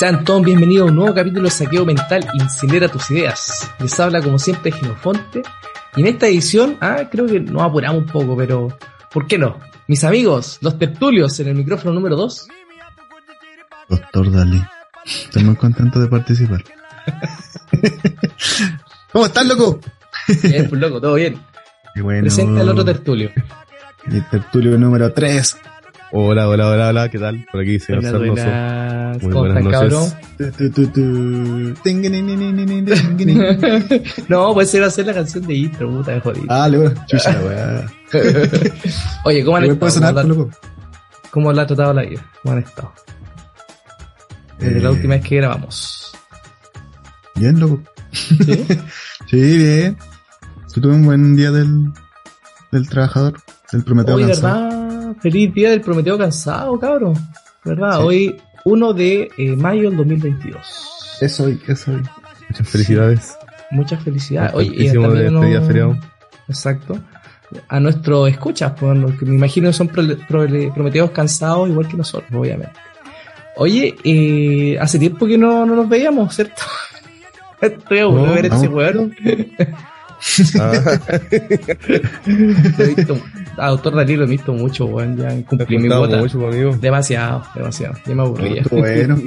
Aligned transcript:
Sean 0.00 0.24
todos 0.24 0.42
bienvenidos 0.42 0.86
a 0.86 0.90
un 0.90 0.96
nuevo 0.96 1.14
capítulo 1.14 1.42
de 1.42 1.50
Saqueo 1.50 1.84
Mental 1.84 2.26
Incinera 2.32 2.88
tus 2.88 3.10
ideas. 3.10 3.70
Les 3.80 4.00
habla 4.00 4.22
como 4.22 4.38
siempre 4.38 4.72
Genofonte. 4.72 5.42
Y 5.94 6.00
en 6.00 6.06
esta 6.06 6.26
edición, 6.26 6.78
ah, 6.80 7.02
creo 7.10 7.26
que 7.26 7.38
nos 7.38 7.60
apuramos 7.60 8.04
un 8.04 8.06
poco, 8.06 8.34
pero 8.34 8.68
¿por 9.12 9.26
qué 9.26 9.36
no? 9.36 9.58
Mis 9.88 10.02
amigos, 10.02 10.56
los 10.62 10.78
tertulios 10.78 11.38
en 11.40 11.48
el 11.48 11.54
micrófono 11.54 11.92
número 11.92 12.16
2. 12.16 12.48
Doctor 13.90 14.32
Dalí. 14.32 14.62
Estoy 15.04 15.44
muy 15.44 15.56
contento 15.56 16.00
de 16.00 16.08
participar. 16.08 16.64
¿Cómo 19.12 19.26
estás, 19.26 19.44
loco? 19.44 19.80
Bien, 20.44 20.66
pues 20.66 20.80
loco, 20.80 20.98
todo 20.98 21.16
bien. 21.16 21.38
Bueno. 22.02 22.22
Presenta 22.22 22.62
el 22.62 22.70
otro 22.70 22.86
tertulio. 22.86 23.32
El 24.10 24.26
tertulio 24.30 24.78
número 24.78 25.12
3. 25.12 25.58
Hola, 26.12 26.48
hola, 26.48 26.68
hola, 26.68 26.88
hola, 26.88 27.08
¿qué 27.08 27.20
tal? 27.20 27.46
Por 27.52 27.60
aquí, 27.60 27.78
señor 27.78 28.04
hola, 28.04 28.32
buenas. 28.32 29.22
Muy 29.22 29.32
buenas 29.32 29.62
noches. 29.62 30.16
no, 34.28 34.52
pues 34.54 34.74
era 34.74 34.86
hacer 34.88 35.06
la 35.06 35.14
canción 35.14 35.46
de 35.46 35.54
intro, 35.54 35.88
puta 35.88 36.10
de 36.12 36.20
jodido. 36.20 36.46
Ah, 36.48 36.68
luego, 36.68 36.92
chucha, 37.06 37.40
weá. 37.46 37.86
Oye, 39.24 39.44
¿cómo 39.44 39.56
han 39.58 39.64
estado? 39.66 39.90
Sonar, 39.90 40.14
¿Cómo, 40.14 40.34
la, 40.34 40.50
¿Cómo 41.30 41.52
la 41.52 41.62
ha 41.62 41.66
tratado 41.66 41.94
la 41.94 42.02
vida? 42.02 42.26
¿Cómo 42.42 42.54
han 42.54 42.62
estado? 42.64 42.92
Desde 44.58 44.80
la 44.80 44.88
eh. 44.88 44.92
última 44.92 45.14
vez 45.14 45.24
que 45.24 45.36
grabamos. 45.36 46.12
Bien, 47.36 47.60
loco. 47.60 47.80
¿Sí? 48.12 49.58
bien. 49.58 49.96
Yo 50.74 50.82
tuve 50.82 50.92
un 50.92 51.04
buen 51.04 51.36
día 51.36 51.52
del, 51.52 51.92
del 52.72 52.88
trabajador, 52.88 53.40
del 53.70 53.84
Prometeo 53.84 54.16
Oye, 54.16 54.34
Feliz 55.20 55.52
día 55.54 55.70
del 55.70 55.80
Prometeo 55.80 56.16
cansado, 56.18 56.78
cabrón. 56.78 57.14
¿Verdad? 57.64 57.98
Sí. 57.98 58.02
Hoy 58.04 58.36
1 58.64 58.92
de 58.94 59.30
eh, 59.36 59.56
mayo 59.56 59.88
del 59.90 59.96
2022. 59.98 61.18
Eso 61.20 61.44
hoy, 61.44 61.60
eso 61.68 61.92
hoy. 61.92 62.02
Muchas 62.48 62.68
felicidades. 62.68 63.36
Muchas 63.70 64.02
felicidades. 64.02 64.54
Oye, 64.54 64.70
y 64.74 64.88
de 64.88 64.92
también 64.94 65.26
este 65.36 65.46
día 65.46 65.58
uno- 65.58 65.66
feriado. 65.66 65.96
Exacto. 66.48 66.98
A 67.68 67.80
nuestros 67.80 68.28
escuchas, 68.30 68.72
pues, 68.78 68.98
que 69.18 69.24
me 69.26 69.34
imagino 69.34 69.72
son 69.72 69.88
prole- 69.88 70.16
prole- 70.26 70.72
prometeos 70.72 71.10
cansados 71.10 71.68
igual 71.68 71.86
que 71.88 71.96
nosotros, 71.96 72.30
obviamente. 72.32 72.74
Oye, 73.56 73.94
eh, 74.04 74.78
hace 74.80 74.98
tiempo 74.98 75.26
que 75.26 75.36
no, 75.36 75.66
no 75.66 75.74
nos 75.76 75.88
veíamos, 75.88 76.34
¿cierto? 76.34 76.62
Estoy 77.60 77.98
aburrido 77.98 78.34
de 78.34 78.42
ver 78.42 78.50
No, 78.50 78.56
ese 78.56 78.68
no. 78.68 78.74
weón. 78.76 79.14
Ah, 83.56 83.68
doctor 83.70 83.94
Dalí 83.94 84.16
lo 84.16 84.24
he 84.24 84.28
visto 84.28 84.52
mucho, 84.52 84.86
weón. 84.86 85.16
Ya 85.16 85.28
cumplí 85.44 85.78
mi 85.78 85.88
cuota. 85.88 86.18
mucho 86.18 86.38
conmigo. 86.38 86.76
Demasiado, 86.76 87.42
demasiado. 87.54 87.94
Ya 88.06 88.14
me 88.14 88.22
aburría. 88.22 88.62
Bueno. 88.70 89.18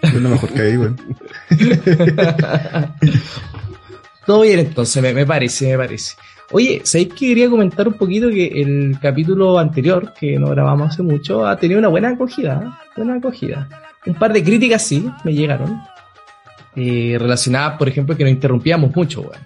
Es 0.00 0.14
lo 0.14 0.28
mejor 0.28 0.50
que 0.52 0.62
hay, 0.62 0.76
weón. 0.76 0.96
Todo 4.26 4.42
bien 4.42 4.58
entonces, 4.60 5.02
me, 5.02 5.12
me 5.14 5.24
parece, 5.26 5.70
me 5.70 5.78
parece. 5.78 6.14
Oye, 6.50 6.80
¿sabéis 6.84 7.08
que 7.08 7.28
quería 7.28 7.48
comentar 7.50 7.86
un 7.88 7.94
poquito 7.94 8.28
que 8.28 8.46
el 8.46 8.98
capítulo 9.00 9.58
anterior, 9.58 10.12
que 10.18 10.38
no 10.38 10.48
grabamos 10.50 10.90
hace 10.92 11.02
mucho, 11.02 11.46
ha 11.46 11.56
tenido 11.56 11.78
una 11.78 11.88
buena 11.88 12.10
acogida? 12.10 12.62
¿eh? 12.64 12.68
Buena 12.96 13.14
acogida. 13.16 13.68
Un 14.06 14.14
par 14.14 14.32
de 14.32 14.42
críticas 14.44 14.82
sí, 14.82 15.10
me 15.24 15.32
llegaron. 15.34 15.80
eh, 16.76 17.16
relacionadas, 17.18 17.76
por 17.76 17.88
ejemplo, 17.88 18.16
que 18.16 18.22
nos 18.24 18.32
interrumpíamos 18.32 18.94
mucho, 18.94 19.22
weón. 19.22 19.42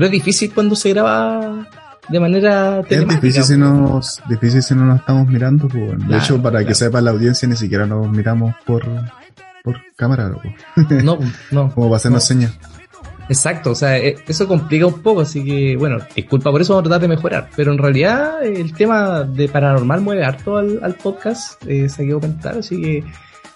Pero 0.00 0.06
es 0.06 0.12
difícil 0.12 0.50
cuando 0.54 0.74
se 0.74 0.88
graba 0.94 1.68
de 2.08 2.18
manera 2.20 2.80
Es 2.80 2.86
telemática. 2.88 3.20
difícil 3.20 3.44
si, 3.44 3.56
nos, 3.58 4.22
difícil 4.30 4.62
si 4.62 4.74
no 4.74 4.86
nos 4.86 5.00
estamos 5.00 5.28
mirando, 5.28 5.68
pues. 5.68 6.08
De 6.08 6.16
hecho, 6.16 6.36
para 6.38 6.52
claro. 6.52 6.66
que 6.68 6.74
sepa 6.74 7.02
la 7.02 7.10
audiencia, 7.10 7.46
ni 7.46 7.54
siquiera 7.54 7.84
nos 7.84 8.08
miramos 8.10 8.54
por, 8.64 8.82
por 9.62 9.76
cámara, 9.96 10.30
loco. 10.30 10.48
No, 11.04 11.18
no. 11.50 11.70
Como 11.74 11.88
para 11.88 11.96
hacernos 11.96 12.22
No. 12.22 12.26
señas. 12.26 12.58
Exacto, 13.28 13.72
o 13.72 13.74
sea, 13.74 13.98
eh, 13.98 14.16
eso 14.26 14.48
complica 14.48 14.86
un 14.86 15.02
poco, 15.02 15.20
así 15.20 15.44
que, 15.44 15.76
bueno, 15.76 15.98
disculpa 16.16 16.50
por 16.50 16.62
eso, 16.62 16.72
vamos 16.72 16.86
a 16.86 16.88
tratar 16.88 17.02
de 17.02 17.14
mejorar. 17.14 17.50
Pero 17.54 17.70
en 17.72 17.76
realidad, 17.78 18.42
el 18.42 18.72
tema 18.72 19.22
de 19.24 19.48
paranormal 19.50 20.00
mueve 20.00 20.24
harto 20.24 20.56
al, 20.56 20.80
al 20.82 20.94
podcast, 20.94 21.62
eh, 21.66 21.90
se 21.90 22.06
quedó 22.06 22.20
comentar, 22.20 22.56
así 22.56 22.80
que, 22.80 23.04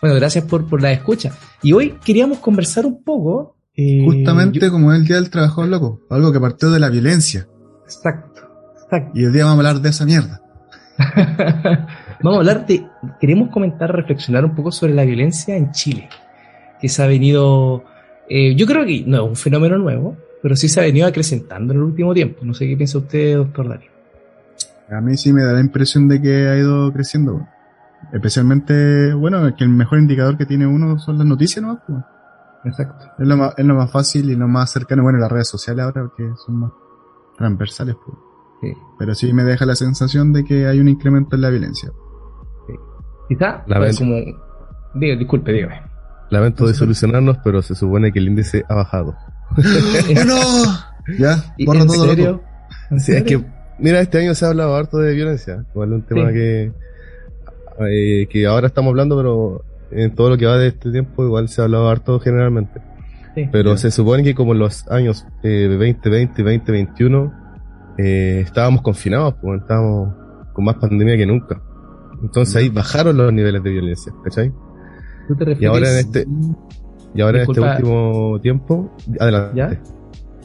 bueno, 0.02 0.14
gracias 0.16 0.44
por, 0.44 0.68
por 0.68 0.82
la 0.82 0.92
escucha. 0.92 1.32
Y 1.62 1.72
hoy 1.72 1.94
queríamos 2.04 2.38
conversar 2.40 2.84
un 2.84 3.02
poco. 3.02 3.56
Eh, 3.76 4.02
Justamente 4.04 4.60
yo- 4.60 4.70
como 4.70 4.92
es 4.92 5.00
el 5.00 5.06
Día 5.06 5.16
del 5.16 5.30
Trabajador, 5.30 5.68
loco. 5.68 6.00
Algo 6.10 6.32
que 6.32 6.40
partió 6.40 6.70
de 6.70 6.80
la 6.80 6.88
violencia. 6.90 7.46
exacto, 7.84 8.40
exacto. 8.84 9.10
Y 9.18 9.24
hoy 9.26 9.32
día 9.32 9.44
vamos 9.44 9.64
a 9.64 9.68
hablar 9.68 9.82
de 9.82 9.88
esa 9.90 10.04
mierda. 10.06 10.40
Vamos 12.22 12.36
a 12.36 12.40
hablar 12.40 12.66
de, 12.66 12.86
queremos 13.20 13.50
comentar, 13.50 13.94
reflexionar 13.94 14.44
un 14.44 14.54
poco 14.54 14.70
sobre 14.72 14.94
la 14.94 15.04
violencia 15.04 15.56
en 15.56 15.72
Chile, 15.72 16.08
que 16.80 16.88
se 16.88 17.02
ha 17.02 17.06
venido, 17.06 17.84
eh, 18.30 18.54
yo 18.54 18.64
creo 18.66 18.86
que 18.86 19.02
no 19.06 19.24
es 19.24 19.28
un 19.30 19.36
fenómeno 19.36 19.76
nuevo, 19.76 20.16
pero 20.40 20.54
sí 20.56 20.68
se 20.68 20.80
ha 20.80 20.84
venido 20.84 21.06
acrecentando 21.06 21.72
en 21.74 21.80
el 21.80 21.84
último 21.84 22.14
tiempo. 22.14 22.44
No 22.44 22.54
sé 22.54 22.66
qué 22.68 22.76
piensa 22.76 22.98
usted, 22.98 23.36
doctor 23.36 23.68
Darío. 23.68 23.90
A 24.90 25.00
mí 25.00 25.16
sí 25.16 25.32
me 25.32 25.42
da 25.42 25.52
la 25.52 25.60
impresión 25.60 26.08
de 26.08 26.22
que 26.22 26.48
ha 26.48 26.56
ido 26.56 26.92
creciendo. 26.92 27.46
Especialmente, 28.12 29.12
bueno, 29.14 29.54
que 29.56 29.64
el 29.64 29.70
mejor 29.70 29.98
indicador 29.98 30.38
que 30.38 30.46
tiene 30.46 30.66
uno 30.66 30.98
son 31.00 31.18
las 31.18 31.26
noticias, 31.26 31.62
¿no? 31.64 31.80
Exacto. 32.64 33.06
Es 33.18 33.26
lo 33.26 33.36
más, 33.36 33.54
es 33.58 33.64
lo 33.64 33.74
más 33.74 33.90
fácil 33.90 34.30
y 34.30 34.36
lo 34.36 34.48
más 34.48 34.70
cercano, 34.72 35.02
bueno, 35.02 35.18
las 35.18 35.30
redes 35.30 35.48
sociales 35.48 35.84
ahora 35.84 36.10
que 36.16 36.28
son 36.44 36.56
más 36.60 36.72
transversales, 37.36 37.96
pues. 38.04 38.16
Sí. 38.62 38.72
Pero 38.98 39.14
sí 39.14 39.32
me 39.32 39.44
deja 39.44 39.66
la 39.66 39.74
sensación 39.74 40.32
de 40.32 40.44
que 40.44 40.66
hay 40.66 40.80
un 40.80 40.88
incremento 40.88 41.36
en 41.36 41.42
la 41.42 41.50
violencia. 41.50 41.90
Quizá, 43.28 43.64
La 43.66 43.78
pues, 43.78 43.98
venta. 43.98 44.14
como, 44.32 44.38
diga, 45.00 45.16
disculpe, 45.16 45.52
dígame. 45.52 45.80
Lamento 46.30 46.66
desolucionarnos, 46.66 47.38
pero 47.44 47.62
se 47.62 47.74
supone 47.74 48.12
que 48.12 48.18
el 48.18 48.28
índice 48.28 48.64
ha 48.68 48.74
bajado. 48.74 49.14
¡Bueno! 50.14 50.34
Ya, 51.18 51.54
¿Y 51.58 51.66
borra 51.66 51.80
¿En 51.80 51.86
todo, 51.86 52.04
serio? 52.06 52.30
loco. 52.32 52.44
¿En 52.90 53.00
Sí, 53.00 53.12
es 53.12 53.22
que, 53.24 53.44
mira, 53.78 54.00
este 54.00 54.18
año 54.18 54.34
se 54.34 54.44
ha 54.44 54.48
hablado 54.48 54.74
harto 54.74 54.98
de 54.98 55.14
violencia. 55.14 55.64
Igual 55.74 55.90
es 55.90 55.94
un 55.96 56.02
tema 56.02 56.28
Sí. 56.28 56.34
que, 56.34 56.72
eh, 57.80 58.26
que 58.28 58.46
ahora 58.46 58.66
estamos 58.68 58.90
hablando, 58.90 59.16
pero 59.16 59.64
en 59.94 60.14
todo 60.14 60.30
lo 60.30 60.36
que 60.38 60.46
va 60.46 60.56
de 60.58 60.68
este 60.68 60.90
tiempo 60.90 61.24
igual 61.24 61.48
se 61.48 61.60
ha 61.60 61.64
hablado 61.64 61.88
harto 61.88 62.18
generalmente. 62.20 62.80
Sí. 63.34 63.48
Pero 63.50 63.76
se 63.76 63.90
supone 63.90 64.22
que 64.22 64.34
como 64.34 64.52
en 64.52 64.60
los 64.60 64.86
años 64.88 65.26
eh, 65.42 65.66
2020 65.68 66.40
y 66.40 66.44
2021 66.44 67.32
eh, 67.98 68.40
estábamos 68.44 68.82
confinados, 68.82 69.34
pues 69.42 69.60
estábamos 69.60 70.14
con 70.52 70.64
más 70.64 70.76
pandemia 70.76 71.16
que 71.16 71.26
nunca. 71.26 71.60
Entonces 72.22 72.54
ahí 72.56 72.68
bajaron 72.68 73.16
los 73.16 73.32
niveles 73.32 73.62
de 73.62 73.70
violencia, 73.70 74.12
¿cachai? 74.22 74.52
¿Tú 75.28 75.34
te 75.36 75.44
refieres? 75.44 75.62
Y 75.62 75.66
ahora 75.66 75.90
en 75.92 75.96
este, 75.98 76.26
y 77.14 77.20
ahora 77.20 77.38
Disculpa. 77.40 77.60
en 77.66 77.72
este 77.72 77.82
último 77.84 78.40
tiempo, 78.40 78.96
adelante. 79.20 79.56
¿Ya? 79.56 79.80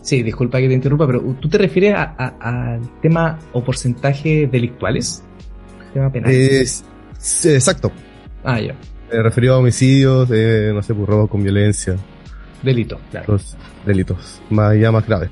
Sí, 0.02 0.24
disculpa 0.24 0.60
que 0.60 0.68
te 0.68 0.74
interrumpa, 0.74 1.06
pero 1.06 1.22
¿tú 1.40 1.48
te 1.50 1.58
refieres 1.58 1.94
a- 1.94 2.16
a- 2.18 2.74
al 2.76 2.82
tema 3.02 3.38
o 3.54 3.64
porcentaje 3.64 4.48
delictuales? 4.52 5.24
Tema 5.94 6.12
penal. 6.12 6.32
Es- 6.32 6.84
sí, 7.20 7.50
exacto. 7.50 7.92
Ah, 8.44 8.60
ya. 8.60 8.74
Me 9.12 9.24
referido 9.24 9.56
a 9.56 9.58
homicidios, 9.58 10.30
eh, 10.32 10.72
no 10.74 10.82
sé, 10.84 10.94
pues 10.94 11.08
robos 11.08 11.30
con 11.30 11.44
violencia, 11.44 11.96
Delito, 12.62 13.00
claro. 13.12 13.34
los 13.34 13.56
delitos 13.86 14.42
más 14.50 14.78
ya 14.78 14.92
más 14.92 15.06
graves. 15.08 15.30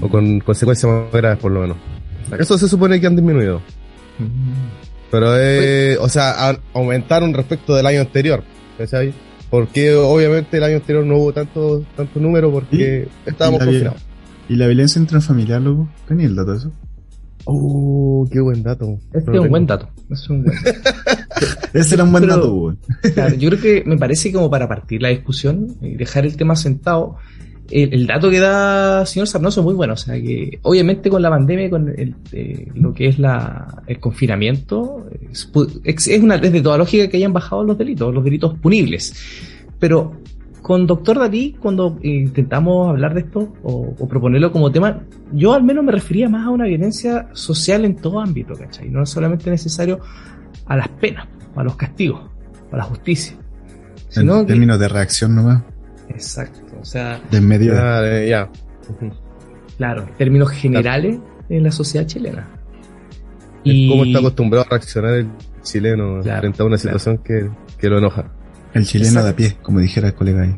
O 0.00 0.08
con 0.08 0.40
consecuencias 0.40 0.90
más 0.90 1.12
graves 1.12 1.38
por 1.38 1.52
lo 1.52 1.60
menos. 1.60 1.76
Eso 2.38 2.58
se 2.58 2.68
supone 2.68 3.00
que 3.00 3.06
han 3.06 3.16
disminuido. 3.16 3.60
Mm. 4.18 5.10
Pero, 5.10 5.38
eh, 5.38 5.98
o 6.00 6.08
sea, 6.08 6.58
aumentaron 6.72 7.34
respecto 7.34 7.74
del 7.74 7.86
año 7.86 8.00
anterior, 8.00 8.42
¿cachai? 8.78 9.12
Porque 9.50 9.94
obviamente 9.94 10.56
el 10.56 10.64
año 10.64 10.76
anterior 10.76 11.04
no 11.04 11.18
hubo 11.18 11.32
tanto, 11.34 11.84
tanto 11.94 12.18
número 12.18 12.50
porque 12.50 13.06
estábamos 13.26 13.60
Y 13.60 13.64
confinados. 13.66 14.02
¿Y 14.48 14.56
la 14.56 14.66
violencia 14.66 14.98
intrafamiliar, 14.98 15.60
loco? 15.60 15.88
¿Tenía 16.08 16.26
el 16.26 16.34
dato 16.34 16.52
de 16.52 16.58
eso? 16.58 16.72
Oh, 17.44 18.28
qué 18.30 18.40
buen 18.40 18.62
dato. 18.62 18.98
Este 19.12 19.30
No 19.30 19.36
es 19.38 19.40
un 19.44 19.48
buen 19.50 19.66
dato. 19.66 19.88
Es 20.10 20.30
un 20.30 20.44
buen 20.44 20.56
dato. 20.64 20.90
Ese 21.74 21.94
era 21.94 22.04
un 22.04 22.12
buen 22.12 22.24
Pero- 22.24 22.36
dato. 22.36 22.76
Claro, 23.14 23.34
yo 23.36 23.48
creo 23.50 23.60
que 23.60 23.82
me 23.86 23.96
parece 23.96 24.32
como 24.32 24.50
para 24.50 24.68
partir 24.68 25.02
la 25.02 25.08
discusión 25.08 25.76
y 25.80 25.94
dejar 25.96 26.24
el 26.26 26.36
tema 26.36 26.54
sentado. 26.56 27.16
el, 27.70 28.06
dato 28.06 28.28
que 28.30 28.38
da 28.38 29.04
señor 29.06 29.26
Sarnoso 29.26 29.60
es 29.60 29.64
muy 29.64 29.74
bueno. 29.74 29.94
O 29.94 29.96
sea, 29.96 30.14
que 30.14 30.58
obviamente 30.62 31.10
con 31.10 31.22
la 31.22 31.30
pandemia, 31.30 31.70
con 31.70 31.88
el, 31.88 32.14
eh, 32.32 32.68
lo 32.74 32.92
que 32.92 33.08
es 33.08 33.18
la, 33.18 33.82
el 33.86 33.98
confinamiento, 33.98 35.06
es, 35.84 36.08
es 36.08 36.22
una 36.22 36.38
de 36.38 36.60
toda 36.60 36.78
lógica 36.78 37.08
que 37.08 37.16
hayan 37.16 37.32
bajado 37.32 37.64
los 37.64 37.76
delitos, 37.78 38.14
los 38.14 38.22
delitos 38.24 38.56
punibles. 38.58 39.14
Pero 39.78 40.12
con 40.62 40.86
Doctor 40.86 41.18
David, 41.18 41.56
cuando 41.58 41.98
intentamos 42.02 42.88
hablar 42.88 43.14
de 43.14 43.20
esto 43.20 43.52
o, 43.64 43.94
o, 43.98 44.08
proponerlo 44.08 44.52
como 44.52 44.70
tema, 44.70 45.02
yo 45.32 45.52
al 45.54 45.64
menos 45.64 45.84
me 45.84 45.90
refería 45.90 46.28
más 46.28 46.46
a 46.46 46.50
una 46.50 46.66
violencia 46.66 47.28
social 47.32 47.84
en 47.84 47.96
todo 47.96 48.20
ámbito, 48.20 48.54
¿cachai? 48.54 48.88
No 48.88 49.02
es 49.02 49.10
solamente 49.10 49.50
necesario 49.50 49.98
a 50.66 50.76
las 50.76 50.88
penas, 50.88 51.26
a 51.56 51.64
los 51.64 51.74
castigos, 51.74 52.30
a 52.70 52.76
la 52.76 52.84
justicia. 52.84 53.36
en 54.14 54.46
términos 54.46 54.78
de 54.78 54.88
reacción 54.88 55.34
nomás. 55.34 55.62
Exacto, 56.08 56.60
o 56.80 56.84
sea... 56.84 57.20
De 57.30 57.40
medio... 57.40 57.74
ya. 57.74 58.48
Claro, 59.76 60.02
en 60.02 60.14
términos 60.14 60.50
generales 60.50 61.18
en 61.48 61.64
la 61.64 61.72
sociedad 61.72 62.06
chilena. 62.06 62.48
Y... 63.64 63.88
¿Cómo 63.88 64.04
está 64.04 64.20
acostumbrado 64.20 64.66
a 64.66 64.70
reaccionar 64.70 65.14
el 65.14 65.28
chileno 65.62 66.22
frente 66.22 66.62
a 66.62 66.66
una 66.66 66.78
situación 66.78 67.18
que, 67.18 67.50
que 67.78 67.88
lo 67.88 67.98
enoja? 67.98 68.30
El 68.74 68.86
chileno 68.86 69.22
de 69.22 69.30
a 69.30 69.36
pie, 69.36 69.56
como 69.62 69.80
dijera 69.80 70.08
el 70.08 70.14
colega 70.14 70.42
ahí. 70.42 70.54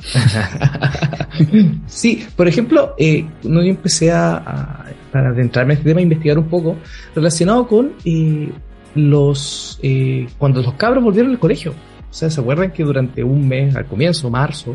sí, 1.86 2.26
por 2.34 2.48
ejemplo, 2.48 2.94
eh, 2.96 3.26
yo 3.42 3.60
empecé 3.60 4.10
a, 4.10 4.86
para 5.12 5.30
adentrarme 5.30 5.74
en 5.74 5.78
este 5.78 5.90
tema, 5.90 6.00
a 6.00 6.02
investigar 6.02 6.38
un 6.38 6.48
poco 6.48 6.76
relacionado 7.14 7.66
con 7.66 7.92
eh, 8.04 8.50
los 8.94 9.78
eh, 9.82 10.26
cuando 10.38 10.62
los 10.62 10.74
cabros 10.74 11.04
volvieron 11.04 11.32
al 11.32 11.38
colegio. 11.38 11.72
O 11.72 12.12
sea, 12.12 12.30
¿se 12.30 12.40
acuerdan 12.40 12.72
que 12.72 12.82
durante 12.82 13.22
un 13.22 13.46
mes, 13.46 13.76
al 13.76 13.86
comienzo, 13.86 14.30
marzo, 14.30 14.74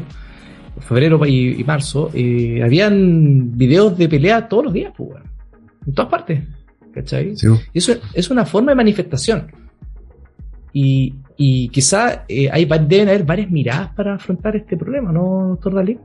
febrero 0.79 1.25
y, 1.25 1.63
marzo, 1.65 2.11
eh, 2.13 2.61
habían 2.63 3.57
videos 3.57 3.97
de 3.97 4.07
pelea 4.07 4.47
todos 4.47 4.65
los 4.65 4.73
días, 4.73 4.93
pues, 4.95 5.09
en 5.85 5.93
todas 5.93 6.09
partes? 6.09 6.43
¿Cachai? 6.93 7.33
Eso 7.73 7.93
es 8.13 8.29
una 8.29 8.45
forma 8.45 8.71
de 8.71 8.75
manifestación. 8.75 9.51
Y, 10.71 11.13
y 11.37 11.69
quizá 11.69 12.23
eh, 12.27 12.49
hay, 12.51 12.65
deben 12.65 13.09
haber 13.09 13.25
varias 13.25 13.51
miradas 13.51 13.93
para 13.95 14.15
afrontar 14.15 14.55
este 14.55 14.77
problema, 14.77 15.11
¿no, 15.11 15.49
doctor 15.49 15.75
Dalí? 15.75 15.99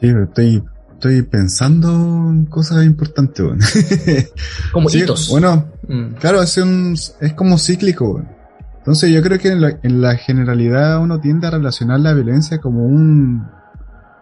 Sí, 0.00 0.08
estoy, 0.08 0.62
estoy 0.92 1.22
pensando 1.22 1.88
en 1.88 2.46
cosas 2.46 2.84
importantes. 2.84 4.32
como 4.72 4.90
hitos. 4.90 5.30
Bueno, 5.30 5.70
mm. 5.88 6.14
claro, 6.20 6.42
es, 6.42 6.56
un, 6.58 6.94
es 7.20 7.32
como 7.32 7.58
cíclico. 7.58 8.22
Entonces 8.78 9.10
yo 9.10 9.20
creo 9.22 9.38
que 9.38 9.48
en 9.48 10.00
la, 10.00 10.16
generalidad 10.16 11.00
uno 11.00 11.18
tiende 11.18 11.48
a 11.48 11.50
relacionar 11.50 11.98
la 11.98 12.12
violencia 12.12 12.60
como 12.60 12.84
un, 12.84 13.44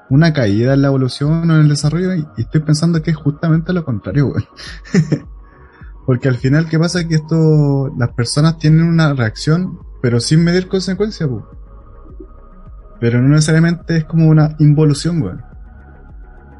una 0.08 0.32
caída 0.32 0.74
en 0.74 0.80
la 0.80 0.88
evolución 0.88 1.50
o 1.50 1.54
en 1.54 1.60
el 1.60 1.68
desarrollo 1.68 2.14
y, 2.14 2.26
estoy 2.38 2.62
pensando 2.62 3.02
que 3.02 3.10
es 3.10 3.16
justamente 3.16 3.72
lo 3.72 3.84
contrario. 3.84 4.32
Porque 6.06 6.28
al 6.28 6.36
final, 6.36 6.68
¿qué 6.68 6.78
pasa? 6.78 7.06
Que 7.08 7.14
esto, 7.14 7.92
las 7.96 8.12
personas 8.12 8.58
tienen 8.58 8.82
una 8.82 9.14
reacción, 9.14 9.78
pero 10.02 10.20
sin 10.20 10.44
medir 10.44 10.68
consecuencias, 10.68 11.28
Pero 13.00 13.22
no 13.22 13.28
necesariamente 13.28 13.96
es 13.96 14.04
como 14.04 14.28
una 14.28 14.54
involución, 14.58 15.20
güey. 15.20 15.34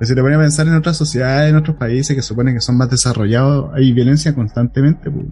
Si 0.01 0.15
te 0.15 0.21
pones 0.21 0.37
a 0.37 0.41
pensar 0.41 0.67
en 0.67 0.75
otras 0.75 0.97
sociedades, 0.97 1.51
en 1.51 1.57
otros 1.57 1.77
países 1.77 2.15
que 2.17 2.23
suponen 2.23 2.55
que 2.55 2.61
son 2.61 2.77
más 2.77 2.91
desarrollados, 2.91 3.71
hay 3.75 3.93
violencia 3.93 4.35
constantemente, 4.35 5.11
pues. 5.11 5.27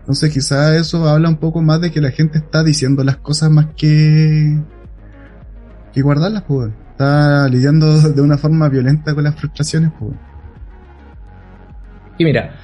Entonces 0.00 0.32
quizás 0.32 0.74
eso 0.74 1.08
habla 1.08 1.28
un 1.28 1.36
poco 1.36 1.62
más 1.62 1.80
de 1.80 1.92
que 1.92 2.00
la 2.00 2.10
gente 2.10 2.38
está 2.38 2.64
diciendo 2.64 3.04
las 3.04 3.18
cosas 3.18 3.50
más 3.50 3.66
que 3.76 4.60
que 5.92 6.02
guardarlas, 6.02 6.42
pues. 6.42 6.72
Está 6.90 7.48
lidiando 7.48 8.00
de 8.00 8.20
una 8.20 8.38
forma 8.38 8.68
violenta 8.68 9.14
con 9.14 9.24
las 9.24 9.36
frustraciones, 9.36 9.92
pues. 9.98 10.12
Mira, 12.24 12.54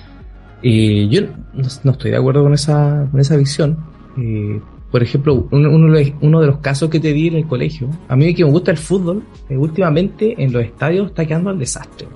eh, 0.63 1.07
yo 1.11 1.23
no, 1.55 1.93
estoy 1.93 2.11
de 2.11 2.17
acuerdo 2.17 2.43
con 2.43 2.55
esa, 2.55 3.07
con 3.11 3.21
esa 3.21 3.37
visión. 3.37 3.79
Eh, 4.17 4.61
por 4.91 5.03
ejemplo, 5.03 5.47
uno, 5.51 6.41
de 6.41 6.47
los 6.47 6.59
casos 6.59 6.89
que 6.89 6.99
te 6.99 7.13
di 7.13 7.29
en 7.29 7.37
el 7.37 7.47
colegio, 7.47 7.91
a 8.09 8.17
mí 8.17 8.35
que 8.35 8.45
me 8.45 8.51
gusta 8.51 8.71
el 8.71 8.79
fútbol, 8.79 9.23
eh, 9.49 9.57
últimamente 9.57 10.35
en 10.43 10.53
los 10.53 10.65
estadios 10.65 11.09
está 11.09 11.27
quedando 11.27 11.51
al 11.51 11.59
desastre. 11.59 12.09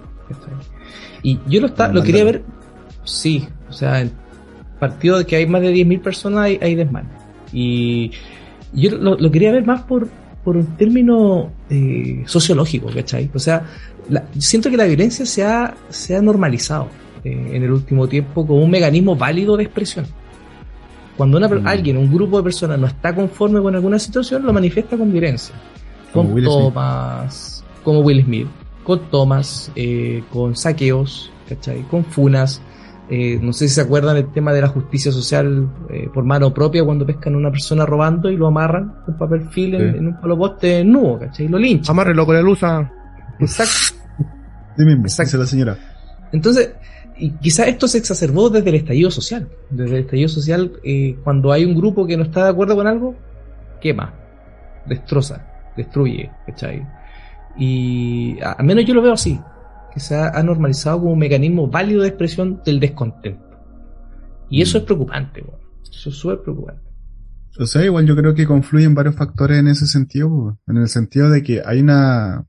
Y 1.23 1.39
yo 1.47 1.61
lo, 1.61 1.67
está, 1.67 1.89
lo 1.93 2.03
quería 2.03 2.25
ver, 2.25 2.43
sí, 3.05 3.47
o 3.69 3.73
sea, 3.73 4.01
en 4.01 4.11
partido 4.81 5.19
de 5.19 5.27
que 5.27 5.37
hay 5.37 5.47
más 5.47 5.61
de 5.61 5.75
10.000 5.75 6.01
personas 6.01 6.45
hay, 6.45 6.59
hay 6.63 6.75
desmanes. 6.75 7.13
Y 7.53 8.11
yo 8.73 8.97
lo, 8.97 9.31
quería 9.31 9.53
ver 9.53 9.67
más 9.67 9.83
por, 9.83 10.09
por 10.43 10.57
un 10.57 10.67
término 10.79 11.53
sociológico, 12.25 12.89
¿cachai? 12.93 13.31
O 13.35 13.39
sea, 13.39 13.67
siento 14.39 14.71
que 14.71 14.79
la 14.79 14.85
violencia 14.85 15.27
se 15.27 15.45
ha, 15.45 15.75
se 15.91 16.17
ha 16.17 16.23
normalizado. 16.23 16.89
Eh, 17.25 17.51
en 17.53 17.63
el 17.63 17.71
último 17.71 18.09
tiempo 18.09 18.45
como 18.45 18.65
un 18.65 18.71
mecanismo 18.71 19.15
válido 19.15 19.57
de 19.57 19.65
expresión. 19.65 20.07
Cuando 21.17 21.37
una, 21.37 21.47
mm. 21.47 21.67
alguien, 21.67 21.97
un 21.97 22.13
grupo 22.13 22.39
de 22.39 22.43
personas 22.43 22.79
no 22.81 22.87
está 22.89 23.15
conforme 23.15 23.61
con 23.61 23.75
alguna 23.75 23.99
situación, 23.99 24.45
lo 24.45 24.53
manifiesta 24.53 24.97
con 24.97 25.13
violencia. 25.13 25.55
Con 26.13 26.35
tomas, 26.43 27.65
como 27.85 28.01
Will 28.01 28.25
Smith, 28.25 28.49
con 28.83 29.09
tomas, 29.09 29.71
eh, 29.77 30.25
con 30.33 30.57
saqueos, 30.57 31.31
¿cachai? 31.49 31.83
Con 31.83 32.05
funas. 32.05 32.61
Eh, 33.09 33.39
no 33.41 33.53
sé 33.53 33.69
si 33.69 33.75
se 33.75 33.83
acuerdan 33.83 34.17
el 34.17 34.33
tema 34.33 34.53
de 34.53 34.63
la 34.63 34.69
justicia 34.69 35.13
social 35.13 35.69
por 36.13 36.25
mano 36.25 36.53
propia 36.53 36.85
cuando 36.85 37.07
pescan 37.07 37.35
a 37.35 37.37
una 37.37 37.51
persona 37.51 37.85
robando 37.85 38.31
y 38.31 38.37
lo 38.37 38.47
amarran 38.47 38.95
con 39.05 39.17
papel 39.17 39.49
film 39.51 39.81
en, 39.81 40.07
un 40.09 40.21
palo 40.21 40.37
poste 40.37 40.83
nudo, 40.85 41.21
¿cachai? 41.21 41.47
Lo 41.47 41.59
linchan. 41.59 41.95
Amárrelo 41.95 42.27
con 42.27 42.35
la 42.35 42.43
luz. 42.43 42.61
Exacto. 43.39 44.03
Exacto. 44.79 45.39
la 45.39 45.47
señora. 45.47 45.77
Entonces, 46.33 46.75
y 47.17 47.31
quizás 47.31 47.69
esto 47.69 47.89
se 47.89 47.99
exacerbó 47.99 48.51
desde 48.51 48.71
el 48.71 48.77
estallido 48.77 49.11
social. 49.11 49.49
Desde 49.71 49.97
el 49.97 50.05
estallido 50.05 50.29
social, 50.29 50.73
eh, 50.83 51.17
cuando 51.23 51.53
hay 51.53 51.65
un 51.65 51.75
grupo 51.75 52.07
que 52.07 52.17
no 52.17 52.25
está 52.25 52.45
de 52.45 52.51
acuerdo 52.51 52.77
con 52.77 52.87
algo, 52.87 53.15
quema, 53.81 54.15
destroza, 54.87 55.47
destruye, 55.77 56.31
¿cachai? 56.47 56.87
Y 57.57 58.39
al 58.41 58.65
menos 58.65 58.85
yo 58.87 58.95
lo 58.95 59.03
veo 59.03 59.13
así, 59.13 59.39
que 59.93 60.01
se 60.01 60.17
ha, 60.17 60.43
normalizado 60.43 61.01
como 61.01 61.13
un 61.13 61.19
mecanismo 61.19 61.69
válido 61.69 62.03
de 62.03 62.09
expresión 62.09 62.63
del 62.65 62.81
descontento. 62.81 63.59
Y 64.49 64.63
eso 64.63 64.79
mm. 64.79 64.81
es 64.81 64.85
preocupante, 64.85 65.45
eso 65.91 66.09
es 66.09 66.17
súper 66.17 66.41
preocupante. 66.41 66.83
O 67.59 67.67
sea, 67.67 67.85
igual 67.85 68.07
yo 68.07 68.17
creo 68.17 68.35
que 68.35 68.47
confluyen 68.47 68.95
varios 68.95 69.15
factores 69.15 69.59
en 69.59 69.69
ese 69.69 69.87
sentido, 69.87 70.59
en 70.67 70.79
el 70.79 70.89
sentido 70.89 71.29
de 71.29 71.43
que 71.43 71.63
hay 71.65 71.81
una... 71.81 72.47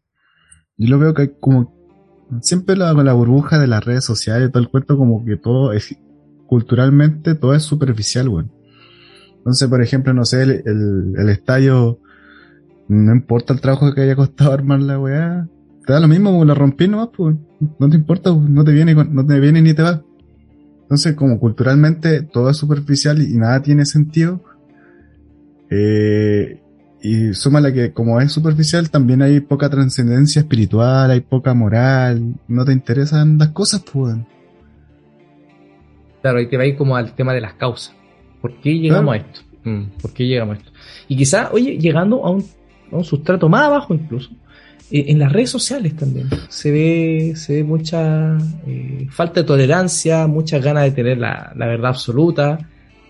Yo 0.77 0.89
lo 0.89 0.99
veo 0.99 1.13
que 1.13 1.23
hay 1.23 1.31
como 1.39 1.82
siempre 2.41 2.81
hago 2.83 3.03
la 3.03 3.13
burbuja 3.13 3.59
de 3.59 3.67
las 3.67 3.83
redes 3.83 4.03
sociales 4.03 4.51
todo 4.51 4.63
el 4.63 4.69
cuento 4.69 4.97
como 4.97 5.23
que 5.25 5.37
todo 5.37 5.73
es 5.73 5.95
culturalmente 6.47 7.35
todo 7.35 7.53
es 7.53 7.63
superficial, 7.63 8.29
weón. 8.29 8.51
Entonces, 9.43 9.67
por 9.67 9.81
ejemplo, 9.81 10.13
no 10.13 10.23
sé, 10.23 10.43
el, 10.43 10.63
el, 11.17 11.29
estadio, 11.29 11.99
no 12.87 13.11
importa 13.11 13.51
el 13.51 13.59
trabajo 13.59 13.93
que 13.93 13.99
haya 13.99 14.15
costado 14.15 14.53
armar 14.53 14.79
la 14.79 14.97
weá, 14.97 15.49
te 15.85 15.91
da 15.91 15.99
lo 15.99 16.07
mismo, 16.07 16.45
lo 16.45 16.55
rompí 16.55 16.87
nomás, 16.87 17.09
pues, 17.13 17.35
no 17.77 17.89
te 17.89 17.97
importa, 17.97 18.31
no 18.33 18.63
te 18.63 18.71
viene, 18.71 18.95
no 18.95 19.25
te 19.25 19.39
viene 19.41 19.61
ni 19.61 19.73
te 19.73 19.81
va. 19.81 20.01
Entonces, 20.83 21.15
como 21.15 21.41
culturalmente 21.41 22.21
todo 22.21 22.49
es 22.49 22.55
superficial 22.55 23.21
y, 23.21 23.35
nada 23.35 23.61
tiene 23.61 23.85
sentido, 23.85 24.41
eh, 25.69 26.62
y 27.03 27.33
súmale 27.33 27.73
que 27.73 27.91
como 27.91 28.21
es 28.21 28.31
superficial, 28.31 28.89
también 28.89 29.21
hay 29.21 29.41
poca 29.41 29.69
trascendencia 29.69 30.39
espiritual, 30.39 31.11
hay 31.11 31.19
poca 31.19 31.53
moral, 31.53 32.35
no 32.47 32.63
te 32.63 32.71
interesan 32.71 33.37
las 33.37 33.49
cosas, 33.49 33.83
pues. 33.91 34.15
Claro, 36.21 36.39
ahí 36.39 36.47
te 36.47 36.55
va 36.55 36.63
a 36.63 36.65
ir 36.65 36.77
como 36.77 36.95
al 36.95 37.13
tema 37.13 37.33
de 37.33 37.41
las 37.41 37.55
causas. 37.55 37.93
¿Por 38.41 38.55
qué 38.61 38.79
llegamos 38.79 39.15
a 39.15 39.17
esto? 39.17 39.41
Mm, 39.65 39.83
¿Por 40.01 40.13
qué 40.13 40.25
llegamos 40.25 40.55
a 40.55 40.59
esto? 40.59 40.71
Y 41.09 41.17
quizá, 41.17 41.49
oye, 41.51 41.77
llegando 41.77 42.25
a 42.25 42.29
un, 42.31 42.45
sustrato 43.03 43.49
más 43.49 43.63
abajo 43.63 43.93
incluso, 43.93 44.29
eh, 44.89 45.03
en 45.09 45.19
las 45.19 45.33
redes 45.33 45.49
sociales 45.49 45.97
también 45.97 46.29
se 46.47 46.71
ve, 46.71 47.33
se 47.35 47.55
ve 47.55 47.63
mucha 47.65 48.37
eh, 48.65 49.07
falta 49.09 49.41
de 49.41 49.45
tolerancia, 49.45 50.25
muchas 50.27 50.63
ganas 50.63 50.85
de 50.85 50.91
tener 50.91 51.17
la, 51.17 51.51
la 51.57 51.67
verdad 51.67 51.89
absoluta, 51.89 52.59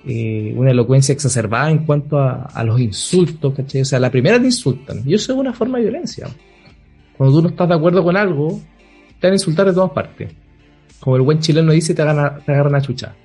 eh, 0.05 0.53
una 0.57 0.71
elocuencia 0.71 1.13
exacerbada 1.13 1.71
en 1.71 1.85
cuanto 1.85 2.19
a, 2.19 2.63
los 2.65 2.79
insultos, 2.79 3.53
¿cachai? 3.53 3.81
O 3.81 3.85
sea, 3.85 3.99
la 3.99 4.11
primera 4.11 4.37
te 4.37 4.45
insultan, 4.45 5.01
y 5.05 5.13
eso 5.13 5.31
es 5.31 5.39
una 5.39 5.53
forma 5.53 5.77
de 5.77 5.85
violencia. 5.85 6.27
Cuando 7.15 7.37
tú 7.37 7.43
no 7.43 7.49
estás 7.49 7.69
de 7.69 7.75
acuerdo 7.75 8.03
con 8.03 8.17
algo, 8.17 8.59
te 9.19 9.27
van 9.27 9.31
a 9.31 9.35
insultar 9.35 9.67
de 9.67 9.73
todas 9.73 9.91
partes. 9.91 10.33
Como 10.99 11.15
el 11.15 11.21
buen 11.21 11.39
chileno 11.39 11.71
dice, 11.71 11.93
te 11.93 12.01
agarran, 12.01 12.43
te 12.43 12.51
agarran 12.51 12.75
a 12.75 12.81
chucha. 12.81 13.15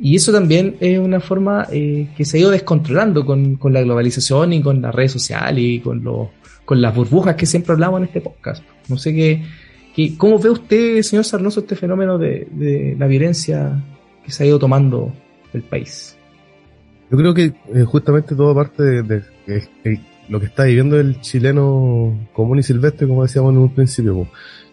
Y 0.00 0.14
eso 0.14 0.30
también 0.30 0.76
es 0.78 1.00
una 1.00 1.18
forma 1.18 1.66
eh, 1.72 2.10
que 2.16 2.24
se 2.24 2.36
ha 2.36 2.40
ido 2.40 2.50
descontrolando 2.50 3.26
con, 3.26 3.58
la 3.60 3.82
globalización 3.82 4.52
y 4.52 4.62
con 4.62 4.80
las 4.80 4.94
redes 4.94 5.10
sociales 5.10 5.64
y 5.64 5.80
con, 5.80 6.04
los, 6.04 6.28
las 6.70 6.94
burbujas 6.94 7.34
que 7.34 7.46
siempre 7.46 7.72
hablamos 7.72 7.98
en 7.98 8.04
este 8.04 8.20
podcast. 8.20 8.62
No 8.86 8.96
sé 8.96 9.12
qué, 9.12 10.14
¿cómo 10.16 10.38
ve 10.38 10.50
usted, 10.50 11.02
señor 11.02 11.24
Sarnoso, 11.24 11.58
este 11.60 11.74
fenómeno 11.74 12.18
de 12.18 12.94
la 12.96 13.08
violencia 13.08 13.82
que 14.24 14.30
se 14.30 14.44
ha 14.44 14.46
ido 14.46 14.60
tomando 14.60 15.12
el 15.52 15.62
país. 15.62 16.16
Yo 17.10 17.16
creo 17.16 17.34
que 17.34 17.52
eh, 17.74 17.84
justamente 17.84 18.34
todo 18.34 18.54
parte 18.54 18.82
de, 18.82 19.22
lo 20.28 20.40
que 20.40 20.46
está 20.46 20.64
viviendo 20.64 21.00
el 21.00 21.20
chileno 21.20 22.28
común 22.32 22.58
y 22.58 22.62
silvestre, 22.62 23.08
como 23.08 23.22
decíamos 23.22 23.52
en 23.52 23.58
un 23.58 23.74
principio. 23.74 24.28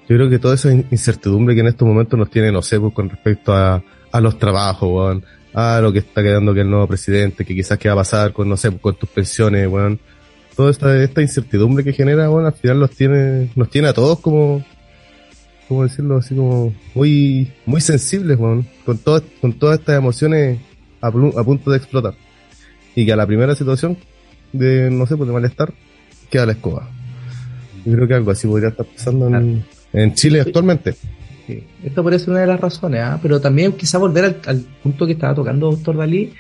Yo 0.08 0.16
creo 0.18 0.30
que 0.30 0.38
toda 0.38 0.56
esa 0.56 0.72
in- 0.72 0.86
incertidumbre 0.92 1.56
que 1.56 1.62
en 1.62 1.68
estos 1.68 1.88
momentos 1.88 2.20
nos 2.20 2.30
tiene, 2.30 2.52
no 2.52 2.62
sé, 2.62 2.80
pues, 2.80 2.94
con 2.94 3.10
respecto 3.10 3.54
a, 3.54 3.82
a 4.12 4.22
los 4.22 4.38
trabajos, 4.38 5.22
a 5.54 5.80
lo 5.80 5.94
que 5.94 6.00
está 6.00 6.22
quedando 6.22 6.54
que 6.54 6.62
el 6.62 6.70
nuevo 6.70 6.88
presidente, 6.88 7.46
que 7.46 7.56
quizás 7.56 7.78
qué 7.78 7.88
va 7.88 7.94
a 7.94 7.98
pasar 7.98 8.34
con, 8.34 8.50
no 8.50 8.58
sé, 8.58 8.78
con 8.78 8.96
tus 8.96 9.10
pensiones, 9.10 9.68
weón. 9.68 10.00
Toda 10.56 10.72
esta, 10.72 11.02
esta 11.02 11.22
incertidumbre 11.22 11.84
que 11.84 11.94
genera, 11.94 12.30
weón, 12.30 12.46
al 12.46 12.54
final 12.54 12.82
los 12.82 12.92
tiene, 12.92 13.50
nos 13.56 13.70
tiene 13.70 13.88
a 13.88 13.94
todos 13.94 14.20
como, 14.20 14.64
¿cómo 15.68 15.84
decirlo? 15.84 16.18
Así 16.18 16.36
como 16.36 16.74
muy, 16.94 17.52
muy 17.66 17.82
sensibles, 17.82 18.38
con 18.38 18.66
todas, 19.04 19.24
con 19.42 19.54
todas 19.54 19.80
estas 19.80 19.98
emociones 19.98 20.60
a, 21.02 21.12
punto 21.12 21.72
de 21.72 21.78
explotar. 21.78 22.14
Y 22.96 23.06
que 23.06 23.14
a 23.14 23.16
la 23.16 23.28
primera 23.28 23.56
situación 23.56 23.98
de, 24.54 24.90
no 24.92 25.06
sé, 25.06 25.18
pues 25.18 25.28
de 25.28 25.34
malestar, 25.34 25.74
queda 26.30 26.46
la 26.46 26.54
escoba. 26.54 26.90
Yo 27.86 27.94
creo 27.94 28.08
que 28.08 28.14
algo 28.16 28.32
así 28.32 28.48
podría 28.48 28.70
estar 28.70 28.86
pasando 28.86 29.28
en, 29.28 29.64
en 29.94 30.14
Chile 30.16 30.42
actualmente. 30.42 30.94
Sí, 31.46 31.64
Esto 31.84 32.02
puede 32.02 32.18
ser 32.18 32.32
una 32.32 32.40
de 32.42 32.48
las 32.48 32.60
razones, 32.60 33.02
¿ah? 33.02 33.20
pero 33.22 33.40
también 33.40 33.74
quizá 33.74 33.98
volver 34.00 34.24
al, 34.26 34.38
al 34.48 34.60
punto 34.82 35.06
que 35.06 35.12
estaba 35.12 35.36
tocando 35.36 35.70
doctor 35.70 35.98
Dalí, 35.98 36.34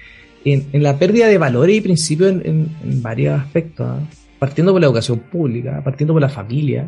en, 0.43 0.65
en 0.73 0.81
la 0.83 0.97
pérdida 0.97 1.27
de 1.27 1.37
valores 1.37 1.75
y 1.75 1.81
principios 1.81 2.31
en, 2.31 2.41
en- 2.45 2.75
en 2.83 3.01
varios 3.03 3.39
aspectos, 3.39 3.85
¿ah? 3.87 3.99
partiendo 4.39 4.71
por 4.71 4.81
la 4.81 4.87
educación 4.87 5.19
pública, 5.19 5.81
partiendo 5.83 6.13
por 6.13 6.21
la 6.21 6.29
familia 6.29 6.87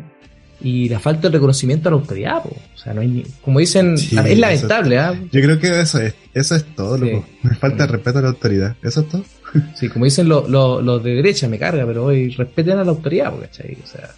y 0.60 0.88
la 0.88 0.98
falta 0.98 1.28
de 1.28 1.34
reconocimiento 1.34 1.88
a 1.88 1.92
la 1.92 1.98
autoridad. 1.98 2.42
po. 2.42 2.50
O 2.74 2.78
sea, 2.78 2.92
no 2.94 3.00
hay 3.00 3.08
ni- 3.08 3.24
como 3.42 3.58
dicen, 3.60 3.96
Sí, 3.98 4.16
es 4.18 4.24
eso- 4.26 4.40
lamentable, 4.40 4.98
¿ah? 4.98 5.14
Yo 5.32 5.40
creo 5.40 5.58
que 5.58 5.80
eso 5.80 6.00
es, 6.00 6.14
eso 6.34 6.54
es 6.56 6.64
todo, 6.74 6.98
Sí. 6.98 7.04
loco. 7.10 7.26
Me 7.42 7.54
falta 7.56 7.84
el 7.84 7.90
respeto 7.90 8.18
a 8.18 8.22
la 8.22 8.28
autoridad. 8.28 8.76
Eso 8.82 9.00
es 9.02 9.08
todo. 9.08 9.24
Sí, 9.76 9.88
como 9.88 10.04
dicen 10.04 10.28
los 10.28 10.48
los- 10.50 10.82
los 10.84 11.02
de 11.02 11.14
derecha, 11.14 11.48
me 11.48 11.58
carga, 11.58 11.86
pero 11.86 12.04
hoy 12.04 12.30
respeten 12.30 12.78
a 12.78 12.84
la 12.84 12.90
autoridad, 12.90 13.32
¿cachai? 13.40 13.76
O 13.82 13.86
sea, 13.86 14.10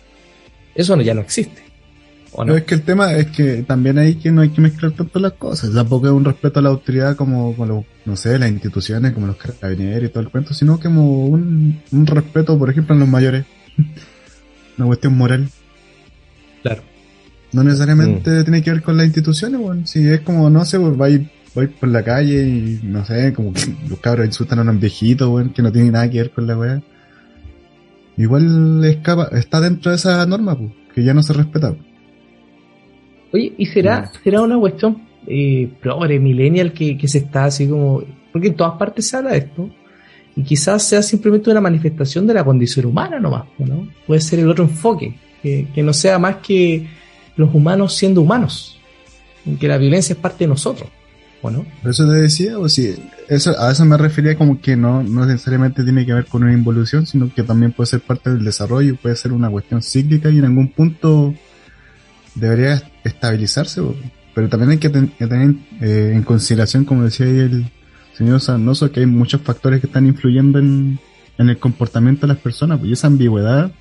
eso 0.75 0.97
no- 0.97 1.03
ya 1.03 1.15
no 1.15 1.21
existe. 1.21 1.63
¿O 2.33 2.45
no? 2.45 2.53
No, 2.53 2.57
es 2.59 2.63
que 2.65 2.75
el 2.77 2.83
tema 2.83 3.13
es 3.15 3.27
que 3.27 3.65
también 3.65 3.99
hay 3.99 4.15
que 4.15 4.31
no 4.31 4.41
hay 4.43 4.51
que 4.51 4.61
mezclar 4.61 4.93
tanto 4.93 5.19
las 5.19 5.33
cosas. 5.33 5.73
Tampoco 5.75 6.07
es 6.07 6.13
un 6.13 6.25
respeto 6.25 6.61
a 6.61 6.63
la 6.63 6.69
autoridad 6.69 7.17
como 7.17 7.57
con 7.57 7.69
los, 7.69 7.85
no 8.05 8.15
sé, 8.17 8.39
las 8.39 8.49
instituciones 8.51 9.13
como 9.13 9.27
los 9.27 9.37
carabineros 9.37 10.05
y 10.05 10.13
todo 10.13 10.23
el 10.23 10.29
cuento, 10.31 10.55
sino 10.55 10.79
como 10.79 11.27
un, 11.27 11.81
un 11.91 12.07
respeto, 12.07 12.57
por 12.57 12.71
ejemplo, 12.71 12.95
en 12.95 13.01
los 13.01 13.09
mayores. 13.09 13.45
Una 14.79 14.87
cuestión 14.87 15.17
moral. 15.17 15.49
Claro. 16.63 16.83
No 17.53 17.63
Mm. 17.63 17.67
necesariamente 17.67 18.45
tiene 18.45 18.63
que 18.63 18.71
ver 18.71 18.83
con 18.83 18.97
las 18.97 19.07
instituciones, 19.07 19.61
bueno. 19.61 19.87
Si 19.87 20.07
es 20.07 20.21
como, 20.21 20.49
no 20.51 20.65
sé, 20.65 20.79
pues 20.79 20.97
vais 20.97 21.21
vais 21.53 21.69
por 21.69 21.89
la 21.89 22.05
calle 22.05 22.43
y 22.47 22.81
no 22.85 23.05
sé, 23.05 23.33
como 23.33 23.53
que 23.53 23.63
los 23.89 23.99
cabros 23.99 24.25
insultan 24.27 24.61
a 24.61 24.63
unos 24.63 24.79
viejitos, 24.79 25.29
weón, 25.29 25.51
que 25.51 25.63
no 25.63 25.73
tienen 25.73 25.91
nada 25.93 26.09
que 26.09 26.19
ver 26.19 26.31
con 26.31 26.47
la 26.47 26.57
weá. 26.57 26.81
Igual 28.17 28.85
escapa, 28.85 29.29
está 29.33 29.61
dentro 29.61 29.91
de 29.91 29.97
esa 29.97 30.25
norma, 30.27 30.57
pues, 30.57 30.71
que 30.95 31.03
ya 31.03 31.15
no 31.15 31.23
se 31.23 31.33
respeta. 31.33 31.71
pues. 31.73 31.81
Oye, 33.33 33.53
¿y 33.57 33.67
será, 33.67 34.11
será 34.23 34.43
una 34.43 34.59
cuestión 34.59 35.03
eh, 35.27 35.71
progre, 35.81 36.19
millennial, 36.21 36.73
que, 36.73 36.97
que 36.99 37.09
se 37.09 37.19
está 37.19 37.45
así 37.47 37.67
como... 37.69 38.03
Porque 38.33 38.49
en 38.49 38.55
todas 38.55 38.75
partes 38.79 39.07
se 39.09 39.17
habla 39.17 39.31
de 39.33 39.39
esto. 39.39 39.71
Y 40.37 40.43
quizás 40.43 40.83
sea 40.85 41.03
simplemente 41.03 41.51
una 41.51 41.61
manifestación 41.61 42.27
de 42.27 42.35
la 42.35 42.45
condición 42.45 42.87
humana 42.87 43.19
nomás, 43.19 43.45
¿no? 43.59 43.89
Puede 44.07 44.21
ser 44.21 44.39
el 44.41 44.49
otro 44.49 44.65
enfoque, 44.65 45.15
que, 45.43 45.67
que 45.75 45.83
no 45.83 45.93
sea 45.93 46.19
más 46.19 46.37
que 46.37 46.89
los 47.37 47.55
humanos 47.55 47.95
siendo 47.95 48.21
humanos. 48.23 48.79
Que 49.59 49.69
la 49.69 49.79
violencia 49.79 50.13
es 50.13 50.19
parte 50.19 50.45
de 50.45 50.49
nosotros, 50.49 50.89
¿o 51.41 51.51
no? 51.51 51.65
Eso 51.85 52.07
te 52.07 52.15
decía, 52.17 52.59
o 52.59 52.69
sí, 52.69 52.95
eso, 53.29 53.59
a 53.59 53.73
eso 53.73 53.85
me 53.87 53.97
refería 53.97 54.37
como 54.37 54.61
que 54.61 54.77
no, 54.77 55.03
no 55.03 55.25
necesariamente 55.25 55.83
tiene 55.83 56.05
que 56.05 56.13
ver 56.13 56.27
con 56.27 56.43
una 56.43 56.53
involución, 56.53 57.07
sino 57.07 57.33
que 57.35 57.43
también 57.43 57.73
puede 57.73 57.89
ser 57.89 58.01
parte 58.01 58.29
del 58.31 58.45
desarrollo, 58.45 58.97
puede 58.97 59.17
ser 59.17 59.33
una 59.33 59.49
cuestión 59.49 59.83
cíclica 59.83 60.29
y 60.29 60.39
en 60.39 60.45
algún 60.45 60.69
punto 60.69 61.35
debería 62.35 62.83
estabilizarse, 63.03 63.83
pero 64.35 64.49
también 64.49 64.71
hay 64.73 64.79
que, 64.79 64.91
ten- 64.91 65.09
tener 65.17 65.55
eh, 65.81 66.13
en 66.15 66.23
consideración, 66.23 66.85
como 66.85 67.05
decía 67.05 67.27
ahí 67.27 67.39
el 67.39 67.71
señor 68.17 68.41
Sanoso, 68.41 68.93
que 68.93 69.01
hay 69.01 69.07
muchos 69.07 69.41
factores 69.41 69.81
que 69.81 69.87
están 69.87 70.07
influyendo 70.07 70.59
en, 70.59 70.99
en 71.39 71.49
el 71.49 71.59
comportamiento 71.59 72.23
de 72.27 72.35
las 72.35 72.43
personas, 72.43 72.79
pues, 72.79 72.91
y 72.91 72.93
esa 72.93 73.07
ambigüedad, 73.07 73.73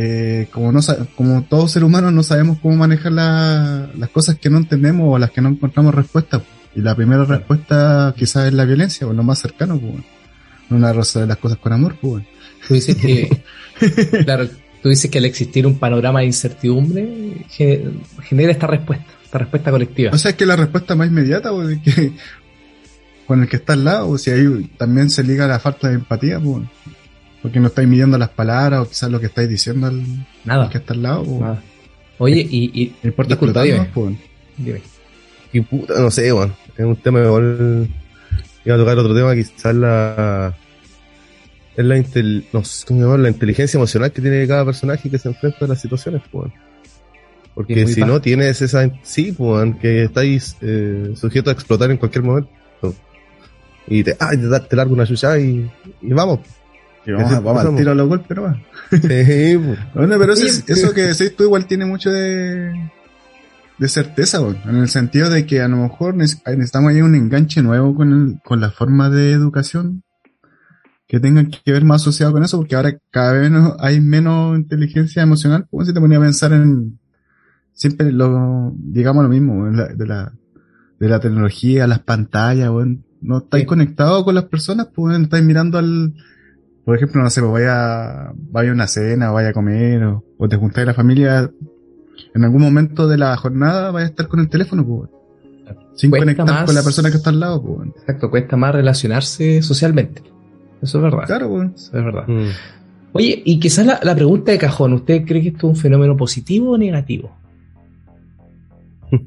eh, 0.00 0.48
como 0.52 0.70
no 0.70 0.80
como 1.16 1.42
todo 1.42 1.66
ser 1.66 1.82
humano 1.82 2.10
no 2.12 2.22
sabemos 2.22 2.58
cómo 2.62 2.76
manejar 2.76 3.10
la- 3.12 3.90
las 3.96 4.10
cosas 4.10 4.38
que 4.38 4.48
no 4.48 4.58
entendemos 4.58 5.06
o 5.08 5.16
a 5.16 5.18
las 5.18 5.30
que 5.32 5.40
no 5.40 5.48
encontramos 5.48 5.94
respuesta. 5.94 6.38
pues. 6.38 6.50
Y 6.76 6.80
la 6.82 6.94
primera 6.94 7.24
respuesta 7.24 8.14
quizás 8.16 8.46
es 8.46 8.52
la 8.52 8.64
violencia, 8.64 9.06
o 9.06 9.12
lo 9.12 9.22
más 9.24 9.40
cercano, 9.40 9.78
pues. 9.80 9.94
La 10.80 10.92
rosa 10.92 11.20
de 11.20 11.26
las 11.26 11.38
cosas 11.38 11.58
con 11.58 11.72
amor, 11.72 11.96
pues. 12.00 12.24
Tú 12.68 12.74
dices 12.74 12.94
que, 12.96 13.42
claro, 14.24 14.46
tú 14.82 14.88
dices 14.90 15.10
que 15.10 15.18
al 15.18 15.24
existir 15.24 15.66
un 15.66 15.78
panorama 15.78 16.20
de 16.20 16.26
incertidumbre 16.26 17.44
ge- 17.48 17.88
genera 18.22 18.52
esta 18.52 18.66
respuesta, 18.66 19.06
esta 19.24 19.38
respuesta 19.38 19.70
colectiva. 19.70 20.10
O 20.14 20.18
sea, 20.18 20.30
es 20.32 20.36
que 20.36 20.44
la 20.46 20.56
respuesta 20.56 20.94
más 20.94 21.08
inmediata, 21.08 21.50
pues, 21.50 21.78
que 21.82 22.12
con 23.26 23.42
el 23.42 23.48
que 23.48 23.56
está 23.56 23.72
al 23.72 23.84
lado, 23.84 24.10
o 24.10 24.18
si 24.18 24.30
ahí 24.30 24.70
también 24.76 25.10
se 25.10 25.22
liga 25.24 25.46
la 25.48 25.58
falta 25.58 25.88
de 25.88 25.94
empatía, 25.94 26.38
pues. 26.38 26.64
Porque 27.42 27.60
no 27.60 27.68
estáis 27.68 27.88
midiendo 27.88 28.18
las 28.18 28.30
palabras 28.30 28.80
o 28.80 28.88
quizás 28.88 29.10
lo 29.10 29.20
que 29.20 29.26
estáis 29.26 29.48
diciendo 29.48 29.86
al, 29.86 30.02
Nada. 30.44 30.64
al 30.64 30.70
que 30.70 30.78
está 30.78 30.94
al 30.94 31.02
lado, 31.02 31.24
nada. 31.40 31.62
Oye, 32.18 32.46
y, 32.48 32.82
y 32.82 32.96
No 33.02 33.08
importa 33.10 33.34
disculpa, 33.34 33.62
dime, 33.62 33.88
pues. 33.94 34.16
dime. 34.56 34.82
Y 35.52 35.60
puta, 35.60 36.00
no 36.00 36.10
sé, 36.10 36.32
weón. 36.32 36.54
Es 36.76 36.84
un 36.84 36.96
tema 36.96 37.20
igual. 37.20 37.88
Iba 38.64 38.74
a 38.74 38.78
tocar 38.78 38.98
otro 38.98 39.14
tema, 39.14 39.34
quizás 39.34 39.74
la. 39.74 40.56
Es 41.76 41.84
la, 41.84 41.96
intel, 41.96 42.44
no 42.52 42.64
sé, 42.64 42.92
la 42.92 43.28
inteligencia 43.28 43.78
emocional 43.78 44.10
que 44.10 44.20
tiene 44.20 44.48
cada 44.48 44.64
personaje 44.64 45.08
que 45.08 45.18
se 45.18 45.28
enfrenta 45.28 45.64
a 45.64 45.68
las 45.68 45.80
situaciones, 45.80 46.22
pues. 46.30 46.46
weón. 46.46 46.68
Porque 47.54 47.86
si 47.86 48.00
baja. 48.00 48.12
no 48.12 48.20
tienes 48.20 48.60
esa. 48.62 48.90
Sí, 49.02 49.32
pues, 49.32 49.38
weón, 49.38 49.78
que 49.78 50.04
estáis 50.04 50.56
eh, 50.60 51.12
sujetos 51.14 51.52
a 51.52 51.54
explotar 51.54 51.90
en 51.90 51.98
cualquier 51.98 52.24
momento. 52.24 52.50
Y 53.86 54.02
te, 54.02 54.16
ah, 54.20 54.30
te, 54.32 54.68
te 54.68 54.76
largo 54.76 54.92
una 54.92 55.06
chucha 55.06 55.38
y, 55.38 55.70
y 56.02 56.12
vamos. 56.12 56.40
Y 57.06 57.12
vamos, 57.12 57.32
a- 57.32 57.34
vamos 57.36 57.48
al 57.48 57.54
pasamos. 57.56 57.78
tiro 57.78 57.90
a 57.92 57.94
los 57.94 58.08
golpes, 58.08 58.38
pues. 58.38 58.56
Bueno, 59.94 60.16
pero 60.18 60.32
eso, 60.32 60.92
que 60.94 61.02
decís 61.02 61.34
tú 61.36 61.44
igual 61.44 61.66
tiene 61.66 61.86
mucho 61.86 62.10
de, 62.10 62.72
de 63.78 63.88
certeza, 63.88 64.40
weón. 64.40 64.58
en 64.66 64.76
el 64.76 64.88
sentido 64.88 65.30
de 65.30 65.46
que 65.46 65.60
a 65.62 65.68
lo 65.68 65.76
mejor 65.76 66.14
neces- 66.14 66.42
necesitamos 66.46 66.90
ahí 66.92 67.00
un 67.02 67.14
enganche 67.14 67.62
nuevo 67.62 67.94
con, 67.94 68.12
el- 68.12 68.40
con 68.44 68.60
la 68.60 68.70
forma 68.70 69.08
de 69.10 69.32
educación 69.32 70.02
que 71.06 71.20
tenga 71.20 71.42
que 71.44 71.72
ver 71.72 71.84
más 71.84 72.02
asociado 72.02 72.32
con 72.32 72.42
eso, 72.44 72.58
porque 72.58 72.76
ahora 72.76 72.98
cada 73.10 73.32
vez 73.32 73.50
menos- 73.50 73.76
hay 73.80 74.00
menos 74.00 74.58
inteligencia 74.58 75.22
emocional. 75.22 75.66
Como 75.70 75.84
si 75.84 75.94
te 75.94 76.00
ponía 76.00 76.18
a 76.18 76.22
pensar 76.22 76.52
en 76.52 76.98
siempre 77.72 78.12
lo, 78.12 78.72
digamos 78.76 79.22
lo 79.22 79.30
mismo, 79.30 79.66
la- 79.68 79.86
de 79.88 80.06
la, 80.06 80.32
de 81.00 81.08
la 81.08 81.20
tecnología, 81.20 81.86
las 81.86 82.00
pantallas. 82.00 82.70
No 83.20 83.38
estáis 83.38 83.62
Sí. 83.62 83.66
conectados 83.66 84.24
con 84.24 84.34
las 84.34 84.44
personas, 84.44 84.88
pues 84.94 85.18
estáis 85.18 85.44
mirando 85.44 85.78
al, 85.78 86.14
por 86.88 86.96
ejemplo, 86.96 87.22
no 87.22 87.28
sé, 87.28 87.42
pues 87.42 87.52
vaya, 87.52 88.32
vaya 88.50 88.70
a 88.70 88.72
una 88.72 88.86
cena, 88.86 89.30
o 89.30 89.34
vaya 89.34 89.50
a 89.50 89.52
comer, 89.52 90.02
o, 90.04 90.24
o 90.38 90.48
te 90.48 90.56
juntáis 90.56 90.86
la 90.86 90.94
familia, 90.94 91.50
en 92.34 92.44
algún 92.44 92.62
momento 92.62 93.06
de 93.06 93.18
la 93.18 93.36
jornada 93.36 93.90
vaya 93.90 94.06
a 94.06 94.08
estar 94.08 94.26
con 94.26 94.40
el 94.40 94.48
teléfono, 94.48 94.86
pues, 94.86 95.10
sin 95.96 96.08
Cuesta 96.08 96.24
conectar 96.24 96.46
más- 96.46 96.64
con 96.64 96.74
la 96.74 96.82
persona 96.82 97.10
que 97.10 97.18
está 97.18 97.28
al 97.28 97.40
lado, 97.40 97.62
pues. 97.62 97.90
Exacto, 97.94 98.30
cuesta 98.30 98.56
más 98.56 98.74
relacionarse 98.74 99.60
socialmente. 99.60 100.22
Eso 100.80 100.96
es 100.96 101.04
verdad. 101.04 101.26
Claro, 101.26 101.50
pues. 101.50 101.74
Eso 101.74 101.98
es 101.98 102.04
verdad. 102.04 102.24
Mm. 102.26 102.48
Oye, 103.12 103.42
y 103.44 103.60
quizás 103.60 103.84
la, 103.84 104.00
la 104.02 104.14
pregunta 104.14 104.50
de 104.52 104.56
cajón, 104.56 104.94
¿usted 104.94 105.26
cree 105.26 105.42
que 105.42 105.48
esto 105.48 105.66
es 105.66 105.76
un 105.76 105.76
fenómeno 105.76 106.16
positivo 106.16 106.70
o 106.70 106.78
negativo? 106.78 107.36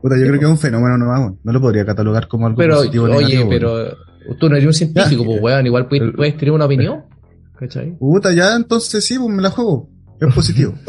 Puta, 0.00 0.16
yo 0.16 0.26
creo 0.26 0.38
que 0.38 0.44
es 0.46 0.50
un 0.50 0.58
fenómeno 0.58 0.96
nomás, 0.96 1.20
weón. 1.20 1.38
no 1.42 1.52
lo 1.52 1.60
podría 1.60 1.84
catalogar 1.84 2.28
como 2.28 2.46
algo 2.46 2.56
Pero, 2.56 2.76
positivo 2.76 3.04
o 3.04 3.08
oye, 3.08 3.36
negativo, 3.36 3.48
weón. 3.50 3.50
pero 3.50 3.96
tú 4.36 4.48
no 4.48 4.56
eres 4.56 4.66
un 4.66 4.74
científico, 4.74 5.24
pues, 5.24 5.40
weón, 5.40 5.66
igual 5.66 5.88
puedes, 5.88 6.12
puedes 6.14 6.36
tener 6.36 6.52
una 6.52 6.64
opinión. 6.66 7.04
¿Cachai? 7.58 7.96
Puta, 7.98 8.32
ya 8.32 8.54
entonces 8.56 9.04
sí, 9.04 9.18
pues 9.18 9.28
me 9.34 9.42
la 9.42 9.50
juego. 9.50 9.88
Es 10.20 10.34
positivo. 10.34 10.74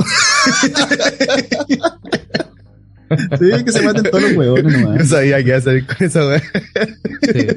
sí, 3.40 3.64
que 3.66 3.72
se 3.72 3.82
maten 3.82 4.04
todos 4.04 4.22
los 4.24 4.34
huevones 4.34 4.74
Yo 4.74 4.80
nomás. 4.82 5.08
sabía 5.10 5.38
que 5.44 5.50
iba 5.50 5.58
a 5.58 5.62
salir 5.62 5.86
con 5.86 5.98
esa 6.08 6.28
weá. 6.28 6.40
Sí. 6.42 7.48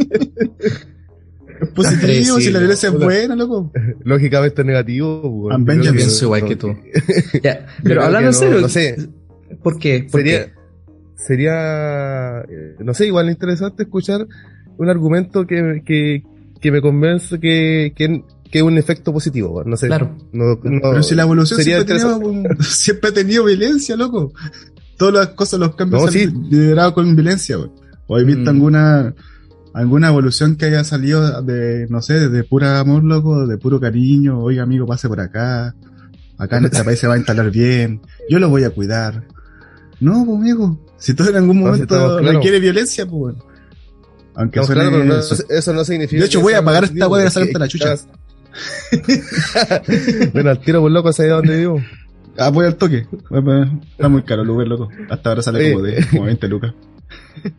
Es 1.61 1.69
positivo, 1.75 2.41
si 2.41 2.51
la 2.51 2.59
violencia 2.59 2.89
es 2.89 2.95
buena, 2.99 3.37
loco. 3.37 3.71
Lógicamente 4.05 4.63
es 4.63 4.67
negativo. 4.67 5.21
weón. 5.29 5.71
And 5.71 5.83
Yo 5.83 5.93
Pienso 5.93 6.25
igual 6.25 6.43
no- 6.43 6.49
que 6.49 6.57
tú. 6.57 6.75
Ya, 7.43 7.61
yo 7.61 7.67
pero 7.85 8.03
hablando 8.03 8.29
en 8.29 8.35
serio, 8.35 8.55
no, 8.57 8.61
no 8.63 8.69
sé, 8.69 8.97
¿por 9.63 9.79
qué? 9.79 10.07
¿Por 10.11 10.21
sería, 10.21 10.47
qué? 10.47 10.53
sería, 11.17 12.41
eh, 12.41 12.77
no 12.81 12.95
sé, 12.95 13.07
igual 13.07 13.29
interesante 13.31 13.85
escuchar 13.85 14.27
un 14.79 14.89
argumento 14.89 15.47
que, 15.47 15.83
que, 15.85 16.23
que 16.61 16.73
me 16.73 16.81
convence 16.81 17.39
que, 17.41 17.93
que, 17.97 18.25
que 18.51 18.59
es 18.59 18.63
un 18.65 18.79
efecto 18.79 19.13
positivo, 19.13 19.63
no 19.65 19.77
sé. 19.77 19.87
Claro. 19.89 20.17
No, 20.33 20.55
no- 20.63 20.81
Pero 20.83 21.03
si 21.03 21.15
la 21.15 21.23
evolución 21.23 21.59
sería 21.61 21.77
siempre 21.83 21.97
ha, 21.97 22.19
tenido, 22.19 22.55
siempre 22.63 23.11
ha 23.11 23.15
tenido 23.15 23.45
violencia, 23.45 23.97
loco. 23.97 24.33
Todas 24.97 25.15
las 25.15 25.29
cosas, 25.29 25.59
los 25.61 25.75
cambios 25.75 26.03
No, 26.05 26.09
se 26.11 26.25
han 26.25 26.31
sí. 26.31 26.37
liderado 26.51 26.95
con 26.95 27.15
violencia, 27.17 27.59
weón. 27.59 27.73
O 28.07 28.19
he 28.19 28.25
visto 28.25 28.43
Mm. 28.45 28.49
alguna, 28.57 29.15
alguna 29.75 30.09
evolución 30.09 30.57
que 30.57 30.67
haya 30.67 30.85
salido 30.85 31.41
de, 31.43 31.87
no 31.89 32.03
sé, 32.03 32.29
de 32.29 32.45
pura 32.45 32.79
amor, 32.81 33.03
loco, 33.05 33.47
de 33.47 33.57
puro 33.59 33.81
cariño, 33.81 34.41
oiga 34.41 34.63
amigo, 34.65 34.87
pase 34.87 35.09
por 35.09 35.21
acá, 35.21 35.75
acá 36.37 36.59
en 36.59 36.67
este 36.67 36.85
país 36.85 36.99
se 36.99 37.07
va 37.07 37.15
a 37.15 37.17
instalar 37.19 37.51
bien, 37.51 38.01
yo 38.29 38.39
lo 38.39 38.49
voy 38.51 38.65
a 38.65 38.71
cuidar. 38.71 39.25
No, 40.01 40.25
pues 40.27 40.37
amigo, 40.39 40.85
si 40.99 41.15
todo 41.15 41.31
en 41.31 41.37
algún 41.37 41.61
momento 41.61 42.19
requiere 42.21 42.59
violencia, 42.61 43.07
pues 43.07 43.35
Aunque 44.35 44.63
suene... 44.65 45.21
eso, 45.49 45.73
no 45.73 45.85
significa... 45.85 46.21
De 46.21 46.27
hecho, 46.27 46.41
voy 46.41 46.55
a 46.55 46.63
pagar 46.65 46.85
esta 46.85 47.09
weá 47.09 47.25
de 47.25 47.31
salirte 47.31 47.59
la 47.59 47.69
chucha. 47.69 47.97
bueno, 50.33 50.51
al 50.51 50.61
tiro 50.61 50.81
por 50.81 50.91
loco, 50.91 51.13
¿sabes 51.13 51.33
dónde 51.33 51.59
vivo? 51.59 51.83
Ah, 52.39 52.51
voy 52.51 52.67
al 52.67 52.77
toque. 52.77 53.07
Está 53.91 54.09
muy 54.09 54.23
caro 54.23 54.43
el 54.43 54.51
Uber, 54.51 54.67
loco. 54.67 54.89
Hasta 55.11 55.29
ahora 55.31 55.43
sale 55.43 55.73
como 55.73 55.85
de 55.85 56.07
como 56.11 56.25
20 56.25 56.49
lucas. 56.49 56.75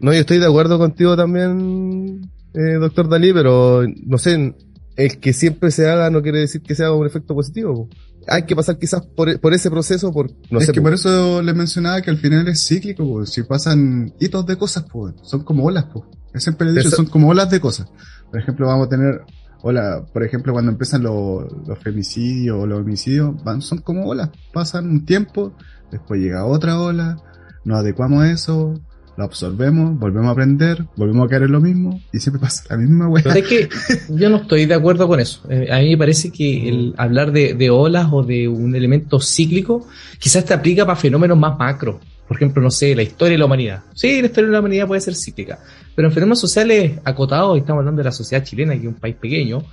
No, 0.00 0.12
yo 0.12 0.20
estoy 0.20 0.38
de 0.38 0.46
acuerdo 0.46 0.78
contigo 0.78 1.16
también, 1.16 2.30
eh, 2.54 2.74
doctor 2.78 3.08
Dalí, 3.08 3.32
pero 3.32 3.82
no 4.06 4.16
sé, 4.16 4.54
el 4.94 5.18
que 5.18 5.32
siempre 5.32 5.72
se 5.72 5.88
haga 5.88 6.08
no 6.08 6.22
quiere 6.22 6.38
decir 6.38 6.62
que 6.62 6.76
sea 6.76 6.92
un 6.92 7.04
efecto 7.04 7.34
positivo. 7.34 7.88
Hay 8.26 8.44
que 8.44 8.56
pasar 8.56 8.78
quizás 8.78 9.06
por, 9.06 9.40
por 9.40 9.54
ese 9.54 9.70
proceso, 9.70 10.12
por, 10.12 10.30
no 10.50 10.58
es 10.58 10.70
que 10.70 10.82
por 10.82 10.92
eso 10.92 11.40
le 11.40 11.54
mencionaba 11.54 12.02
que 12.02 12.10
al 12.10 12.18
final 12.18 12.46
es 12.48 12.66
cíclico, 12.66 13.24
si 13.24 13.42
pasan 13.42 14.12
hitos 14.20 14.44
de 14.44 14.56
cosas, 14.56 14.84
pues, 14.90 15.14
son 15.22 15.44
como 15.44 15.64
olas, 15.64 15.86
pues. 15.92 16.04
Es 16.34 16.42
siempre 16.42 16.68
he 16.68 16.72
dicho, 16.72 16.90
son 16.90 17.06
como 17.06 17.28
olas 17.28 17.50
de 17.50 17.60
cosas. 17.60 17.88
Por 18.30 18.40
ejemplo, 18.40 18.66
vamos 18.66 18.86
a 18.86 18.90
tener 18.90 19.22
Hola, 19.60 20.04
por 20.12 20.22
ejemplo, 20.22 20.52
cuando 20.52 20.70
empiezan 20.70 21.02
los, 21.02 21.46
femicidios 21.82 22.62
o 22.62 22.66
los 22.66 22.78
homicidios, 22.78 23.42
van, 23.42 23.60
son 23.60 23.78
como 23.78 24.06
olas, 24.06 24.30
pasan 24.52 24.88
un 24.88 25.04
tiempo, 25.04 25.52
después 25.90 26.20
llega 26.20 26.44
otra 26.44 26.80
ola, 26.80 27.16
nos 27.64 27.80
adecuamos 27.80 28.22
a 28.22 28.30
eso, 28.30 28.74
lo 29.18 29.24
absorbemos, 29.24 29.98
volvemos 29.98 30.28
a 30.28 30.30
aprender, 30.30 30.84
volvemos 30.94 31.26
a 31.26 31.28
caer 31.28 31.42
en 31.42 31.52
lo 31.52 31.60
mismo 31.60 32.00
y 32.12 32.20
siempre 32.20 32.40
pasa 32.40 32.62
la 32.70 32.76
misma 32.76 33.08
weá. 33.08 33.24
Es 33.34 33.48
que 33.48 33.68
yo 34.10 34.30
no 34.30 34.36
estoy 34.36 34.64
de 34.66 34.74
acuerdo 34.74 35.08
con 35.08 35.18
eso. 35.18 35.42
Eh, 35.50 35.66
a 35.72 35.80
mí 35.80 35.90
me 35.90 35.98
parece 35.98 36.30
que 36.30 36.68
el 36.68 36.94
hablar 36.96 37.32
de, 37.32 37.54
de 37.54 37.68
olas 37.68 38.06
o 38.12 38.22
de 38.22 38.46
un 38.46 38.76
elemento 38.76 39.18
cíclico 39.18 39.88
quizás 40.20 40.44
te 40.44 40.54
aplica 40.54 40.86
para 40.86 40.94
fenómenos 40.94 41.36
más 41.36 41.58
macro. 41.58 41.98
Por 42.28 42.36
ejemplo, 42.36 42.62
no 42.62 42.70
sé, 42.70 42.94
la 42.94 43.02
historia 43.02 43.32
de 43.32 43.38
la 43.38 43.46
humanidad. 43.46 43.80
Sí, 43.92 44.20
la 44.20 44.28
historia 44.28 44.46
de 44.46 44.52
la 44.52 44.60
humanidad 44.60 44.86
puede 44.86 45.00
ser 45.00 45.16
cíclica, 45.16 45.58
pero 45.96 46.06
en 46.06 46.14
fenómenos 46.14 46.38
sociales 46.38 47.00
acotados, 47.04 47.56
y 47.56 47.60
estamos 47.60 47.80
hablando 47.80 47.98
de 47.98 48.04
la 48.04 48.12
sociedad 48.12 48.44
chilena, 48.44 48.74
que 48.74 48.82
es 48.82 48.86
un 48.86 48.94
país 48.94 49.16
pequeño, 49.16 49.64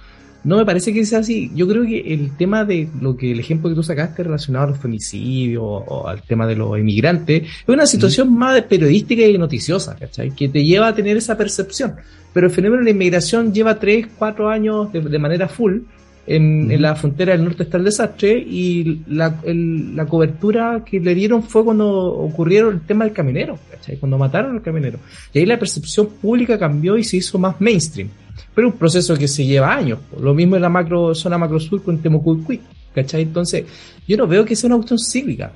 no 0.46 0.58
me 0.58 0.66
parece 0.66 0.94
que 0.94 1.06
sea 1.06 1.20
así. 1.20 1.52
Yo 1.56 1.68
creo 1.68 1.84
que 1.84 2.14
el 2.14 2.38
tema 2.38 2.64
de 2.64 2.88
lo 3.02 3.18
que 3.18 3.32
el 3.32 3.40
ejemplo 3.40 3.70
que 3.70 3.76
tú 3.76 3.84
sacaste 3.84 4.24
relacionado 4.24 4.66
a 4.66 4.70
los 4.70 4.80
femicidios 4.80 5.64
o, 5.66 6.08
al 6.08 6.22
tema 6.22 6.46
de 6.46 6.56
los 6.56 6.78
inmigrantes 6.78 7.44
es 7.44 7.68
una 7.68 7.88
situación 7.88 8.32
más 8.34 8.62
periodística 8.62 9.24
y 9.24 9.38
noticiosa, 9.38 9.96
¿cachai? 9.96 10.32
Que 10.32 10.48
te 10.48 10.64
lleva 10.64 10.88
a 10.90 10.96
tener 10.96 11.18
esa 11.18 11.36
percepción. 11.36 11.96
Pero 12.32 12.48
el 12.48 12.54
fenómeno 12.54 12.82
de 12.82 12.86
la 12.86 12.92
inmigración 12.92 13.54
lleva 13.54 13.80
3, 13.80 14.08
4 14.18 14.50
años 14.50 14.94
de 14.94 15.20
manera 15.20 15.48
full 15.48 15.80
en, 16.28 16.82
la 16.82 16.96
frontera 16.96 17.34
del 17.34 17.44
norte 17.44 17.64
está 17.64 17.78
el 17.78 17.84
desastre 17.84 18.38
y 18.38 19.02
la, 19.08 19.40
la, 19.44 20.06
cobertura 20.06 20.84
que 20.86 21.00
le 21.00 21.14
dieron 21.14 21.44
fue 21.44 21.64
cuando 21.64 21.88
ocurrieron 21.88 22.76
el 22.76 22.82
tema 22.82 23.06
del 23.06 23.14
caminero, 23.14 23.60
¿cachai? 23.70 23.98
cuando 23.98 24.18
mataron 24.18 24.56
al 24.56 24.62
caminero. 24.62 25.00
Y 25.34 25.40
ahí 25.40 25.46
la 25.46 25.60
percepción 25.60 26.08
pública 26.22 26.58
cambió 26.58 26.98
y 26.98 27.04
se 27.04 27.18
hizo 27.18 27.38
más 27.38 27.60
mainstream. 27.62 28.10
Pero 28.54 28.68
un 28.68 28.74
proceso 28.74 29.16
que 29.18 29.28
se 29.28 29.46
lleva 29.46 29.76
años. 29.76 30.00
Lo 30.20 30.34
mismo 30.34 30.56
en 30.56 30.62
la 30.62 30.70
macro, 30.70 31.14
zona 31.14 31.38
macro 31.38 31.60
sur 31.60 31.84
con 31.84 32.00
Temucuicuí. 32.00 32.62
¿cachai? 32.94 33.24
Entonces, 33.24 33.66
yo 34.08 34.18
no 34.18 34.26
veo 34.26 34.46
que 34.46 34.56
sea 34.56 34.68
una 34.68 34.78
cuestión 34.78 35.00
cívica. 35.00 35.52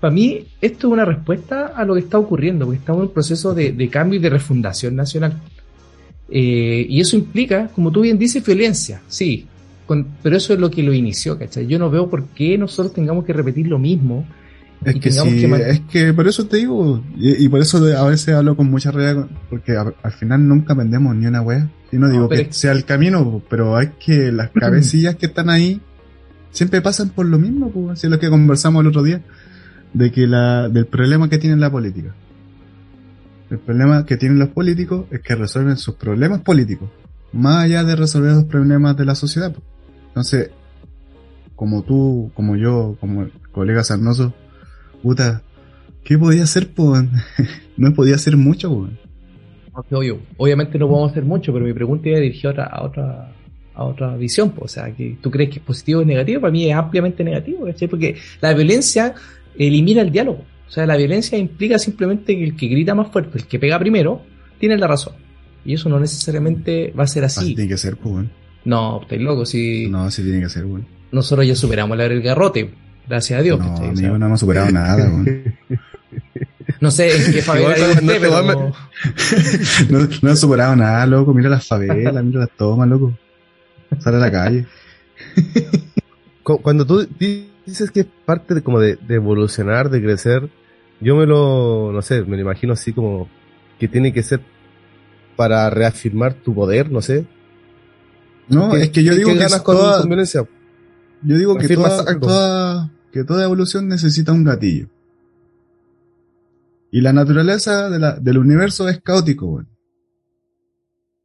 Para 0.00 0.14
mí, 0.14 0.44
esto 0.60 0.86
es 0.86 0.92
una 0.92 1.04
respuesta 1.04 1.72
a 1.74 1.84
lo 1.84 1.94
que 1.94 2.00
está 2.00 2.18
ocurriendo, 2.18 2.64
porque 2.64 2.78
estamos 2.78 3.00
en 3.00 3.08
un 3.08 3.14
proceso 3.14 3.54
de, 3.54 3.72
de 3.72 3.88
cambio 3.88 4.18
y 4.18 4.22
de 4.22 4.30
refundación 4.30 4.94
nacional. 4.94 5.40
Eh, 6.28 6.86
y 6.88 7.00
eso 7.00 7.16
implica, 7.16 7.68
como 7.68 7.90
tú 7.90 8.02
bien 8.02 8.18
dices, 8.18 8.44
violencia. 8.44 9.02
Sí, 9.08 9.46
pero 10.22 10.36
eso 10.36 10.52
es 10.52 10.60
lo 10.60 10.70
que 10.70 10.82
lo 10.82 10.92
inició, 10.92 11.38
¿cachai? 11.38 11.66
Yo 11.66 11.78
no 11.78 11.90
veo 11.90 12.08
por 12.08 12.26
qué 12.28 12.58
nosotros 12.58 12.92
tengamos 12.92 13.24
que 13.24 13.32
repetir 13.32 13.68
lo 13.68 13.78
mismo. 13.78 14.26
Es 14.84 14.96
que 14.96 15.10
sí, 15.10 15.44
es 15.66 15.80
que 15.90 16.12
por 16.12 16.28
eso 16.28 16.46
te 16.46 16.58
digo, 16.58 17.02
y, 17.16 17.48
por 17.48 17.60
eso 17.60 17.78
a 17.96 18.08
veces 18.08 18.34
hablo 18.34 18.56
con 18.56 18.70
mucha 18.70 18.90
realidad, 18.90 19.26
porque 19.48 19.76
al 19.76 20.12
final 20.12 20.46
nunca 20.46 20.74
vendemos 20.74 21.16
ni 21.16 21.26
una 21.26 21.40
wea. 21.40 21.68
Y 21.90 21.96
no 21.96 22.08
digo 22.08 22.28
que 22.28 22.52
sea 22.52 22.72
el 22.72 22.84
camino, 22.84 23.42
pero 23.48 23.76
hay 23.76 23.92
que 24.04 24.32
las 24.32 24.50
cabecillas 24.54 25.16
que 25.16 25.26
están 25.26 25.48
ahí 25.48 25.80
siempre 26.50 26.80
pasan 26.82 27.10
por 27.10 27.26
lo 27.26 27.38
mismo, 27.38 27.70
pues, 27.70 27.90
así 27.92 28.06
es 28.06 28.10
lo 28.10 28.18
que 28.18 28.28
conversamos 28.28 28.80
el 28.80 28.88
otro 28.88 29.02
día, 29.02 29.22
de 29.92 30.10
que 30.10 30.26
la, 30.26 30.68
del 30.68 30.86
problema 30.86 31.28
que 31.28 31.38
tiene 31.38 31.56
la 31.56 31.70
política. 31.70 32.14
El 33.50 33.58
problema 33.58 34.04
que 34.04 34.16
tienen 34.16 34.38
los 34.38 34.48
políticos 34.48 35.06
es 35.10 35.20
que 35.20 35.34
resuelven 35.36 35.76
sus 35.76 35.94
problemas 35.94 36.40
políticos, 36.40 36.90
más 37.32 37.64
allá 37.64 37.84
de 37.84 37.94
resolver 37.94 38.32
los 38.32 38.44
problemas 38.44 38.96
de 38.96 39.04
la 39.04 39.14
sociedad. 39.14 39.52
Pues. 39.52 39.75
Entonces, 40.16 40.48
como 41.54 41.82
tú, 41.82 42.30
como 42.32 42.56
yo, 42.56 42.96
como 43.00 43.24
el 43.24 43.32
colega 43.52 43.84
Sarnoso, 43.84 44.32
puta, 45.02 45.42
¿qué 46.04 46.16
podía 46.16 46.44
hacer, 46.44 46.70
pues? 46.70 47.04
no 47.76 47.92
podía 47.92 48.14
hacer 48.14 48.34
mucho, 48.38 48.74
pues. 48.74 49.90
obviamente 50.38 50.78
no 50.78 50.88
podemos 50.88 51.10
hacer 51.10 51.24
mucho, 51.26 51.52
pero 51.52 51.66
mi 51.66 51.74
pregunta 51.74 52.08
iba 52.08 52.18
dirigida 52.18 52.64
a 52.64 52.82
otra, 52.82 53.30
a 53.74 53.84
otra 53.84 54.16
visión, 54.16 54.52
pues. 54.52 54.72
o 54.72 54.74
sea, 54.74 54.90
que 54.90 55.18
tú 55.20 55.30
crees 55.30 55.50
que 55.50 55.58
es 55.58 55.64
positivo 55.66 56.00
o 56.00 56.04
negativo, 56.06 56.40
para 56.40 56.50
mí 56.50 56.66
es 56.66 56.74
ampliamente 56.74 57.22
negativo, 57.22 57.66
¿cachai? 57.66 57.86
Porque 57.86 58.16
la 58.40 58.54
violencia 58.54 59.14
elimina 59.58 60.00
el 60.00 60.10
diálogo. 60.10 60.46
O 60.66 60.70
sea, 60.70 60.86
la 60.86 60.96
violencia 60.96 61.36
implica 61.36 61.78
simplemente 61.78 62.34
que 62.34 62.42
el 62.42 62.56
que 62.56 62.68
grita 62.68 62.94
más 62.94 63.12
fuerte, 63.12 63.36
el 63.36 63.46
que 63.46 63.58
pega 63.58 63.78
primero, 63.78 64.22
tiene 64.58 64.78
la 64.78 64.86
razón. 64.86 65.12
Y 65.62 65.74
eso 65.74 65.90
no 65.90 66.00
necesariamente 66.00 66.94
va 66.98 67.04
a 67.04 67.06
ser 67.06 67.24
así. 67.24 67.54
tiene 67.54 67.68
que 67.68 67.76
ser, 67.76 67.98
pues. 67.98 68.26
No, 68.66 69.00
estáis 69.00 69.22
loco, 69.22 69.46
si. 69.46 69.88
No, 69.88 70.10
sí 70.10 70.22
tiene 70.22 70.40
que 70.40 70.48
ser, 70.48 70.66
güey. 70.66 70.82
Nosotros 71.12 71.46
ya 71.46 71.54
superamos 71.54 71.96
la 71.96 72.06
el 72.06 72.20
garrote, 72.20 72.68
gracias 73.08 73.38
a 73.38 73.42
Dios. 73.42 73.60
No, 73.60 73.76
amigo, 73.76 74.18
no 74.18 74.26
hemos 74.26 74.40
superado 74.40 74.70
nada, 74.70 75.08
güey. 75.08 75.42
No 76.80 76.90
sé 76.90 77.16
en 77.16 77.32
qué 77.32 77.42
favela 77.42 77.74
no, 78.02 78.12
pero... 78.20 78.72
no, 79.88 79.98
no 79.98 80.28
hemos 80.28 80.40
superado 80.40 80.76
nada, 80.76 81.06
loco. 81.06 81.32
Mira 81.32 81.48
las 81.48 81.66
favelas, 81.66 82.22
mira 82.22 82.40
las 82.40 82.50
tomas, 82.50 82.88
loco. 82.88 83.16
Sale 84.00 84.16
a 84.16 84.20
la 84.20 84.30
calle. 84.30 84.66
Cuando 86.42 86.84
tú 86.84 87.08
dices 87.18 87.90
que 87.90 88.00
es 88.00 88.06
parte 88.26 88.54
de 88.54 88.62
como 88.62 88.80
de, 88.80 88.96
de, 88.96 89.14
evolucionar, 89.14 89.88
de 89.88 90.02
crecer, 90.02 90.50
yo 91.00 91.16
me 91.16 91.24
lo, 91.24 91.92
no 91.92 92.02
sé, 92.02 92.22
me 92.22 92.36
lo 92.36 92.42
imagino 92.42 92.72
así 92.72 92.92
como 92.92 93.28
que 93.78 93.88
tiene 93.88 94.12
que 94.12 94.22
ser 94.22 94.40
para 95.36 95.70
reafirmar 95.70 96.34
tu 96.34 96.54
poder, 96.54 96.90
no 96.90 97.00
sé, 97.00 97.26
no, 98.48 98.74
es 98.74 98.90
que 98.90 99.02
yo 99.02 99.14
digo 99.14 99.30
que 99.30 99.46
toda, 99.64 100.04
yo 101.22 101.36
digo 101.36 101.56
que 101.56 101.74
toda, 101.74 102.90
que 103.12 103.24
toda 103.24 103.44
evolución 103.44 103.88
necesita 103.88 104.32
un 104.32 104.44
gatillo. 104.44 104.88
Y 106.90 107.00
la 107.00 107.12
naturaleza 107.12 107.90
de 107.90 107.98
la, 107.98 108.18
del 108.18 108.38
universo 108.38 108.88
es 108.88 109.00
caótico, 109.00 109.64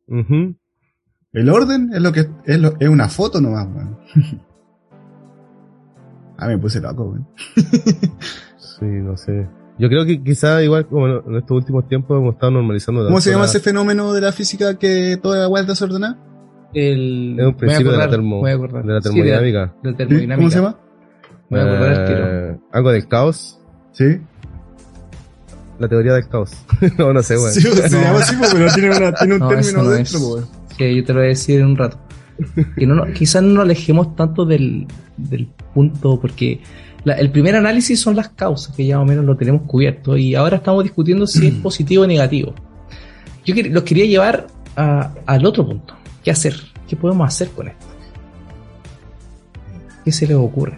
El 0.08 1.50
orden 1.50 1.92
es 1.94 2.02
lo 2.02 2.12
que 2.12 2.28
es, 2.46 2.60
lo, 2.60 2.74
es 2.80 2.90
una 2.90 3.08
foto 3.08 3.40
nomás, 3.40 3.68
weón. 3.68 3.98
ah, 6.38 6.48
me 6.48 6.58
puse 6.58 6.82
loco, 6.82 7.04
weón. 7.04 7.28
sí, 8.58 8.86
no 8.86 9.16
sé. 9.16 9.48
Yo 9.78 9.88
creo 9.88 10.06
que 10.06 10.22
quizá 10.24 10.62
igual 10.62 10.88
como 10.88 11.08
en 11.08 11.36
estos 11.36 11.58
últimos 11.58 11.88
tiempos 11.88 12.18
hemos 12.18 12.34
estado 12.34 12.52
normalizando. 12.52 13.06
¿Cómo 13.06 13.22
se 13.22 13.32
llama 13.32 13.46
ese 13.46 13.60
fenómeno 13.60 14.12
de 14.14 14.22
la 14.22 14.32
física 14.32 14.78
que 14.78 15.18
toda 15.22 15.44
agua 15.44 15.62
es 15.62 15.68
desordenada? 15.68 16.31
El, 16.74 17.36
es 17.40 17.46
un 17.46 17.54
principio 17.56 17.92
de 17.92 17.98
la, 17.98 18.10
termo, 18.10 18.46
de 18.46 18.94
la 18.94 19.02
termodinámica. 19.02 19.74
de, 19.84 19.94
termodinámica. 19.94 20.36
¿Cómo 20.38 20.50
se 20.50 20.56
llama? 20.58 20.78
Voy 21.50 21.60
a 21.60 21.64
acordar 21.64 21.92
el 21.92 22.08
tiro. 22.08 22.28
Eh, 22.28 22.60
algo 22.72 22.92
del 22.92 23.08
caos. 23.08 23.60
Sí. 23.92 24.20
La 25.80 25.88
teoría 25.88 26.14
del 26.14 26.28
caos. 26.28 26.52
no, 26.98 27.12
no 27.12 27.22
sé. 27.22 27.38
Sí, 27.52 27.62
se 27.62 27.90
llama 27.90 28.20
así, 28.20 28.36
pero 28.40 28.72
tiene, 28.74 28.96
una, 28.96 29.14
tiene 29.14 29.34
un 29.36 29.48
término 29.50 29.84
dentro. 29.90 30.20
Sí, 30.78 30.96
yo 30.96 31.04
te 31.04 31.14
lo 31.14 31.20
voy 31.20 31.26
a 31.26 31.30
decir 31.30 31.60
en 31.60 31.66
un 31.66 31.78
rato. 31.78 31.98
Y 32.78 32.86
no, 32.86 33.06
quizás 33.14 33.44
no 33.44 33.50
nos 33.50 33.64
alejemos 33.66 34.16
tanto 34.16 34.46
del, 34.46 34.88
del 35.18 35.48
punto, 35.74 36.20
porque 36.20 36.62
la, 37.04 37.14
el 37.16 37.32
primer 37.32 37.56
análisis 37.56 38.00
son 38.00 38.16
las 38.16 38.30
causas, 38.30 38.76
que 38.76 38.86
ya 38.86 38.98
más 38.98 39.04
o 39.04 39.08
menos 39.08 39.26
lo 39.26 39.36
tenemos 39.36 39.64
cubierto, 39.64 40.18
y 40.18 40.36
ahora 40.36 40.58
estamos 40.58 40.84
discutiendo 40.84 41.28
si 41.28 41.48
es 41.48 41.54
positivo 41.64 42.04
o 42.04 42.08
negativo. 42.08 42.54
Yo 43.46 43.56
los 43.70 43.84
quería 43.84 44.06
llevar 44.06 44.48
a, 44.76 45.14
al 45.26 45.46
otro 45.46 45.68
punto. 45.68 45.96
¿Qué 46.24 46.32
hacer? 46.32 46.56
¿Qué 46.88 46.96
podemos 46.96 47.28
hacer 47.28 47.50
con 47.52 47.68
esto? 47.68 47.86
¿Qué 50.04 50.12
se 50.12 50.28
les 50.28 50.38
ocurre? 50.38 50.78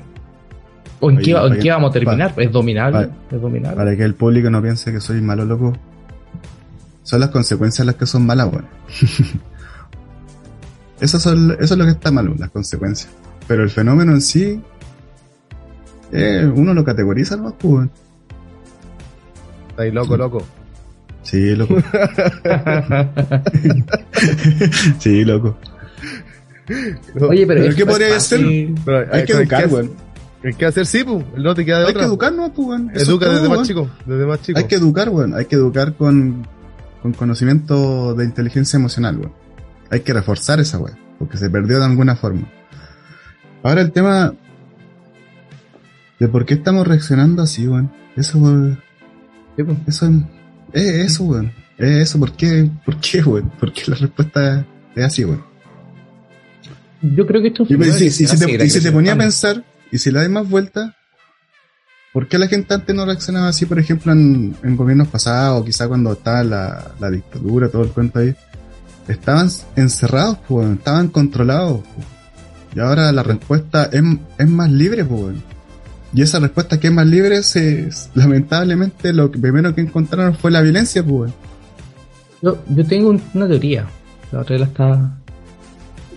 ¿O 0.99 1.09
en, 1.09 1.17
qué, 1.17 1.33
vamos 1.33 1.89
a 1.89 1.93
terminar? 1.93 2.33
¿Es 2.37 2.51
dominable? 2.51 3.09
¿Es 3.29 3.75
Para 3.75 3.97
que 3.97 4.03
el 4.03 4.15
público 4.15 4.49
no 4.49 4.61
piense 4.61 4.91
que 4.91 5.01
soy 5.01 5.21
malo, 5.21 5.43
loco. 5.43 5.73
Son 7.03 7.19
las 7.19 7.29
consecuencias 7.29 7.85
las 7.85 7.95
que 7.95 8.05
son 8.05 8.25
malas, 8.25 8.49
bueno. 8.49 8.67
eso, 11.01 11.19
son, 11.19 11.51
eso 11.59 11.73
es 11.73 11.77
lo 11.77 11.83
que 11.83 11.91
está 11.91 12.09
malo, 12.09 12.33
las 12.37 12.51
consecuencias. 12.51 13.11
Pero 13.47 13.63
el 13.63 13.69
fenómeno 13.69 14.13
en 14.13 14.21
sí, 14.21 14.61
eh, 16.13 16.49
uno 16.55 16.73
lo 16.73 16.85
categoriza, 16.85 17.35
¿no? 17.35 17.53
Pues, 17.57 17.89
Ahí 19.77 19.91
loco, 19.91 20.15
loco. 20.15 20.45
Sí, 21.23 21.55
loco. 21.55 21.77
sí, 24.99 25.23
loco. 25.25 25.57
Oye, 27.19 27.45
pero, 27.47 27.59
¿Pero 27.61 27.63
es 27.65 27.75
qué 27.75 27.85
podría 27.85 28.15
hacer? 28.15 28.41
Pero 28.85 29.07
Hay 29.11 29.25
que 29.25 29.33
educar, 29.33 29.67
weón. 29.67 29.91
Hay 30.43 30.53
que 30.53 30.65
hacer 30.65 30.85
sí, 30.85 31.03
pues. 31.03 31.23
No 31.37 31.55
te 31.55 31.63
queda 31.65 31.79
de 31.79 31.85
Hay 31.85 31.91
otra. 31.91 32.01
que 32.01 32.07
educarnos, 32.07 32.51
pues, 32.55 32.67
weón. 32.67 32.91
Educa 32.93 33.25
todo, 33.25 33.35
desde 33.35 33.49
más 33.49 33.67
chico. 33.67 33.89
Desde 34.05 34.25
más 34.25 34.41
chico. 34.41 34.59
Hay 34.59 34.65
que 34.65 34.75
educar, 34.75 35.09
weón. 35.09 35.33
Hay 35.33 35.45
que 35.45 35.55
educar 35.55 35.93
con, 35.93 36.45
con 37.01 37.13
conocimiento 37.13 38.13
de 38.13 38.25
inteligencia 38.25 38.77
emocional, 38.77 39.17
weón. 39.17 39.33
Hay 39.89 40.01
que 40.01 40.13
reforzar 40.13 40.59
esa 40.59 40.77
weón. 40.79 40.97
Porque 41.19 41.37
se 41.37 41.49
perdió 41.49 41.79
de 41.79 41.85
alguna 41.85 42.15
forma. 42.17 42.47
Ahora 43.63 43.79
el 43.81 43.91
tema 43.93 44.33
de 46.19 46.27
por 46.27 46.45
qué 46.45 46.55
estamos 46.55 46.85
reaccionando 46.85 47.41
así, 47.41 47.65
weón. 47.67 47.91
Eso, 48.17 48.37
weón. 48.39 48.81
Sí, 49.55 49.63
pues. 49.63 49.77
Eso 49.87 50.05
es 50.07 50.11
eso, 50.73 51.23
weón. 51.23 51.51
Es 51.77 51.89
eso, 52.09 52.19
¿por 52.19 52.31
qué? 52.33 52.69
¿Por 52.85 52.97
qué, 52.99 53.21
weón? 53.23 53.49
¿Por 53.59 53.71
qué 53.73 53.83
la 53.87 53.95
respuesta 53.95 54.65
es 54.95 55.03
así, 55.05 55.23
weón? 55.25 55.43
Yo 57.01 57.27
creo 57.27 57.41
que 57.41 57.49
esto 57.49 57.65
Y, 57.67 57.75
pues, 57.75 57.95
si, 57.95 58.09
si- 58.09 58.25
te, 58.25 58.65
y 58.65 58.69
si 58.69 58.81
te 58.81 58.91
ponía 58.91 59.13
a 59.13 59.17
pensar, 59.17 59.63
y 59.91 59.97
si 59.97 60.09
le 60.11 60.19
das 60.19 60.29
más 60.29 60.49
vuelta, 60.49 60.95
¿por 62.13 62.27
qué 62.27 62.37
la 62.37 62.47
gente 62.47 62.73
antes 62.73 62.95
no 62.95 63.05
reaccionaba 63.05 63.49
así, 63.49 63.65
por 63.65 63.77
ejemplo, 63.77 64.11
en, 64.13 64.55
en 64.63 64.75
gobiernos 64.77 65.09
pasados, 65.09 65.65
quizá 65.65 65.87
cuando 65.87 66.13
estaba 66.13 66.43
la, 66.43 66.91
la 66.99 67.09
dictadura, 67.11 67.67
todo 67.69 67.83
el 67.83 67.89
cuento 67.89 68.19
ahí? 68.19 68.33
Estaban 69.07 69.49
encerrados, 69.75 70.37
pues, 70.47 70.49
weón, 70.65 70.73
estaban 70.77 71.09
controlados. 71.09 71.81
pues. 71.93 72.07
Y 72.75 72.79
ahora 72.79 73.11
la 73.11 73.21
respuesta 73.21 73.89
es, 73.91 74.01
es 74.37 74.47
más 74.47 74.71
libre, 74.71 75.03
pues. 75.03 75.35
Y 76.13 76.21
esa 76.21 76.39
respuesta 76.39 76.79
que 76.79 76.87
es 76.87 76.93
más 76.93 77.07
libre, 77.07 77.41
se, 77.43 77.89
lamentablemente 78.13 79.11
lo 79.13 79.31
primero 79.31 79.73
que 79.73 79.81
encontraron 79.81 80.35
fue 80.35 80.51
la 80.51 80.61
violencia, 80.61 81.03
pues. 81.03 81.31
Yo, 82.41 82.57
yo 82.69 82.85
tengo 82.85 83.09
un- 83.09 83.21
una 83.33 83.47
teoría. 83.47 83.85
La 84.31 84.39
otra 84.41 84.57
la 84.57 84.65
estaba. 84.65 85.17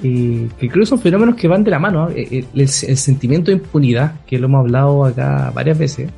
eh, 0.03 0.49
que 0.61 0.69
creo 0.69 0.83
que 0.83 0.87
son 0.87 1.01
fenómenos 1.01 1.37
que 1.37 1.49
van 1.49 1.65
de 1.65 1.71
la 1.71 1.79
mano. 1.79 2.11
¿eh? 2.11 2.29
El, 2.31 2.61
el- 2.61 2.61
el 2.61 2.97
sentimiento 2.99 3.51
de 3.51 3.57
impunidad, 3.57 4.21
que 4.27 4.39
lo 4.39 4.47
hemos 4.47 4.61
hablado 4.61 5.07
acá 5.07 5.51
varias 5.55 5.79
veces, 5.79 6.11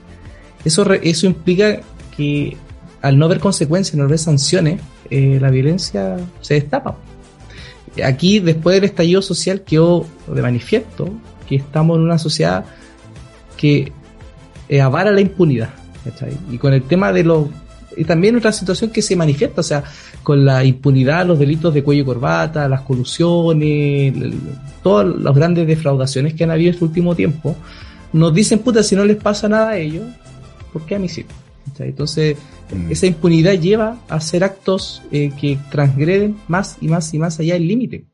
eso, 0.65 0.93
eso 0.95 1.27
implica 1.27 1.79
que 2.17 2.57
al 3.01 3.17
no 3.17 3.27
haber 3.27 3.39
consecuencias, 3.39 3.95
no 3.97 4.03
haber 4.05 4.19
sanciones, 4.19 4.81
eh, 5.11 5.39
la 5.41 5.51
violencia 5.51 6.17
se 6.41 6.55
destapa. 6.55 6.97
Aquí, 8.05 8.41
después 8.41 8.75
del 8.75 8.85
estallido 8.85 9.23
social, 9.23 9.63
quedó 9.63 10.05
de 10.27 10.43
manifiesto 10.43 11.09
que 11.49 11.55
estamos 11.57 11.97
en 11.97 12.03
una 12.03 12.19
sociedad 12.19 12.65
que 13.59 13.93
eh, 14.71 14.81
avala 14.81 15.11
la 15.11 15.21
impunidad. 15.21 15.71
¿cachai? 16.05 16.33
Y 16.51 16.57
con 16.57 16.73
el 16.73 16.85
tema 16.85 17.13
de 17.13 17.25
los 17.25 17.49
y 17.97 18.05
también 18.05 18.37
otra 18.37 18.53
situación 18.53 18.91
que 18.91 19.03
se 19.03 19.17
manifiesta, 19.17 19.61
o 19.61 19.65
sea, 19.65 19.83
con 20.23 20.45
la 20.45 20.63
impunidad, 20.65 21.27
los 21.27 21.37
delitos 21.39 21.75
de 21.75 21.83
cuello 21.83 22.03
y 22.03 22.05
corbata, 22.07 22.69
las 22.69 22.83
colusiones, 22.83 24.15
el- 24.17 24.35
todas 24.85 25.07
las 25.19 25.35
grandes 25.35 25.67
defraudaciones 25.67 26.35
que 26.35 26.45
han 26.45 26.51
habido 26.53 26.69
en 26.69 26.75
este 26.75 26.85
último 26.85 27.17
tiempo, 27.17 27.57
nos 28.13 28.33
dicen, 28.33 28.61
puta, 28.61 28.83
si 28.85 28.95
no 28.95 29.05
les 29.05 29.17
pasa 29.17 29.49
nada 29.49 29.71
a 29.71 29.77
ellos, 29.79 30.05
¿por 30.73 30.87
qué 30.87 30.95
a 30.95 30.99
mí 31.01 31.09
sí? 31.09 31.25
¿Cachai? 31.67 31.89
Entonces, 31.89 32.37
Mm. 32.71 32.93
esa 32.93 33.07
impunidad 33.07 33.55
lleva 33.55 33.99
a 34.11 34.17
hacer 34.17 34.45
actos 34.45 35.03
eh, 35.11 35.33
que 35.41 35.59
transgreden 35.71 36.37
más 36.49 36.77
y 36.83 36.87
más 36.89 37.13
y 37.15 37.19
más 37.19 37.41
allá 37.41 37.55
del 37.55 37.67
límite. 37.67 38.05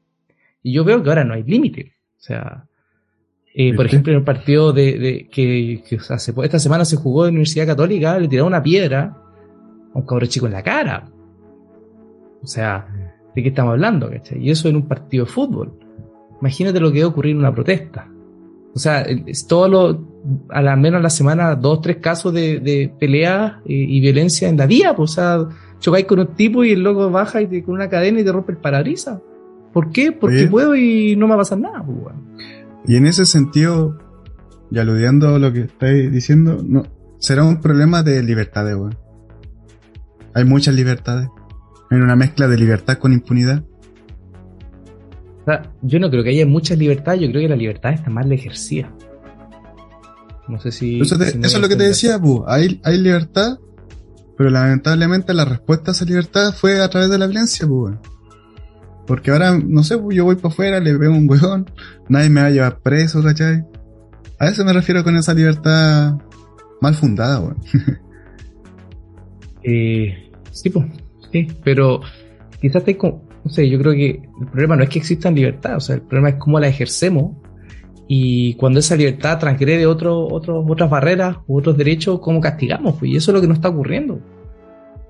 Y 0.62 0.72
yo 0.72 0.84
veo 0.84 1.02
que 1.02 1.08
ahora 1.10 1.24
no 1.24 1.34
hay 1.34 1.42
límite. 1.42 1.92
O 2.18 2.22
sea, 2.22 2.64
eh, 3.54 3.72
por 3.74 3.86
ejemplo, 3.86 4.12
en 4.12 4.18
el 4.18 4.24
partido 4.24 4.72
de, 4.72 4.98
de- 4.98 5.28
que, 5.30 5.82
que 5.88 5.96
hace, 6.10 6.34
esta 6.42 6.58
semana 6.58 6.84
se 6.84 6.96
jugó 6.96 7.24
en 7.26 7.30
Universidad 7.34 7.66
Católica, 7.66 8.18
le 8.18 8.28
tiraron 8.28 8.48
una 8.48 8.62
piedra 8.62 9.16
a 9.94 9.98
un 9.98 10.04
cabrón 10.06 10.28
chico 10.28 10.46
en 10.46 10.52
la 10.52 10.62
cara. 10.62 11.04
O 12.42 12.46
sea, 12.46 12.86
¿de 13.34 13.42
qué 13.42 13.48
estamos 13.48 13.72
hablando? 13.72 14.10
¿cachai? 14.10 14.38
Y 14.44 14.50
eso 14.50 14.68
en 14.68 14.76
un 14.76 14.86
partido 14.88 15.24
de 15.24 15.30
fútbol. 15.30 15.72
Imagínate 16.40 16.80
lo 16.80 16.88
que 16.90 16.98
debe 16.98 17.06
ocurrir 17.06 17.32
en 17.32 17.38
una 17.38 17.54
protesta. 17.54 18.10
O 18.74 18.78
sea, 18.78 19.02
es 19.02 19.46
todo 19.46 19.68
lo, 19.68 20.04
a 20.50 20.60
la 20.60 20.74
menos 20.76 20.98
a 20.98 21.02
la 21.02 21.10
semana, 21.10 21.54
dos, 21.54 21.80
tres 21.80 21.98
casos 21.98 22.34
de, 22.34 22.58
de 22.58 22.92
pelea 22.98 23.60
eh, 23.64 23.72
y 23.72 24.00
violencia 24.00 24.48
en 24.48 24.56
la 24.56 24.66
vía. 24.66 24.94
Pues, 24.96 25.12
o 25.12 25.14
sea, 25.14 25.48
chocáis 25.78 26.06
con 26.06 26.18
un 26.18 26.26
tipo 26.34 26.64
y 26.64 26.72
el 26.72 26.82
loco 26.82 27.08
baja 27.08 27.40
y 27.40 27.46
te, 27.46 27.62
con 27.62 27.74
una 27.76 27.88
cadena 27.88 28.20
y 28.20 28.24
te 28.24 28.32
rompe 28.32 28.50
el 28.52 28.58
parabrisas. 28.58 29.20
¿Por 29.72 29.90
qué? 29.92 30.10
Porque 30.12 30.36
Oye. 30.38 30.48
puedo 30.48 30.74
y 30.76 31.14
no 31.16 31.26
me 31.26 31.30
va 31.30 31.34
a 31.36 31.38
pasar 31.38 31.58
nada. 31.58 31.82
Pues, 31.84 31.98
weón. 31.98 32.24
Y 32.86 32.96
en 32.96 33.06
ese 33.06 33.24
sentido, 33.26 33.98
y 34.70 34.78
aludiendo 34.78 35.34
a 35.34 35.38
lo 35.38 35.52
que 35.52 35.60
estáis 35.62 36.10
diciendo, 36.12 36.62
no, 36.66 36.84
será 37.18 37.44
un 37.44 37.60
problema 37.60 38.02
de 38.02 38.22
libertades, 38.22 38.74
weón. 38.76 38.96
Hay 40.34 40.44
muchas 40.44 40.74
libertades. 40.74 41.28
En 41.90 42.02
una 42.02 42.16
mezcla 42.16 42.48
de 42.48 42.56
libertad 42.58 42.98
con 42.98 43.12
impunidad. 43.12 43.62
O 45.42 45.44
sea, 45.44 45.72
yo 45.82 45.98
no 46.00 46.10
creo 46.10 46.24
que 46.24 46.30
haya 46.30 46.46
muchas 46.46 46.78
libertades, 46.78 47.20
yo 47.20 47.28
creo 47.28 47.42
que 47.42 47.48
la 47.48 47.56
libertad 47.56 47.92
está 47.92 48.10
mal 48.10 48.30
ejercida. 48.32 48.90
No 50.48 50.58
sé 50.60 50.72
si. 50.72 51.00
Eso, 51.00 51.16
te- 51.18 51.30
si 51.30 51.38
me 51.38 51.46
eso 51.46 51.56
voy 51.56 51.56
es 51.56 51.62
lo 51.62 51.68
que 51.68 51.76
te 51.82 51.88
decía, 51.88 52.18
pu. 52.18 52.44
Hay, 52.46 52.80
hay 52.84 52.98
libertad, 52.98 53.58
pero 54.36 54.50
lamentablemente 54.50 55.32
la 55.34 55.44
respuesta 55.44 55.90
a 55.90 55.92
esa 55.92 56.04
libertad 56.04 56.52
fue 56.52 56.80
a 56.82 56.88
través 56.88 57.10
de 57.10 57.18
la 57.18 57.26
violencia, 57.26 57.66
weón. 57.66 58.00
Porque 59.06 59.30
ahora, 59.30 59.58
no 59.58 59.82
sé, 59.82 59.98
pu, 59.98 60.12
yo 60.12 60.24
voy 60.24 60.36
para 60.36 60.48
afuera, 60.48 60.80
le 60.80 60.96
veo 60.96 61.12
un 61.12 61.28
weón, 61.28 61.70
nadie 62.08 62.30
me 62.30 62.40
va 62.40 62.46
a 62.46 62.50
llevar 62.50 62.78
preso, 62.80 63.22
¿cachai? 63.22 63.64
A 64.38 64.48
eso 64.48 64.64
me 64.64 64.72
refiero 64.72 65.04
con 65.04 65.16
esa 65.16 65.34
libertad 65.34 66.16
mal 66.80 66.94
fundada, 66.94 67.40
weón. 67.40 67.58
Eh, 69.66 70.30
sí, 70.50 70.68
pues, 70.68 70.84
sí, 71.32 71.48
pero 71.64 72.02
quizás 72.60 72.84
te, 72.84 72.98
no 73.00 73.50
sé, 73.50 73.66
yo 73.68 73.78
creo 73.78 73.92
que 73.94 74.10
el 74.40 74.46
problema 74.48 74.76
no 74.76 74.82
es 74.82 74.90
que 74.90 74.98
existan 74.98 75.34
libertad, 75.34 75.76
o 75.76 75.80
sea, 75.80 75.94
el 75.94 76.02
problema 76.02 76.28
es 76.28 76.34
cómo 76.34 76.60
la 76.60 76.68
ejercemos 76.68 77.36
y 78.06 78.54
cuando 78.54 78.80
esa 78.80 78.96
libertad 78.96 79.38
transgrede 79.38 79.86
otro, 79.86 80.26
otro, 80.26 80.62
otras 80.66 80.90
barreras 80.90 81.38
u 81.46 81.58
otros 81.58 81.76
derechos, 81.76 82.20
cómo 82.20 82.40
castigamos, 82.40 82.96
pues, 82.98 83.10
y 83.10 83.16
eso 83.16 83.30
es 83.30 83.34
lo 83.34 83.40
que 83.40 83.46
nos 83.46 83.56
está 83.56 83.70
ocurriendo. 83.70 84.20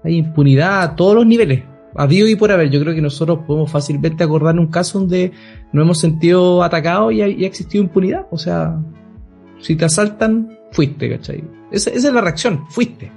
Hay 0.04 0.18
impunidad 0.18 0.82
a 0.82 0.94
todos 0.94 1.16
los 1.16 1.26
niveles, 1.26 1.64
habido 1.96 2.28
y 2.28 2.36
por 2.36 2.50
haber. 2.50 2.70
Yo 2.70 2.80
creo 2.80 2.94
que 2.94 3.02
nosotros 3.02 3.40
podemos 3.46 3.70
fácilmente 3.70 4.24
acordar 4.24 4.58
un 4.58 4.68
caso 4.68 4.98
donde 4.98 5.32
nos 5.72 5.84
hemos 5.84 5.98
sentido 5.98 6.62
atacados 6.62 7.12
y 7.12 7.22
ha, 7.22 7.28
y 7.28 7.44
ha 7.44 7.46
existido 7.46 7.84
impunidad, 7.84 8.26
o 8.30 8.38
sea, 8.38 8.80
si 9.60 9.76
te 9.76 9.84
asaltan, 9.84 10.58
fuiste, 10.72 11.10
¿cachai? 11.10 11.44
Esa, 11.70 11.90
esa 11.90 12.08
es 12.08 12.14
la 12.14 12.20
reacción, 12.20 12.64
fuiste. 12.68 13.10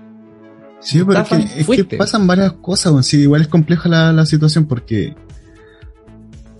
Sí, 0.79 1.03
pero 1.03 1.21
es 1.21 1.27
que, 1.27 1.73
es 1.73 1.85
que 1.87 1.97
pasan 1.97 2.27
varias 2.27 2.53
cosas, 2.53 3.13
igual 3.13 3.41
es 3.41 3.47
compleja 3.47 3.89
la, 3.89 4.13
la 4.13 4.25
situación 4.25 4.65
porque... 4.65 5.15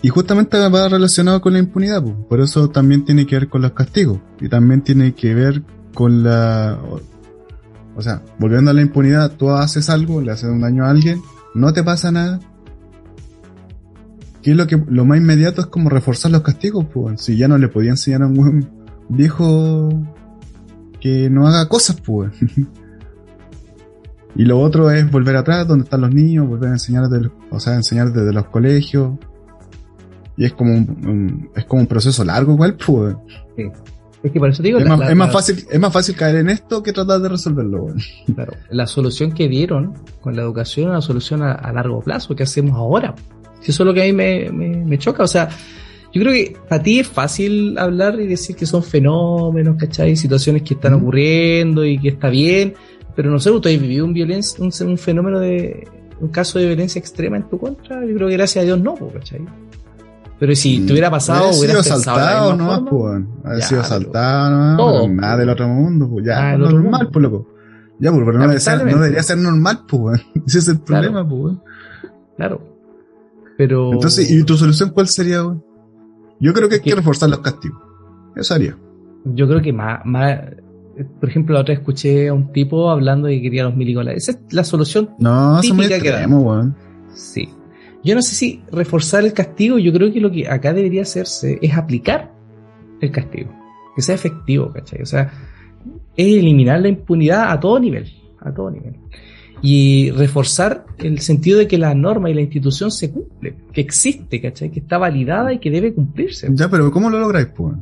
Y 0.02 0.10
justamente 0.10 0.58
va 0.70 0.90
relacionado 0.90 1.42
con 1.42 1.54
la 1.54 1.60
impunidad, 1.60 2.04
pues. 2.04 2.16
por 2.30 2.40
eso 2.40 2.70
también 2.70 3.04
tiene 3.04 3.26
que 3.26 3.36
ver 3.36 3.50
con 3.50 3.64
los 3.64 3.72
castigos. 3.72 4.20
Y 4.40 4.48
también 4.48 4.84
tiene 4.84 5.14
que 5.16 5.34
ver 5.34 5.64
con 5.96 6.24
la... 6.24 6.80
O 7.96 8.02
sea, 8.02 8.22
volviendo 8.38 8.70
a 8.70 8.76
la 8.76 8.82
impunidad, 8.82 9.32
tú 9.32 9.50
haces 9.50 9.90
algo, 9.90 10.22
le 10.22 10.32
haces 10.32 10.50
un 10.50 10.62
daño 10.62 10.86
a 10.86 10.92
alguien, 10.92 11.20
no 11.56 11.74
te 11.74 11.84
pasa 11.84 12.12
nada. 12.12 12.40
¿Qué 14.42 14.52
es 14.52 14.58
lo 14.58 14.68
que 14.68 14.82
lo 14.88 15.04
más 15.06 15.18
inmediato 15.18 15.62
es 15.62 15.68
como 15.68 15.90
reforzar 15.90 16.32
los 16.32 16.42
castigos, 16.42 16.86
pues. 16.94 17.22
Si 17.22 17.36
ya 17.38 17.48
no 17.48 17.58
le 17.58 17.68
podía 17.68 17.92
enseñar 17.92 18.22
a 18.24 18.28
un 18.28 18.40
weón 18.40 18.70
viejo 19.10 19.90
que 21.02 21.30
no 21.30 21.48
haga 21.48 21.68
cosas, 21.68 22.00
pues. 22.02 22.32
Y 24.36 24.44
lo 24.46 24.60
otro 24.60 24.92
es 24.92 25.10
volver 25.10 25.36
atrás, 25.36 25.68
donde 25.68 25.86
están 25.86 26.02
los 26.02 26.14
niños, 26.14 26.48
volver 26.48 26.70
a 26.70 26.74
enseñar, 26.74 27.10
del- 27.10 27.32
o 27.50 27.60
sea, 27.60 27.74
desde 27.74 28.32
los 28.34 28.46
colegios. 28.50 29.18
Y 30.36 30.46
es 30.46 30.54
como 30.54 30.76
un, 30.76 31.50
es 31.56 31.66
como 31.66 31.82
un 31.82 31.88
proceso 31.88 32.24
largo 32.24 32.54
igual, 32.54 32.76
pues. 32.76 33.16
Es 34.24 34.32
que 34.32 34.40
por 34.40 34.50
eso 34.50 34.64
digo, 34.64 34.80
Es, 34.80 34.84
la- 34.84 34.90
más, 34.92 35.00
la- 35.00 35.10
es 35.12 35.16
más 35.16 35.28
la- 35.28 35.34
fácil, 35.34 35.66
es 35.70 35.80
más 35.80 35.94
fácil 35.94 36.16
caer 36.16 36.36
en 36.38 36.50
esto 36.50 36.82
que 36.82 36.92
tratar 36.92 37.22
de 37.22 37.30
resolverlo, 37.30 37.84
weón. 37.84 37.98
Claro, 38.36 38.54
la 38.72 38.88
solución 38.88 39.32
que 39.32 39.48
dieron 39.48 39.94
con 40.22 40.36
la 40.36 40.42
educación 40.42 40.88
es 40.88 40.92
una 40.92 41.02
solución 41.02 41.44
a, 41.44 41.52
a 41.54 41.72
largo 41.72 42.02
plazo. 42.02 42.36
¿Qué 42.36 42.44
hacemos 42.44 42.76
ahora? 42.76 43.14
Si 43.62 43.72
eso 43.72 43.84
es 43.84 43.88
lo 43.88 43.94
que 43.94 44.02
a 44.02 44.06
mí 44.06 44.14
me, 44.14 44.50
me- 44.52 44.86
me 44.86 44.98
choca. 44.98 45.24
O 45.24 45.28
sea, 45.28 45.50
yo 46.14 46.22
creo 46.22 46.34
que 46.34 46.56
para 46.68 46.82
ti 46.82 47.00
es 47.00 47.08
fácil 47.08 47.78
hablar 47.78 48.20
y 48.20 48.28
decir 48.28 48.56
que 48.56 48.66
son 48.66 48.82
fenómenos, 48.84 49.78
¿cachai? 49.78 50.16
Situaciones 50.16 50.64
que 50.64 50.74
están 50.74 50.94
ocurriendo 50.96 51.86
y 51.86 52.00
que 52.00 52.10
está 52.10 52.30
bien. 52.30 52.74
Pero 53.16 53.30
no 53.32 53.40
sé, 53.40 53.50
¿tú 53.52 53.58
has 53.70 53.80
vivido 53.80 54.06
un, 54.06 54.14
violencia, 54.14 54.64
un, 54.64 54.72
un 54.90 54.98
fenómeno 54.98 55.40
de. 55.40 55.88
un 56.20 56.30
caso 56.30 56.60
de 56.60 56.66
violencia 56.68 57.00
extrema 57.00 57.38
en 57.38 57.50
tu 57.50 57.58
contra? 57.60 58.04
Yo 58.06 58.16
creo 58.16 58.28
que 58.28 58.34
gracias 58.34 58.64
a 58.64 58.66
Dios 58.66 58.80
no, 58.80 58.96
¿cachai? 59.14 59.42
Pero 60.40 60.56
si 60.56 60.86
te 60.86 60.94
hubiera 60.94 61.10
pasado, 61.10 61.46
Haber 61.46 61.54
sido 61.56 61.80
asaltado 61.80 62.52
misma 62.52 62.64
nomás, 62.78 62.90
pues. 62.90 63.24
Haber 63.44 63.64
sido 63.64 63.82
asaltado 63.82 64.78
nomás, 65.08 65.10
nada 65.16 65.34
pues. 65.34 65.40
del 65.40 65.50
otro 65.50 65.68
mundo, 65.68 66.10
pues. 66.10 66.26
Ya, 66.26 66.36
pues, 66.36 66.54
otro 66.56 66.80
normal, 66.80 66.92
mundo. 66.92 67.10
pues, 67.12 67.24
loco. 67.24 67.48
Ya, 68.00 68.12
pues, 68.12 68.24
pero 68.26 68.34
no, 68.38 68.42
debería 68.44 68.60
ser, 68.60 68.86
no 68.86 68.98
debería 69.02 69.24
ser 69.24 69.38
normal, 69.40 69.80
pues. 69.88 70.22
Ese 70.48 70.60
es 70.60 70.68
el 70.68 70.80
Claro. 70.82 71.04
problema, 71.12 71.28
pues, 71.30 71.42
weón. 71.42 71.62
Claro. 72.38 72.62
Pero. 73.58 73.94
Entonces, 73.94 74.30
¿y 74.30 74.44
tu 74.44 74.56
solución 74.58 74.92
cuál 74.92 75.08
sería, 75.08 75.44
weón? 75.44 75.64
Yo 76.40 76.54
creo 76.54 76.70
que 76.70 76.76
hay 76.76 76.82
que 76.82 76.96
reforzar 76.96 77.30
los 77.30 77.40
castigos. 77.40 77.82
Eso 78.36 78.54
haría. 78.54 78.78
yo 79.26 79.48
creo 79.48 79.62
que 79.62 79.74
más, 79.74 80.02
más 80.06 80.40
por 81.20 81.30
ejemplo, 81.30 81.54
la 81.54 81.62
otra 81.62 81.74
vez 81.74 81.80
escuché 81.80 82.28
a 82.28 82.34
un 82.34 82.52
tipo 82.52 82.90
hablando 82.90 83.28
de 83.28 83.36
que 83.36 83.42
quería 83.44 83.64
los 83.64 83.76
milicos. 83.76 84.06
Esa 84.08 84.32
es 84.32 84.40
la 84.52 84.64
solución 84.64 85.10
No, 85.20 85.60
Típica 85.62 86.00
que 86.00 86.12
da. 86.12 86.28
Sí. 87.14 87.50
Yo 88.08 88.16
no 88.16 88.22
sé 88.22 88.36
si 88.36 88.62
reforzar 88.72 89.26
el 89.26 89.34
castigo, 89.34 89.78
yo 89.78 89.92
creo 89.92 90.14
que 90.14 90.22
lo 90.22 90.32
que 90.32 90.48
acá 90.48 90.72
debería 90.72 91.02
hacerse 91.02 91.60
es 91.62 91.76
aplicar 91.76 92.32
el 93.02 93.12
castigo. 93.12 93.52
Que 93.98 94.02
sea 94.02 94.16
efectivo, 94.16 94.72
¿cachai? 94.72 95.02
O 95.02 95.06
sea, 95.06 95.30
es 96.16 96.38
eliminar 96.38 96.80
la 96.80 96.88
impunidad 96.88 97.52
a 97.52 97.60
todo 97.60 97.78
nivel. 97.82 98.10
A 98.40 98.54
todo 98.54 98.72
nivel. 98.72 98.96
Y 99.62 100.12
reforzar 100.12 100.86
el 101.00 101.20
sentido 101.20 101.60
de 101.60 101.68
que 101.68 101.78
la 101.78 101.94
norma 101.96 102.30
y 102.30 102.34
la 102.34 102.40
institución 102.40 102.92
se 102.92 103.12
cumple, 103.12 103.56
que 103.74 103.82
existe, 103.82 104.40
¿cachai? 104.40 104.72
Que 104.72 104.80
está 104.80 104.98
validada 104.98 105.52
y 105.52 105.60
que 105.60 105.70
debe 105.70 105.94
cumplirse. 105.94 106.48
Ya, 106.52 106.70
pero 106.70 106.90
¿cómo 106.94 107.10
lo 107.10 107.20
lográis, 107.20 107.48
pues? 107.48 107.76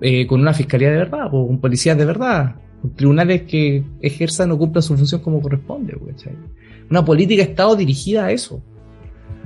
Eh, 0.00 0.26
con 0.26 0.40
una 0.40 0.54
fiscalía 0.54 0.90
de 0.90 0.96
verdad, 0.96 1.26
o 1.30 1.46
con 1.48 1.60
policías 1.60 1.98
de 1.98 2.06
verdad, 2.06 2.56
con 2.80 2.94
tribunales 2.94 3.42
que 3.42 3.84
ejerzan 4.00 4.52
o 4.52 4.56
cumplan 4.56 4.82
su 4.82 4.96
función 4.96 5.20
como 5.20 5.42
corresponde, 5.42 5.94
¿cachai? 6.06 6.32
Una 6.88 7.04
política 7.04 7.44
de 7.44 7.50
Estado 7.50 7.76
dirigida 7.76 8.24
a 8.24 8.32
eso. 8.32 8.62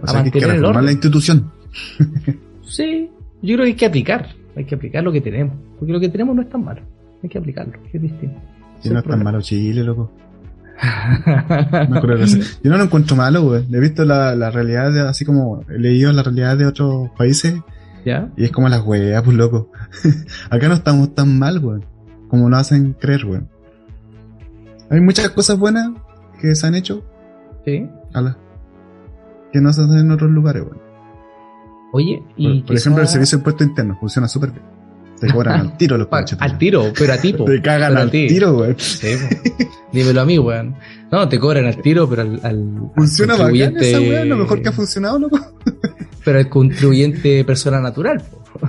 O 0.01 0.05
A 0.05 0.09
sea, 0.09 0.23
que 0.23 0.27
hay 0.27 0.31
que 0.33 0.39
mantener 0.41 0.45
el 0.57 0.61
reformar 0.63 0.71
orden. 0.77 0.85
la 0.87 0.93
institución. 0.93 1.51
Sí, 2.63 3.09
yo 3.43 3.55
creo 3.55 3.65
que 3.65 3.71
hay 3.71 3.75
que 3.75 3.87
aplicar, 3.87 4.29
hay 4.55 4.65
que 4.67 4.75
aplicar 4.75 5.03
lo 5.03 5.11
que 5.11 5.21
tenemos, 5.23 5.55
porque 5.79 5.91
lo 5.93 6.01
que 6.01 6.09
tenemos 6.11 6.37
no 6.37 6.43
es 6.43 6.51
tan 6.51 6.63
malo, 6.65 6.83
hay 7.23 7.29
que 7.31 7.39
aplicarlo, 7.39 7.73
es 7.93 8.03
distinto. 8.03 8.39
Si 8.81 8.91
no 8.91 8.99
es 8.99 9.05
tan 9.07 9.23
malo 9.25 9.41
Chile, 9.41 9.83
loco. 9.83 10.13
No 11.89 12.01
creo 12.01 12.19
que 12.19 12.27
sea. 12.29 12.45
Yo 12.63 12.71
no 12.71 12.77
lo 12.79 12.85
encuentro 12.85 13.17
malo, 13.17 13.43
güey. 13.43 13.65
He 13.73 13.81
visto 13.81 14.05
la, 14.05 14.35
la 14.37 14.51
realidad, 14.51 14.93
de, 14.93 15.01
así 15.01 15.25
como 15.25 15.63
he 15.69 15.79
leído 15.79 16.13
la 16.13 16.23
realidad 16.23 16.57
de 16.57 16.67
otros 16.67 17.11
países 17.17 17.55
¿Ya? 18.05 18.31
y 18.37 18.45
es 18.45 18.53
como 18.53 18.69
las 18.69 18.85
weas, 18.85 19.23
pues 19.23 19.37
loco. 19.37 19.73
Acá 20.51 20.69
no 20.69 20.75
estamos 20.75 21.15
tan 21.15 21.39
mal, 21.39 21.59
güey. 21.61 21.81
Como 22.29 22.49
lo 22.51 22.57
hacen 22.57 22.93
creer, 22.93 23.25
güey. 23.25 23.41
Hay 24.91 25.01
muchas 25.01 25.31
cosas 25.31 25.59
buenas 25.59 25.91
que 26.41 26.55
se 26.55 26.67
han 26.67 26.75
hecho, 26.75 27.03
Sí. 27.65 27.89
ala, 28.15 28.37
que 29.53 29.61
no 29.61 29.73
se 29.73 29.83
hacen 29.83 29.99
en 29.99 30.11
otros 30.11 30.31
lugares, 30.31 30.65
güey. 30.65 30.79
Oye, 31.93 32.19
Por, 32.23 32.33
y 32.37 32.63
por 32.63 32.77
ejemplo, 32.77 33.03
el 33.03 33.09
servicio 33.09 33.39
de 33.39 33.41
impuesto 33.41 33.65
interno 33.65 33.97
funciona 33.99 34.29
súper 34.29 34.51
bien. 34.51 34.63
Te 35.21 35.27
cobran 35.33 35.61
al 35.61 35.77
tiro 35.77 35.97
los 35.99 36.07
Pa- 36.07 36.19
conches. 36.19 36.39
al 36.41 36.59
tiro, 36.59 36.85
pero 36.97 37.13
a 37.13 37.17
tipo. 37.21 37.45
Te 37.45 37.61
cagan 37.63 37.97
al 37.97 38.11
ti. 38.11 38.27
tiro, 38.29 38.55
güey. 38.55 38.75
Sí. 38.79 39.09
Dímelo 39.93 40.21
a 40.21 40.25
mí, 40.25 40.39
weón. 40.39 40.75
No, 41.11 41.29
te 41.29 41.39
cobran 41.39 41.65
al 41.67 41.81
tiro, 41.81 42.09
pero 42.09 42.23
al, 42.23 42.41
al 42.43 42.91
Funciona 42.95 43.35
al 43.35 43.41
bacán 43.53 43.77
esa 43.79 44.01
wea, 44.01 44.25
lo 44.27 44.37
mejor 44.37 44.61
que 44.63 44.69
ha 44.69 44.73
funcionado, 44.73 45.19
loco. 45.19 45.39
Pero 46.25 46.41
el 46.41 46.49
contribuyente 46.51 47.43
persona 47.45 47.81
natural, 47.81 48.21
po. 48.31 48.69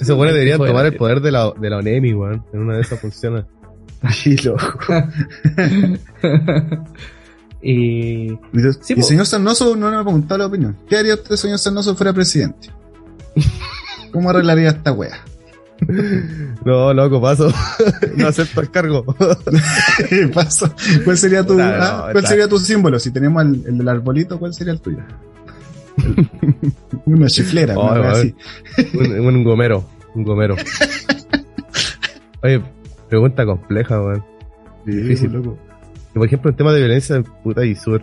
Esos 0.00 0.16
buenos 0.16 0.32
deberían 0.32 0.56
tomar 0.58 0.86
el 0.86 0.96
poder 0.96 1.20
de 1.20 1.30
la, 1.30 1.52
de 1.60 1.68
la 1.68 1.76
ONEMI, 1.76 2.14
weón. 2.14 2.42
En 2.54 2.60
una 2.60 2.74
de 2.76 2.80
esas 2.80 2.98
funciona. 2.98 3.46
Ay, 4.00 4.36
loco. 4.38 4.78
Y 7.62 8.32
Y, 8.32 8.38
Sí, 8.80 8.92
y 8.94 8.96
po. 8.96 9.02
señor 9.02 9.26
Sarnoso 9.26 9.76
no 9.76 9.90
me 9.90 9.96
ha 9.96 10.02
preguntado 10.02 10.38
la 10.38 10.46
opinión. 10.46 10.76
¿Qué 10.88 10.96
haría 10.96 11.14
usted, 11.14 11.36
señor 11.36 11.58
Sarnoso, 11.58 11.94
fuera 11.94 12.12
presidente? 12.12 12.70
¿Cómo 14.12 14.30
arreglaría 14.30 14.70
esta 14.70 14.92
wea? 14.92 15.18
No, 16.64 16.92
loco, 16.92 17.20
paso. 17.22 17.50
no 18.16 18.28
acepto 18.28 18.60
el 18.60 18.70
cargo. 18.70 19.04
¿Qué 20.08 20.28
pasa? 20.28 20.74
¿Cuál 21.04 21.16
sería 21.16 21.44
tu, 21.46 21.58
ah, 21.60 22.04
no, 22.08 22.12
¿cuál 22.12 22.26
sería 22.26 22.46
tu 22.48 22.58
símbolo? 22.58 22.98
Si 22.98 23.10
tenemos 23.10 23.42
el, 23.44 23.64
el 23.66 23.78
del 23.78 23.88
arbolito, 23.88 24.38
¿cuál 24.38 24.52
sería 24.52 24.72
el 24.74 24.80
tuyo? 24.80 24.98
Una 27.06 27.26
chiflera, 27.28 27.74
Oh, 27.78 27.94
ver. 27.94 28.04
así. 28.06 28.34
un, 28.94 29.26
un 29.36 29.44
gomero. 29.44 29.84
Un 30.14 30.24
gomero. 30.24 30.56
Oye, 32.42 32.62
pregunta 33.08 33.44
compleja, 33.46 34.00
weón. 34.00 34.24
Sí, 34.84 34.92
Difícil. 34.92 35.32
loco. 35.32 35.58
Por 36.14 36.26
ejemplo, 36.26 36.50
en 36.50 36.56
tema 36.56 36.72
de 36.72 36.80
violencia, 36.80 37.22
puta, 37.42 37.64
y 37.64 37.74
súper. 37.74 38.02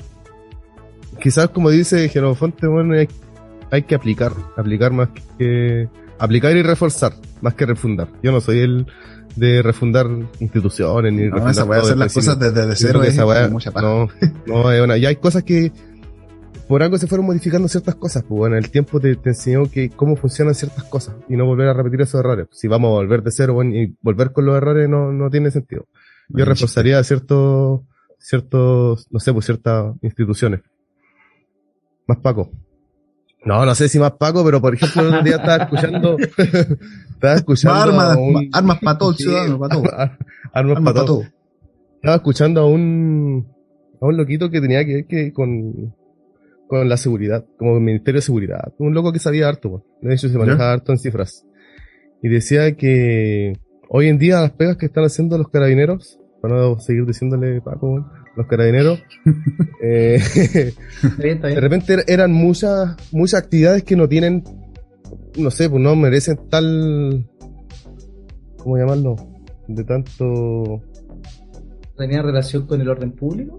Quizás, 1.22 1.50
como 1.50 1.70
dice 1.70 2.08
Genofonte, 2.10 2.68
bueno, 2.68 2.94
hay, 2.94 3.08
hay 3.72 3.84
que 3.84 3.96
aplicar. 3.96 4.32
Aplicar 4.56 4.92
más 4.92 5.10
que. 5.38 5.90
Aplicar 6.20 6.56
y 6.56 6.64
reforzar, 6.64 7.14
más 7.42 7.54
que 7.54 7.66
refundar. 7.66 8.08
Yo 8.24 8.32
no 8.32 8.42
soy 8.42 8.60
el 8.60 8.88
de 9.36 9.62
refundar 9.62 10.08
instituciones 10.40 11.14
ni 11.14 11.26
No, 11.26 11.36
refundar 11.36 11.52
esa 11.52 11.64
todo 11.66 11.74
hacer 11.74 11.98
las 11.98 12.14
cosas 12.14 12.40
desde 12.40 12.66
de 12.66 12.76
cero 12.76 13.04
es 13.04 13.52
mucha 13.52 13.72
paja. 13.72 13.86
no, 13.86 14.08
no, 14.48 14.72
es 14.72 14.82
una, 14.82 14.98
y 14.98 15.06
hay 15.06 15.18
cosas 15.18 15.44
que 15.44 15.72
por 16.68 16.84
algo 16.84 16.98
se 16.98 17.08
fueron 17.08 17.28
modificando 17.28 17.68
ciertas 17.68 17.96
cosas, 17.96 18.24
pues 18.24 18.38
bueno, 18.38 18.58
el 18.58 18.70
tiempo 18.70 19.00
te, 19.00 19.16
te 19.16 19.30
enseñó 19.30 19.70
que 19.72 19.90
cómo 19.90 20.16
funcionan 20.16 20.54
ciertas 20.54 20.84
cosas 20.84 21.16
y 21.30 21.38
no 21.38 21.46
volver 21.46 21.70
a 21.70 21.74
repetir 21.74 22.02
esos 22.02 22.20
errores. 22.20 22.48
Si 22.52 22.68
vamos 22.68 22.90
a 22.90 22.96
volver 22.96 23.24
de 23.24 23.32
cero 23.32 23.54
bueno, 23.54 23.76
y 23.76 23.96
volver 24.02 24.34
con 24.34 24.46
los 24.46 24.58
errores 24.58 24.90
no, 24.90 25.14
no 25.14 25.30
tiene 25.30 25.52
sentido. 25.52 25.86
Yo 26.30 26.44
reforzaría 26.44 27.02
ciertos, 27.04 27.82
ciertos, 28.28 29.08
no 29.10 29.20
sé, 29.20 29.32
pues 29.34 29.46
ciertas 29.46 29.96
instituciones. 30.02 30.62
Más 32.08 32.18
Paco. 32.20 32.52
No, 33.46 33.66
no 33.66 33.76
sé 33.76 33.88
si 33.88 34.00
más 34.00 34.12
Paco, 34.14 34.44
pero 34.44 34.60
por 34.60 34.74
ejemplo 34.74 35.02
el 35.04 35.08
otro 35.08 35.24
día 35.24 35.36
estaba 35.38 35.64
escuchando, 35.64 36.18
estaba 37.12 37.34
escuchando 37.36 37.80
Armas, 37.82 38.18
un- 38.18 38.50
armas 38.52 38.80
para 38.82 38.98
todo 38.98 39.12
el 39.12 39.16
ciudadano, 39.18 39.60
para 39.60 39.76
todo. 39.76 39.84
Armas 39.94 40.18
Armas 40.54 40.74
para 40.76 40.84
para 40.84 40.94
todo 40.94 41.06
todo. 41.20 41.28
estaba 41.96 42.16
escuchando 42.18 42.62
a 42.62 42.66
un 42.68 43.48
a 44.02 44.06
un 44.06 44.18
loquito 44.18 44.50
que 44.50 44.60
tenía 44.62 44.86
que 44.86 44.94
ver 44.96 45.06
que 45.06 45.32
con 45.32 45.94
con 46.68 46.90
la 46.90 46.98
seguridad, 46.98 47.46
como 47.58 47.76
el 47.78 47.82
Ministerio 47.84 48.18
de 48.18 48.24
Seguridad, 48.24 48.74
un 48.78 48.94
loco 48.94 49.14
que 49.14 49.20
sabía 49.20 49.48
harto, 49.48 49.86
de 50.02 50.14
hecho 50.14 50.28
se 50.28 50.38
manejaba 50.38 50.74
harto 50.74 50.92
en 50.92 50.98
cifras. 50.98 51.46
Y 52.22 52.28
decía 52.28 52.76
que 52.76 53.54
hoy 53.88 54.08
en 54.10 54.18
día 54.18 54.42
las 54.42 54.52
pegas 54.52 54.76
que 54.76 54.88
están 54.88 55.06
haciendo 55.06 55.38
los 55.38 55.48
carabineros, 55.48 56.20
para 56.42 56.56
no 56.56 56.80
seguir 56.80 57.06
diciéndole 57.06 57.62
Paco, 57.62 58.06
los 58.38 58.48
carabineros, 58.48 59.04
eh, 59.82 60.20
de 61.18 61.60
repente 61.60 61.96
er- 61.98 62.04
eran 62.08 62.32
muchas 62.32 62.96
muchas 63.12 63.42
actividades 63.44 63.84
que 63.84 63.96
no 63.96 64.08
tienen 64.08 64.44
no 65.38 65.52
sé 65.52 65.70
pues 65.70 65.82
no 65.82 65.96
merecen 65.96 66.38
tal 66.50 67.26
cómo 68.58 68.78
llamarlo 68.78 69.16
de 69.68 69.84
tanto 69.84 70.82
¿Tenía 71.98 72.22
relación 72.22 72.68
con 72.68 72.80
el 72.80 72.88
orden 72.90 73.12
público? 73.12 73.58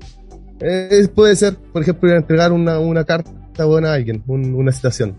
Eh, 0.60 1.08
puede 1.14 1.34
ser, 1.34 1.56
por 1.56 1.82
ejemplo, 1.82 2.12
entregar 2.14 2.52
una, 2.52 2.78
una 2.78 3.02
carta 3.04 3.64
buena 3.64 3.90
a 3.90 3.94
alguien, 3.94 4.22
un- 4.28 4.54
una 4.54 4.70
citación. 4.70 5.16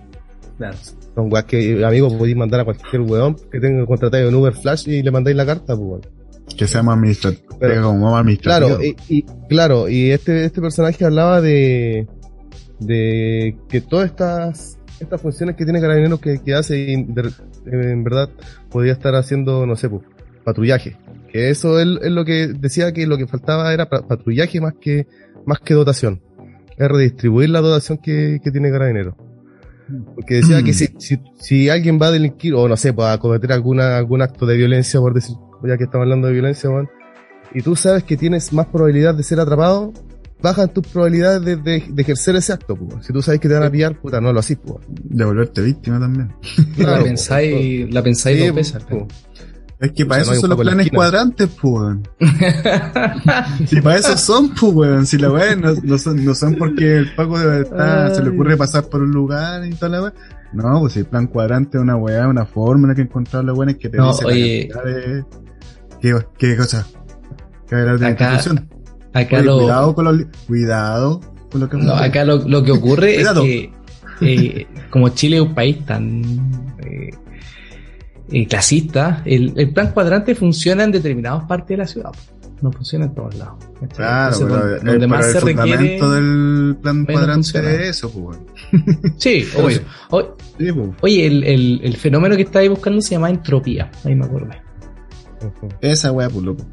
Claro. 0.58 0.78
Son 1.16 1.32
weas 1.32 1.44
que, 1.46 1.84
amigo, 1.86 2.18
podéis 2.18 2.38
mandar 2.38 2.62
a 2.62 2.66
cualquier 2.66 3.02
weón 3.02 3.36
que 3.52 3.60
tenga 3.60 3.86
contratado 3.86 4.28
en 4.30 4.36
Uber 4.36 4.54
Flash 4.54 4.88
y 4.88 5.02
le 5.04 5.12
mandáis 5.12 5.36
la 5.36 5.46
carta, 5.46 5.76
pues, 5.76 5.80
weón. 5.90 6.02
Que 6.58 6.68
sea 6.68 6.84
más 6.84 6.98
administrativo. 6.98 7.58
Pero- 7.60 7.84
como 7.84 8.12
más 8.12 8.22
administrativo. 8.22 8.78
Claro, 8.78 8.84
y, 8.84 8.96
y- 9.18 9.26
claro, 9.50 9.90
y 9.90 10.12
este, 10.12 10.46
este 10.46 10.62
personaje 10.62 11.06
hablaba 11.06 11.42
de, 11.42 12.08
de 12.80 13.58
que 13.70 13.82
todas 13.82 14.06
estas, 14.08 14.78
estas 15.00 15.22
funciones 15.22 15.56
que 15.56 15.64
tiene 15.66 15.82
Carabineros 15.82 16.20
que, 16.20 16.40
que 16.40 16.54
hace 16.54 16.78
y 16.80 17.04
de- 17.04 17.32
en 17.66 18.04
verdad 18.04 18.30
podría 18.70 18.94
estar 18.94 19.16
haciendo, 19.16 19.66
no 19.66 19.76
sé, 19.76 19.90
pues, 19.90 20.04
patrullaje. 20.44 20.98
Que 21.32 21.50
eso 21.52 21.80
es, 21.80 21.88
es 22.02 22.12
lo 22.12 22.26
que 22.26 22.48
decía 22.48 22.92
que 22.92 23.06
lo 23.06 23.18
que 23.18 23.28
faltaba 23.28 23.72
era 23.74 23.88
pa- 23.90 24.08
patrullaje 24.08 24.60
más 24.62 24.74
que, 24.82 25.06
más 25.46 25.60
que 25.60 25.74
dotación. 25.76 26.22
Es 26.78 26.88
redistribuir 26.88 27.50
la 27.50 27.62
dotación 27.62 27.98
que, 28.00 28.40
que 28.44 28.52
tiene 28.52 28.72
Carabineros. 28.72 29.16
Porque 30.16 30.36
decía 30.36 30.62
que 30.64 30.72
si, 30.72 30.88
si, 31.00 31.20
si 31.40 31.68
alguien 31.70 32.00
va 32.02 32.08
a 32.08 32.12
delinquir, 32.12 32.54
o 32.54 32.68
no 32.68 32.78
sé, 32.78 32.94
pues, 32.94 33.08
a 33.08 33.18
cometer 33.18 33.52
alguna, 33.52 33.98
algún 33.98 34.22
acto 34.22 34.46
de 34.46 34.56
violencia, 34.56 35.00
por 35.00 35.14
decir, 35.14 35.36
ya 35.68 35.78
que 35.78 35.84
estamos 35.86 36.06
hablando 36.06 36.28
de 36.28 36.34
violencia, 36.34 36.70
weón, 36.70 36.90
y 37.54 37.62
tú 37.62 37.76
sabes 37.76 38.04
que 38.04 38.16
tienes 38.18 38.54
más 38.54 38.68
probabilidad 38.68 39.16
de 39.16 39.24
ser 39.24 39.40
atrapado, 39.40 39.92
bajan 40.42 40.70
tus 40.74 40.88
probabilidades 40.88 41.44
de, 41.44 41.56
de- 41.58 41.84
de 41.90 42.02
ejercer 42.02 42.36
ese 42.36 42.54
acto, 42.54 42.76
pues. 42.76 43.06
Si 43.06 43.12
tú 43.14 43.22
sabes 43.22 43.40
que 43.42 43.48
te 43.50 43.54
van 43.56 43.64
a 43.64 43.70
pillar, 43.72 44.00
puta, 44.00 44.22
no 44.22 44.32
lo 44.32 44.40
haces, 44.40 44.58
pues. 44.64 44.86
De 44.88 45.26
volverte 45.26 45.62
víctima 45.62 46.00
también. 46.00 46.34
la 46.78 46.98
po. 47.00 47.04
pensáis, 47.04 47.94
la 47.94 48.02
pensáis 48.04 48.40
Sí, 48.40 48.46
dos 48.48 48.56
veces. 48.56 48.84
po. 48.84 49.08
Es 49.82 49.94
que 49.94 50.04
O 50.04 50.08
para 50.10 50.24
sea, 50.26 50.34
eso 50.34 50.42
son 50.42 50.50
los 50.50 50.60
planes 50.60 50.90
cuadrantes, 50.92 51.48
pues, 51.62 51.74
weón. 51.74 52.08
Si 53.66 53.82
para 53.82 53.98
eso 53.98 54.18
son, 54.18 54.50
pues, 54.54 54.74
weón. 54.74 55.06
Si 55.06 55.18
la 55.18 55.32
weá 55.32 55.56
no, 55.56 55.74
no 55.84 55.98
son, 55.98 56.24
no 56.24 56.34
son 56.36 56.56
porque 56.56 56.98
el 56.98 57.16
Paco 57.16 57.38
se 57.38 58.22
le 58.24 58.30
ocurre 58.30 58.58
pasar 58.58 58.86
por 58.86 59.02
un 59.02 59.12
lugar 59.12 59.66
y 59.66 59.72
toda 59.72 59.90
la 59.90 60.02
weá. 60.04 60.14
No, 60.54 60.80
pues 60.82 60.94
si 60.94 61.00
el 61.00 61.06
plan 61.06 61.28
cuadrante 61.28 61.78
es 61.78 61.82
una 61.84 61.96
weá, 61.96 62.28
una 62.28 62.46
fórmula 62.46 62.96
que 62.96 63.02
encontrar 63.04 63.44
la 63.46 63.54
weá 63.54 63.70
es 63.72 63.78
que 63.78 63.90
te 63.90 63.98
No, 63.98 64.12
dice 64.12 64.24
la 64.24 64.30
oye. 64.30 64.70
de... 64.86 65.26
¿Qué, 66.02 66.16
qué 66.38 66.56
cosa? 66.58 66.86
¿Qué 67.70 67.76
era 67.76 67.96
de 67.98 68.08
Acá- 68.08 68.34
institución? 68.34 68.70
Acá 69.14 69.38
Oye, 69.38 69.46
lo, 69.46 69.58
Cuidado 69.60 69.96
con 69.96 70.06
los... 70.06 70.26
Cuidado 70.48 71.22
con 71.52 71.62
lo 71.62 71.70
que... 71.70 71.78
no, 71.78 71.94
acá 71.94 72.24
lo, 72.26 72.38
lo 72.48 72.64
que 72.64 72.72
ocurre 72.72 73.22
es 73.22 73.28
que 73.30 73.72
eh, 74.22 74.68
como 74.90 75.10
Chile 75.10 75.38
es 75.38 75.42
un 75.42 75.56
país 75.56 75.84
tan 75.86 76.22
eh, 76.86 77.10
eh, 78.32 78.48
clasista, 78.48 79.24
el, 79.26 79.54
el 79.58 79.72
plan 79.74 79.92
cuadrante 79.92 80.36
funciona 80.36 80.84
en 80.84 80.92
determinadas 80.92 81.46
partes 81.46 81.70
de 81.70 81.78
la 81.78 81.88
ciudad. 81.88 82.12
No 82.62 82.72
funciona 82.74 83.06
en 83.06 83.16
todos 83.16 83.36
lados. 83.36 83.56
¿cachai? 83.80 83.96
Claro, 83.96 84.34
Entonces, 84.36 84.46
pero, 84.48 84.60
donde, 84.60 84.76
donde 84.92 85.00
pero 85.00 85.08
más 85.08 85.26
el 85.28 85.32
se 85.32 85.40
requiere. 85.40 85.98
fundamento 86.00 86.12
del 86.12 86.76
plan 86.82 87.06
cuadrante 87.06 87.60
es 87.60 87.90
eso, 87.90 88.12
pues. 88.12 88.38
Sí, 89.18 89.48
obvio. 89.58 89.80
O- 90.12 90.36
Sí, 90.58 90.72
pues. 90.74 90.90
Oye, 91.02 91.26
el, 91.26 91.44
el, 91.46 91.80
el 91.84 91.96
fenómeno 91.98 92.36
que 92.36 92.42
estáis 92.42 92.70
buscando 92.70 93.02
se 93.02 93.12
llama 93.16 93.30
entropía. 93.30 93.90
Ahí 94.04 94.14
me 94.14 94.26
Esa 95.82 96.12
weá, 96.12 96.30
pues 96.30 96.46
loco. 96.46 96.64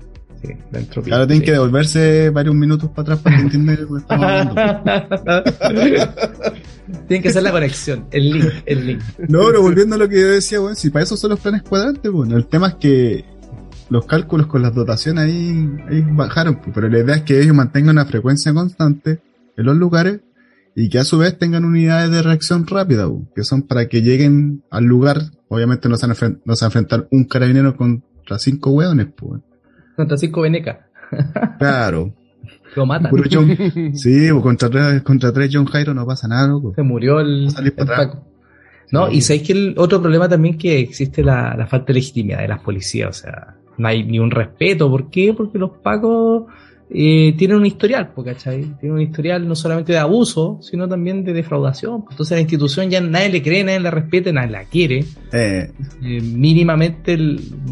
Sí, 0.42 0.48
la 0.70 0.80
entropía. 0.80 1.14
Ahora 1.14 1.26
tienen 1.26 1.40
sí. 1.40 1.46
que 1.46 1.52
devolverse 1.52 2.28
varios 2.30 2.54
minutos 2.54 2.90
para 2.90 3.02
atrás 3.02 3.20
para 3.20 3.40
entender 3.40 3.80
lo 3.80 3.94
que 3.94 4.00
estamos 4.00 4.26
hablando. 4.26 4.54
Tienen 7.08 7.22
que 7.22 7.30
hacer 7.30 7.42
la 7.42 7.50
conexión, 7.50 8.06
el 8.12 8.30
link, 8.30 8.52
el 8.64 8.86
link. 8.86 9.02
No, 9.28 9.46
pero 9.46 9.60
volviendo 9.62 9.96
a 9.96 9.98
lo 9.98 10.08
que 10.08 10.20
yo 10.20 10.28
decía, 10.28 10.60
weón, 10.60 10.76
si 10.76 10.90
para 10.90 11.02
eso 11.04 11.16
son 11.16 11.30
los 11.30 11.40
planes 11.40 11.62
cuadrantes, 11.62 12.12
bueno, 12.12 12.36
el 12.36 12.46
tema 12.46 12.68
es 12.68 12.74
que 12.74 13.24
los 13.88 14.06
cálculos 14.06 14.46
con 14.46 14.62
las 14.62 14.74
dotaciones 14.74 15.24
ahí, 15.24 15.68
ahí 15.88 16.02
bajaron, 16.02 16.56
pues, 16.56 16.72
pero 16.74 16.88
la 16.88 17.00
idea 17.00 17.16
es 17.16 17.22
que 17.22 17.40
ellos 17.40 17.54
mantengan 17.54 17.96
una 17.96 18.06
frecuencia 18.06 18.52
constante 18.52 19.20
en 19.56 19.64
los 19.64 19.76
lugares 19.76 20.20
y 20.74 20.88
que 20.88 20.98
a 20.98 21.04
su 21.04 21.18
vez 21.18 21.38
tengan 21.38 21.64
unidades 21.64 22.10
de 22.10 22.22
reacción 22.22 22.66
rápida, 22.66 23.08
que 23.34 23.44
son 23.44 23.62
para 23.62 23.88
que 23.88 24.02
lleguen 24.02 24.62
al 24.70 24.84
lugar, 24.84 25.22
obviamente 25.48 25.88
no 25.88 25.96
se 25.96 26.06
van 26.06 26.16
a, 26.16 26.66
enfrentar 26.66 27.08
un 27.10 27.24
carabinero 27.24 27.76
contra 28.26 28.38
cinco 28.40 28.70
hueones, 28.72 29.06
pues. 29.16 29.40
Contra 29.94 30.16
cinco 30.16 30.40
venecas. 30.42 30.78
Claro. 31.58 32.12
Lo 32.74 32.84
matan. 32.84 33.12
John- 33.30 33.56
sí, 33.94 34.28
contra, 34.42 34.68
tres- 34.68 35.02
contra 35.02 35.32
tres 35.32 35.50
John 35.52 35.64
Jairo 35.66 35.94
no 35.94 36.04
pasa 36.04 36.26
nada, 36.28 36.48
loco. 36.48 36.72
Se 36.74 36.82
murió 36.82 37.20
el. 37.20 37.48
Paco. 37.76 38.26
No, 38.92 39.08
Sí. 39.08 39.16
y 39.16 39.20
sabéis 39.20 39.46
que 39.46 39.52
el 39.52 39.74
otro 39.78 40.00
problema 40.02 40.28
también 40.28 40.58
que 40.58 40.78
existe 40.80 41.22
la, 41.22 41.54
la 41.56 41.66
falta 41.66 41.86
de 41.88 41.94
legitimidad 41.94 42.40
de 42.40 42.48
las 42.48 42.60
policías, 42.60 43.08
o 43.08 43.12
sea, 43.22 43.54
no 43.78 43.88
hay 43.88 44.04
ni 44.04 44.18
un 44.18 44.30
respeto. 44.30 44.90
¿Por 44.90 45.08
qué? 45.10 45.32
Porque 45.36 45.58
los 45.58 45.70
pacos 45.82 46.44
eh, 46.88 47.34
tienen 47.36 47.56
un 47.56 47.66
historial, 47.66 48.12
¿cachai? 48.24 48.62
Tienen 48.78 48.92
un 48.92 49.00
historial 49.00 49.46
no 49.48 49.54
solamente 49.56 49.92
de 49.92 49.98
abuso, 49.98 50.58
sino 50.62 50.88
también 50.88 51.24
de 51.24 51.32
defraudación. 51.32 52.04
Entonces 52.10 52.36
la 52.36 52.40
institución 52.40 52.88
ya 52.90 53.00
nadie 53.00 53.28
le 53.30 53.42
cree, 53.42 53.64
nadie 53.64 53.80
la 53.80 53.90
respeta, 53.90 54.30
nadie 54.32 54.50
la 54.50 54.64
quiere. 54.64 55.04
Eh, 55.32 55.70
Eh, 56.02 56.20
mínimamente 56.22 57.16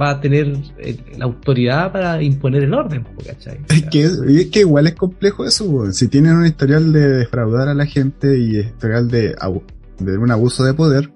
va 0.01 0.11
a 0.11 0.21
tener 0.21 0.57
eh, 0.79 0.97
la 1.17 1.27
autoridad 1.27 1.93
para 1.93 2.21
imponer 2.23 2.65
el 2.65 2.75
orden, 2.75 3.07
¿cachai? 3.25 3.59
O 3.59 3.73
Es 3.73 3.79
sea, 3.81 3.89
que, 3.91 4.09
y 4.29 4.37
es 4.41 4.47
que 4.47 4.61
igual 4.61 4.87
es 4.89 4.95
complejo 4.95 5.45
eso, 5.47 5.65
weón. 5.67 5.95
si 5.95 6.09
tienen 6.09 6.35
un 6.35 6.47
historial 6.47 6.93
de 6.93 7.09
defraudar 7.19 7.69
a 7.69 7.75
la 7.75 7.87
gente 7.87 8.37
y 8.39 8.59
historial 8.59 9.09
de, 9.09 9.35
un 10.01 10.31
abuso 10.31 10.65
de 10.65 10.75
poder, 10.75 11.11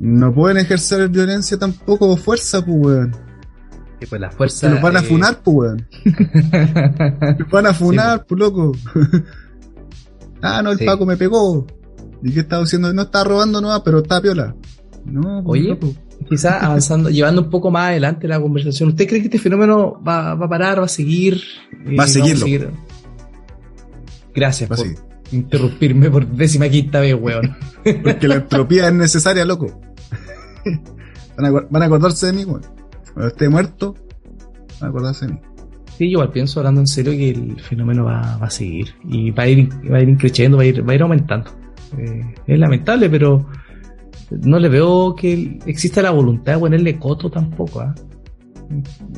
no 0.00 0.34
pueden 0.34 0.58
ejercer 0.58 1.08
violencia 1.08 1.56
tampoco 1.58 2.08
o 2.10 2.16
fuerza, 2.16 2.64
pues 2.64 3.08
Sí, 4.00 4.06
pues 4.06 4.20
la 4.20 4.30
Se 4.30 4.36
fuerza. 4.36 4.68
los 4.70 4.80
van 4.82 4.96
a 4.96 5.00
eh, 5.00 5.02
funar, 5.02 5.40
pues 5.42 5.56
weón. 5.56 5.88
Los 7.38 7.50
van 7.50 7.66
a 7.66 7.74
funar, 7.74 8.24
pues 8.26 8.38
loco. 8.38 8.72
ah, 10.42 10.62
no, 10.62 10.70
el 10.72 10.78
Sí. 10.78 10.84
Paco 10.86 11.04
me 11.06 11.16
pegó. 11.16 11.66
¿Y 12.22 12.32
qué 12.32 12.40
estaba 12.40 12.62
haciendo? 12.64 12.92
No 12.92 13.02
estaba 13.02 13.24
robando 13.24 13.60
nada, 13.60 13.82
pero 13.82 13.98
está 13.98 14.20
piola. 14.20 14.54
No, 15.04 15.42
pues, 15.44 15.60
Oye, 15.62 15.68
loco. 15.70 15.92
quizás 16.28 16.54
avanzando, 16.62 17.10
llevando 17.10 17.42
un 17.42 17.50
poco 17.50 17.70
más 17.70 17.88
adelante 17.90 18.28
la 18.28 18.40
conversación, 18.40 18.90
¿usted 18.90 19.08
cree 19.08 19.20
que 19.20 19.26
este 19.26 19.38
fenómeno 19.38 20.00
va, 20.06 20.34
va 20.34 20.46
a 20.46 20.48
parar, 20.48 20.80
va 20.80 20.84
a 20.84 20.88
seguir? 20.88 21.40
Eh, 21.86 21.96
Va 21.96 22.04
a 22.04 22.08
seguirlo. 22.08 22.44
seguir? 22.44 22.70
Gracias 24.34 24.70
Va 24.70 24.76
por 24.76 24.84
seguir. 24.84 25.00
interrumpirme 25.32 26.10
por 26.10 26.26
décima 26.26 26.68
quinta 26.68 27.00
vez, 27.00 27.14
weón. 27.20 27.56
Porque 28.04 28.28
la 28.28 28.36
entropía 28.36 28.88
es 28.88 28.94
necesaria, 28.94 29.44
loco. 29.44 29.80
van, 31.36 31.46
a, 31.46 31.50
van 31.68 31.82
a 31.82 31.86
acordarse 31.86 32.26
de 32.26 32.32
mí, 32.32 32.44
weón. 32.44 32.62
Cuando 33.18 33.32
esté 33.32 33.48
muerto, 33.48 33.96
acordarse 34.80 35.26
de 35.26 35.32
mí. 35.32 35.40
Sí, 35.96 36.04
yo 36.04 36.10
igual 36.12 36.30
pienso, 36.30 36.60
hablando 36.60 36.82
en 36.82 36.86
serio, 36.86 37.10
que 37.10 37.30
el 37.30 37.60
fenómeno 37.60 38.04
va, 38.04 38.36
a 38.36 38.48
seguir 38.48 38.94
y 39.08 39.32
va 39.32 39.42
a 39.42 39.48
ir, 39.48 39.68
va 39.92 39.96
a 39.96 40.02
ir 40.02 40.16
creciendo, 40.16 40.56
va 40.56 40.62
a 40.62 40.66
ir, 40.66 40.88
va 40.88 40.92
a 40.92 40.94
ir 40.94 41.02
aumentando. 41.02 41.50
Eh, 41.98 42.34
es 42.46 42.58
lamentable, 42.60 43.10
pero 43.10 43.44
no 44.30 44.60
le 44.60 44.68
veo 44.68 45.16
que 45.16 45.58
exista 45.66 46.00
la 46.00 46.12
voluntad 46.12 46.52
de 46.52 46.58
ponerle 46.60 46.96
coto 46.96 47.28
tampoco. 47.28 47.80
¿ah? 47.80 47.92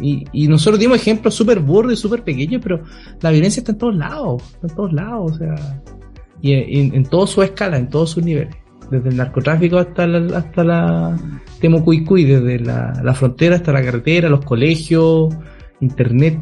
Y, 0.00 0.48
nosotros 0.48 0.80
dimos 0.80 0.96
ejemplos 0.96 1.34
súper 1.34 1.60
burdos 1.60 1.92
y 1.92 1.96
súper 1.96 2.24
pequeños, 2.24 2.62
pero 2.62 2.82
la 3.20 3.30
violencia 3.30 3.60
está 3.60 3.72
en 3.72 3.78
todos 3.78 3.96
lados, 3.96 4.42
está 4.54 4.66
en 4.66 4.74
todos 4.76 4.92
lados, 4.94 5.32
o 5.32 5.34
sea, 5.34 5.82
y 6.40 6.54
en, 6.54 7.04
todas 7.04 7.28
sus 7.28 7.44
escalas, 7.44 7.80
en 7.80 7.90
todos 7.90 8.12
sus 8.12 8.24
niveles, 8.24 8.56
desde 8.90 9.08
el 9.10 9.16
narcotráfico 9.16 9.78
hasta 9.78 10.06
la, 10.06 10.38
hasta 10.38 10.64
la 10.64 11.16
Temucuicuy, 11.60 12.24
desde 12.24 12.58
la, 12.60 12.92
la 13.02 13.14
frontera 13.14 13.56
hasta 13.56 13.72
la 13.72 13.82
carretera, 13.82 14.28
los 14.28 14.44
colegios, 14.44 15.34
internet, 15.80 16.38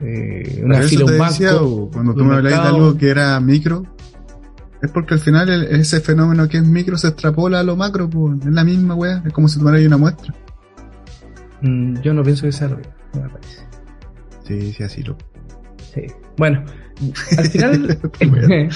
eh, 0.00 0.60
una 0.64 0.80
fila, 0.82 1.04
un 1.06 1.18
banco. 1.18 1.90
cuando 1.92 2.14
tú 2.14 2.24
me 2.24 2.34
habláis 2.36 2.56
de 2.56 2.62
algo 2.62 2.96
que 2.96 3.08
era 3.10 3.38
micro, 3.40 3.82
es 4.80 4.90
porque 4.92 5.14
al 5.14 5.20
final 5.20 5.48
el- 5.48 5.64
ese 5.80 6.00
fenómeno 6.00 6.48
que 6.48 6.58
es 6.58 6.64
micro 6.64 6.96
se 6.96 7.08
extrapola 7.08 7.60
a 7.60 7.62
lo 7.64 7.74
macro, 7.76 8.08
pues, 8.08 8.38
es 8.40 8.52
la 8.52 8.62
misma 8.64 8.94
weá, 8.94 9.22
es 9.26 9.32
como 9.32 9.48
si 9.48 9.58
tomaras 9.58 9.84
una 9.84 9.96
muestra. 9.96 10.32
Mm, 11.62 12.00
yo 12.00 12.14
no 12.14 12.22
pienso 12.22 12.42
que 12.46 12.52
sea 12.52 12.68
lo 12.68 12.76
mismo, 12.76 12.92
me 13.14 13.28
parece. 13.28 13.58
Sí, 14.46 14.72
sí, 14.72 14.82
así 14.82 15.02
lo. 15.02 15.16
Sí. 15.94 16.02
Bueno, 16.36 16.64
al 17.36 17.44
final. 17.46 17.98
Bueno. 18.28 18.48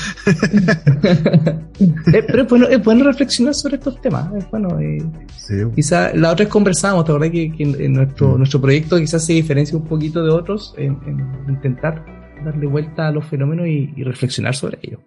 Eh, 2.13 2.23
pero 2.27 2.43
es 2.43 2.49
bueno, 2.49 2.69
es 2.69 2.85
bueno 2.85 3.05
reflexionar 3.05 3.55
sobre 3.55 3.77
estos 3.77 4.01
temas. 4.01 4.33
Es 4.35 4.49
bueno, 4.51 4.79
eh, 4.79 5.03
Sí, 5.37 5.55
quizá 5.75 6.15
la 6.15 6.31
otra 6.31 6.45
vez 6.45 6.53
conversábamos, 6.53 7.05
¿te 7.05 7.11
acordás 7.13 7.31
que, 7.31 7.51
que 7.53 7.63
en, 7.65 7.81
en 7.81 7.93
nuestro, 7.95 8.35
Mm. 8.35 8.39
nuestro 8.39 8.61
proyecto 8.61 8.99
quizás 8.99 9.25
se 9.27 9.33
diferencia 9.33 9.77
un 9.77 9.85
poquito 9.85 10.23
de 10.25 10.31
otros 10.31 10.75
en, 10.79 10.97
en 11.07 11.27
intentar 11.49 12.05
darle 12.45 12.67
vuelta 12.67 13.09
a 13.09 13.13
los 13.13 13.25
fenómenos 13.27 13.67
y, 13.67 13.93
y 13.97 14.05
reflexionar 14.05 14.55
sobre 14.55 14.79
ellos? 14.83 15.01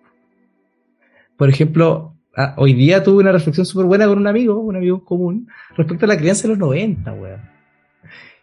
Por 1.38 1.49
ejemplo, 1.49 2.13
ah, 2.36 2.54
hoy 2.58 2.73
día 2.73 3.04
tuve 3.04 3.21
una 3.21 3.32
reflexión 3.32 3.65
súper 3.65 3.86
buena 3.86 4.08
con 4.08 4.17
un 4.17 4.28
amigo, 4.28 4.60
un 4.60 4.75
amigo 4.75 5.04
común, 5.06 5.47
respecto 5.78 6.06
a 6.06 6.08
la 6.10 6.17
crianza 6.17 6.43
de 6.43 6.49
los 6.49 6.58
90, 6.58 7.13
weón. 7.13 7.39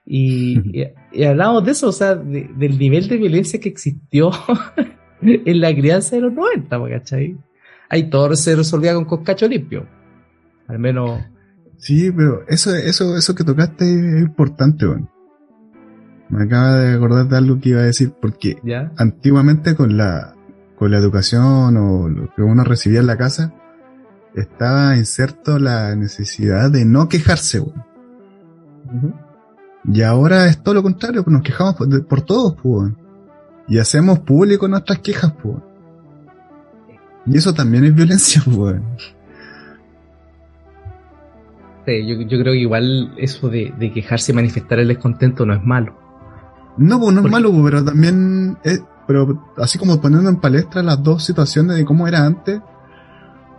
Y, 0.07 0.59
y, 0.81 0.85
y 1.13 1.25
hablamos 1.25 1.65
de 1.65 1.71
eso, 1.71 1.89
o 1.89 1.93
sea, 1.93 2.17
de- 2.17 2.51
del 2.57 2.77
nivel 2.77 3.07
de 3.09 3.17
violencia 3.19 3.61
que 3.61 3.69
existió 3.69 4.31
en 5.23 5.61
la 5.61 5.73
crianza 5.75 6.17
de 6.17 6.23
los 6.23 6.33
90, 6.33 6.77
po, 6.79 6.89
¿cachai? 6.89 7.37
Ahí 7.89 8.11
todo 8.11 8.35
se 8.35 8.57
resolvía 8.57 8.95
con 8.95 9.05
coscacho 9.05 9.47
limpio. 9.47 9.87
Al 10.67 10.79
menos, 10.81 11.21
Sí, 11.77 12.11
pero 12.13 12.45
eso, 12.49 12.75
eso, 12.75 13.17
eso 13.17 13.35
que 13.35 13.45
tocaste 13.45 13.85
es 13.85 14.23
importante, 14.23 14.87
weón. 14.87 15.09
Me 16.29 16.45
acaba 16.45 16.79
de 16.81 16.95
acordar 16.95 17.29
de 17.29 17.37
algo 17.37 17.61
que 17.61 17.71
iba 17.71 17.81
a 17.81 17.85
decir, 17.85 18.13
porque 18.21 18.57
¿ya? 18.65 18.91
antiguamente 18.97 19.75
con 19.77 19.97
la, 19.97 20.35
con 20.77 20.91
la 20.91 20.99
educación 20.99 21.77
o 21.77 22.09
lo 22.09 22.33
que 22.35 22.43
uno 22.43 22.65
recibía 22.65 23.01
en 23.01 23.07
la 23.07 23.17
casa, 23.19 23.53
estaba 24.35 24.97
inserto 24.97 25.59
la 25.59 25.95
necesidad 25.95 26.71
de 26.71 26.85
no 26.85 27.09
quejarse, 27.09 27.61
weón. 27.61 27.85
Ujú. 28.95 29.15
Y 29.85 30.03
ahora 30.03 30.47
es 30.47 30.63
todo 30.63 30.75
lo 30.75 30.83
contrario, 30.83 31.25
pues 31.25 31.33
nos 31.35 31.43
quejamos 31.43 31.75
por, 31.75 31.89
de- 31.89 32.01
por 32.03 32.21
todos, 32.23 32.55
pues. 32.63 32.93
Y 33.69 33.79
hacemos 33.79 34.21
público 34.21 34.69
nuestras 34.69 34.99
quejas, 35.01 35.33
pues. 35.43 35.57
Y 37.27 37.37
eso 37.37 37.53
también 37.55 37.85
es 37.85 37.95
violencia, 37.95 38.43
pues. 38.55 38.81
Sí, 41.87 42.07
yo, 42.07 42.21
yo 42.23 42.39
creo 42.41 42.53
que 42.53 42.59
igual 42.61 43.13
eso 43.17 43.49
de, 43.49 43.75
de 43.77 43.93
quejarse 43.93 44.31
y 44.33 44.35
manifestar 44.35 44.79
el 44.79 44.89
descontento 44.89 45.45
no 45.45 45.55
es 45.55 45.63
malo. 45.65 45.97
No, 46.77 46.99
pues 47.01 47.13
no 47.13 47.21
es 47.21 47.23
Porque- 47.23 47.31
malo, 47.33 47.51
pues, 47.51 47.65
pero 47.65 47.85
también 47.85 48.57
es, 48.63 48.83
pero 49.07 49.53
así 49.57 49.79
como 49.79 50.01
poniendo 50.01 50.31
en 50.31 50.37
palestra 50.41 50.83
las 50.83 51.03
dos 51.03 51.25
situaciones 51.25 51.77
de 51.77 51.85
cómo 51.85 52.07
era 52.07 52.25
antes, 52.25 52.61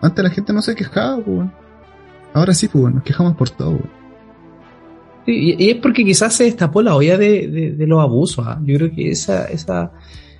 antes 0.02 0.24
la 0.24 0.30
gente 0.30 0.54
no 0.54 0.62
se 0.62 0.74
quejaba, 0.76 1.18
pues. 1.18 1.50
Ahora 2.34 2.54
sí, 2.54 2.70
pues, 2.70 2.94
nos 2.94 3.04
quejamos 3.04 3.36
por 3.36 3.50
todo, 3.50 3.72
weón. 3.72 4.03
Sí, 5.26 5.56
y, 5.58 5.70
es 5.70 5.78
porque 5.78 6.04
quizás 6.04 6.36
se 6.36 6.46
destapó 6.46 6.82
la 6.82 6.96
olla 6.96 7.18
de, 7.18 7.76
de- 7.78 7.88
los 7.88 8.02
abusos. 8.02 8.46
¿ah? 8.48 8.60
Yo 8.66 8.76
creo 8.78 8.92
que 8.92 9.12
esa, 9.12 9.46
esa, 9.46 9.92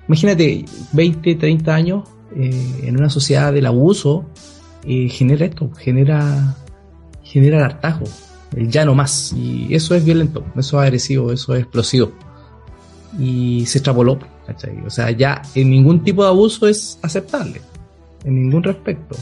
imagínate, 0.08 0.64
20, 0.92 1.34
30 1.36 1.74
años 1.74 2.08
eh, 2.36 2.80
en 2.82 2.96
una 2.98 3.08
sociedad 3.08 3.52
del 3.52 3.66
abuso, 3.66 4.26
eh, 4.84 5.08
genera 5.08 5.46
esto, 5.46 5.70
genera, 5.78 6.54
genera 7.22 7.58
el 7.58 7.64
hartajo, 7.64 8.04
el 8.56 8.68
ya 8.68 8.84
no 8.84 8.94
más. 8.94 9.32
Y 9.32 9.74
eso 9.74 9.94
es 9.94 10.04
violento, 10.04 10.44
eso 10.56 10.80
es 10.80 10.86
agresivo, 10.86 11.32
eso 11.32 11.54
es 11.54 11.60
explosivo. 11.62 12.12
Y 13.18 13.64
se 13.66 13.78
extrapoló, 13.78 14.18
¿cachai? 14.46 14.76
O 14.84 14.90
sea, 14.90 15.10
ya 15.12 15.40
en 15.54 15.70
ningún 15.70 16.02
tipo 16.02 16.22
de 16.24 16.28
abuso 16.30 16.66
es 16.66 16.98
aceptable, 17.02 17.60
en 18.24 18.34
ningún 18.34 18.62
respecto. 18.62 19.16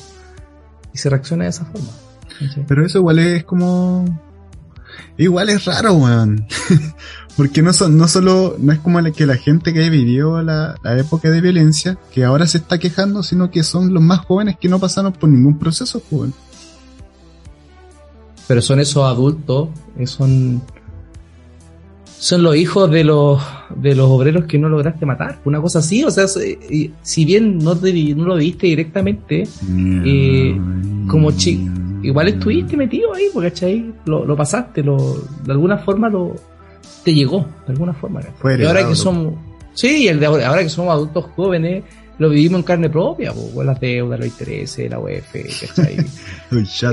Y 0.95 0.99
se 0.99 1.09
reacciona 1.11 1.45
de 1.45 1.51
esa 1.51 1.65
forma. 1.67 1.89
Pero 2.67 2.85
eso 2.85 2.99
igual 2.99 3.19
es 3.21 3.45
como. 3.45 4.05
Igual 5.19 5.51
es 5.51 5.65
raro, 5.65 5.95
weón. 5.95 6.47
Porque 7.37 7.63
no 7.63 7.73
son, 7.73 7.97
no 7.97 8.09
solo, 8.09 8.57
no 8.59 8.73
es 8.73 8.79
como 8.81 9.01
la- 9.01 9.11
que 9.11 9.25
la 9.27 9.37
gente 9.37 9.73
que 9.73 9.89
vivió 9.89 10.43
la, 10.43 10.75
la 10.83 10.99
época 10.99 11.31
de 11.31 11.41
violencia, 11.41 11.97
que 12.13 12.25
ahora 12.25 12.47
se 12.47 12.59
está 12.59 12.79
quejando, 12.79 13.23
sino 13.23 13.51
que 13.51 13.63
son 13.63 13.95
los 13.95 14.03
más 14.03 14.21
jóvenes 14.21 14.57
que 14.61 14.69
no 14.69 14.79
pasaron 14.79 15.13
por 15.13 15.31
ningún 15.31 15.59
proceso, 15.59 16.01
pues, 16.01 16.13
weón. 16.21 16.35
pero 18.49 18.61
son 18.61 18.81
esos 18.81 19.05
adultos, 19.05 19.69
eh, 19.99 20.07
son 20.07 20.61
son 22.19 22.43
los 22.45 22.55
hijos 22.55 22.89
de 22.91 23.03
los 23.03 23.43
de 23.75 23.95
los 23.97 24.09
obreros 24.09 24.45
que 24.45 24.59
no 24.59 24.69
lograste 24.69 25.07
matar, 25.07 25.41
una 25.45 25.61
cosa 25.61 25.79
así, 25.81 26.05
o 26.05 26.11
sea, 26.11 26.27
si 26.29 27.25
bien 27.25 27.59
no, 27.59 27.75
te, 27.77 27.93
no 28.15 28.27
lo 28.27 28.37
viste 28.37 28.67
directamente, 28.69 29.49
Eh, 30.05 30.61
como 31.09 31.33
chi- 31.33 31.67
igual 32.03 32.29
estuviste 32.29 32.77
metido 32.77 33.15
ahí, 33.15 33.27
porque 33.33 33.51
¿cachai? 33.51 33.93
Lo, 34.05 34.25
lo 34.25 34.37
pasaste, 34.37 34.83
lo, 34.83 35.15
de 35.45 35.53
alguna 35.53 35.79
forma 35.79 36.09
lo, 36.09 36.35
te 37.05 37.15
llegó 37.15 37.47
de 37.67 37.73
alguna 37.73 37.95
forma. 37.95 38.21
y 38.21 38.65
ahora 38.65 38.81
que 38.81 38.85
loco. 38.85 38.95
somos, 38.97 39.35
sí, 39.75 40.05
y 40.05 40.09
el 40.09 40.21
de 40.21 40.27
ahora, 40.27 40.49
ahora 40.49 40.63
que 40.63 40.69
somos 40.69 40.93
adultos 40.93 41.27
jóvenes, 41.37 41.85
lo 42.19 42.29
vivimos 42.29 42.59
en 42.61 42.63
carne 42.65 42.91
propia, 42.91 43.33
con 43.33 43.67
las 43.67 43.81
deudas, 43.81 44.19
los 44.19 44.29
intereses, 44.29 44.91
la 44.91 44.99
UEF. 44.99 45.35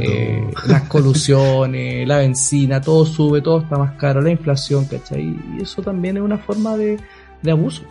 Eh, 0.01 0.47
las 0.68 0.84
colusiones, 0.84 2.07
la 2.07 2.20
benzina, 2.20 2.80
todo 2.80 3.05
sube, 3.05 3.41
todo 3.41 3.60
está 3.60 3.78
más 3.78 3.97
caro, 3.97 4.22
la 4.22 4.30
inflación, 4.30 4.86
¿cachai? 4.86 5.36
Y 5.57 5.62
eso 5.62 5.82
también 5.82 6.16
es 6.16 6.24
una 6.24 6.38
forma 6.38 6.78
de, 6.78 6.97
de 7.41 7.51
abuso. 7.51 7.84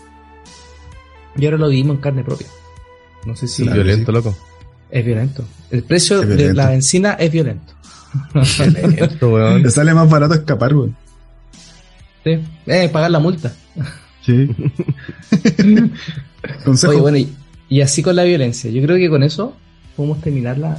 Y 1.37 1.45
ahora 1.45 1.59
lo 1.59 1.69
vivimos 1.69 1.97
en 1.97 2.01
carne 2.01 2.25
propia. 2.25 2.47
No 3.27 3.37
sé 3.37 3.47
si 3.47 3.65
Claro. 3.65 3.83
Violento, 3.83 4.13
loco. 4.13 4.35
Es 4.91 5.05
violento. 5.05 5.45
El 5.71 5.83
precio 5.85 6.21
de 6.21 6.55
la 6.55 6.71
benzina 6.71 7.13
es 7.13 7.31
violento. 7.33 7.73
Weón. 9.23 9.63
Te 9.63 9.71
sale 9.71 9.93
más 9.95 10.09
barato 10.09 10.35
escapar, 10.35 10.75
weón. 10.75 10.97
Sí. 12.25 12.39
Eh, 12.67 12.89
pagar 12.93 13.11
la 13.11 13.19
multa. 13.19 13.53
Sí. 14.25 14.49
Consejo. 16.65 16.93
Oye, 16.93 17.01
bueno, 17.01 17.19
y, 17.19 17.29
y 17.69 17.81
así 17.81 18.03
con 18.03 18.17
la 18.17 18.25
violencia. 18.25 18.71
Yo 18.71 18.83
creo 18.83 18.97
que 18.97 19.09
con 19.09 19.23
eso 19.23 19.55
podemos 19.97 20.21
terminar 20.21 20.59
la, 20.59 20.77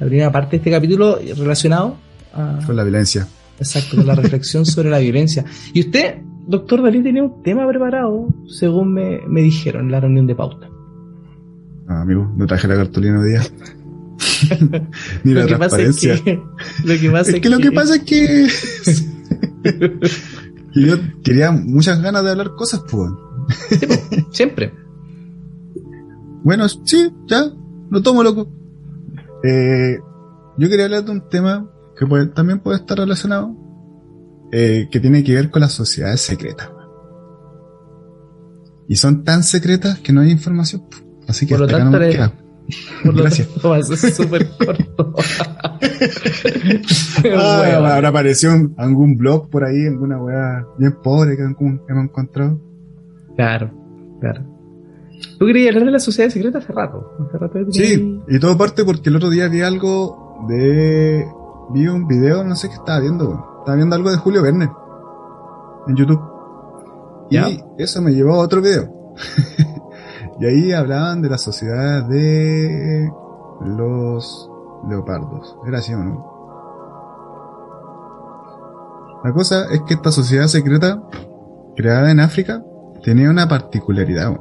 la 0.00 0.06
primera 0.06 0.32
parte 0.32 0.52
de 0.52 0.56
este 0.58 0.70
capítulo 0.70 1.18
relacionado 1.36 1.96
a, 2.32 2.58
Con 2.66 2.76
la 2.76 2.82
violencia. 2.84 3.26
exacto, 3.58 3.96
con 3.96 4.06
la 4.06 4.14
reflexión 4.14 4.64
sobre 4.66 4.90
la 4.90 4.98
violencia. 4.98 5.44
Y 5.72 5.80
usted, 5.80 6.18
doctor 6.46 6.82
Dalí, 6.82 7.02
tenía 7.02 7.22
un 7.22 7.42
tema 7.42 7.66
preparado, 7.68 8.28
según 8.48 8.92
me, 8.94 9.20
me 9.26 9.42
dijeron 9.42 9.86
en 9.86 9.92
la 9.92 10.00
reunión 10.00 10.26
de 10.26 10.34
pauta. 10.34 10.68
Ah, 11.88 12.00
amigo, 12.02 12.30
no 12.36 12.46
traje 12.46 12.66
la 12.68 12.76
cartulina 12.76 13.20
hoy 13.20 13.30
día. 13.30 13.42
Ni 15.24 15.32
la 15.34 15.42
lo 15.42 15.46
que 15.48 15.56
pasa 15.56 15.80
es 15.82 15.96
transparencia. 15.96 16.24
que, 16.24 16.42
lo 16.84 17.00
que 17.00 17.10
pasa 17.10 17.30
Es 17.32 17.40
que 17.40 17.50
lo 17.50 17.58
que 17.58 17.72
pasa 17.72 17.94
es 17.96 18.02
que. 18.02 18.48
que 19.62 20.00
yo 20.86 20.96
quería 21.22 21.50
muchas 21.52 22.00
ganas 22.00 22.24
de 22.24 22.30
hablar 22.30 22.54
cosas, 22.56 22.82
pues. 22.90 23.10
Sí, 23.68 23.86
siempre. 24.32 24.72
Bueno, 26.42 26.68
sí, 26.68 27.10
ya, 27.26 27.50
lo 27.90 28.02
tomo, 28.02 28.22
loco. 28.22 28.48
Eh, 29.42 29.98
yo 30.58 30.68
quería 30.68 30.86
hablar 30.86 31.04
de 31.04 31.10
un 31.10 31.28
tema 31.28 31.70
que 31.98 32.06
puede- 32.06 32.26
también 32.28 32.60
puede 32.60 32.78
estar 32.78 32.96
relacionado, 32.98 33.54
eh, 34.52 34.88
que 34.90 35.00
tiene 35.00 35.22
que 35.24 35.34
ver 35.34 35.50
con 35.50 35.60
las 35.60 35.72
sociedades 35.72 36.20
secretas. 36.20 36.70
Y 38.88 38.96
son 38.96 39.24
tan 39.24 39.42
secretas 39.42 39.98
que 40.00 40.12
no 40.12 40.20
hay 40.20 40.30
información. 40.30 40.82
Así 41.28 41.46
que 41.46 41.54
Por 41.54 41.60
lo 41.60 41.66
hasta 41.66 41.76
acá 41.76 41.84
tanto, 41.84 41.98
no 41.98 42.00
me 42.00 42.06
eres- 42.10 42.16
queda. 42.16 42.32
Por 43.04 43.14
lo 43.14 43.22
Gracias. 43.22 43.48
tanto, 43.48 43.68
va 43.70 43.76
a 43.76 43.82
ser 43.82 44.10
súper 44.12 44.48
corto. 44.58 45.14
Ah, 47.36 47.60
Weón. 47.62 47.86
habrá 47.86 48.08
aparecido 48.08 48.54
un- 48.54 48.74
algún 48.78 49.16
blog 49.16 49.48
por 49.50 49.64
ahí, 49.64 49.86
alguna 49.86 50.18
weá 50.22 50.66
bien 50.78 50.96
pobre 51.02 51.36
que 51.36 51.42
hemos 51.42 52.04
encontrado. 52.04 52.58
Claro, 53.36 53.70
claro. 54.20 54.42
Tú 55.38 55.46
querías 55.46 55.68
hablar 55.74 55.86
de 55.86 55.92
la 55.92 55.98
sociedad 55.98 56.30
secreta 56.30 56.58
hace 56.58 56.72
rato. 56.72 57.10
Hace 57.28 57.38
rato 57.38 57.54
que 57.54 57.72
Sí, 57.72 58.20
y 58.28 58.38
todo 58.38 58.56
parte 58.56 58.84
porque 58.84 59.08
el 59.10 59.16
otro 59.16 59.30
día 59.30 59.48
vi 59.48 59.62
algo 59.62 60.44
de. 60.48 61.24
Vi 61.72 61.86
un 61.88 62.06
video, 62.06 62.44
no 62.44 62.54
sé 62.56 62.68
qué 62.68 62.74
estaba 62.74 63.00
viendo. 63.00 63.56
Estaba 63.60 63.76
viendo 63.76 63.96
algo 63.96 64.10
de 64.10 64.18
Julio 64.18 64.42
Verne 64.42 64.70
en 65.88 65.96
YouTube. 65.96 66.20
Y 67.30 67.38
eso 67.78 68.02
me 68.02 68.12
llevó 68.12 68.34
a 68.34 68.38
otro 68.38 68.60
video. 68.60 68.90
y 70.40 70.46
ahí 70.46 70.72
hablaban 70.72 71.22
de 71.22 71.30
la 71.30 71.38
sociedad 71.38 72.04
de 72.08 73.08
los 73.64 74.50
leopardos. 74.88 75.56
¿Era 75.66 75.78
así 75.78 75.94
o 75.94 75.98
no? 75.98 76.30
La 79.24 79.32
cosa 79.32 79.66
es 79.72 79.80
que 79.82 79.94
esta 79.94 80.10
sociedad 80.10 80.46
secreta, 80.48 81.02
creada 81.76 82.10
en 82.10 82.20
África, 82.20 82.62
tenía 83.02 83.30
una 83.30 83.48
particularidad. 83.48 84.36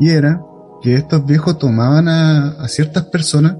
Y 0.00 0.10
era 0.10 0.42
que 0.80 0.94
estos 0.94 1.24
viejos 1.26 1.58
tomaban 1.58 2.08
a, 2.08 2.48
a 2.62 2.68
ciertas 2.68 3.04
personas 3.06 3.56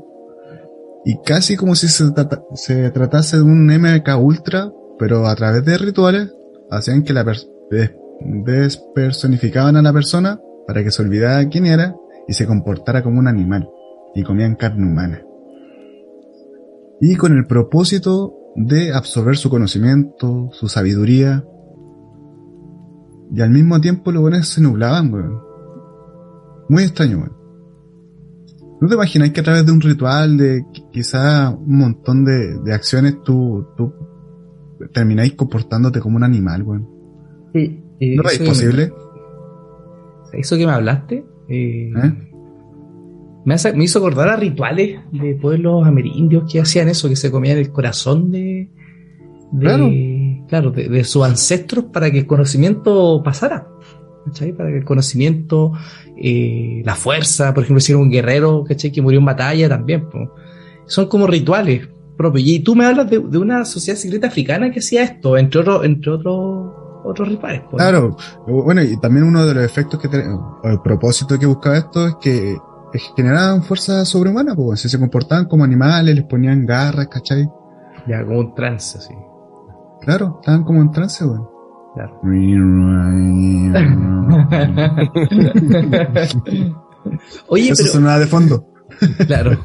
y 1.04 1.18
casi 1.22 1.56
como 1.56 1.74
si 1.74 1.88
se, 1.88 2.10
trata- 2.12 2.42
se 2.54 2.90
tratase 2.90 3.36
de 3.36 3.42
un 3.42 3.66
MK 3.66 4.08
Ultra, 4.18 4.70
pero 4.98 5.26
a 5.26 5.34
través 5.34 5.64
de 5.64 5.76
rituales, 5.78 6.32
hacían 6.70 7.02
que 7.02 7.12
la 7.12 7.22
des- 7.24 7.48
despersonificaban 8.20 9.76
a 9.76 9.82
la 9.82 9.92
persona 9.92 10.40
para 10.66 10.82
que 10.82 10.90
se 10.90 11.02
olvidara 11.02 11.48
quién 11.48 11.66
era 11.66 11.94
y 12.28 12.32
se 12.34 12.46
comportara 12.46 13.02
como 13.02 13.18
un 13.18 13.28
animal 13.28 13.68
y 14.14 14.22
comían 14.22 14.56
carne 14.56 14.86
humana. 14.90 15.22
Y 17.00 17.16
con 17.16 17.36
el 17.36 17.46
propósito 17.46 18.34
de 18.56 18.92
absorber 18.92 19.36
su 19.36 19.50
conocimiento, 19.50 20.48
su 20.52 20.68
sabiduría, 20.68 21.44
y 23.34 23.40
al 23.42 23.50
mismo 23.50 23.80
tiempo 23.80 24.12
los 24.12 24.22
buenos 24.22 24.48
se 24.48 24.60
nublaban, 24.62 25.12
weón. 25.12 25.40
Muy 26.68 26.84
extraño, 26.84 27.18
weón. 27.18 27.32
¿No 28.80 28.88
te 28.88 28.94
imagináis 28.94 29.32
que 29.32 29.40
a 29.40 29.44
través 29.44 29.66
de 29.66 29.72
un 29.72 29.80
ritual, 29.80 30.36
de 30.36 30.62
qui- 30.72 30.88
quizá 30.90 31.50
un 31.50 31.78
montón 31.78 32.24
de, 32.24 32.58
de 32.64 32.72
acciones, 32.74 33.22
tú, 33.22 33.66
tú 33.76 33.92
termináis 34.92 35.34
comportándote 35.34 36.00
como 36.00 36.16
un 36.16 36.24
animal, 36.24 36.62
weón? 36.62 36.88
Sí, 37.54 37.82
¿No 38.16 38.22
es 38.28 38.38
posible? 38.38 38.92
Eso 40.36 40.56
que 40.56 40.66
me 40.66 40.72
hablaste, 40.72 41.24
eh, 41.48 41.90
¿Eh? 41.96 42.12
me, 43.44 43.54
hace- 43.54 43.72
me 43.72 43.84
hizo 43.84 43.98
acordar 43.98 44.28
a 44.28 44.36
rituales 44.36 45.00
de 45.12 45.34
pueblos 45.34 45.86
amerindios 45.86 46.50
que 46.50 46.60
hacían 46.60 46.88
eso, 46.88 47.08
que 47.08 47.16
se 47.16 47.30
comían 47.30 47.58
el 47.58 47.70
corazón 47.70 48.30
de, 48.30 48.68
de 49.52 49.60
Claro. 49.60 49.90
claro, 50.48 50.70
de, 50.70 50.88
de 50.88 51.04
sus 51.04 51.24
ancestros 51.24 51.84
para 51.92 52.10
que 52.10 52.18
el 52.18 52.26
conocimiento 52.26 53.22
pasara. 53.24 53.68
¿cachai? 54.26 54.52
Para 54.52 54.70
que 54.70 54.78
el 54.78 54.84
conocimiento, 54.84 55.72
eh, 56.16 56.82
la 56.84 56.96
fuerza, 56.96 57.54
por 57.54 57.62
ejemplo, 57.62 57.80
si 57.80 57.92
era 57.92 58.00
un 58.00 58.10
guerrero 58.10 58.64
¿cachai? 58.66 58.90
que 58.90 59.00
murió 59.00 59.20
en 59.20 59.26
batalla 59.26 59.68
también. 59.68 60.04
Son 60.86 61.06
como 61.06 61.28
rituales 61.28 61.88
propios. 62.16 62.48
Y 62.48 62.58
tú 62.60 62.74
me 62.74 62.84
hablas 62.86 63.08
de, 63.08 63.20
de 63.20 63.38
una 63.38 63.64
sociedad 63.64 63.96
secreta 63.98 64.26
africana 64.26 64.72
que 64.72 64.80
hacía 64.80 65.04
esto, 65.04 65.36
entre 65.38 65.60
otros, 65.60 65.84
entre 65.84 66.10
otros, 66.10 66.65
otros 67.06 67.28
rituales. 67.28 67.62
po. 67.70 67.76
Claro, 67.76 68.16
bueno, 68.46 68.82
y 68.82 68.96
también 68.98 69.26
uno 69.26 69.44
de 69.46 69.54
los 69.54 69.64
efectos 69.64 70.00
que, 70.00 70.08
te- 70.08 70.26
o 70.28 70.60
el 70.64 70.80
propósito 70.80 71.38
que 71.38 71.46
buscaba 71.46 71.76
esto 71.78 72.06
es 72.06 72.14
que 72.16 72.56
generaban 73.16 73.62
fuerza 73.62 74.04
sobrehumana, 74.04 74.54
pues, 74.54 74.80
se 74.80 74.98
comportaban 74.98 75.46
como 75.46 75.64
animales, 75.64 76.14
les 76.14 76.24
ponían 76.24 76.64
garras, 76.64 77.08
¿cachai? 77.08 77.48
Ya, 78.06 78.24
como 78.24 78.40
un 78.40 78.54
trance, 78.54 78.98
así. 78.98 79.14
Claro, 80.00 80.38
estaban 80.40 80.64
como 80.64 80.80
en 80.80 80.90
trance, 80.92 81.24
weón. 81.24 81.48
Claro. 81.94 82.20
Oye, 87.48 87.70
Eso 87.70 87.82
pero 87.82 87.92
sonaba 87.94 88.18
de 88.18 88.26
fondo. 88.26 88.66
claro. 89.26 89.58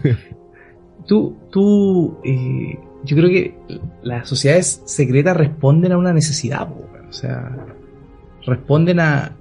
Tú, 1.07 1.35
tú, 1.51 2.17
eh, 2.23 2.79
yo 3.03 3.17
creo 3.17 3.29
que 3.29 3.57
las 4.03 4.29
sociedades 4.29 4.81
secretas 4.85 5.35
responden 5.35 5.91
a 5.91 5.97
una 5.97 6.13
necesidad, 6.13 6.67
po. 6.69 6.87
O 7.11 7.13
sea, 7.13 7.55
responden 8.45 9.01
a 9.01 9.35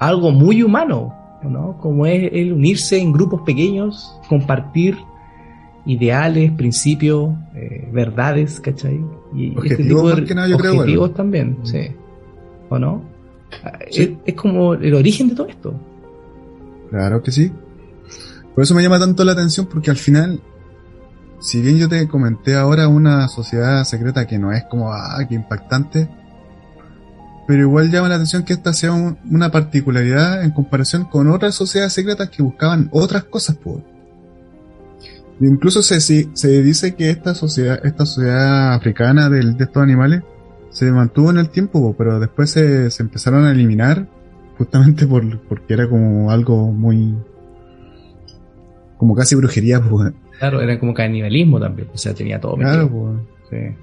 algo 0.00 0.32
muy 0.32 0.62
humano, 0.62 1.14
¿no? 1.44 1.76
Como 1.78 2.06
es 2.06 2.32
el 2.32 2.54
unirse 2.54 2.98
en 2.98 3.12
grupos 3.12 3.42
pequeños, 3.42 4.18
compartir 4.28 4.96
ideales, 5.84 6.52
principios, 6.52 7.34
eh, 7.54 7.88
verdades, 7.92 8.60
¿cachai? 8.60 9.04
Y 9.34 9.48
este 9.48 9.58
Objetivos, 9.58 10.14
más 10.14 10.22
que 10.22 10.34
nada, 10.34 10.48
yo 10.48 10.56
creo, 10.56 10.72
objetivos 10.72 11.00
bueno. 11.10 11.14
también, 11.14 11.58
sí. 11.64 11.88
¿O 12.70 12.78
no? 12.78 13.02
Sí. 13.90 14.02
Es, 14.02 14.10
es 14.24 14.34
como 14.34 14.74
el 14.74 14.94
origen 14.94 15.28
de 15.28 15.34
todo 15.34 15.46
esto. 15.48 15.74
Claro 16.88 17.22
que 17.22 17.30
sí. 17.30 17.52
Por 18.54 18.64
eso 18.64 18.74
me 18.74 18.82
llama 18.82 18.98
tanto 18.98 19.22
la 19.24 19.32
atención 19.32 19.66
porque 19.66 19.90
al 19.90 19.96
final, 19.98 20.40
si 21.40 21.60
bien 21.60 21.76
yo 21.78 21.88
te 21.88 22.08
comenté 22.08 22.56
ahora 22.56 22.88
una 22.88 23.28
sociedad 23.28 23.84
secreta 23.84 24.26
que 24.26 24.38
no 24.38 24.52
es 24.52 24.64
como, 24.64 24.92
ah, 24.92 25.18
qué 25.28 25.34
impactante, 25.34 26.08
pero 27.46 27.62
igual 27.62 27.90
llama 27.90 28.08
la 28.08 28.14
atención 28.16 28.44
que 28.44 28.52
esta 28.52 28.72
sea 28.72 28.92
un- 28.92 29.18
una 29.30 29.50
particularidad 29.50 30.44
en 30.44 30.50
comparación 30.52 31.04
con 31.04 31.30
otras 31.30 31.54
sociedades 31.54 31.92
secretas 31.92 32.30
que 32.30 32.42
buscaban 32.42 32.88
otras 32.92 33.24
cosas, 33.24 33.56
pues. 33.62 33.78
Incluso 35.40 35.82
se, 35.82 36.00
se, 36.00 36.62
dice 36.62 36.94
que 36.94 37.10
esta 37.10 37.34
sociedad, 37.34 37.80
esta 37.84 38.06
sociedad 38.06 38.74
africana 38.74 39.28
del- 39.28 39.56
de 39.56 39.64
estos 39.64 39.82
animales 39.82 40.22
se 40.70 40.90
mantuvo 40.92 41.30
en 41.30 41.38
el 41.38 41.50
tiempo, 41.50 41.80
po, 41.80 41.94
pero 41.96 42.20
después 42.20 42.50
se, 42.50 42.90
se 42.90 43.02
empezaron 43.02 43.44
a 43.44 43.50
eliminar 43.50 44.06
justamente 44.56 45.06
por, 45.06 45.40
porque 45.48 45.74
era 45.74 45.88
como 45.88 46.30
algo 46.30 46.70
muy 46.70 47.14
como 48.96 49.14
casi 49.16 49.34
brujería 49.34 49.80
pues 49.80 50.12
Claro, 50.38 50.60
era 50.60 50.78
como 50.78 50.94
canibalismo 50.94 51.58
también, 51.60 51.88
o 51.92 51.98
sea, 51.98 52.14
tenía 52.14 52.40
todo 52.40 52.56
claro 52.56 52.88
pues 52.88 53.18
Sí. 53.50 53.76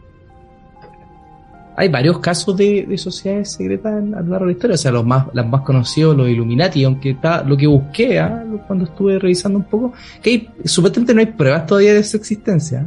Hay 1.80 1.88
varios 1.88 2.20
casos 2.20 2.58
de, 2.58 2.86
de 2.90 2.98
sociedades 2.98 3.54
secretas 3.54 3.94
en- 4.04 4.14
a 4.14 4.20
lo 4.22 4.32
largo 4.32 4.46
de 4.46 4.52
la 4.52 4.58
historia, 4.58 4.76
o 4.76 4.78
sea, 4.78 4.92
los 4.92 5.06
más, 5.06 5.28
las 5.34 5.48
más 5.48 5.62
conocidos, 5.62 6.16
los 6.18 6.28
Illuminati, 6.28 6.84
aunque 6.84 7.12
está, 7.12 7.42
lo 7.44 7.56
que 7.56 7.68
busqué 7.68 8.20
¿ah? 8.20 8.44
cuando 8.68 8.84
estuve 8.86 9.18
revisando 9.18 9.60
un 9.60 9.66
poco, 9.66 9.94
que 10.22 10.30
hay, 10.30 10.50
supuestamente 10.66 11.14
no 11.14 11.22
hay 11.22 11.28
pruebas 11.28 11.66
todavía 11.66 11.94
de 11.94 12.04
su 12.04 12.18
existencia. 12.18 12.86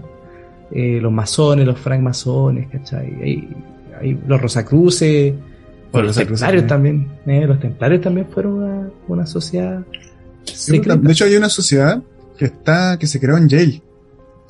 Eh, 0.70 0.98
los 1.00 1.10
masones, 1.12 1.66
los 1.66 1.78
francmasones, 1.78 2.68
¿cachai? 2.70 3.06
Hay, 3.22 3.48
hay 4.00 4.18
los 4.26 4.40
Rosacruces, 4.40 5.34
Bueno, 5.90 6.06
los 6.08 6.16
templarios 6.16 6.66
también. 6.66 7.06
también, 7.24 7.42
eh, 7.42 7.46
los 7.46 7.60
templarios 7.60 8.00
también 8.02 8.26
fueron 8.30 8.52
una, 8.54 8.90
una 9.08 9.26
sociedad 9.26 9.82
secreta. 10.44 10.96
De 10.96 11.12
hecho, 11.12 11.24
hay 11.24 11.36
una 11.36 11.48
sociedad 11.48 12.02
que 12.38 12.46
está, 12.46 12.98
que 12.98 13.06
se 13.06 13.18
creó 13.20 13.36
en 13.38 13.48
Yale, 13.48 13.82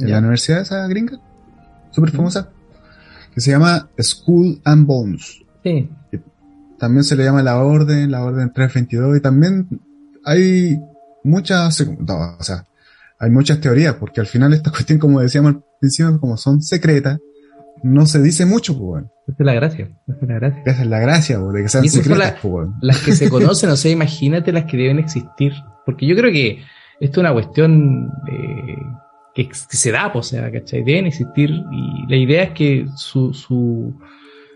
en 0.00 0.06
Ya. 0.06 0.14
la 0.14 0.18
universidad 0.18 0.62
esa 0.62 0.86
gringa, 0.88 1.18
súper 1.90 2.10
famosa, 2.10 2.50
que 3.34 3.40
se 3.40 3.50
llama 3.50 3.88
School 3.98 4.60
and 4.64 4.86
Bones. 4.86 5.40
Sí, 5.64 5.88
También 6.78 7.04
se 7.04 7.16
le 7.16 7.24
llama 7.24 7.42
la 7.42 7.58
orden, 7.58 8.10
la 8.10 8.24
orden 8.24 8.52
322, 8.52 9.16
y 9.18 9.20
también 9.20 9.68
hay 10.24 10.80
muchas, 11.24 11.86
no, 12.00 12.36
o 12.38 12.42
sea, 12.42 12.64
hay 13.18 13.30
muchas 13.30 13.60
teorías, 13.60 13.94
porque 13.94 14.20
al 14.20 14.26
final 14.26 14.52
esta 14.52 14.70
cuestión, 14.72 14.98
como 14.98 15.20
decíamos 15.20 15.54
al 15.54 15.62
principio, 15.80 16.18
como 16.20 16.36
son 16.36 16.62
secretas, 16.62 17.18
no 17.84 18.06
se 18.06 18.20
dice 18.22 18.46
mucho, 18.46 18.78
pues, 18.78 19.04
esa 19.28 19.36
es 19.38 19.46
la 19.46 19.54
gracia, 19.54 19.88
esa 20.08 20.18
es 20.20 20.28
la 20.28 20.34
gracia. 20.34 20.62
Esa 20.66 20.82
es 20.82 20.88
la 20.88 20.98
gracia, 21.00 21.38
weón, 21.40 21.54
de 21.54 21.62
que 21.62 21.68
sean 21.68 21.88
secretas, 21.88 22.18
las- 22.18 22.40
pues, 22.40 22.68
las 22.80 22.98
que 23.00 23.12
se 23.12 23.28
conocen, 23.30 23.70
o 23.70 23.76
sea, 23.76 23.90
imagínate 23.90 24.52
las 24.52 24.64
que 24.64 24.76
deben 24.76 24.98
existir. 24.98 25.52
Porque 25.86 26.06
yo 26.06 26.14
creo 26.14 26.30
que 26.32 26.58
esto 27.00 27.20
es 27.20 27.24
una 27.24 27.32
cuestión 27.32 28.10
eh, 28.30 28.76
que, 29.34 29.48
que 29.48 29.76
se 29.76 29.90
da, 29.90 30.12
pues, 30.12 30.26
o 30.26 30.30
sea, 30.30 30.50
¿cachai? 30.50 30.82
Deben 30.82 31.06
existir 31.06 31.50
y 31.50 32.06
la 32.08 32.16
idea 32.16 32.42
es 32.44 32.50
que 32.50 32.86
su, 32.96 33.32
su, 33.32 33.94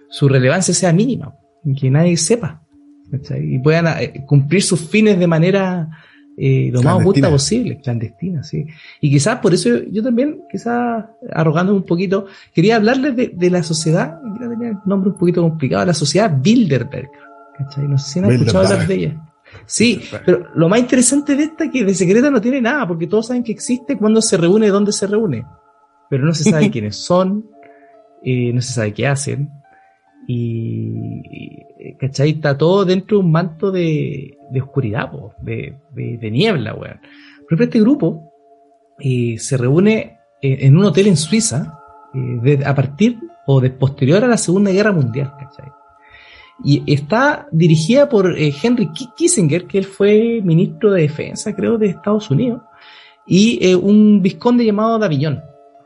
su 0.08 0.28
relevancia 0.28 0.74
sea 0.74 0.92
mínima, 0.92 1.34
que 1.78 1.90
nadie 1.90 2.16
sepa, 2.16 2.62
¿cachai? 3.10 3.54
Y 3.54 3.58
puedan 3.58 3.86
eh, 4.00 4.24
cumplir 4.26 4.62
sus 4.62 4.80
fines 4.80 5.18
de 5.18 5.26
manera 5.26 5.88
eh, 6.36 6.70
lo 6.72 6.82
más 6.82 7.00
oculta 7.00 7.30
posible, 7.30 7.80
clandestina, 7.80 8.42
sí. 8.42 8.66
Y 9.00 9.10
quizás 9.10 9.38
por 9.38 9.54
eso 9.54 9.70
yo, 9.70 9.78
yo 9.90 10.02
también, 10.02 10.42
quizás 10.50 11.04
arrogándome 11.32 11.78
un 11.78 11.86
poquito, 11.86 12.26
quería 12.54 12.76
hablarles 12.76 13.16
de, 13.16 13.28
de 13.28 13.50
la 13.50 13.62
sociedad, 13.62 14.20
ya 14.40 14.48
tenía 14.48 14.68
el 14.68 14.78
nombre 14.84 15.10
un 15.10 15.16
poquito 15.16 15.42
complicado, 15.42 15.86
la 15.86 15.94
sociedad 15.94 16.30
Bilderberg. 16.42 17.10
¿cachai? 17.56 17.88
No 17.88 17.98
sé 17.98 18.12
si 18.12 18.18
han 18.18 18.30
escuchado 18.30 18.66
hablar 18.66 18.86
de 18.86 18.94
ella. 18.94 19.22
Sí, 19.64 20.02
pero 20.24 20.48
lo 20.54 20.68
más 20.68 20.80
interesante 20.80 21.34
de 21.34 21.44
esta 21.44 21.64
es 21.64 21.70
que 21.70 21.84
de 21.84 21.94
secreta 21.94 22.30
no 22.30 22.40
tiene 22.40 22.60
nada, 22.60 22.86
porque 22.86 23.06
todos 23.06 23.28
saben 23.28 23.42
que 23.42 23.52
existe, 23.52 23.96
cuándo 23.96 24.20
se 24.20 24.36
reúne, 24.36 24.68
dónde 24.68 24.92
se 24.92 25.06
reúne. 25.06 25.44
Pero 26.10 26.24
no 26.24 26.34
se 26.34 26.50
sabe 26.50 26.70
quiénes 26.72 26.96
son, 26.96 27.48
eh, 28.22 28.52
no 28.52 28.60
se 28.60 28.72
sabe 28.72 28.92
qué 28.92 29.06
hacen. 29.06 29.50
Y, 30.28 31.22
¿cachai? 31.98 32.30
Está 32.30 32.58
todo 32.58 32.84
dentro 32.84 33.18
de 33.18 33.24
un 33.24 33.30
manto 33.30 33.70
de, 33.70 34.36
de 34.50 34.60
oscuridad, 34.60 35.10
po, 35.10 35.34
de, 35.40 35.76
de, 35.92 36.18
de 36.18 36.30
niebla, 36.30 36.74
weón. 36.74 37.00
Por 37.48 37.54
ejemplo, 37.54 37.64
este 37.64 37.80
grupo 37.80 38.32
eh, 38.98 39.36
se 39.38 39.56
reúne 39.56 40.18
eh, 40.40 40.58
en 40.62 40.76
un 40.76 40.84
hotel 40.84 41.06
en 41.08 41.16
Suiza 41.16 41.78
eh, 42.14 42.60
a 42.64 42.74
partir 42.74 43.18
o 43.46 43.60
de 43.60 43.70
posterior 43.70 44.24
a 44.24 44.28
la 44.28 44.36
Segunda 44.36 44.70
Guerra 44.70 44.92
Mundial, 44.92 45.32
¿cachai? 45.38 45.70
Y 46.64 46.82
está 46.90 47.46
dirigida 47.52 48.08
por 48.08 48.36
eh, 48.38 48.52
Henry 48.62 48.88
Ki- 48.92 49.08
Kissinger, 49.16 49.66
que 49.66 49.78
él 49.78 49.84
fue 49.84 50.40
ministro 50.42 50.90
de 50.92 51.02
Defensa, 51.02 51.54
creo, 51.54 51.76
de 51.78 51.88
Estados 51.88 52.30
Unidos, 52.30 52.62
y 53.26 53.58
eh, 53.60 53.74
un 53.76 54.22
vizconde 54.22 54.64
llamado 54.64 54.94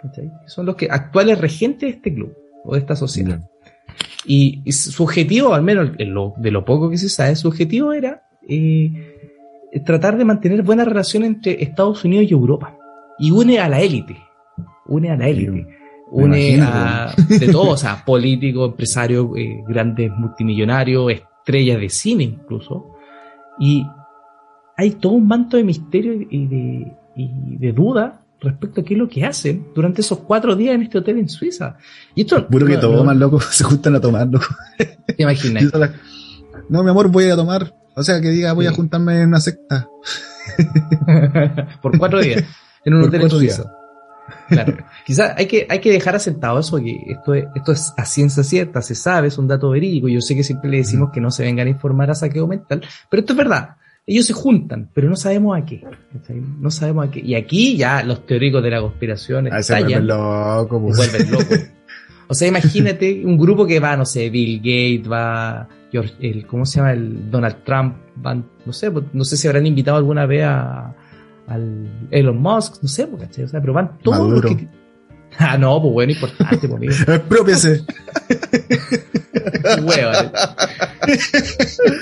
¿cachai? 0.01 0.31
Que 0.43 0.49
son 0.49 0.67
los 0.67 0.77
que 0.77 0.87
actuales 0.91 1.39
regentes 1.41 1.89
de 1.91 1.97
este 1.97 2.15
club 2.15 2.33
o 2.65 2.75
de 2.75 2.81
esta 2.81 2.95
sociedad. 2.95 3.41
Y, 4.25 4.63
y 4.65 4.73
su 4.73 5.03
objetivo, 5.03 5.55
al 5.55 5.63
menos 5.63 5.91
lo- 5.99 6.35
de 6.37 6.51
lo 6.51 6.65
poco 6.65 6.89
que 6.91 6.99
se 6.99 7.09
sabe, 7.09 7.35
su 7.35 7.49
objetivo 7.49 7.93
era 7.93 8.23
eh, 8.49 8.93
tratar 9.85 10.17
de 10.19 10.25
mantener 10.25 10.63
buena 10.63 10.85
relación 10.85 11.25
entre 11.25 11.63
Estados 11.63 12.05
Unidos 12.05 12.27
y 12.31 12.33
Europa. 12.35 12.77
Y 13.19 13.31
une 13.33 13.59
a 13.59 13.69
la 13.69 13.81
élite. 13.81 14.17
Une 14.87 15.11
a 15.11 15.17
la 15.17 15.29
élite. 15.29 15.67
Une 16.13 16.61
a 16.61 17.15
de 17.29 17.49
todo, 17.49 17.71
o 17.71 17.77
sea, 17.79 18.05
políticos, 18.05 18.71
empresarios, 18.71 19.29
eh, 19.37 19.63
grandes 19.69 20.11
multimillonarios, 20.11 21.13
estrellas 21.13 21.81
de 21.81 21.89
cine 21.89 22.25
incluso. 22.25 22.95
Y 23.59 23.87
hay 24.77 24.91
todo 24.93 25.13
un 25.13 25.27
manto 25.29 25.57
de 25.57 25.65
misterio 25.65 26.15
y 26.15 26.47
de, 26.47 26.93
y 27.17 27.57
de 27.59 27.73
duda 27.73 28.23
respecto 28.41 28.81
a 28.81 28.85
qué 28.85 28.95
es 28.95 28.99
lo 28.99 29.09
que 29.09 29.25
hacen 29.25 29.67
durante 29.75 30.01
esos 30.01 30.19
cuatro 30.21 30.57
días 30.57 30.75
en 30.75 30.83
este 30.83 30.97
hotel 30.99 31.19
en 31.19 31.29
Suiza. 31.29 31.77
Y 32.15 32.23
esto 32.23 32.47
Puro 32.49 32.67
que 32.67 32.75
no- 32.75 32.81
toman, 32.81 33.19
no- 33.19 33.27
loco, 33.27 33.41
se 33.51 33.65
juntan 33.65 33.95
a 33.97 34.01
tomar, 34.01 34.27
loco. 34.29 34.47
¿Te 35.07 35.23
imaginas? 35.23 35.65
No, 36.71 36.83
mi 36.83 36.91
amor, 36.91 37.09
voy 37.11 37.25
a 37.29 37.37
tomar. 37.37 37.75
O 37.95 38.03
sea, 38.03 38.21
que 38.21 38.31
diga, 38.31 38.53
voy 38.55 38.67
a 38.67 38.73
juntarme 38.73 39.21
en 39.21 39.29
una 39.29 39.41
secta. 39.41 39.89
Por 41.83 41.99
cuatro 41.99 42.21
días. 42.21 42.45
En 42.85 42.95
un 42.95 43.01
Por 43.01 43.09
hotel 43.09 43.23
en 43.23 43.31
Suiza. 43.31 43.65
Claro. 44.51 44.77
Quizás 45.07 45.35
hay 45.37 45.47
que, 45.47 45.67
hay 45.71 45.79
que 45.79 45.91
dejar 45.91 46.17
asentado 46.17 46.59
eso, 46.59 46.77
que 46.77 46.99
esto 47.07 47.35
es, 47.35 47.47
esto 47.55 47.73
es 47.73 47.95
a 47.97 48.05
ciencia 48.05 48.43
cierta, 48.43 48.83
se 48.83 48.95
sabe, 48.95 49.29
es 49.29 49.39
un 49.39 49.49
dato 49.49 49.71
verídico. 49.71 50.09
Yo 50.09 50.21
sé 50.21 50.35
que 50.35 50.45
siempre 50.45 50.71
le 50.71 50.79
decimos 50.79 51.11
que 51.11 51.21
no 51.21 51.31
se 51.31 51.45
vengan 51.45 51.67
a 51.67 51.71
informar 51.71 52.11
a 52.11 52.15
saqueo 52.15 52.47
mental, 52.47 52.83
pero 53.09 53.21
esto 53.21 53.33
es 53.33 53.37
verdad. 53.39 53.77
Ellos 54.07 54.27
se 54.27 54.33
juntan, 54.33 54.91
pero 54.93 55.09
no 55.09 55.17
sabemos 55.17 55.57
a 55.57 55.65
qué. 55.65 55.83
No 56.59 56.71
sabemos 56.71 57.07
a 57.07 57.11
qué. 57.11 57.21
Y 57.21 57.35
aquí 57.35 57.77
ya 57.77 58.03
los 58.03 58.27
teóricos 58.27 58.63
de 58.63 58.71
la 58.71 58.81
conspiración 58.81 59.53
Ahí 59.53 59.63
se 59.63 59.79
vuelven 59.79 60.07
loco, 60.07 60.79
se 60.79 60.85
pues. 60.85 60.97
vuelven 60.97 61.33
locos. 61.33 61.59
O 62.31 62.35
sea, 62.35 62.47
imagínate 62.47 63.23
un 63.25 63.37
grupo 63.37 63.67
que 63.67 63.81
va, 63.81 63.97
no 63.97 64.07
sé, 64.07 64.31
Bill 64.31 64.59
Gates, 64.59 65.11
va 65.11 65.67
George, 65.91 66.15
el, 66.21 66.47
¿cómo 66.47 66.65
se 66.65 66.77
llama? 66.77 66.93
El 66.93 67.29
Donald 67.29 67.65
Trump, 67.65 67.97
van, 68.15 68.49
no 68.65 68.73
sé, 68.73 68.89
pues, 68.89 69.07
no 69.13 69.25
sé 69.25 69.37
si 69.37 69.49
habrán 69.49 69.67
invitado 69.67 69.97
alguna 69.97 70.27
vez 70.27 70.45
a, 70.45 70.95
al 71.51 72.07
Elon 72.11 72.41
Musk, 72.41 72.83
no 72.83 72.89
sé, 72.89 73.07
pues, 73.07 73.23
¿cachai? 73.25 73.45
O 73.45 73.49
sea, 73.49 73.61
pero 73.61 73.73
van 73.73 73.99
todos 73.99 74.19
Maduro. 74.19 74.49
los 74.49 74.57
que... 74.57 74.69
Ah, 75.39 75.57
no, 75.57 75.81
pues 75.81 75.93
bueno, 75.93 76.13
importante, 76.13 76.69
pues 76.69 76.73
amigo. 76.73 76.93
Expropiese. 77.15 77.83
Huevo, 79.85 80.13
eh. 80.13 80.33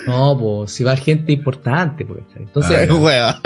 No, 0.07 0.38
pues 0.38 0.72
si 0.72 0.82
va 0.82 0.96
gente 0.96 1.32
importante, 1.32 2.07
pues. 2.07 2.22
Entonces. 2.36 2.90
Hueva. 2.90 3.38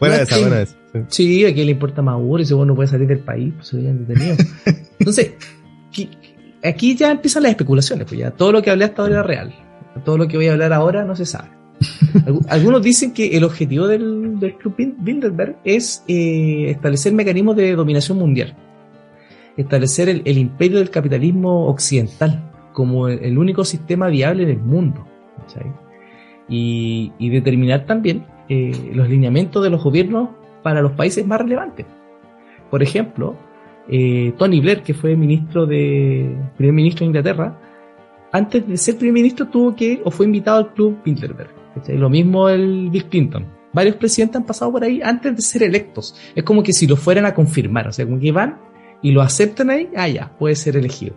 buena 0.00 0.16
esa, 0.16 0.38
buena 0.40 0.62
esa. 0.62 0.74
Sí. 1.06 1.46
A 1.46 1.54
quién 1.54 1.66
le 1.66 1.72
importa 1.72 2.02
Maduro 2.02 2.42
y 2.42 2.46
si 2.46 2.54
vos 2.54 2.66
no 2.66 2.74
puedes 2.74 2.90
salir 2.90 3.06
del 3.06 3.20
país, 3.20 3.54
pues 3.54 3.68
se 3.68 3.76
habían 3.76 4.04
detenido. 4.04 4.36
Entonces, 4.98 5.34
aquí 6.64 6.96
ya 6.96 7.12
empiezan 7.12 7.44
las 7.44 7.50
especulaciones, 7.50 8.04
pues 8.08 8.18
ya 8.18 8.32
todo 8.32 8.50
lo 8.50 8.62
que 8.62 8.70
hablé 8.70 8.84
hasta 8.86 9.02
ahora 9.02 9.14
era 9.14 9.22
real. 9.22 9.54
Todo 10.04 10.18
lo 10.18 10.26
que 10.26 10.36
voy 10.36 10.48
a 10.48 10.52
hablar 10.52 10.72
ahora 10.72 11.04
no 11.04 11.14
se 11.14 11.24
sabe. 11.24 11.57
Algu- 12.26 12.46
Algunos 12.48 12.82
dicen 12.82 13.12
que 13.12 13.36
el 13.36 13.44
objetivo 13.44 13.86
del, 13.86 14.38
del 14.40 14.54
Club 14.56 14.74
Bil- 14.76 14.96
Bilderberg 14.98 15.56
es 15.64 16.04
eh, 16.08 16.70
establecer 16.70 17.12
mecanismos 17.12 17.56
de 17.56 17.74
dominación 17.74 18.18
mundial. 18.18 18.54
Establecer 19.56 20.08
el, 20.08 20.38
imperio 20.38 20.78
del 20.78 20.90
capitalismo 20.90 21.66
occidental 21.66 22.50
como 22.72 23.08
el, 23.08 23.36
único 23.38 23.64
sistema 23.64 24.08
viable 24.08 24.44
en 24.44 24.50
el 24.50 24.58
mundo. 24.60 25.04
y 26.48 27.28
determinar 27.30 27.84
también 27.84 28.24
eh, 28.48 28.92
los 28.94 29.08
lineamientos 29.08 29.62
de 29.62 29.70
los 29.70 29.82
gobiernos 29.82 30.30
para 30.62 30.80
los 30.80 30.92
países 30.92 31.26
más 31.26 31.40
relevantes. 31.40 31.86
Por 32.70 32.82
ejemplo, 32.82 33.36
eh, 33.88 34.32
Tony 34.38 34.60
Blair, 34.60 34.82
que 34.82 34.94
fue 34.94 35.16
ministro 35.16 35.66
de 35.66 36.34
primer 36.56 36.74
ministro 36.74 37.00
de 37.00 37.06
Inglaterra, 37.06 37.58
antes 38.32 38.66
de 38.66 38.76
ser 38.76 38.96
primer 38.96 39.14
ministro 39.14 39.46
tuvo 39.48 39.74
que 39.74 40.00
o 40.04 40.10
fue 40.10 40.26
invitado 40.26 40.58
al 40.58 40.72
club 40.74 40.98
Bilderberg. 41.04 41.57
Lo 41.88 42.10
mismo 42.10 42.48
el 42.48 42.90
Bill 42.90 43.04
Clinton. 43.06 43.46
Varios 43.72 43.96
presidentes 43.96 44.36
han 44.36 44.46
pasado 44.46 44.72
por 44.72 44.82
ahí 44.82 45.00
antes 45.02 45.36
de 45.36 45.42
ser 45.42 45.62
electos. 45.62 46.14
Es 46.34 46.42
como 46.42 46.62
que 46.62 46.72
si 46.72 46.86
lo 46.86 46.96
fueran 46.96 47.26
a 47.26 47.34
confirmar, 47.34 47.88
o 47.88 47.92
sea, 47.92 48.04
como 48.06 48.18
que 48.18 48.32
van 48.32 48.58
y 49.02 49.12
lo 49.12 49.22
aceptan 49.22 49.70
ahí, 49.70 49.90
ah, 49.96 50.08
ya, 50.08 50.32
puede 50.38 50.56
ser 50.56 50.76
elegido. 50.76 51.14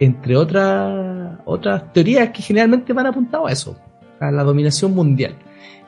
Entre 0.00 0.36
otras 0.36 1.38
otras 1.44 1.92
teorías 1.92 2.30
que 2.30 2.42
generalmente 2.42 2.92
van 2.92 3.06
apuntado 3.06 3.46
a 3.46 3.52
eso, 3.52 3.76
a 4.18 4.30
la 4.30 4.42
dominación 4.42 4.94
mundial. 4.94 5.36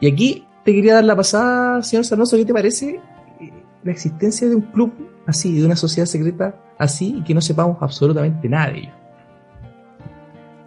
Y 0.00 0.06
aquí 0.06 0.46
te 0.64 0.72
quería 0.72 0.94
dar 0.94 1.04
la 1.04 1.16
pasada, 1.16 1.82
señor 1.82 2.04
Sarnoso, 2.04 2.36
¿qué 2.36 2.44
te 2.44 2.52
parece 2.52 3.00
eh, 3.40 3.52
la 3.82 3.92
existencia 3.92 4.48
de 4.48 4.56
un 4.56 4.62
club 4.62 4.92
así, 5.26 5.58
de 5.58 5.64
una 5.64 5.76
sociedad 5.76 6.06
secreta 6.06 6.54
así, 6.78 7.16
y 7.18 7.24
que 7.24 7.34
no 7.34 7.40
sepamos 7.40 7.78
absolutamente 7.80 8.48
nada 8.48 8.70
de 8.72 8.78
ello? 8.78 8.95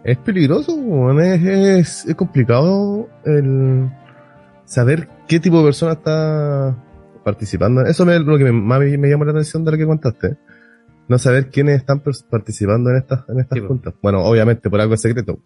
Es 0.02 0.16
peligroso, 0.18 0.72
es, 1.20 1.42
es, 1.42 2.06
es 2.06 2.14
complicado 2.14 3.08
el 3.24 3.90
saber 4.64 5.08
qué 5.28 5.40
tipo 5.40 5.58
de 5.58 5.64
persona 5.64 5.92
está 5.92 6.76
participando. 7.24 7.82
Eso 7.82 8.10
es 8.10 8.20
lo 8.22 8.38
que 8.38 8.44
me, 8.44 8.52
más 8.52 8.80
me, 8.80 9.08
llamó 9.10 9.24
la 9.24 9.32
atención 9.32 9.64
de 9.64 9.72
lo 9.72 9.76
que 9.78 9.86
contaste. 9.86 10.36
No 11.06 11.18
saber 11.18 11.50
quiénes 11.50 11.76
están 11.76 12.02
participando 12.30 12.90
en 12.90 12.96
estas, 12.96 13.28
en 13.28 13.40
estas 13.40 13.58
Sí, 13.58 13.64
juntas. 13.66 13.94
Bueno, 14.02 14.24
obviamente 14.24 14.70
por 14.70 14.80
algo 14.80 14.94
es 14.94 15.00
secreto. 15.02 15.38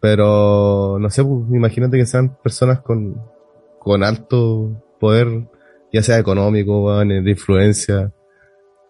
Pero, 0.00 0.98
no 0.98 1.08
sé, 1.10 1.24
pues, 1.24 1.44
imagínate 1.50 1.96
que 1.96 2.06
sean 2.06 2.36
personas 2.42 2.80
con, 2.80 3.16
con 3.78 4.02
alto 4.02 4.82
poder, 4.98 5.48
ya 5.92 6.02
sea 6.02 6.18
económico, 6.18 6.98
de 7.04 7.30
influencia. 7.30 8.12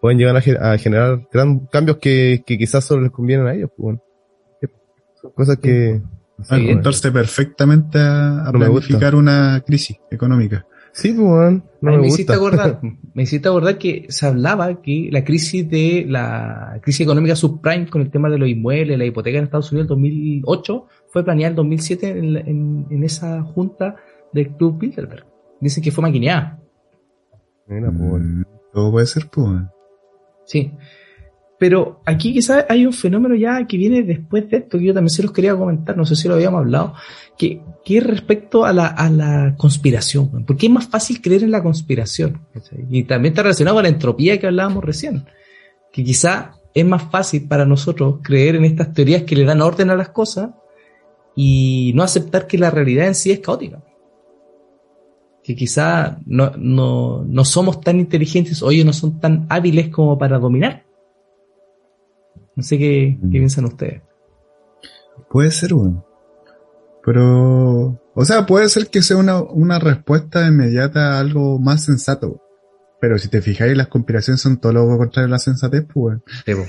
Pueden 0.00 0.18
llegar 0.18 0.36
a, 0.36 0.40
ge- 0.40 0.58
a 0.58 0.78
generar 0.78 1.28
cambios 1.70 1.98
que, 1.98 2.42
que 2.46 2.56
quizás 2.58 2.84
solo 2.84 3.02
les 3.02 3.10
convienen 3.10 3.46
a 3.46 3.54
ellos, 3.54 3.70
pues, 3.76 3.84
weón. 3.84 4.02
Son 5.20 5.30
cosas 5.32 5.56
que... 5.58 6.00
no 6.38 6.44
sé, 6.44 6.50
Van 6.54 6.60
a 6.60 6.64
weón. 6.64 6.74
juntarse 6.76 7.12
perfectamente 7.12 7.98
a, 8.00 8.50
planificar 8.52 9.14
una 9.14 9.62
crisis 9.66 9.98
económica. 10.10 10.66
Sí, 10.92 11.12
pues, 11.12 11.26
weón. 11.28 11.64
No 11.82 11.90
Ahí 11.92 11.98
me, 11.98 12.06
hiciste 12.08 12.32
acordar, 12.32 12.80
me 13.14 13.22
hiciste 13.22 13.48
acordar 13.48 13.78
que 13.78 14.06
se 14.08 14.26
hablaba 14.26 14.82
que 14.82 15.08
la 15.12 15.22
crisis 15.24 15.68
de 15.70 16.04
la 16.08 16.78
crisis 16.82 17.02
económica 17.02 17.36
subprime 17.36 17.88
con 17.88 18.02
el 18.02 18.10
tema 18.10 18.28
de 18.28 18.38
los 18.38 18.48
inmuebles, 18.48 18.98
la 18.98 19.04
hipoteca 19.04 19.38
en 19.38 19.44
Estados 19.44 19.70
Unidos 19.72 19.84
en 19.86 19.88
2008 19.88 20.86
fue 21.08 21.24
planeada 21.24 21.50
en 21.50 21.56
2007 21.56 22.08
en, 22.10 22.36
en- 22.36 22.86
en 22.90 23.04
esa 23.04 23.42
junta 23.42 23.96
del 24.32 24.48
Club 24.56 24.78
Bilderberg. 24.78 25.26
Dicen 25.60 25.82
que 25.84 25.90
fue 25.92 26.02
maquineada. 26.02 26.58
Mira, 27.66 27.90
pues. 27.90 28.22
Mm, 28.22 28.42
Todo 28.72 28.90
puede 28.90 29.06
ser, 29.06 29.28
pues. 29.30 29.60
Sí. 30.46 30.72
Pero 31.60 32.00
aquí 32.06 32.32
quizás 32.32 32.64
hay 32.70 32.86
un 32.86 32.92
fenómeno 32.94 33.34
ya 33.34 33.66
que 33.66 33.76
viene 33.76 34.02
después 34.02 34.48
de 34.48 34.56
esto, 34.56 34.78
que 34.78 34.86
yo 34.86 34.94
también 34.94 35.10
se 35.10 35.22
los 35.22 35.30
quería 35.30 35.54
comentar, 35.54 35.94
no 35.94 36.06
sé 36.06 36.16
si 36.16 36.26
lo 36.26 36.32
habíamos 36.32 36.60
hablado, 36.60 36.94
que, 37.36 37.60
que 37.84 37.98
es 37.98 38.06
respecto 38.06 38.64
a 38.64 38.72
la, 38.72 38.86
a 38.86 39.10
la 39.10 39.56
conspiración. 39.58 40.46
Porque 40.46 40.68
es 40.68 40.72
más 40.72 40.88
fácil 40.88 41.20
creer 41.20 41.44
en 41.44 41.50
la 41.50 41.62
conspiración. 41.62 42.40
Y 42.88 43.04
también 43.04 43.32
está 43.32 43.42
relacionado 43.42 43.76
con 43.76 43.82
la 43.82 43.90
entropía 43.90 44.40
que 44.40 44.46
hablábamos 44.46 44.82
recién. 44.82 45.26
Que 45.92 46.02
quizá 46.02 46.54
es 46.72 46.86
más 46.86 47.02
fácil 47.10 47.46
para 47.46 47.66
nosotros 47.66 48.20
creer 48.22 48.56
en 48.56 48.64
estas 48.64 48.94
teorías 48.94 49.24
que 49.24 49.36
le 49.36 49.44
dan 49.44 49.60
orden 49.60 49.90
a 49.90 49.96
las 49.96 50.08
cosas 50.08 50.52
y 51.36 51.92
no 51.94 52.02
aceptar 52.02 52.46
que 52.46 52.56
la 52.56 52.70
realidad 52.70 53.06
en 53.06 53.14
sí 53.14 53.32
es 53.32 53.40
caótica. 53.40 53.84
Que 55.44 55.54
quizá 55.54 56.20
no, 56.24 56.52
no, 56.56 57.22
no 57.22 57.44
somos 57.44 57.82
tan 57.82 58.00
inteligentes 58.00 58.62
o 58.62 58.70
ellos 58.70 58.86
no 58.86 58.94
son 58.94 59.20
tan 59.20 59.44
hábiles 59.50 59.90
como 59.90 60.16
para 60.16 60.38
dominar. 60.38 60.88
No 62.60 62.64
sé 62.64 62.76
qué, 62.76 63.16
qué 63.18 63.26
Mm. 63.26 63.30
piensan 63.30 63.64
ustedes. 63.64 64.02
Puede 65.30 65.50
ser, 65.50 65.72
weón. 65.72 66.04
Pero, 67.04 67.98
o 68.14 68.24
sea, 68.26 68.44
puede 68.44 68.68
ser 68.68 68.88
que 68.88 69.00
sea 69.00 69.16
una, 69.16 69.40
una 69.40 69.78
respuesta 69.78 70.46
inmediata 70.46 71.14
a 71.14 71.20
algo 71.20 71.58
más 71.58 71.84
sensato. 71.84 72.42
Pero 73.00 73.16
si 73.16 73.28
te 73.28 73.40
fijáis, 73.40 73.74
las 73.74 73.88
conspiraciones 73.88 74.42
son 74.42 74.60
todo 74.60 74.74
lo 74.74 74.98
contrario 74.98 75.28
a 75.28 75.30
la 75.30 75.38
sensatez, 75.38 75.86
pues. 75.90 76.18
weón. 76.46 76.68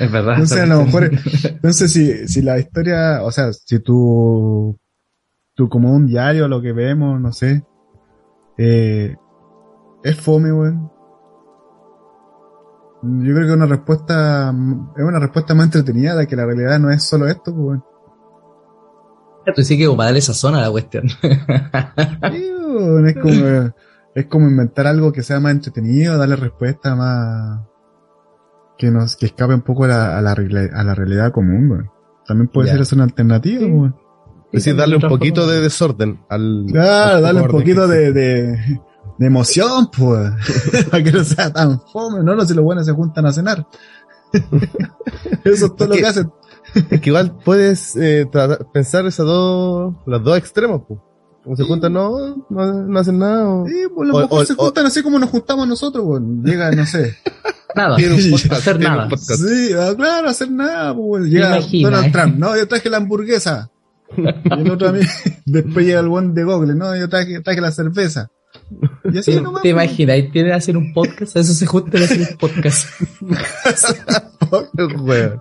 Es 0.00 0.10
verdad. 0.10 0.32
Entonces, 0.32 0.58
a 0.58 0.66
lo 0.66 0.84
mejor, 0.84 1.10
entonces 1.44 1.92
si, 1.92 2.26
si 2.26 2.42
la 2.42 2.58
historia, 2.58 3.22
o 3.22 3.30
sea, 3.30 3.52
si 3.52 3.78
tú, 3.78 4.76
tú 5.54 5.68
como 5.68 5.92
un 5.94 6.08
diario, 6.08 6.48
lo 6.48 6.60
que 6.60 6.72
vemos, 6.72 7.20
no 7.20 7.32
sé, 7.32 7.62
eh, 8.58 9.14
es 10.02 10.16
fome, 10.16 10.52
weón. 10.52 10.90
Yo 13.02 13.34
creo 13.34 13.46
que 13.46 13.52
una 13.54 13.66
respuesta, 13.66 14.54
es 14.96 15.02
una 15.04 15.18
respuesta 15.18 15.54
más 15.54 15.66
entretenida 15.66 16.16
de 16.16 16.26
que 16.26 16.36
la 16.36 16.44
realidad 16.44 16.78
no 16.78 16.90
es 16.90 17.02
solo 17.02 17.26
esto, 17.28 17.44
pues, 17.54 17.56
weón. 17.56 17.84
Tú 19.54 19.62
sí 19.62 19.78
que 19.78 19.86
como 19.86 19.96
para 19.96 20.08
darle 20.08 20.18
esa 20.18 20.34
zona 20.34 20.58
a 20.58 20.62
la 20.62 20.70
cuestión. 20.70 21.04
Es 23.06 23.16
como, 23.16 23.72
es 24.14 24.26
como 24.26 24.48
inventar 24.48 24.86
algo 24.86 25.12
que 25.12 25.22
sea 25.22 25.40
más 25.40 25.52
entretenido, 25.52 26.16
darle 26.18 26.36
respuesta 26.36 26.94
más, 26.94 27.62
que 28.78 28.90
nos, 28.90 29.16
que 29.16 29.26
escape 29.26 29.54
un 29.54 29.62
poco 29.62 29.84
a 29.84 29.88
la, 29.88 30.18
a 30.18 30.20
la, 30.22 30.32
a 30.32 30.84
la 30.84 30.94
realidad 30.94 31.32
común, 31.32 31.70
weón. 31.70 31.90
También 32.26 32.48
puede 32.48 32.68
Ya. 32.68 32.74
ser 32.74 32.82
eso 32.82 32.94
una 32.94 33.04
alternativa, 33.04 33.60
Sí. 33.60 33.92
Es 34.52 34.64
decir, 34.64 34.76
darle 34.76 34.96
un 34.96 35.02
poquito 35.08 35.46
de 35.46 35.60
desorden 35.60 36.20
al. 36.28 36.64
Claro, 36.68 37.16
al 37.16 37.22
darle 37.22 37.42
un 37.42 37.48
poquito 37.48 37.86
de, 37.86 38.12
de 39.18 39.26
emoción, 39.26 39.90
pues. 39.96 40.30
Para 40.90 41.02
que 41.04 41.12
no 41.12 41.24
sea 41.24 41.52
tan 41.52 41.80
fome, 41.92 42.22
¿no? 42.22 42.34
No, 42.34 42.44
si 42.44 42.54
los 42.54 42.64
buenos 42.64 42.86
se 42.86 42.92
juntan 42.92 43.26
a 43.26 43.32
cenar. 43.32 43.66
Eso 45.44 45.66
es 45.66 45.76
todo 45.76 45.88
lo 45.88 45.94
que- 45.94 46.00
que 46.00 46.06
hacen. 46.06 46.30
Es 46.90 47.00
que 47.00 47.10
igual 47.10 47.36
puedes 47.44 47.96
eh, 47.96 48.28
pensar 48.72 49.04
esas 49.06 49.26
dos, 49.26 49.94
los 50.06 50.22
dos 50.24 50.38
extremos, 50.38 50.82
pues. 50.86 51.00
Como 51.42 51.56
se 51.56 51.64
juntan, 51.64 51.92
no, 51.94 52.44
no, 52.50 52.72
no 52.84 52.98
hacen 52.98 53.18
nada. 53.18 53.48
O, 53.48 53.66
Sí, 53.66 53.74
pues 53.94 54.08
los 54.08 54.16
O- 54.16 54.20
mejor 54.20 54.42
o- 54.42 54.46
se 54.46 54.52
o- 54.52 54.56
juntan 54.56 54.86
así 54.86 55.02
como 55.02 55.18
nos 55.18 55.30
juntamos 55.30 55.66
nosotros, 55.66 56.04
weón. 56.06 56.44
Llega, 56.44 56.70
no 56.70 56.86
sé. 56.86 57.16
Nada. 57.74 57.96
Podcast, 57.96 58.52
hacer 58.52 58.80
nada. 58.80 59.08
Sí, 59.16 59.70
ah, 59.78 59.92
claro, 59.96 60.28
hacer 60.28 60.50
nada, 60.50 60.92
pues. 60.94 61.24
Llega 61.26 61.56
Imagina, 61.58 61.88
Donald 61.90 62.06
eh. 62.06 62.10
Trump, 62.12 62.36
no, 62.36 62.56
yo 62.56 62.66
traje 62.66 62.90
la 62.90 62.96
hamburguesa. 62.96 63.70
Y 64.16 64.52
el 64.52 64.70
otro 64.72 64.88
a 64.88 64.92
mí, 64.92 65.00
después 65.46 65.86
llega 65.86 66.00
el 66.00 66.08
buen 66.08 66.34
de 66.34 66.42
Google, 66.42 66.74
no, 66.74 66.96
yo 66.96 67.08
traje, 67.08 67.40
traje 67.42 67.60
la 67.60 67.70
cerveza. 67.70 68.28
¿Te, 69.24 69.40
nomás, 69.40 69.62
te 69.62 69.68
imaginas? 69.70 70.14
Ahí 70.14 70.30
tienen 70.30 70.50
que 70.52 70.56
hacer 70.56 70.76
un 70.76 70.92
podcast. 70.92 71.36
A 71.36 71.40
eso 71.40 71.52
se 71.52 71.66
juntan 71.66 72.02
a 72.02 72.04
hacer 72.04 72.20
un 72.30 72.36
podcast. 72.38 72.88
Weón. 75.00 75.40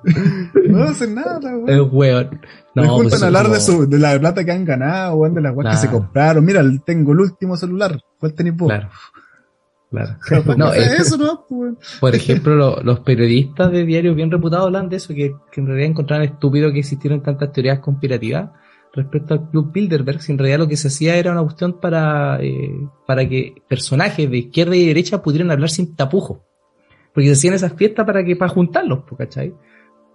No 0.68 0.84
hacen 0.84 1.16
nada, 1.16 1.40
weón. 1.40 1.70
El 1.70 1.82
weón. 1.82 2.42
No, 2.76 2.84
pues 2.84 2.92
juntan 2.92 3.24
a 3.24 3.26
hablar 3.28 3.44
como- 3.44 3.56
de, 3.56 3.62
su, 3.62 3.90
de 3.90 4.00
la 4.00 4.20
plata 4.20 4.44
que 4.44 4.52
han 4.52 4.66
ganado, 4.66 5.16
weón, 5.16 5.34
de 5.34 5.42
las 5.42 5.56
weas 5.56 5.76
que 5.76 5.88
se 5.88 5.92
compraron. 5.92 6.46
Mira, 6.46 6.64
tengo 6.86 7.14
el 7.14 7.20
último 7.22 7.58
celular. 7.58 8.00
¿Cuál 8.20 8.34
tenés 8.34 8.56
vos? 8.56 8.68
Claro. 8.70 8.90
Claro. 9.92 10.18
No, 10.46 10.56
No, 10.56 10.74
es 10.74 10.92
es- 10.94 11.00
eso, 11.08 11.18
¿no? 11.18 11.46
Weón. 11.50 11.78
Por 12.00 12.14
ejemplo, 12.16 12.56
lo- 12.56 12.82
los 12.84 13.00
periodistas 13.00 13.72
de 13.72 13.86
diarios 13.86 14.16
bien 14.16 14.30
reputados 14.32 14.68
hablan 14.68 14.90
de 14.90 14.98
eso, 14.98 15.14
que, 15.14 15.34
que 15.52 15.62
en 15.62 15.68
realidad 15.68 15.90
encontraron 15.90 16.26
estúpido 16.28 16.72
que 16.72 16.80
existieron 16.80 17.24
tantas 17.24 17.52
teorías 17.52 17.80
conspirativas 17.80 18.52
respecto 18.94 19.34
al 19.34 19.50
Club 19.50 19.72
Bilderberg, 19.72 20.22
si 20.22 20.32
en 20.32 20.38
realidad 20.38 20.60
lo 20.60 20.68
que 20.68 20.78
se 20.78 20.88
hacía 20.88 21.16
era 21.16 21.32
una 21.32 21.44
cuestión 21.44 21.80
para, 21.80 22.42
eh, 22.42 22.74
para 23.06 23.28
que 23.28 23.56
personajes 23.68 24.30
de 24.30 24.38
izquierda 24.38 24.76
y 24.76 24.88
derecha 24.88 25.22
pudieran 25.22 25.52
hablar 25.52 25.70
sin 25.70 25.96
tapujos. 25.96 26.40
Porque 27.14 27.28
se 27.28 27.34
hacían 27.34 27.54
esas 27.54 27.74
fiestas 27.74 28.06
para 28.06 28.24
que, 28.24 28.36
para 28.36 28.52
juntarlos, 28.52 29.04
¿cachai? 29.18 29.54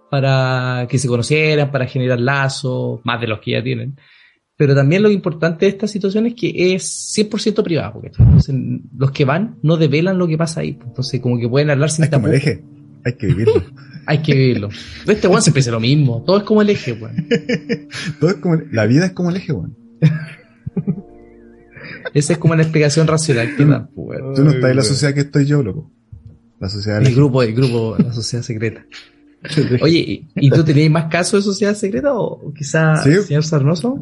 Para 0.09 0.87
que 0.89 0.97
se 0.97 1.07
conocieran, 1.07 1.71
para 1.71 1.87
generar 1.87 2.19
lazos, 2.19 3.01
más 3.03 3.19
de 3.21 3.27
los 3.27 3.39
que 3.39 3.51
ya 3.51 3.63
tienen. 3.63 3.97
Pero 4.57 4.73
también 4.73 5.03
lo 5.03 5.11
importante 5.11 5.65
de 5.65 5.71
esta 5.71 5.87
situación 5.87 6.27
es 6.27 6.35
que 6.35 6.73
es 6.73 7.13
100% 7.17 7.63
privado, 7.63 8.01
¿cachai? 8.01 8.25
Entonces, 8.25 8.55
los 8.97 9.11
que 9.11 9.25
van 9.25 9.57
no 9.61 9.77
develan 9.77 10.17
lo 10.17 10.27
que 10.27 10.37
pasa 10.37 10.61
ahí. 10.61 10.77
Entonces, 10.85 11.19
como 11.19 11.37
que 11.37 11.49
pueden 11.49 11.69
hablar 11.69 11.89
sin 11.89 12.09
tapujos. 12.09 12.41
Hay 13.05 13.13
que 13.13 13.27
vivirlo. 13.27 13.63
Hay 14.07 14.21
que 14.21 14.33
vivirlo. 14.35 14.69
Este 15.07 15.27
weón 15.27 15.41
siempre 15.41 15.61
dice 15.61 15.71
lo 15.71 15.79
mismo. 15.79 16.23
Todo 16.25 16.37
es 16.37 16.43
como 16.43 16.61
el 16.61 16.69
eje, 16.69 16.93
weón. 16.93 17.27
Todo 18.19 18.29
es 18.29 18.35
como 18.35 18.55
el- 18.55 18.67
la 18.71 18.85
vida 18.85 19.05
es 19.07 19.11
como 19.13 19.29
el 19.31 19.37
eje, 19.37 19.51
weón. 19.53 19.75
Esa 22.13 22.33
es 22.33 22.39
como 22.39 22.53
una 22.53 22.63
explicación 22.63 23.07
racional 23.07 23.55
que 23.55 23.65
pues, 23.65 23.87
weón. 23.95 24.35
Tú 24.35 24.43
no 24.43 24.51
estás 24.51 24.69
en 24.71 24.75
la 24.77 24.83
sociedad 24.83 25.13
que 25.13 25.21
estoy 25.21 25.45
yo, 25.45 25.63
loco. 25.63 25.91
La 26.59 26.69
sociedad 26.69 26.99
del 26.99 27.07
El 27.07 27.15
grupo, 27.15 27.41
el 27.43 27.53
grupo, 27.53 27.95
la 27.97 28.13
sociedad 28.13 28.43
secreta. 28.43 28.85
Oye, 29.81 30.27
¿y, 30.35 30.49
tú 30.49 30.63
tenías 30.63 30.89
más 30.89 31.05
casos 31.05 31.43
de 31.43 31.51
sociedad 31.51 31.75
secreta 31.75 32.13
o 32.13 32.51
quizá 32.53 32.97
Sí. 33.03 33.13
señor 33.27 33.43
Sarnoso? 33.43 33.99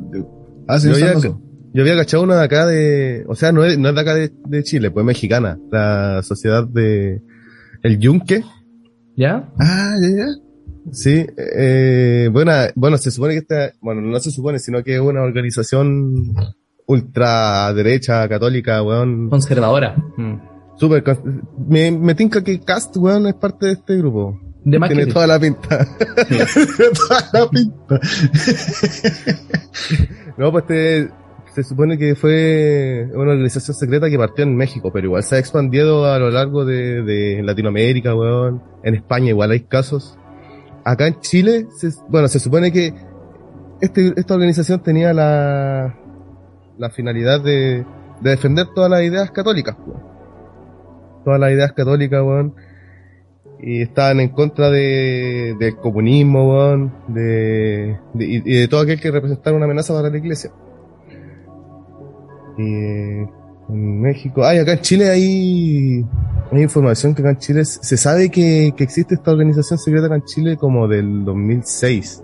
Ah, 0.68 0.80
señor 0.80 1.00
Yo 1.00 1.06
Sarnoso. 1.06 1.42
Yo 1.74 1.82
había 1.82 1.96
cachado 1.96 2.24
una 2.24 2.38
de 2.38 2.44
acá 2.44 2.68
de, 2.68 3.26
o 3.28 3.36
sea, 3.36 3.52
no 3.52 3.64
es, 3.66 3.78
no 3.80 3.90
es 3.90 3.96
de 3.96 4.02
acá 4.02 4.14
de, 4.14 4.32
de 4.48 4.64
Chile, 4.64 4.92
pues 4.92 5.04
mexicana, 5.06 5.58
la 5.72 6.22
sociedad 6.24 6.68
de 6.68 7.22
El 7.82 7.98
Yunque, 8.00 8.44
¿Ya? 9.16 9.50
Ah, 9.60 9.94
ya, 10.02 10.10
ya. 10.10 10.26
sí, 10.92 11.26
eh, 11.38 12.30
bueno, 12.32 12.52
bueno, 12.76 12.98
se 12.98 13.12
supone 13.12 13.34
que 13.34 13.40
esta, 13.40 13.74
bueno, 13.82 14.02
no 14.02 14.20
se 14.20 14.32
supone, 14.32 14.60
sino 14.60 14.84
que 14.84 14.96
es 14.96 15.02
una 15.02 15.22
organización 15.22 16.34
ultraderecha, 16.86 18.28
católica, 18.28 18.82
weón, 18.84 19.30
Conservadora. 19.30 19.96
Mm. 20.18 20.78
super, 20.78 21.04
con- 21.04 21.48
me, 21.68 21.92
me 21.92 22.16
tinca 22.16 22.44
que 22.44 22.60
Cast, 22.60 22.98
weón, 22.98 23.28
es 23.28 23.36
parte 23.36 23.68
de 23.68 23.74
este 23.74 23.98
grupo. 23.98 24.40
De 24.66 24.80
más 24.80 24.90
Tiene 24.90 25.06
que 25.06 25.12
toda 25.14 25.28
la 25.28 25.38
pinta. 25.40 25.86
Toda 27.08 27.30
la 27.34 27.50
pinta. 27.50 28.00
No, 30.38 30.52
pues 30.52 30.64
este, 30.64 31.10
se 31.54 31.64
supone 31.64 31.98
que 31.98 32.16
fue 32.16 33.08
una 33.14 33.32
organización 33.32 33.76
secreta 33.76 34.10
que 34.10 34.18
partió 34.18 34.44
en 34.44 34.56
México, 34.56 34.92
pero 34.92 35.08
igual 35.08 35.24
se 35.24 35.36
ha 35.36 35.40
expandido 35.40 36.06
a 36.06 36.18
lo 36.20 36.30
largo 36.32 36.66
de, 36.66 37.04
de 37.04 37.42
Latinoamérica, 37.44 38.16
weón. 38.16 38.62
En 38.84 38.96
España 38.96 39.30
igual 39.30 39.52
hay 39.52 39.62
casos. 39.62 40.18
Acá 40.84 41.08
en 41.08 41.20
Chile, 41.20 41.68
se- 41.78 41.92
bueno, 42.10 42.28
se 42.28 42.40
supone 42.40 42.72
que 42.72 42.94
este, 43.82 44.14
esta 44.16 44.34
organización 44.34 44.82
tenía 44.82 45.14
la, 45.14 45.96
la 46.78 46.90
finalidad 46.90 47.40
de, 47.42 47.86
de 48.22 48.30
defender 48.30 48.68
todas 48.74 48.90
las 48.90 49.04
ideas 49.04 49.30
católicas, 49.32 49.76
weón. 49.86 50.02
Todas 51.24 51.40
las 51.40 51.52
ideas 51.52 51.72
católicas, 51.74 52.22
weón. 52.22 52.56
Y 53.62 53.82
estaban 53.82 54.20
en 54.20 54.30
contra 54.30 54.70
de, 54.70 55.56
del 55.60 55.76
comunismo, 55.78 56.50
weón, 56.52 56.94
de, 57.08 57.98
de- 58.14 58.26
y, 58.26 58.40
de 58.42 58.68
todo 58.68 58.82
aquel 58.82 59.00
que 59.00 59.12
representara 59.12 59.56
una 59.56 59.66
amenaza 59.66 59.94
para 59.94 60.10
la 60.10 60.18
iglesia. 60.18 60.52
Y 62.58 62.64
eh, 62.76 63.30
en 63.70 64.02
México, 64.02 64.44
ay, 64.46 64.60
acá 64.60 64.74
en 64.74 64.80
Chile 64.80 65.10
hay, 65.10 66.06
hay 66.52 66.62
información 66.62 67.16
que 67.16 67.22
acá 67.22 67.32
en 67.32 67.38
Chile 67.38 67.66
se 67.66 67.98
sabe 67.98 68.30
que, 68.30 68.74
que 68.76 68.84
existe 68.84 69.16
esta 69.16 69.32
organización 69.32 69.80
secreta 69.80 70.06
acá 70.08 70.16
en 70.16 70.24
Chile 70.24 70.58
como 70.58 70.88
del 70.88 71.24
2006. 71.26 72.24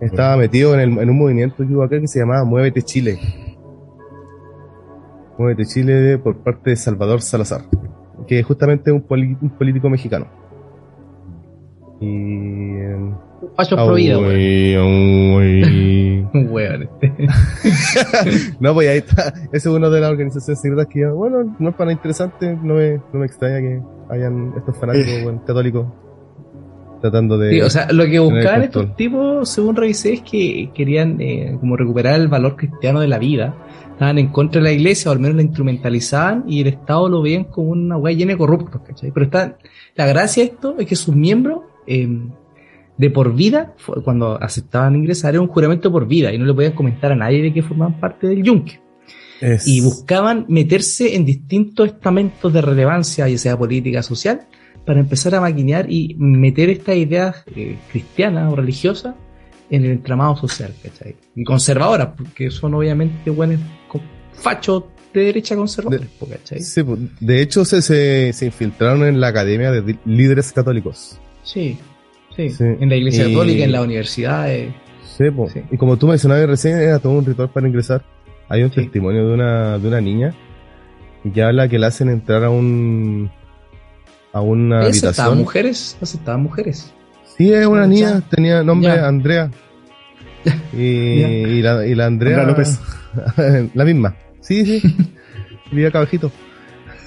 Estaba 0.00 0.36
metido 0.36 0.74
en, 0.74 0.80
el- 0.80 0.98
en 0.98 1.10
un 1.10 1.18
movimiento 1.18 1.66
que 1.66 1.72
hubo 1.74 1.82
acá 1.82 2.00
que 2.00 2.06
se 2.08 2.18
llamaba 2.20 2.44
Muévete 2.44 2.82
Chile. 2.82 3.18
Muévete 5.38 5.66
Chile 5.66 6.18
por 6.18 6.36
parte 6.38 6.70
de 6.70 6.76
Salvador 6.76 7.20
Salazar, 7.22 7.62
que 8.26 8.38
es 8.38 8.46
justamente 8.46 8.90
un, 8.92 9.04
un 9.08 9.50
político 9.50 9.88
mexicano. 9.90 10.26
Y... 12.00 12.76
eh, 13.42 13.46
Pacho 13.56 13.76
prohibido, 13.76 14.20
weón. 14.20 15.34
Uy. 15.34 16.26
weón. 16.48 16.88
no, 18.60 18.74
pues 18.74 18.88
ahí 18.88 18.98
está. 18.98 19.28
Ese 19.52 19.56
es 19.56 19.66
uno 19.66 19.90
de 19.90 20.00
las 20.00 20.10
organizaciones 20.10 20.60
secretas 20.60 20.86
que, 20.92 21.06
bueno, 21.06 21.56
no 21.58 21.68
es 21.70 21.74
para 21.74 21.92
interesante, 21.92 22.56
no 22.62 22.74
me, 22.74 22.96
no 22.96 23.20
me 23.20 23.26
extraña 23.26 23.60
que 23.60 23.80
hayan 24.10 24.52
estos 24.56 24.78
fanáticos 24.78 25.12
Eh. 25.12 25.24
bueno, 25.24 25.42
católicos 25.46 25.86
tratando 27.00 27.38
de... 27.38 27.50
Sí, 27.50 27.60
o 27.60 27.70
sea, 27.70 27.92
lo 27.92 28.04
que 28.06 28.18
buscaban 28.18 28.62
estos 28.62 28.96
tipos, 28.96 29.48
según 29.48 29.76
revisé, 29.76 30.14
es 30.14 30.22
que 30.22 30.70
querían 30.74 31.20
eh, 31.20 31.56
como 31.60 31.76
recuperar 31.76 32.20
el 32.20 32.28
valor 32.28 32.56
cristiano 32.56 33.00
de 33.00 33.08
la 33.08 33.18
vida. 33.18 33.54
Estaban 33.92 34.18
en 34.18 34.28
contra 34.28 34.60
de 34.60 34.64
la 34.68 34.72
iglesia, 34.72 35.10
o 35.10 35.14
al 35.14 35.20
menos 35.20 35.36
la 35.36 35.42
instrumentalizaban, 35.42 36.44
y 36.46 36.60
el 36.60 36.68
Estado 36.68 37.08
lo 37.08 37.22
veían 37.22 37.44
como 37.44 37.70
una 37.70 37.96
weá 37.96 38.14
llena 38.14 38.32
de 38.32 38.38
corruptos, 38.38 38.82
¿cachai? 38.82 39.10
Pero 39.10 39.26
está, 39.26 39.56
la 39.94 40.06
gracia 40.06 40.44
de 40.44 40.50
esto 40.50 40.76
es 40.78 40.86
que 40.86 40.96
sus 40.96 41.14
miembros, 41.14 41.60
eh, 41.86 42.08
de 42.98 43.10
por 43.10 43.34
vida, 43.34 43.74
fue- 43.76 44.02
cuando 44.02 44.42
aceptaban 44.42 44.96
ingresar, 44.96 45.34
era 45.34 45.40
un 45.42 45.48
juramento 45.48 45.90
por 45.92 46.06
vida, 46.06 46.32
y 46.32 46.38
no 46.38 46.44
le 46.46 46.54
podían 46.54 46.72
comentar 46.72 47.12
a 47.12 47.16
nadie 47.16 47.42
de 47.42 47.52
que 47.52 47.62
formaban 47.62 48.00
parte 48.00 48.26
del 48.26 48.42
yunque. 48.42 48.80
Es- 49.40 49.66
y 49.68 49.80
buscaban 49.82 50.46
meterse 50.48 51.14
en 51.14 51.24
distintos 51.26 51.88
estamentos 51.88 52.52
de 52.52 52.62
relevancia, 52.62 53.28
ya 53.28 53.36
sea 53.38 53.56
política, 53.58 54.02
social, 54.02 54.46
para 54.86 55.00
empezar 55.00 55.34
a 55.34 55.40
maquinear 55.40 55.90
y 55.92 56.14
meter 56.18 56.70
estas 56.70 56.96
ideas 56.96 57.44
eh, 57.54 57.76
cristianas 57.90 58.50
o 58.52 58.56
religiosas 58.56 59.14
en 59.68 59.84
el 59.84 59.90
entramado 59.90 60.36
social, 60.36 60.72
¿cachai? 60.82 61.16
Y 61.34 61.42
conservadoras, 61.44 62.10
porque 62.16 62.50
son 62.50 62.72
obviamente 62.74 63.28
buenos 63.30 63.60
fachos 64.32 64.84
de 65.12 65.24
derecha 65.24 65.56
conservadores, 65.56 66.08
¿cachai? 66.30 66.60
Sí, 66.60 66.82
de 67.20 67.42
hecho 67.42 67.64
se, 67.64 67.82
se, 67.82 68.32
se 68.32 68.46
infiltraron 68.46 69.04
en 69.06 69.18
la 69.20 69.28
Academia 69.28 69.72
de 69.72 69.96
Líderes 70.04 70.52
Católicos. 70.52 71.18
Sí, 71.42 71.78
sí, 72.36 72.50
Sí. 72.50 72.64
En 72.64 72.88
la 72.88 72.96
iglesia 72.96 73.26
Y- 73.26 73.32
católica, 73.32 73.64
en 73.64 73.72
las 73.72 73.82
universidades. 73.84 74.72
Sí. 75.16 75.24
Sí. 75.52 75.60
Y 75.70 75.76
como 75.76 75.96
tú 75.96 76.06
mencionabas 76.08 76.46
recién, 76.46 76.76
era 76.78 76.98
todo 76.98 77.12
un 77.12 77.24
ritual 77.24 77.48
para 77.50 77.66
ingresar. 77.66 78.02
Hay 78.48 78.62
un 78.62 78.70
Sí. 78.70 78.82
testimonio 78.82 79.26
de 79.26 79.34
una, 79.34 79.78
de 79.78 79.88
una 79.88 80.00
niña 80.00 80.34
que 81.34 81.42
habla 81.42 81.68
que 81.68 81.78
la 81.78 81.88
hacen 81.88 82.08
entrar 82.08 82.44
a 82.44 82.50
un 82.50 83.30
a 84.32 84.40
una 84.42 84.80
¿Aceptaban 84.80 84.86
habitación. 85.08 85.38
mujeres? 85.38 85.96
¿Aceptaban 86.02 86.42
mujeres? 86.42 86.92
Sí, 87.38 87.52
es 87.52 87.66
una 87.66 87.82
Ya. 87.82 87.86
niña, 87.86 88.22
tenía 88.30 88.62
nombre 88.62 88.88
Ya. 88.94 89.08
Andrea. 89.08 89.50
Y, 90.76 91.62
la, 91.62 91.86
y 91.86 91.94
la 91.94 92.06
Andrea. 92.06 92.40
Andrea 92.40 92.44
López. 92.46 92.78
la 93.74 93.84
misma. 93.84 94.14
Sí, 94.40 94.64
sí. 94.80 94.96
Vivía 95.72 95.90
cabejito. 95.90 96.30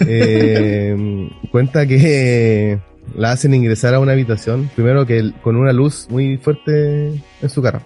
Eh, 0.05 1.29
cuenta 1.51 1.85
que 1.85 2.79
la 3.15 3.31
hacen 3.31 3.53
ingresar 3.53 3.93
a 3.93 3.99
una 3.99 4.11
habitación, 4.13 4.69
primero 4.75 5.05
que 5.05 5.17
el- 5.19 5.33
con 5.41 5.55
una 5.55 5.73
luz 5.73 6.07
muy 6.09 6.37
fuerte 6.37 7.07
en 7.41 7.49
su 7.49 7.61
cara. 7.61 7.81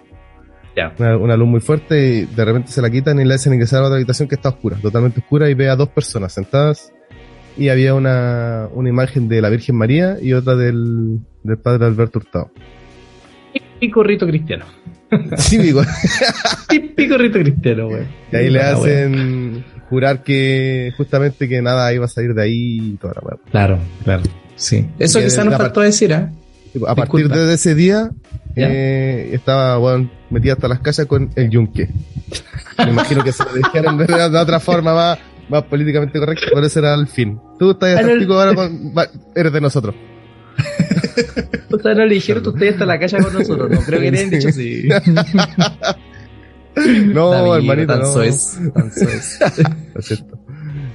Ya. 0.76 0.92
Una, 0.98 1.16
una 1.16 1.36
luz 1.36 1.48
muy 1.48 1.60
fuerte 1.60 2.08
y 2.08 2.24
de 2.24 2.44
repente 2.44 2.72
se 2.72 2.82
la 2.82 2.90
quitan 2.90 3.20
y 3.20 3.24
la 3.24 3.36
hacen 3.36 3.54
ingresar 3.54 3.80
a 3.82 3.86
otra 3.86 3.96
habitación 3.96 4.28
que 4.28 4.34
está 4.34 4.48
oscura, 4.48 4.76
totalmente 4.82 5.20
oscura 5.20 5.48
y 5.48 5.54
ve 5.54 5.68
a 5.68 5.76
dos 5.76 5.88
personas 5.90 6.32
sentadas 6.32 6.92
y 7.56 7.68
había 7.68 7.94
una, 7.94 8.68
una 8.72 8.88
imagen 8.88 9.28
de 9.28 9.40
la 9.40 9.50
Virgen 9.50 9.76
María 9.76 10.16
y 10.20 10.32
otra 10.32 10.56
del, 10.56 11.20
del 11.44 11.58
padre 11.58 11.86
Alberto 11.86 12.18
Hurtado. 12.18 12.50
Típico 13.78 14.02
rito 14.02 14.26
cristiano. 14.26 14.64
Típico. 15.48 15.82
Típico 16.68 17.18
rito 17.18 17.38
cristiano, 17.38 17.86
güey. 17.88 18.02
Y 18.32 18.36
ahí 18.36 18.50
le 18.50 18.58
wea. 18.58 18.72
hacen 18.72 19.64
jurar 19.88 20.24
que 20.24 20.92
justamente 20.96 21.48
que 21.48 21.62
nada 21.62 21.92
iba 21.92 22.06
a 22.06 22.08
salir 22.08 22.34
de 22.34 22.42
ahí 22.42 22.78
y 22.80 22.96
toda 22.96 23.14
la 23.14 23.20
weá. 23.28 23.38
Claro, 23.50 23.78
claro. 24.02 24.22
Sí. 24.56 24.88
Eso 24.98 25.18
Que 25.18 25.26
quizás 25.26 25.44
nos 25.44 25.54
de- 25.54 25.58
faltó 25.58 25.80
decir, 25.80 26.12
¿ah? 26.14 26.30
A 26.88 26.94
partir 26.94 27.20
Disculpa. 27.24 27.44
de 27.46 27.54
ese 27.54 27.74
día, 27.74 28.10
eh, 28.56 29.30
estaba 29.32 29.76
bueno, 29.78 30.10
metida 30.30 30.54
hasta 30.54 30.66
las 30.68 30.80
calles 30.80 31.06
con 31.06 31.30
el 31.36 31.48
yunque. 31.50 31.88
Me 32.78 32.90
imagino 32.90 33.22
que 33.22 33.30
se 33.32 33.44
lo 33.44 33.52
dijeron 33.54 33.96
de, 33.98 34.06
de 34.06 34.38
otra 34.38 34.58
forma 34.58 34.92
más, 34.94 35.18
más 35.48 35.62
políticamente 35.64 36.18
correcta, 36.18 36.46
pero 36.52 36.66
ese 36.66 36.80
era 36.80 36.94
el 36.94 37.06
fin. 37.06 37.38
Tú 37.58 37.70
estás 37.72 38.00
En 38.00 38.08
el- 38.08 38.30
ahora 38.32 38.54
con- 38.54 38.92
va- 38.96 39.08
eres 39.34 39.52
de 39.52 39.60
nosotros. 39.60 39.94
O 41.70 41.78
sea, 41.78 41.94
no 41.94 42.06
le 42.06 42.14
dijeron 42.14 42.42
que 42.42 42.48
usted 42.50 42.66
está 42.66 42.84
en 42.84 42.88
la 42.88 42.98
calle 43.00 43.18
con 43.18 43.32
nosotros. 43.34 43.70
No 43.70 43.80
creo 43.80 44.00
que 44.00 44.10
le 44.10 44.18
hayan 44.18 44.30
dicho 44.30 44.48
así. 44.48 44.88
No, 47.12 47.32
Amigo, 47.32 47.56
hermanito, 47.56 47.92
tan 47.92 48.00
no. 48.02 48.12
soez, 48.12 48.58
tan 48.74 48.92
soez. 48.92 49.38
Lo 49.94 50.02
siento. 50.02 50.38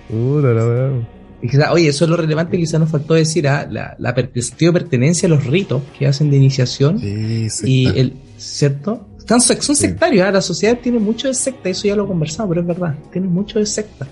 Uh, 0.09 0.39
la, 0.41 0.53
la, 0.53 0.65
la. 0.65 1.07
Y 1.41 1.47
quizá- 1.49 1.71
oye, 1.71 1.87
eso 1.87 2.03
es 2.05 2.09
lo 2.11 2.17
relevante 2.17 2.51
que 2.57 2.63
quizás 2.63 2.79
nos 2.79 2.89
faltó 2.89 3.13
decir, 3.13 3.47
¿ah? 3.47 3.67
la, 3.69 3.95
la 3.97 4.13
per- 4.13 4.31
el 4.33 4.43
sentido 4.43 4.73
de 4.73 4.79
pertenencia 4.81 5.27
a 5.27 5.29
los 5.29 5.45
ritos 5.45 5.81
que 5.97 6.05
hacen 6.07 6.29
de 6.29 6.37
iniciación 6.37 6.99
Sí, 6.99 7.49
sí. 7.49 7.65
y 7.67 7.85
el, 7.99 8.13
¿cierto? 8.37 9.07
Están, 9.17 9.39
son 9.41 9.75
Sí. 9.75 9.75
sectarios, 9.75 10.27
¿ah? 10.27 10.31
la 10.31 10.41
sociedad 10.41 10.77
tiene 10.81 10.99
mucho 10.99 11.27
de 11.27 11.33
secta, 11.33 11.69
eso 11.69 11.87
ya 11.87 11.95
lo 11.95 12.07
conversamos, 12.07 12.49
pero 12.49 12.61
es 12.61 12.67
verdad, 12.67 12.95
tiene 13.11 13.27
mucho 13.27 13.59
de 13.59 13.65
secta. 13.65 14.05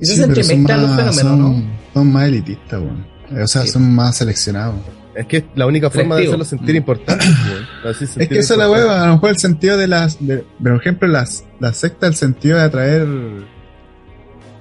Sí, 0.00 0.06
se 0.16 0.22
son 0.22 0.30
entremezclan 0.30 0.80
los 0.82 0.90
más- 0.90 1.16
fenómenos, 1.16 1.38
¿no? 1.38 1.54
son- 1.54 1.84
Son 1.94 2.12
más 2.12 2.24
elitistas, 2.28 2.80
weón. 2.80 3.06
O 3.42 3.46
sea, 3.46 3.62
Sí. 3.62 3.68
son 3.68 3.94
más 3.94 4.16
seleccionados. 4.16 4.74
Es 5.14 5.26
que 5.26 5.36
es 5.36 5.44
la 5.54 5.66
única 5.66 5.90
forma 5.90 6.16
de 6.16 6.26
hacerlo 6.26 6.44
sentir 6.44 6.74
importante. 6.74 7.24
weón. 7.24 7.64
Así 7.94 8.04
Es 8.04 8.28
que 8.28 8.38
eso 8.38 8.54
es 8.54 8.58
la 8.58 8.64
importante. 8.64 8.88
hueva, 8.90 9.04
a 9.04 9.06
lo 9.06 9.12
mejor 9.14 9.30
el 9.30 9.38
sentido 9.38 9.76
de 9.76 9.86
las, 9.86 10.16
de, 10.26 10.44
por 10.60 10.74
ejemplo, 10.74 11.06
las, 11.06 11.44
la 11.60 11.72
secta, 11.72 12.08
el 12.08 12.14
sentido 12.16 12.56
de 12.58 12.64
atraer, 12.64 13.06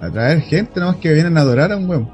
atraer 0.08 0.42
gente 0.42 0.80
nomás 0.80 0.98
que 0.98 1.14
vienen 1.14 1.38
a 1.38 1.42
adorar 1.42 1.72
a 1.72 1.78
un 1.78 1.90
huevo. 1.90 2.10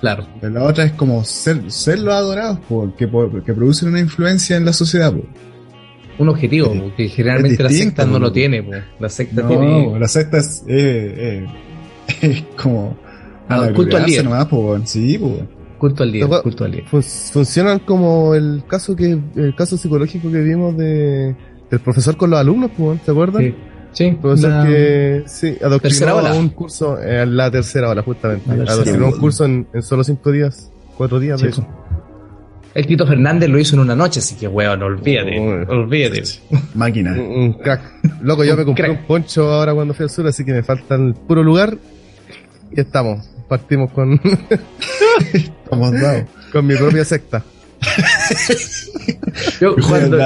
Claro. 0.00 0.26
Pero 0.40 0.54
la 0.54 0.62
otra 0.64 0.84
es 0.84 0.92
como 0.92 1.22
ser, 1.24 1.70
ser 1.70 1.98
los 1.98 2.14
adorados, 2.14 2.58
po, 2.68 2.92
que, 2.96 3.06
que 3.44 3.52
producen 3.52 3.88
una 3.90 4.00
influencia 4.00 4.56
en 4.56 4.64
la 4.64 4.72
sociedad, 4.72 5.12
po. 5.12 5.22
Un 6.18 6.28
objetivo, 6.28 6.72
Es- 6.74 6.80
porque 6.82 7.08
generalmente 7.08 7.62
la 7.62 7.68
secta 7.70 8.04
no 8.06 8.12
po. 8.14 8.18
lo 8.18 8.32
tiene, 8.32 8.62
po. 8.62 8.72
la 8.98 9.08
secta 9.08 9.42
No, 9.42 9.48
tiene 9.48 9.98
la 9.98 10.08
secta 10.08 10.38
es, 10.38 10.64
eh, 10.68 11.44
eh, 12.08 12.18
es 12.22 12.42
como 12.62 12.96
Ah, 13.48 13.56
a 13.56 13.66
la 13.66 13.72
culto 13.72 13.96
al 13.96 14.04
líder. 14.06 14.24
nomás, 14.24 14.46
po, 14.46 14.58
weón. 14.70 14.86
sí, 14.86 15.18
po. 15.18 15.26
weón. 15.26 15.48
culto 15.78 16.02
al 16.02 16.12
líder, 16.12 16.28
Pero, 16.28 16.42
culto 16.42 16.64
al 16.64 16.70
líder. 16.72 16.86
Fun- 16.88 17.02
funcionan 17.02 17.78
como 17.80 18.34
el 18.34 18.62
caso 18.68 18.94
que 18.94 19.18
el 19.34 19.54
caso 19.56 19.76
psicológico 19.78 20.30
que 20.30 20.40
vimos 20.42 20.76
de 20.76 21.34
del 21.70 21.80
profesor 21.80 22.16
con 22.16 22.30
los 22.30 22.38
alumnos, 22.40 22.70
¿te 23.04 23.10
acuerdas? 23.12 23.42
Sí, 23.42 23.54
sí. 23.92 24.10
Profesor 24.20 24.66
que 24.66 25.22
sí, 25.26 25.56
adoctrinó 25.62 26.16
ola. 26.16 26.30
a 26.30 26.34
un 26.34 26.48
curso 26.50 27.00
en 27.00 27.36
la 27.36 27.50
tercera 27.50 27.88
hora 27.88 28.02
justamente. 28.02 28.44
Tercera 28.48 28.72
Adoctrinó 28.72 29.06
ola. 29.06 29.14
un 29.14 29.20
curso 29.20 29.44
en, 29.44 29.66
en 29.72 29.82
solo 29.82 30.04
cinco 30.04 30.30
días, 30.32 30.70
cuatro 30.96 31.18
días 31.20 31.40
Sí. 31.40 31.46
de 31.46 31.52
hecho. 31.52 31.66
El 32.72 32.86
Tito 32.86 33.04
Fernández 33.04 33.48
lo 33.50 33.58
hizo 33.58 33.74
en 33.74 33.80
una 33.80 33.96
noche, 33.96 34.20
así 34.20 34.36
que 34.36 34.46
weón, 34.46 34.80
olvídate, 34.82 35.40
Uy. 35.40 35.64
olvídate. 35.68 36.22
Máquina. 36.74 37.12
Un, 37.14 37.20
un 37.20 37.52
crack. 37.54 37.80
Loco, 38.22 38.44
yo 38.44 38.56
me 38.56 38.64
compré 38.64 38.84
crack. 38.86 39.00
un 39.00 39.06
poncho 39.06 39.52
ahora 39.52 39.74
cuando 39.74 39.92
fui 39.92 40.04
al 40.04 40.10
sur, 40.10 40.24
así 40.28 40.44
que 40.44 40.52
me 40.52 40.62
falta 40.62 40.94
el 40.94 41.14
puro 41.14 41.42
lugar. 41.42 41.76
Y 42.70 42.80
estamos. 42.80 43.28
Partimos 43.48 43.90
con, 43.90 44.20
Estamos 45.32 45.92
dados. 46.00 46.24
con 46.52 46.64
mi 46.64 46.76
propia 46.76 47.04
secta. 47.04 47.42
Yo, 49.60 49.74
cuando. 49.88 50.18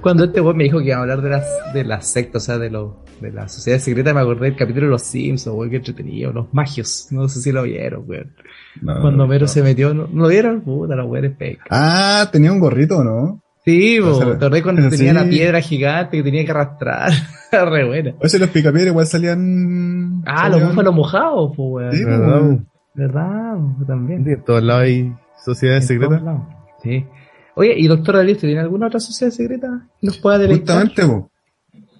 Cuando 0.00 0.24
este 0.24 0.40
weón 0.40 0.56
me 0.56 0.64
dijo 0.64 0.78
que 0.78 0.86
iba 0.86 0.96
a 0.96 1.00
hablar 1.00 1.20
de 1.22 1.30
las, 1.30 1.46
de 1.74 1.84
las 1.84 2.06
sectas, 2.06 2.42
o 2.42 2.46
sea, 2.46 2.58
de 2.58 2.70
los, 2.70 2.92
de 3.20 3.30
la 3.32 3.48
sociedad 3.48 3.78
secreta, 3.78 4.14
me 4.14 4.20
acordé 4.20 4.46
del 4.46 4.56
capítulo 4.56 4.86
de 4.86 4.90
los 4.92 5.02
Simpsons, 5.02 5.56
weón, 5.56 5.70
que 5.70 5.76
entretenido, 5.76 6.32
los 6.32 6.52
magios, 6.54 7.08
no 7.10 7.28
sé 7.28 7.40
si 7.40 7.52
lo 7.52 7.62
vieron, 7.64 8.04
weón. 8.06 8.32
No, 8.80 9.00
Cuando 9.00 9.26
Mero 9.26 9.42
no. 9.42 9.48
se 9.48 9.62
metió, 9.62 9.92
¿no, 9.94 10.08
¿no 10.10 10.22
lo 10.22 10.28
vieron? 10.28 10.62
Puta, 10.62 10.96
la 10.96 11.04
weón 11.04 11.26
es 11.26 11.36
peca. 11.36 11.64
Ah, 11.70 12.28
tenía 12.32 12.50
un 12.52 12.58
gorrito, 12.60 13.04
¿no? 13.04 13.40
Sí, 13.64 14.00
O 14.00 14.06
po, 14.06 14.14
sea, 14.14 14.26
te 14.38 14.44
acordás 14.46 14.62
cuando 14.62 14.90
sí. 14.90 14.96
tenía 14.96 15.12
la 15.12 15.24
piedra 15.28 15.60
gigante 15.60 16.16
que 16.16 16.22
tenía 16.24 16.44
que 16.44 16.50
arrastrar, 16.50 17.10
re 17.52 17.86
buena. 17.86 18.14
O 18.18 18.28
sea, 18.28 18.40
los 18.40 18.48
picapiedras 18.48 18.90
igual 18.90 19.06
salían. 19.06 20.22
Ah, 20.26 20.48
los 20.48 20.64
búfalos 20.68 20.94
mojados, 20.94 21.52
pues 21.56 21.68
weón. 21.70 21.92
Sí, 21.92 22.04
¿Verdad? 22.04 22.58
¿Verdad? 22.94 23.54
También. 23.86 24.26
En 24.28 24.42
todos 24.44 24.62
lados 24.64 24.82
hay 24.82 25.12
sociedades 25.44 25.84
En 25.84 25.88
secretas. 25.88 26.22
lados. 26.22 26.42
Sí. 26.82 27.06
Oye, 27.54 27.74
¿y 27.76 27.86
doctor 27.86 28.16
usted 28.16 28.38
tiene 28.38 28.60
alguna 28.60 28.86
otra 28.86 29.00
sociedad 29.00 29.32
secreta 29.32 29.88
que 30.00 30.06
nos 30.06 30.18
pueda 30.18 30.38
deleitar? 30.38 30.86
Justamente, 30.86 31.06
po. 31.06 31.30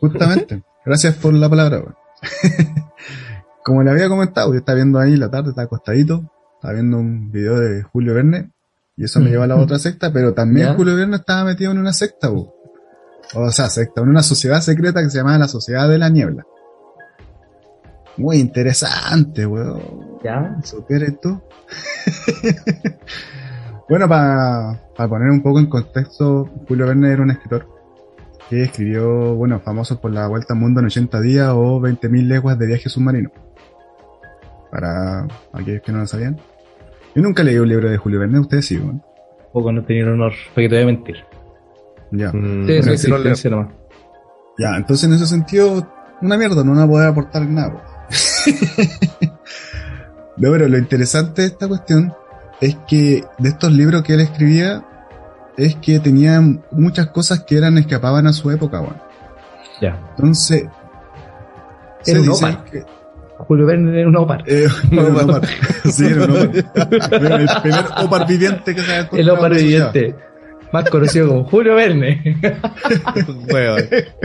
Justamente. 0.01 0.63
Gracias 0.85 1.17
por 1.17 1.35
la 1.35 1.49
palabra, 1.49 1.79
weón. 1.79 1.95
Como 3.65 3.83
le 3.83 3.91
había 3.91 4.09
comentado, 4.09 4.53
yo 4.53 4.59
estaba 4.59 4.77
viendo 4.77 4.99
ahí 4.99 5.17
la 5.17 5.31
tarde, 5.31 5.51
estaba 5.51 5.67
acostadito, 5.67 6.29
estaba 6.55 6.75
viendo 6.75 6.99
un 6.99 7.31
video 7.31 7.61
de 7.61 7.83
Julio 7.83 8.15
Verne, 8.15 8.51
y 8.97 9.05
eso 9.05 9.21
me 9.21 9.31
llevó 9.31 9.45
a 9.45 9.47
la 9.47 9.57
otra 9.57 9.79
secta, 9.79 10.13
pero 10.13 10.35
también 10.35 10.69
Ya. 10.69 10.75
Julio 10.75 10.97
Verne 10.97 11.17
estaba 11.17 11.45
metido 11.45 11.71
en 11.71 11.79
una 11.79 11.93
secta, 11.93 12.29
po. 12.29 12.55
O 13.35 13.51
sea, 13.51 13.69
secta, 13.69 14.03
en 14.03 14.09
una 14.09 14.23
sociedad 14.23 14.61
secreta 14.61 15.01
que 15.01 15.11
se 15.11 15.19
llamaba 15.19 15.39
la 15.39 15.49
Sociedad 15.49 15.89
de 15.89 15.99
la 15.99 16.09
Niebla. 16.09 16.45
Muy 18.17 18.39
interesante, 18.39 19.47
weón. 19.47 20.19
Ya. 20.25 20.57
¿Supieras 20.65 21.15
tú? 21.21 21.41
bueno, 23.89 24.09
para 24.09 24.79
poner 25.09 25.31
un 25.31 25.43
poco 25.43 25.59
en 25.59 25.67
contexto, 25.67 26.49
Julio 26.69 26.87
Verne 26.87 27.13
era 27.13 27.23
un 27.23 27.31
escritor 27.31 27.69
que 28.49 28.65
escribió, 28.65 29.35
bueno, 29.35 29.61
famoso 29.61 30.01
por 30.01 30.13
la 30.13 30.27
Vuelta 30.29 30.55
al 30.55 30.61
Mundo 30.61 30.81
en 30.81 30.87
80 30.87 31.21
días 31.21 31.51
o 31.51 31.81
20.000 31.81 32.27
leguas 32.27 32.59
de 32.59 32.67
viaje 32.67 32.89
submarino. 32.89 33.31
Para 34.71 35.27
aquellos 35.53 35.83
que 35.83 35.93
no 35.93 35.99
lo 35.99 36.07
sabían. 36.07 36.39
Yo 37.15 37.23
nunca 37.23 37.43
leí 37.43 37.59
un 37.59 37.69
libro 37.69 37.91
de 37.91 37.97
Julio 37.99 38.21
Verne, 38.21 38.41
ustedes 38.41 38.67
sí, 38.67 38.79
¿no? 38.79 39.03
Poco 39.53 39.71
no 39.73 39.83
tenía 39.85 40.03
el 40.03 40.11
honor, 40.11 40.33
porque 40.55 40.69
te 40.69 40.75
voy 40.77 40.85
a 40.85 40.87
mentir. 40.87 41.17
Ya. 42.11 42.29
Mm, 42.29 42.67
Sí, 42.67 42.73
bueno, 42.73 42.93
eso 42.93 42.97
sí 42.97 43.11
existencia 43.11 43.51
nomás. 43.51 43.69
Ya, 44.59 44.77
entonces 44.77 45.09
en 45.09 45.15
ese 45.15 45.27
sentido, 45.27 45.87
una 46.21 46.37
mierda, 46.37 46.63
no 46.65 46.73
van 46.73 46.81
a 46.81 46.87
poder 46.87 47.09
aportar 47.09 47.47
nada. 47.49 48.09
no, 50.37 50.51
pero 50.53 50.69
lo 50.69 50.79
interesante 50.79 51.43
de 51.43 51.49
esta 51.49 51.69
cuestión 51.69 52.13
es 52.63 52.77
que 52.89 53.25
de 53.39 53.49
estos 53.51 53.71
libros 53.73 54.03
que 54.03 54.15
él 54.15 54.21
escribía, 54.21 54.83
es 55.59 55.75
que 55.77 55.99
tenían 56.01 56.63
muchas 56.71 57.09
cosas 57.09 57.43
que 57.45 57.59
eran 57.59 57.77
escapaban 57.77 58.27
a 58.27 58.33
su 58.33 58.51
época, 58.51 58.81
weón. 58.81 58.97
Ya. 59.81 59.99
Entonces, 60.17 60.65
Era 62.07 62.21
un 62.21 62.31
Opar. 62.31 62.65
que, 62.65 62.83
Julio 63.39 63.67
Verne 63.67 63.99
era 63.99 64.09
un 64.09 64.17
Opar. 64.17 64.45
eh, 64.47 64.69
era 64.91 65.03
un 65.03 65.21
Opar. 65.31 65.43
Sí, 65.91 66.07
era 66.07 66.25
un 66.25 66.31
Opar. 66.31 66.51
Era 67.13 67.37
el 67.37 67.49
primer 67.63 67.85
Opar 68.05 68.27
viviente 68.27 68.75
que 68.75 68.81
se 68.81 68.95
había 68.97 69.09
El 69.21 69.31
Opar 69.31 69.53
evidente. 69.53 70.15
Más 70.73 70.89
conocido 70.89 71.29
como 71.29 71.45
Julio 71.45 71.75
Verne. 71.75 72.41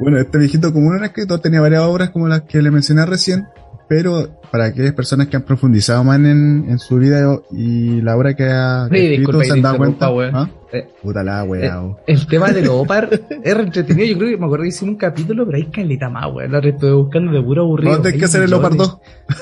Bueno, 0.00 0.18
este 0.18 0.38
viejito 0.38 0.72
como 0.72 0.88
un 0.88 1.04
escritor 1.04 1.38
tenía 1.40 1.60
varias 1.60 1.82
obras 1.82 2.10
como 2.10 2.26
las 2.26 2.42
que 2.42 2.60
le 2.60 2.72
mencioné 2.72 3.06
recién, 3.06 3.46
pero 3.88 4.40
para 4.50 4.66
aquellas 4.66 4.92
personas 4.94 5.28
que 5.28 5.36
han 5.36 5.42
profundizado 5.42 6.02
más 6.04 6.16
en, 6.18 6.66
en 6.68 6.78
su 6.78 6.96
vida 6.96 7.40
y 7.50 8.00
la 8.00 8.16
obra 8.16 8.34
que 8.34 8.44
ha 8.44 8.86
que 8.90 8.96
Sí, 8.98 9.04
escrito 9.06 9.38
disculpa 9.38 9.44
se 9.44 9.52
han 9.52 9.62
dado 9.62 9.76
cuenta. 9.78 10.08
¿Ah? 10.32 10.48
Eh, 10.72 10.88
Puta 11.02 11.22
la 11.22 11.44
weá. 11.44 11.82
oh. 11.82 11.98
El 12.06 12.26
tema 12.26 12.50
de 12.50 12.62
los 12.62 12.70
Opar 12.74 13.08
es 13.42 13.54
re 13.56 13.62
entretenido. 13.62 14.06
Yo 14.06 14.18
creo 14.18 14.30
que 14.30 14.36
me 14.38 14.44
acuerdo 14.46 14.62
que 14.62 14.68
hicimos 14.68 14.92
un 14.92 14.98
capítulo, 14.98 15.44
pero 15.46 15.56
hay 15.58 15.66
caleta 15.66 16.08
más, 16.08 16.32
weón. 16.32 16.50
Lo 16.52 16.58
estuve 16.60 16.92
buscando 16.92 17.32
de 17.32 17.42
puro 17.42 17.62
aburrido. 17.62 17.90
Vamos 17.92 18.00
a 18.00 18.02
tener 18.04 18.18
que 18.18 18.24
hacer 18.26 18.42
el. 18.42 18.54
Opar 18.54 18.74
2. 18.76 18.98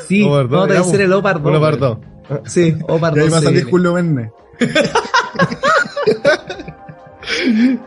Sí, 0.09 0.22
Opar 0.24 0.49
dos, 0.49 0.51
vamos 0.51 0.64
a 0.64 0.68
tener 0.68 0.82
que 0.82 0.88
hacer 0.88 1.01
el 1.03 1.12
Opar 1.12 1.43
2. 1.43 1.47
Uno 1.51 1.61
weón. 1.61 1.78
parto. 1.78 2.01
Sí, 2.45 2.76
Opar 2.88 3.16
Y 3.16 3.20
ahí 3.20 3.24
2. 3.26 3.34
va 3.34 3.38
a 3.38 3.43
salir. 3.43 3.64
Julio 3.70 3.93
Verne. 3.95 4.30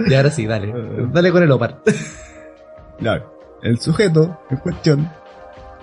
Y 0.08 0.14
ahora 0.14 0.32
sí, 0.32 0.46
dale. 0.46 0.74
Dale 1.14 1.32
con 1.32 1.44
el 1.44 1.52
Opar. 1.52 1.82
Claro. 3.00 3.34
El 3.62 3.80
sujeto 3.80 4.40
en 4.50 4.58
cuestión 4.58 5.10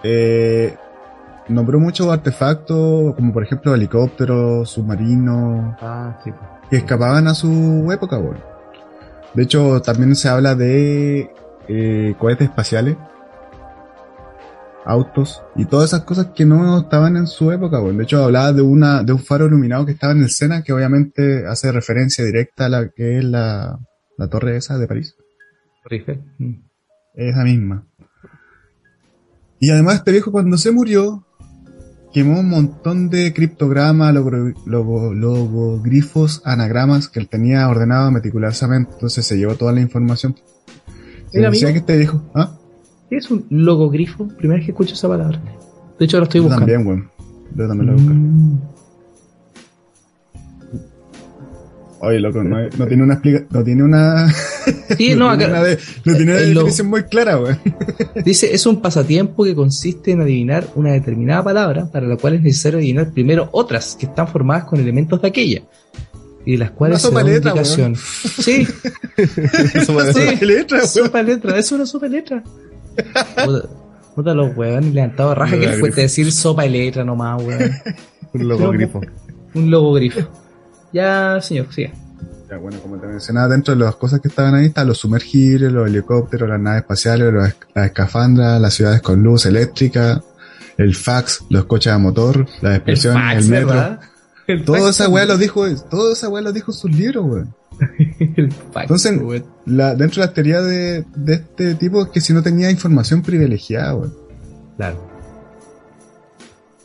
eh, 0.03 0.74
nombró 1.48 1.78
muchos 1.80 2.09
artefactos, 2.09 3.14
como 3.14 3.32
por 3.32 3.42
ejemplo 3.42 3.74
helicópteros, 3.74 4.70
submarinos, 4.70 5.76
Ah, 5.80 6.18
sí. 6.24 6.30
que 6.70 6.76
escapaban 6.76 7.26
a 7.28 7.34
su 7.34 7.88
época, 7.92 8.18
weón. 8.18 8.38
De 9.34 9.42
hecho, 9.44 9.80
también 9.82 10.14
se 10.14 10.28
habla 10.28 10.55
de 10.55 11.30
eh, 11.68 12.14
cohetes 12.18 12.48
espaciales, 12.48 12.96
autos 14.84 15.42
y 15.55 15.64
todas 15.66 15.90
esas 15.90 16.03
cosas 16.05 16.26
que 16.34 16.44
no 16.44 16.78
estaban 16.80 17.16
en 17.16 17.26
su 17.26 17.53
época, 17.53 17.80
weón. 17.80 17.96
De 17.98 18.05
hecho, 18.05 18.24
hablaba 18.24 18.53
de 18.53 18.62
una 18.62 19.03
de 19.03 19.12
un 19.12 19.20
faro 19.20 19.46
iluminado 19.46 19.86
que 19.86 19.92
estaba 19.92 20.12
en 20.12 20.22
el 20.22 20.30
Sena, 20.30 20.62
que 20.62 20.72
obviamente 20.72 21.46
hace 21.46 21.70
referencia 21.72 22.24
directa 22.24 22.66
a 22.66 22.68
la 22.68 22.88
que 22.88 23.18
es 23.18 23.24
la, 23.24 23.78
la 24.18 24.28
torre 24.28 24.57
esa 24.57 24.76
de 24.78 24.86
París. 24.88 25.14
Rife. 25.84 26.20
Mm. 26.38 26.55
Esa 27.14 27.44
misma. 27.44 27.84
Y 29.62 29.70
además 29.70 29.94
este 29.94 30.10
viejo 30.10 30.32
cuando 30.32 30.56
se 30.58 30.72
murió, 30.72 31.24
quemó 32.12 32.40
un 32.40 32.48
montón 32.48 33.08
de 33.10 33.32
criptogramas, 33.32 34.12
logo- 34.12 34.52
logo- 34.66 35.14
logogrifos, 35.14 36.42
anagramas 36.44 37.06
que 37.08 37.20
él 37.20 37.28
tenía 37.28 37.68
ordenado 37.68 38.10
meticulosamente. 38.10 38.90
Entonces 38.94 39.24
se 39.24 39.38
llevó 39.38 39.54
toda 39.54 39.70
la 39.70 39.80
información. 39.80 40.34
Se 41.30 41.38
decía 41.40 41.70
que 41.72 41.78
este 41.78 41.96
viejo... 41.96 42.20
¿Ah? 42.34 42.58
¿Qué 43.08 43.18
es 43.18 43.30
un 43.30 43.46
logogrifo? 43.50 44.26
Primera 44.36 44.56
vez 44.58 44.66
que 44.66 44.72
escucho 44.72 44.94
esa 44.94 45.06
palabra. 45.06 45.40
De 45.96 46.06
hecho, 46.06 46.16
lo 46.18 46.24
estoy 46.24 46.40
Yo 46.40 46.48
buscando. 46.48 46.66
también, 46.66 46.84
weón. 46.84 47.08
Yo 47.54 47.68
también 47.68 47.86
lo 47.86 47.92
voy 47.92 48.02
a 48.02 48.04
buscar. 48.04 48.16
Mm. 48.16 48.60
Oye, 52.00 52.18
loco, 52.18 52.42
no, 52.42 52.56
no 52.78 52.86
tiene 52.88 53.02
una 53.04 53.14
explicación... 53.14 53.48
No 53.52 53.62
tiene 53.62 53.82
una... 53.84 54.26
Sí, 54.96 55.14
no, 55.14 55.30
acá- 55.30 55.46
una 55.48 55.62
de- 55.62 55.78
no 56.04 56.16
una 56.16 56.40
lo- 56.40 56.84
muy 56.84 57.02
clara, 57.04 57.38
weón. 57.38 57.58
Dice, 58.24 58.54
es 58.54 58.66
un 58.66 58.80
pasatiempo 58.80 59.44
que 59.44 59.54
consiste 59.54 60.10
en 60.12 60.20
adivinar 60.20 60.66
una 60.74 60.92
determinada 60.92 61.42
palabra 61.44 61.86
para 61.90 62.06
la 62.06 62.16
cual 62.16 62.34
es 62.34 62.42
necesario 62.42 62.78
adivinar 62.78 63.12
primero 63.12 63.48
otras 63.52 63.96
que 63.98 64.06
están 64.06 64.28
formadas 64.28 64.64
con 64.64 64.80
elementos 64.80 65.20
de 65.22 65.28
aquella 65.28 65.62
y 66.44 66.52
de 66.52 66.58
las 66.58 66.70
cuales 66.72 66.96
Una 66.96 66.98
se 66.98 67.06
da 67.06 67.10
sopa 67.20 67.30
una. 67.30 67.96
Sí, 67.96 68.66
Sí. 70.12 70.36
¿Qué 70.38 70.46
letra, 70.46 70.78
weón? 70.78 70.88
sopa 70.88 71.22
letra, 71.22 71.58
es 71.58 71.72
una 71.72 71.86
sopa 71.86 72.06
letra. 72.08 72.42
Puta, 74.14 74.34
los 74.34 74.54
huevones 74.56 74.92
levantados 74.92 75.36
raja 75.38 75.58
que 75.58 75.68
fuerte 75.78 76.02
decir 76.02 76.30
sopa 76.32 76.66
y 76.66 76.70
letra 76.70 77.04
nomás, 77.04 77.42
weón. 77.42 77.70
Un 78.34 78.48
logogrifo. 78.48 79.00
Un 79.54 79.70
logogrifo. 79.70 80.20
Ya, 80.92 81.38
señor, 81.40 81.72
siga. 81.72 81.92
Ya, 82.53 82.59
bueno, 82.59 82.78
como 82.82 82.98
te 82.98 83.07
mencionaba, 83.07 83.48
dentro 83.48 83.74
de 83.74 83.82
las 83.82 83.96
cosas 83.96 84.20
que 84.20 84.28
estaban 84.28 84.55
ahí 84.55 84.66
están 84.66 84.86
los 84.86 84.98
sumergibles, 84.98 85.72
los 85.72 85.88
helicópteros, 85.88 86.46
las 86.46 86.61
naves 86.61 86.82
espaciales, 86.82 87.32
los 87.32 87.48
las 87.74 87.86
escafandras, 87.86 88.61
las 88.61 88.74
ciudades 88.74 89.00
con 89.00 89.22
luz 89.22 89.46
eléctrica, 89.46 90.22
el 90.76 90.94
fax, 90.94 91.46
los 91.48 91.64
coches 91.64 91.94
a 91.94 91.96
motor, 91.96 92.46
las 92.61 92.72
El 92.72 92.76
expresiones, 92.76 93.22
el, 93.22 93.36
fax, 93.36 93.48
metro. 93.48 93.68
¿verdad? 93.68 94.00
El 94.46 94.64
Toda 94.66 94.90
esa 94.90 95.09
weá 95.09 95.24
lo 95.24 95.38
dijo, 95.38 95.64
toda 95.88 96.12
esa 96.12 96.28
weá 96.28 96.42
lo 96.42 96.53
dijo 96.53 96.72
en 96.72 96.76
sus 96.76 96.90
libros, 96.90 97.24
weón. 97.24 97.55
El 98.36 98.55
Entonces. 98.74 99.18
La, 99.64 99.94
dentro 99.94 100.20
de 100.20 100.28
la 100.28 100.34
teoría 100.34 100.61
de, 100.61 101.07
de 101.16 101.32
este 101.32 101.74
tipo 101.76 102.03
es 102.03 102.09
que 102.09 102.20
si 102.20 102.34
no 102.34 102.42
tenía 102.42 102.70
información 102.70 103.22
privilegiada, 103.22 103.94
weón. 103.94 104.14
Claro. 104.76 105.11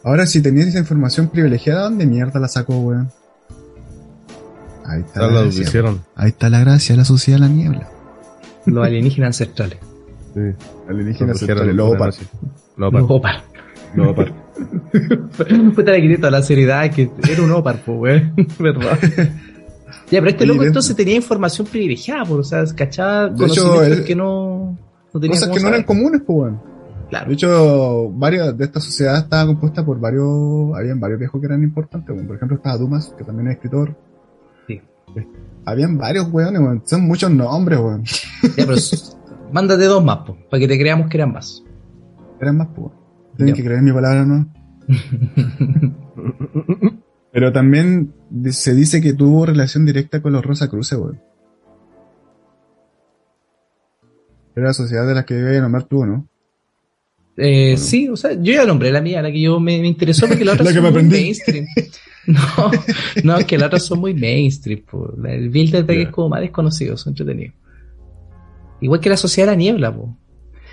Ahora, 0.01 0.25
si 0.27 0.39
tenía 0.39 0.63
esa 0.63 0.79
información 0.79 1.27
privilegiada, 1.27 1.81
¿dónde 1.81 2.05
mierda 2.05 2.39
la 2.39 2.47
sacó, 2.47 2.79
weón? 2.79 3.11
Ahí 4.87 5.01
está, 5.01 5.19
Ya 5.21 5.27
la 5.27 5.33
lo 5.33 5.41
gracia, 5.43 5.61
hicieron. 5.63 6.01
ahí 6.15 6.29
está 6.29 6.49
la 6.49 6.59
gracia, 6.61 6.95
la 6.95 7.05
sociedad 7.05 7.39
de 7.39 7.47
la 7.47 7.53
niebla. 7.53 7.87
Los 8.65 8.85
alienígenas 8.85 9.27
ancestrales. 9.27 9.77
Sí. 10.33 10.41
Alienígenas 10.89 11.39
pusieron 11.39 11.75
lobo 11.75 11.97
par. 11.97 12.13
Lobo 12.77 12.91
par. 12.91 13.01
Los 13.01 13.09
Opar. 13.11 13.43
Lobo 13.95 14.15
par. 14.15 14.33
Le 15.39 16.01
quité 16.01 16.17
toda 16.17 16.31
la 16.31 16.41
seriedad 16.41 16.89
que 16.91 17.09
era 17.29 17.41
un 17.41 17.51
Opar, 17.51 17.81
pues, 17.85 17.97
weón. 17.99 18.33
¿Verdad? 18.59 18.97
Ya, 20.11 20.19
pero 20.19 20.29
este 20.29 20.45
loco 20.45 20.59
dentro- 20.61 20.67
entonces 20.67 20.95
tenía 20.95 21.15
información 21.15 21.67
privilegiada, 21.67 22.23
pues, 22.25 22.39
o 22.39 22.43
sea, 22.43 22.63
cachaba 22.75 23.33
conocimientos 23.33 23.87
él- 23.99 24.03
que 24.05 24.15
no, 24.15 24.77
no 25.13 25.19
tenía 25.19 25.39
Cosas 25.39 25.49
que 25.55 25.59
no 25.61 25.67
eran 25.69 25.83
comunes, 25.83 26.21
pues, 26.25 26.37
weón. 26.39 26.61
Claro. 27.09 27.27
De 27.29 27.33
hecho, 27.35 28.09
varias 28.11 28.57
de 28.57 28.65
estas 28.65 28.83
sociedades 28.83 29.23
estaban 29.23 29.47
compuestas 29.47 29.85
por 29.85 29.97
varios, 29.99 30.75
habían 30.77 30.99
varios 30.99 31.19
viejos 31.19 31.39
que 31.39 31.47
eran 31.47 31.63
importantes, 31.63 32.13
weón. 32.13 32.27
Por 32.27 32.35
ejemplo, 32.35 32.57
estaba 32.57 32.77
Dumas, 32.77 33.13
que 33.17 33.23
también 33.23 33.47
es 33.47 33.55
escritor. 33.55 33.95
Habían 35.65 35.97
varios 35.97 36.31
weones, 36.31 36.61
weón. 36.61 36.81
Son 36.85 37.01
muchos 37.01 37.31
nombres, 37.31 37.79
weón. 37.79 38.03
Ya, 38.05 38.65
pero 38.65 38.75
mándate 39.51 39.85
dos 39.85 40.03
más, 40.03 40.19
pues, 40.25 40.37
para 40.49 40.59
que 40.59 40.67
te 40.67 40.79
creamos 40.79 41.09
que 41.09 41.17
eran 41.17 41.33
más. 41.33 41.63
Eran 42.39 42.57
más, 42.57 42.69
weón. 42.75 42.93
Tienen 43.35 43.55
que 43.55 43.63
creer 43.63 43.79
en 43.79 43.85
mi 43.85 43.91
palabra, 43.91 44.25
¿no? 44.25 44.51
Pero 47.31 47.51
también 47.51 48.13
se 48.49 48.73
dice 48.73 48.99
que 48.99 49.13
tuvo 49.13 49.45
relación 49.45 49.85
directa 49.85 50.21
con 50.21 50.33
los 50.33 50.43
Rosa 50.43 50.69
Cruces, 50.69 50.97
weón. 50.97 51.21
Era 54.55 54.67
la 54.67 54.73
sociedad 54.73 55.05
de 55.05 55.13
la 55.13 55.23
que 55.23 55.37
iba 55.37 55.51
a 55.51 55.61
nombrar 55.61 55.83
tú, 55.83 56.03
¿no? 56.03 56.27
Eh, 57.37 57.77
Sí, 57.77 58.09
o 58.09 58.15
sea, 58.17 58.33
yo 58.33 58.53
ya 58.53 58.65
nombré 58.65 58.91
la 58.91 58.99
mía, 59.01 59.21
la 59.21 59.31
que 59.31 59.39
yo 59.39 59.59
me, 59.59 59.79
me 59.79 59.87
interesó 59.87 60.27
porque 60.27 60.43
la 60.43 60.53
otra 60.53 60.65
La 60.65 60.71
que 60.71 60.75
son 60.75 60.83
me 60.83 60.89
muy 60.91 60.99
aprendí. 60.99 61.21
mainstream. 61.23 61.65
No, 62.27 62.71
no, 63.23 63.37
es 63.37 63.45
que 63.45 63.57
las 63.57 63.67
otras 63.67 63.85
son 63.85 64.01
muy 64.01 64.13
mainstream. 64.13 64.81
po. 64.81 65.13
El 65.25 65.47
Bilderberg 65.49 65.97
Ya. 65.99 66.03
es 66.07 66.09
como 66.09 66.27
más 66.27 66.41
desconocido, 66.41 66.97
son 66.97 67.11
entretenidos. 67.11 67.53
Igual 68.81 68.99
que 68.99 69.07
la 69.09 69.15
sociedad 69.15 69.47
de 69.47 69.53
la 69.53 69.57
niebla, 69.57 69.95
po. 69.95 70.13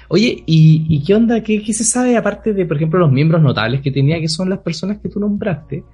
Oye, 0.08 0.42
¿y, 0.46 0.84
y 0.88 1.04
qué 1.04 1.14
onda? 1.14 1.42
¿Qué, 1.44 1.62
qué 1.62 1.72
se 1.72 1.84
sabe 1.84 2.16
aparte 2.16 2.52
de, 2.54 2.66
por 2.66 2.76
ejemplo, 2.76 2.98
los 2.98 3.12
miembros 3.12 3.40
notables 3.40 3.82
que 3.82 3.92
tenía, 3.92 4.18
que 4.20 4.28
son 4.28 4.50
las 4.50 4.58
personas 4.58 4.98
que 4.98 5.08
tú 5.08 5.20
nombraste? 5.20 5.84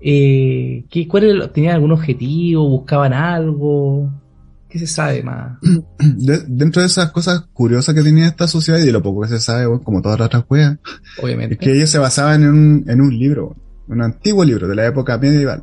Eh, 0.00 0.84
¿qué, 0.88 1.06
cuál 1.06 1.24
era 1.24 1.52
¿Tenían 1.52 1.74
algún 1.74 1.92
objetivo? 1.92 2.66
¿Buscaban 2.68 3.12
algo? 3.12 4.10
¿Qué 4.72 4.78
se 4.78 4.86
sabe 4.86 5.22
más? 5.22 5.58
De- 5.98 6.44
dentro 6.48 6.80
de 6.80 6.86
esas 6.86 7.12
cosas 7.12 7.42
curiosas 7.52 7.94
que 7.94 8.02
tenía 8.02 8.26
esta 8.26 8.48
sociedad 8.48 8.78
y 8.80 8.86
de 8.86 8.92
lo 8.92 9.02
poco 9.02 9.20
que 9.20 9.28
se 9.28 9.38
sabe, 9.38 9.66
como 9.84 10.00
todas 10.00 10.18
las 10.18 10.26
otras 10.28 10.44
weas, 10.48 10.78
Obviamente. 11.22 11.54
Es 11.56 11.60
que 11.60 11.72
ellos 11.76 11.90
se 11.90 11.98
basaban 11.98 12.42
en 12.42 12.48
un, 12.48 12.84
en 12.88 13.00
un 13.02 13.10
libro, 13.18 13.54
un 13.88 14.00
antiguo 14.00 14.42
libro 14.44 14.66
de 14.66 14.74
la 14.74 14.86
época 14.86 15.18
medieval, 15.18 15.62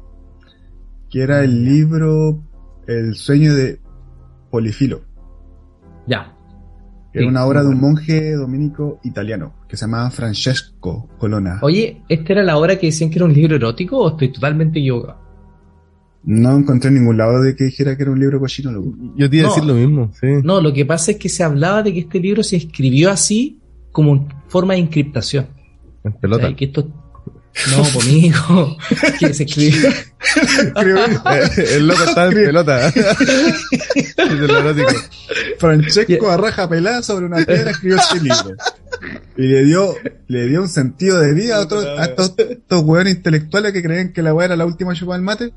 que 1.09 1.23
era 1.23 1.43
el 1.43 1.65
libro 1.65 2.43
El 2.87 3.15
sueño 3.15 3.55
de 3.55 3.81
Polifilo, 4.51 5.01
Ya. 6.07 6.35
que 7.11 7.19
era 7.19 7.27
una 7.27 7.45
obra 7.45 7.63
de 7.63 7.69
un 7.69 7.81
monje 7.81 8.33
dominico 8.35 8.99
italiano, 9.03 9.55
que 9.67 9.75
se 9.75 9.85
llamaba 9.85 10.11
Francesco 10.11 11.09
Colonna. 11.17 11.57
Oye, 11.63 12.03
¿esta 12.09 12.33
era 12.33 12.43
la 12.43 12.57
hora 12.57 12.77
que 12.77 12.85
decían 12.87 13.09
que 13.09 13.17
era 13.17 13.25
un 13.25 13.33
libro 13.33 13.55
erótico 13.55 13.97
o 13.97 14.09
estoy 14.09 14.31
totalmente 14.31 14.77
equivocado? 14.77 15.28
No 16.23 16.57
encontré 16.57 16.89
en 16.89 16.95
ningún 16.95 17.17
lado 17.17 17.41
de 17.41 17.55
que 17.55 17.63
dijera 17.65 17.95
que 17.95 18.03
era 18.03 18.11
un 18.11 18.19
libro 18.19 18.39
cochino, 18.39 18.71
loco. 18.71 18.93
Yo 19.15 19.29
te 19.29 19.37
iba 19.37 19.45
a 19.47 19.49
No. 19.49 19.55
decir 19.55 19.67
lo 19.69 19.73
mismo, 19.75 20.11
sí. 20.19 20.27
No, 20.43 20.59
lo 20.61 20.73
que 20.73 20.85
pasa 20.85 21.11
es 21.11 21.17
que 21.17 21.29
se 21.29 21.43
hablaba 21.43 21.81
de 21.83 21.93
que 21.93 21.99
este 22.01 22.19
libro 22.19 22.43
se 22.43 22.57
escribió 22.57 23.09
así 23.09 23.57
como 23.91 24.13
en 24.15 24.27
forma 24.47 24.73
de 24.73 24.79
encriptación. 24.81 25.47
En 26.03 26.11
O 26.13 26.19
pelota. 26.19 26.47
sea, 26.47 26.55
que 26.55 26.65
esto... 26.65 26.87
No, 27.71 27.83
hijo, 28.09 28.77
que 29.19 29.33
se 29.33 29.43
escribió, 29.43 29.89
el 31.75 31.87
loco 31.87 32.03
estaba 32.03 32.27
en 32.27 32.33
pelota. 32.33 32.87
es. 32.89 32.95
Francesco 35.57 36.29
Arraja 36.29 36.69
Pelá 36.69 37.01
sobre 37.01 37.25
una 37.25 37.37
piedra 37.45 37.71
escribió 37.71 37.97
este 37.97 38.19
libro. 38.21 38.55
Y 39.37 39.43
le 39.43 39.63
dio, 39.63 39.95
le 40.27 40.47
dio 40.47 40.61
un 40.61 40.69
sentido 40.69 41.19
de 41.19 41.33
vida 41.33 41.57
a, 41.57 41.61
otros, 41.61 41.85
a 41.85 42.05
estos, 42.05 42.35
estos 42.37 42.81
hueones 42.83 43.15
intelectuales 43.15 43.71
que 43.73 43.81
creían 43.81 44.11
que 44.13 44.21
la 44.21 44.33
weá 44.33 44.45
era 44.47 44.55
la 44.55 44.65
última 44.65 44.93
chupa 44.93 45.13
del 45.13 45.21
mate. 45.23 45.51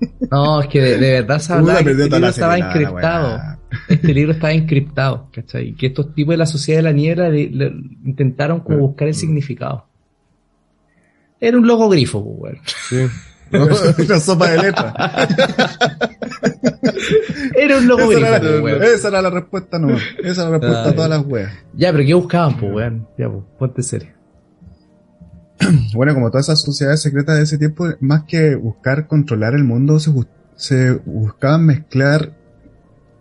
No, 0.30 0.60
es 0.62 0.68
que 0.68 0.80
de, 0.80 0.98
de 0.98 1.12
verdad 1.20 1.38
se 1.40 1.52
hablaba 1.52 1.82
que 1.82 1.90
este 1.90 2.08
libro 2.08 2.28
estaba 2.28 2.58
encriptado. 2.58 3.40
Este 3.88 4.14
libro 4.14 4.32
estaba 4.32 4.52
encriptado, 4.52 5.28
¿cachai? 5.32 5.68
Y 5.68 5.74
que 5.74 5.86
estos 5.88 6.14
tipos 6.14 6.32
de 6.32 6.36
la 6.38 6.46
sociedad 6.46 6.78
de 6.78 6.82
la 6.84 6.92
niebla 6.92 7.28
le- 7.28 7.50
le- 7.50 7.72
intentaron 8.04 8.60
como 8.60 8.78
buscar 8.78 9.08
el 9.08 9.14
significado. 9.14 9.86
Era 11.40 11.56
un 11.58 11.66
logo 11.66 11.88
grifo, 11.88 12.22
pues, 12.24 12.54
weón. 12.54 12.58
Sí. 12.88 14.02
Una 14.06 14.20
sopa 14.20 14.50
de 14.50 14.62
letra. 14.62 14.94
Era 17.54 17.78
un 17.78 17.88
logo 17.88 18.12
Esa 18.12 18.40
pues, 18.60 18.82
esa 18.82 19.08
era 19.08 19.22
la 19.22 19.30
respuesta, 19.30 19.78
no. 19.78 19.96
Esa 20.22 20.42
era 20.42 20.50
la 20.50 20.58
respuesta 20.58 20.84
Ay. 20.84 20.90
a 20.90 20.94
todas 20.94 21.10
las 21.10 21.26
weas. 21.26 21.52
Ya, 21.74 21.92
pero 21.92 22.04
¿qué 22.04 22.14
buscaban, 22.14 22.56
pues, 22.56 22.72
weón? 22.72 23.08
Ya, 23.18 23.28
pues, 23.28 23.42
ponte 23.58 23.82
serio. 23.82 24.10
Bueno, 25.94 26.14
como 26.14 26.30
todas 26.30 26.46
esas 26.46 26.62
sociedades 26.62 27.02
secretas 27.02 27.36
de 27.36 27.42
ese 27.42 27.58
tiempo, 27.58 27.86
más 28.00 28.24
que 28.24 28.54
buscar 28.54 29.06
controlar 29.06 29.54
el 29.54 29.64
mundo, 29.64 29.98
se, 29.98 30.10
se 30.56 30.92
buscaban 31.04 31.66
mezclar 31.66 32.36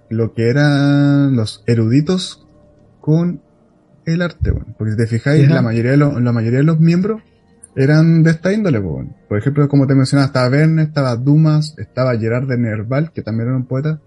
lo 0.09 0.33
que 0.33 0.49
eran 0.49 1.35
los 1.35 1.63
eruditos 1.67 2.47
con 3.01 3.41
el 4.05 4.21
arte, 4.21 4.51
bueno. 4.51 4.75
Porque 4.77 4.91
si 4.91 4.97
te 4.97 5.07
fijáis, 5.07 5.49
la 5.49 5.61
mayoría, 5.61 5.91
de 5.91 5.97
los, 5.97 6.21
la 6.21 6.31
mayoría 6.31 6.59
de 6.59 6.65
los 6.65 6.79
miembros 6.79 7.21
eran 7.75 8.23
de 8.23 8.31
esta 8.31 8.51
índole, 8.51 8.79
bueno. 8.79 9.15
Por 9.27 9.37
ejemplo, 9.37 9.67
como 9.69 9.87
te 9.87 9.95
mencionaba, 9.95 10.27
estaba 10.27 10.49
Verne, 10.49 10.83
estaba 10.83 11.15
Dumas, 11.15 11.75
estaba 11.77 12.17
Gerard 12.17 12.47
de 12.47 12.57
Nerval, 12.57 13.11
que 13.11 13.21
también 13.21 13.49
era 13.49 13.57
un 13.57 13.65
poeta, 13.65 14.01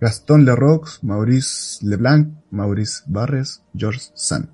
Gastón 0.00 0.44
Leroux, 0.44 1.00
Maurice 1.02 1.84
Leblanc, 1.86 2.34
Maurice 2.50 3.02
Barres, 3.06 3.62
Georges 3.74 4.12
Sand. 4.14 4.48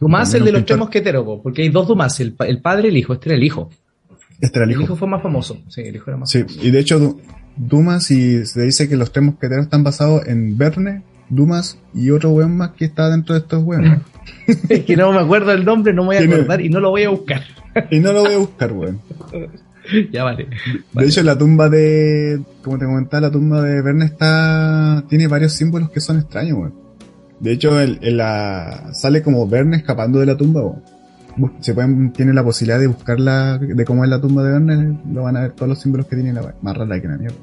Dumas 0.00 0.32
el 0.34 0.44
de 0.44 0.52
los 0.52 0.64
tres 0.66 0.78
mosqueteros, 0.78 1.24
po, 1.24 1.42
porque 1.42 1.62
hay 1.62 1.68
dos 1.70 1.86
Dumas, 1.88 2.18
el, 2.20 2.34
el 2.40 2.60
padre 2.60 2.88
y 2.88 2.90
el 2.90 2.96
hijo. 2.98 3.12
Este 3.14 3.28
era 3.30 3.36
el 3.36 3.44
hijo. 3.44 3.70
Este 4.40 4.58
era 4.58 4.64
el 4.64 4.70
El 4.70 4.74
hijo. 4.76 4.82
hijo 4.84 4.96
fue 4.96 5.08
más 5.08 5.22
famoso. 5.22 5.58
Sí, 5.68 5.80
el 5.82 5.96
hijo 5.96 6.10
era 6.10 6.18
más 6.18 6.30
Sí, 6.30 6.44
y 6.62 6.70
de 6.70 6.78
hecho, 6.80 6.98
Du- 6.98 7.20
Dumas, 7.56 8.10
y 8.10 8.44
se 8.44 8.62
dice 8.62 8.88
que 8.88 8.96
los 8.96 9.10
tres 9.12 9.24
mosqueteros 9.24 9.64
están 9.64 9.82
basados 9.82 10.26
en 10.26 10.58
Verne, 10.58 11.02
Dumas 11.30 11.78
y 11.94 12.10
otro 12.10 12.30
weón 12.30 12.56
más 12.56 12.70
que 12.72 12.84
está 12.84 13.08
dentro 13.10 13.34
de 13.34 13.40
estos 13.40 13.62
weones. 13.64 14.00
Es 14.68 14.84
que 14.84 14.96
no 14.96 15.12
me 15.12 15.20
acuerdo 15.20 15.52
el 15.52 15.64
nombre, 15.64 15.92
no 15.94 16.02
me 16.02 16.08
voy 16.08 16.16
a 16.16 16.34
acordar 16.34 16.60
y 16.60 16.68
no 16.68 16.80
lo 16.80 16.90
voy 16.90 17.04
a 17.04 17.10
buscar. 17.10 17.42
y 17.90 18.00
no 18.00 18.12
lo 18.12 18.22
voy 18.24 18.34
a 18.34 18.38
buscar, 18.38 18.72
weón. 18.72 19.00
ya 20.12 20.24
vale. 20.24 20.44
De 20.46 20.50
Vale. 20.92 21.08
hecho, 21.08 21.22
la 21.22 21.38
tumba 21.38 21.68
de, 21.68 22.40
como 22.62 22.76
te 22.78 22.84
comentaba, 22.84 23.20
la 23.22 23.30
tumba 23.30 23.62
de 23.62 23.82
Verne 23.82 24.04
está, 24.06 25.04
tiene 25.08 25.28
varios 25.28 25.52
símbolos 25.52 25.90
que 25.90 26.00
son 26.00 26.18
extraños, 26.18 26.58
weón. 26.58 26.74
De 27.40 27.52
hecho, 27.52 27.78
el, 27.80 27.98
en 28.02 28.16
la, 28.16 28.90
sale 28.92 29.22
como 29.22 29.46
Verne 29.48 29.76
escapando 29.76 30.20
de 30.20 30.26
la 30.26 30.36
tumba. 30.36 30.62
Bus- 31.36 31.50
Se 31.60 31.74
pueden, 31.74 32.12
tienen 32.12 32.34
la 32.34 32.42
posibilidad 32.44 32.78
de 32.80 32.86
buscarla, 32.86 33.58
de 33.58 33.84
cómo 33.84 34.04
es 34.04 34.10
la 34.10 34.20
tumba 34.20 34.42
de 34.42 34.52
Verne, 34.52 35.00
lo 35.12 35.24
van 35.24 35.36
a 35.36 35.42
ver 35.42 35.52
todos 35.52 35.68
los 35.68 35.78
símbolos 35.80 36.06
que 36.06 36.16
tiene 36.16 36.32
la. 36.32 36.54
Más 36.62 36.76
rara 36.76 37.00
que 37.00 37.08
la 37.08 37.18
mierda. 37.18 37.36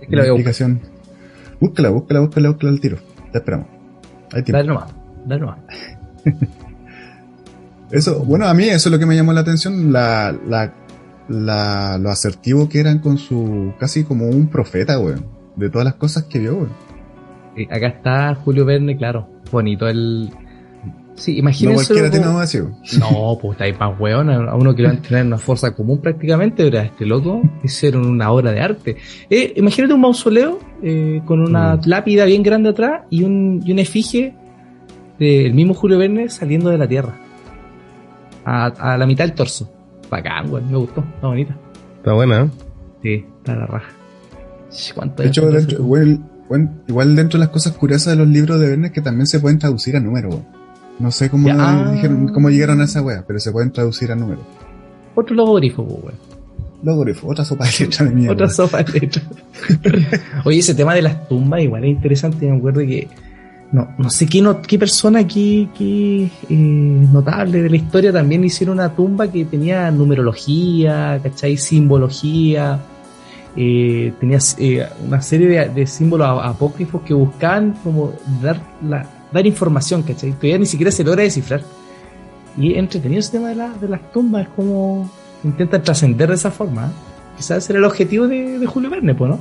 Es 0.00 0.08
que 0.08 0.16
lo 0.16 0.22
voy 0.22 0.28
a 0.28 0.32
buscar. 0.32 0.48
explicación. 0.50 0.80
Búscala, 1.60 1.90
búscala, 1.90 2.20
búscala, 2.20 2.48
búscala 2.50 2.72
al 2.72 2.80
tiro. 2.80 2.96
Te 3.32 3.38
esperamos. 3.38 3.66
Hay 4.32 4.42
tiempo. 4.42 4.52
Dale 4.58 4.68
nomás. 4.68 4.94
Dale 5.26 5.40
nomás. 5.40 5.58
Eso, 7.90 8.24
bueno, 8.24 8.46
a 8.46 8.54
mí 8.54 8.64
eso 8.64 8.88
es 8.88 8.92
lo 8.92 8.98
que 8.98 9.06
me 9.06 9.14
llamó 9.14 9.32
la 9.32 9.42
atención, 9.42 9.92
la, 9.92 10.36
la, 10.48 10.74
la, 11.28 11.98
lo 11.98 12.10
asertivo 12.10 12.68
que 12.68 12.80
eran 12.80 12.98
con 12.98 13.16
su, 13.16 13.74
casi 13.78 14.02
como 14.02 14.26
un 14.28 14.48
profeta, 14.48 14.98
weón, 14.98 15.24
de 15.54 15.70
todas 15.70 15.84
las 15.84 15.94
cosas 15.94 16.24
que 16.24 16.40
vio, 16.40 16.56
weón. 16.56 16.85
Eh, 17.56 17.66
Acá 17.70 17.88
está 17.88 18.34
Julio 18.34 18.64
Verne, 18.64 18.96
claro. 18.96 19.28
Bonito 19.50 19.86
el. 19.88 20.28
Sí, 21.14 21.32
No 21.32 21.38
imagínense. 21.38 21.86
cualquiera 21.86 22.10
tiene 22.10 22.26
algo 22.26 22.38
así, 22.40 22.58
weón. 22.60 22.74
No, 23.00 23.38
pues 23.40 23.52
está 23.52 23.64
ahí 23.64 23.72
más 23.72 23.98
weón. 23.98 24.28
A 24.28 24.54
uno 24.54 24.74
que 24.74 24.86
a 24.86 25.00
tener 25.00 25.24
una 25.24 25.38
fuerza 25.38 25.74
común 25.74 25.98
prácticamente, 26.00 26.62
pero 26.64 26.78
a 26.80 26.82
este 26.82 27.06
loco 27.06 27.40
hicieron 27.64 28.06
una 28.06 28.30
obra 28.30 28.52
de 28.52 28.60
arte. 28.60 28.96
Eh, 29.30 29.54
imagínate 29.56 29.94
un 29.94 30.00
mausoleo 30.02 30.58
eh, 30.82 31.22
con 31.24 31.40
una 31.40 31.76
Mm. 31.76 31.80
lápida 31.86 32.24
bien 32.26 32.42
grande 32.42 32.68
atrás 32.68 33.04
y 33.08 33.22
un, 33.22 33.62
y 33.64 33.72
un 33.72 33.78
efigie 33.78 34.34
del 35.18 35.54
mismo 35.54 35.72
Julio 35.72 35.96
Verne 35.96 36.28
saliendo 36.28 36.68
de 36.68 36.76
la 36.78 36.86
tierra. 36.86 37.14
A, 38.44 38.66
a 38.66 38.98
la 38.98 39.06
mitad 39.06 39.24
del 39.24 39.32
torso. 39.34 39.72
Bacán, 40.10 40.50
weón, 40.52 40.70
me 40.70 40.76
gustó, 40.76 41.00
está 41.14 41.26
bonita. 41.28 41.56
Está 41.96 42.12
buena, 42.12 42.42
¿eh? 42.42 42.48
Sí, 43.02 43.24
está 43.38 43.56
la 43.56 43.66
raja. 43.66 43.88
¿Cuánto 44.94 45.22
De 45.22 45.28
hecho, 45.30 45.48
weón, 45.80 46.28
weón, 46.48 46.82
igual 46.86 47.16
dentro 47.16 47.38
de 47.38 47.44
las 47.46 47.52
cosas 47.52 47.72
curiosas 47.74 48.12
de 48.12 48.16
los 48.16 48.28
libros 48.28 48.60
de 48.60 48.68
Verne 48.68 48.86
es 48.88 48.92
que 48.92 49.00
también 49.00 49.26
se 49.26 49.40
pueden 49.40 49.58
traducir 49.58 49.96
a 49.96 50.00
números. 50.00 50.36
No 50.98 51.10
sé 51.10 51.28
cómo, 51.28 51.48
ah. 51.50 51.90
dijeron, 51.92 52.28
cómo 52.28 52.48
llegaron 52.48 52.80
a 52.80 52.84
esa 52.84 53.02
wea, 53.02 53.24
pero 53.26 53.38
se 53.38 53.52
pueden 53.52 53.70
traducir 53.70 54.10
a 54.12 54.16
números. 54.16 54.44
Otro 55.14 55.34
logogrifo, 55.34 55.84
pues, 55.84 56.04
weón. 56.04 56.36
Logorifo, 56.82 57.28
otra 57.28 57.44
sopa 57.44 57.64
de 57.64 57.84
letra 57.84 58.06
de 58.06 58.14
mierda. 58.14 58.32
Otra 58.32 58.48
sopa 58.48 58.82
de 58.82 59.00
letras. 59.00 59.24
Oye, 60.44 60.58
ese 60.58 60.74
tema 60.74 60.94
de 60.94 61.02
las 61.02 61.28
tumbas 61.28 61.62
igual 61.62 61.84
es 61.84 61.90
interesante. 61.90 62.46
Me 62.46 62.56
acuerdo 62.56 62.80
que 62.80 63.08
no, 63.72 63.88
no 63.98 64.10
sé 64.10 64.26
qué, 64.26 64.40
no, 64.40 64.62
qué 64.62 64.78
persona 64.78 65.20
aquí 65.20 65.68
qué, 65.76 66.24
eh, 66.48 66.54
notable 66.54 67.62
de 67.62 67.70
la 67.70 67.76
historia 67.76 68.12
también 68.12 68.44
hicieron 68.44 68.78
una 68.78 68.94
tumba 68.94 69.30
que 69.30 69.44
tenía 69.44 69.90
numerología, 69.90 71.18
¿cachai? 71.22 71.56
Simbología. 71.56 72.78
Eh, 73.56 74.12
tenía 74.20 74.38
eh, 74.58 74.86
una 75.06 75.20
serie 75.22 75.48
de, 75.48 75.68
de 75.70 75.86
símbolos 75.86 76.40
apócrifos 76.44 77.02
que 77.02 77.14
buscaban 77.14 77.72
como 77.82 78.12
dar, 78.42 78.60
la, 78.82 79.06
dar 79.32 79.46
información, 79.46 80.02
¿cachai? 80.02 80.32
Todavía 80.32 80.58
ni 80.58 80.66
siquiera 80.66 80.90
se 80.92 81.02
logra 81.04 81.22
descifrar. 81.22 81.62
Y 82.58 82.74
entretenido 82.74 83.20
ese 83.20 83.32
tema 83.32 83.48
de, 83.48 83.54
la- 83.56 83.72
de 83.74 83.88
las 83.88 84.12
tumbas, 84.12 84.42
es 84.42 84.48
como 84.50 85.10
intentan 85.44 85.82
trascender 85.82 86.28
de 86.28 86.34
esa 86.34 86.50
forma. 86.50 86.86
¿eh? 86.86 86.90
Quizás 87.36 87.58
ese 87.64 87.72
era 87.72 87.78
el 87.80 87.84
objetivo 87.84 88.26
de, 88.26 88.58
de 88.58 88.66
Julio 88.66 88.88
Verne, 88.90 89.14
pues, 89.14 89.30
¿no? 89.30 89.38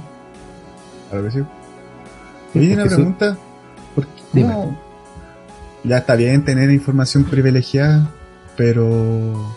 Claro 1.09 1.25
que 1.25 1.31
sí. 1.31 1.39
Oye, 2.55 2.73
una 2.73 2.83
pregunta. 2.85 3.37
¿Por 3.95 4.05
qué, 4.07 4.41
cómo- 4.41 4.77
Ya 5.83 5.97
está 5.99 6.15
bien 6.15 6.43
tener 6.43 6.69
información 6.71 7.23
privilegiada, 7.25 8.09
pero... 8.57 9.55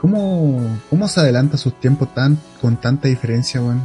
¿Cómo, 0.00 0.60
cómo 0.90 1.08
se 1.08 1.20
adelanta 1.20 1.56
sus 1.56 1.78
tiempos 1.80 2.12
tan, 2.14 2.38
con 2.60 2.76
tanta 2.76 3.08
diferencia, 3.08 3.60
weón? 3.62 3.80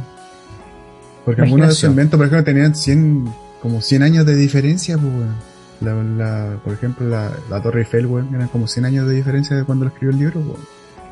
Porque 1.24 1.42
algunos 1.42 1.68
de 1.68 1.72
esos 1.72 1.88
inventos, 1.90 2.18
por 2.18 2.26
ejemplo, 2.26 2.44
tenían 2.44 2.74
100, 2.74 3.32
como 3.62 3.80
100 3.80 4.02
años 4.02 4.26
de 4.26 4.36
diferencia, 4.36 4.96
pues, 4.98 5.12
weón. 5.12 5.52
La, 5.80 5.94
la- 5.94 6.56
por 6.62 6.74
ejemplo, 6.74 7.08
la, 7.08 7.32
la 7.50 7.60
Torre 7.62 7.80
Eiffel, 7.80 8.06
weón, 8.06 8.34
eran 8.34 8.48
como 8.48 8.66
100 8.68 8.84
años 8.84 9.08
de 9.08 9.14
diferencia 9.14 9.56
de 9.56 9.64
cuando 9.64 9.84
lo 9.86 9.90
escribió 9.90 10.12
el 10.14 10.18
libro, 10.20 10.40
weón. 10.40 10.60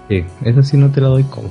Sí, 0.09 0.24
eso 0.44 0.62
sí 0.62 0.76
no 0.76 0.90
te 0.90 1.01
lo 1.01 1.11
doy 1.11 1.24
como. 1.24 1.51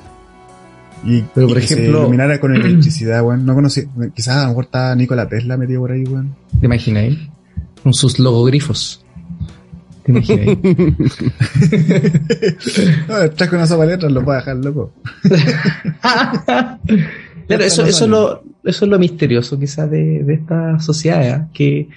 Y, 1.03 1.21
Pero, 1.33 1.47
por 1.47 1.57
y 1.57 1.61
que 1.61 1.67
se 1.67 1.73
ejemplo- 1.75 1.99
iluminara 2.01 2.39
con 2.39 2.53
electricidad, 2.55 3.23
weón. 3.23 3.45
No 3.45 3.55
conocí, 3.55 3.87
quizás 4.13 4.35
a 4.37 4.41
lo 4.43 4.47
mejor 4.49 4.65
está 4.65 4.95
Nikola 4.95 5.27
Tesla 5.27 5.57
metido 5.57 5.81
por 5.81 5.91
ahí, 5.91 6.03
weón. 6.03 6.35
¿Te 6.59 6.65
imagináis? 6.65 7.17
Con 7.83 7.93
sus 7.93 8.19
logogrifos. 8.19 9.03
¿Te? 10.13 10.57
No, 13.07 13.29
traes 13.31 13.35
con 13.49 13.57
una 13.59 13.67
sopa 13.67 13.85
letras, 13.85 14.11
lo 14.11 14.23
va 14.23 14.35
a 14.35 14.37
dejar 14.37 14.57
loco. 14.57 14.93
Claro, 17.47 17.63
eso, 17.63 17.83
eso, 17.83 18.05
es 18.05 18.11
lo, 18.11 18.43
eso 18.63 18.85
es 18.85 18.91
lo 18.91 18.99
misterioso 18.99 19.57
quizás 19.59 19.89
de, 19.89 20.23
de 20.23 20.33
esta 20.35 20.79
sociedad, 20.79 21.25
¿eh? 21.25 21.47
que 21.51 21.89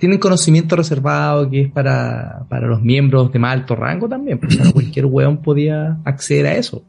tienen 0.00 0.18
conocimiento 0.18 0.74
reservado 0.74 1.48
que 1.48 1.60
es 1.62 1.70
para, 1.70 2.44
para 2.48 2.66
los 2.66 2.82
miembros 2.82 3.32
de 3.32 3.38
más 3.38 3.52
alto 3.54 3.76
rango 3.76 4.08
también, 4.08 4.40
porque 4.40 4.56
no 4.56 4.72
cualquier 4.72 5.06
weón 5.06 5.42
podía 5.42 5.98
acceder 6.04 6.46
a 6.48 6.56
eso. 6.56 6.84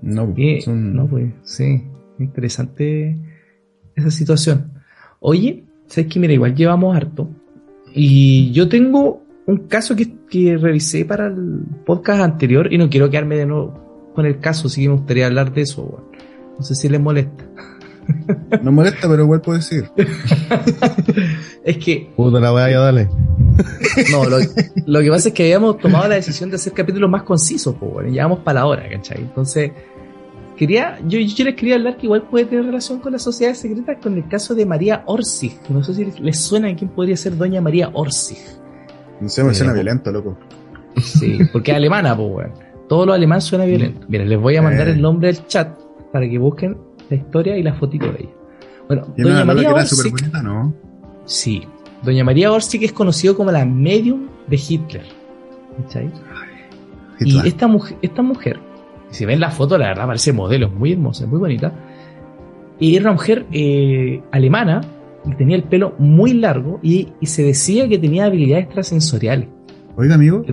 No, 0.00 0.32
son- 0.64 0.94
no, 0.94 1.08
pues, 1.08 1.32
sí, 1.42 1.82
interesante 2.20 3.18
esa 3.96 4.12
situación. 4.12 4.70
Oye, 5.18 5.64
¿sabes 5.88 6.06
que 6.08 6.20
Mira, 6.20 6.32
igual 6.32 6.54
llevamos 6.54 6.96
harto. 6.96 7.28
Y 7.92 8.52
yo 8.52 8.68
tengo 8.68 9.19
un 9.46 9.68
caso 9.68 9.96
que, 9.96 10.12
que 10.28 10.56
revisé 10.56 11.04
para 11.04 11.26
el 11.26 11.64
podcast 11.84 12.20
anterior 12.22 12.72
y 12.72 12.78
no 12.78 12.88
quiero 12.88 13.10
quedarme 13.10 13.36
de 13.36 13.46
nuevo 13.46 14.12
con 14.14 14.26
el 14.26 14.40
caso, 14.40 14.68
así 14.68 14.82
que 14.82 14.88
me 14.88 14.94
gustaría 14.96 15.26
hablar 15.26 15.52
de 15.52 15.62
eso. 15.62 15.82
weón. 15.82 16.04
No 16.58 16.64
sé 16.64 16.74
si 16.74 16.88
les 16.88 17.00
molesta. 17.00 17.44
no 18.62 18.72
molesta, 18.72 19.08
pero 19.08 19.22
igual 19.22 19.40
puede 19.40 19.58
decir. 19.58 19.90
Es 21.62 21.76
que, 21.76 22.10
Puta 22.16 22.40
la 22.40 22.54
weá, 22.54 22.70
ya 22.70 22.78
dale. 22.80 23.08
no, 24.12 24.24
lo, 24.24 24.38
lo 24.86 25.00
que 25.00 25.10
pasa 25.10 25.28
es 25.28 25.34
que 25.34 25.42
habíamos 25.42 25.78
tomado 25.78 26.08
la 26.08 26.14
decisión 26.14 26.48
de 26.48 26.56
hacer 26.56 26.72
capítulos 26.72 27.10
más 27.10 27.22
concisos, 27.22 27.76
pues, 27.78 27.92
bueno, 27.92 28.08
y 28.08 28.14
ya 28.14 28.22
vamos 28.22 28.38
para 28.40 28.60
la 28.60 28.66
hora, 28.66 28.88
¿cachai? 28.88 29.20
Entonces, 29.20 29.70
quería, 30.56 30.98
yo, 31.06 31.18
yo 31.18 31.44
les 31.44 31.54
quería 31.54 31.74
hablar 31.74 31.98
que 31.98 32.06
igual 32.06 32.22
puede 32.22 32.46
tener 32.46 32.64
relación 32.64 33.00
con 33.00 33.12
las 33.12 33.22
sociedades 33.22 33.58
secretas 33.58 33.98
con 34.02 34.16
el 34.16 34.26
caso 34.26 34.54
de 34.54 34.64
María 34.64 35.02
Orsig. 35.06 35.52
No 35.68 35.84
sé 35.84 35.94
si 35.94 36.06
les, 36.06 36.18
les 36.18 36.38
suena 36.38 36.74
quién 36.74 36.90
podría 36.90 37.16
ser 37.16 37.36
doña 37.36 37.60
María 37.60 37.90
Orsig. 37.92 38.38
No 39.20 39.28
sé, 39.28 39.44
me 39.44 39.54
suena 39.54 39.72
violento, 39.72 40.10
loco. 40.10 40.38
Sí, 41.00 41.38
porque 41.52 41.70
es 41.72 41.76
alemana, 41.76 42.16
pues, 42.16 42.28
weón. 42.32 42.52
Todo 42.88 43.06
lo 43.06 43.12
alemán 43.12 43.40
suena 43.40 43.64
violento. 43.64 44.06
Mira, 44.08 44.24
les 44.24 44.40
voy 44.40 44.56
a 44.56 44.62
mandar 44.62 44.88
Eh. 44.88 44.92
el 44.92 45.00
nombre 45.02 45.28
del 45.32 45.46
chat 45.46 45.78
para 46.12 46.28
que 46.28 46.38
busquen 46.38 46.76
la 47.08 47.16
historia 47.16 47.56
y 47.56 47.62
la 47.62 47.74
fotito 47.74 48.06
de 48.12 48.20
ella. 48.22 48.30
Bueno, 48.88 49.14
Y 49.16 49.22
doña 49.22 49.34
loca 49.40 49.44
María 49.46 49.62
que 49.62 49.68
era 49.70 49.80
Orsic, 49.82 50.10
bonita, 50.10 50.42
¿no? 50.42 50.74
sí, 51.24 51.62
doña 52.02 52.24
María 52.24 52.50
Orsic 52.52 52.82
es 52.82 52.92
conocido 52.92 53.36
como 53.36 53.52
la 53.52 53.64
medium 53.64 54.26
de 54.48 54.56
Hitler. 54.56 55.04
¿Cachai? 55.82 56.10
Hitler. 57.20 57.44
Y 57.44 57.48
esta 57.48 57.68
mujer, 57.68 57.96
esta 58.02 58.22
mujer, 58.22 58.58
si 59.10 59.24
ven 59.26 59.38
la 59.38 59.50
foto, 59.50 59.78
la 59.78 59.88
verdad 59.88 60.06
parece 60.06 60.32
modelo, 60.32 60.66
es 60.66 60.72
muy 60.72 60.92
hermosa, 60.92 61.24
es 61.24 61.30
muy 61.30 61.38
bonita. 61.38 61.72
Y 62.80 62.96
era 62.96 63.04
una 63.04 63.12
mujer 63.12 63.46
eh, 63.52 64.20
alemana, 64.32 64.80
y 65.24 65.34
tenía 65.34 65.56
el 65.56 65.64
pelo 65.64 65.94
muy 65.98 66.32
largo 66.34 66.80
y, 66.82 67.08
y 67.20 67.26
se 67.26 67.42
decía 67.42 67.88
que 67.88 67.98
tenía 67.98 68.24
habilidades 68.24 68.64
extrasensoriales. 68.66 69.48
Oiga, 69.96 70.14
amigo, 70.14 70.44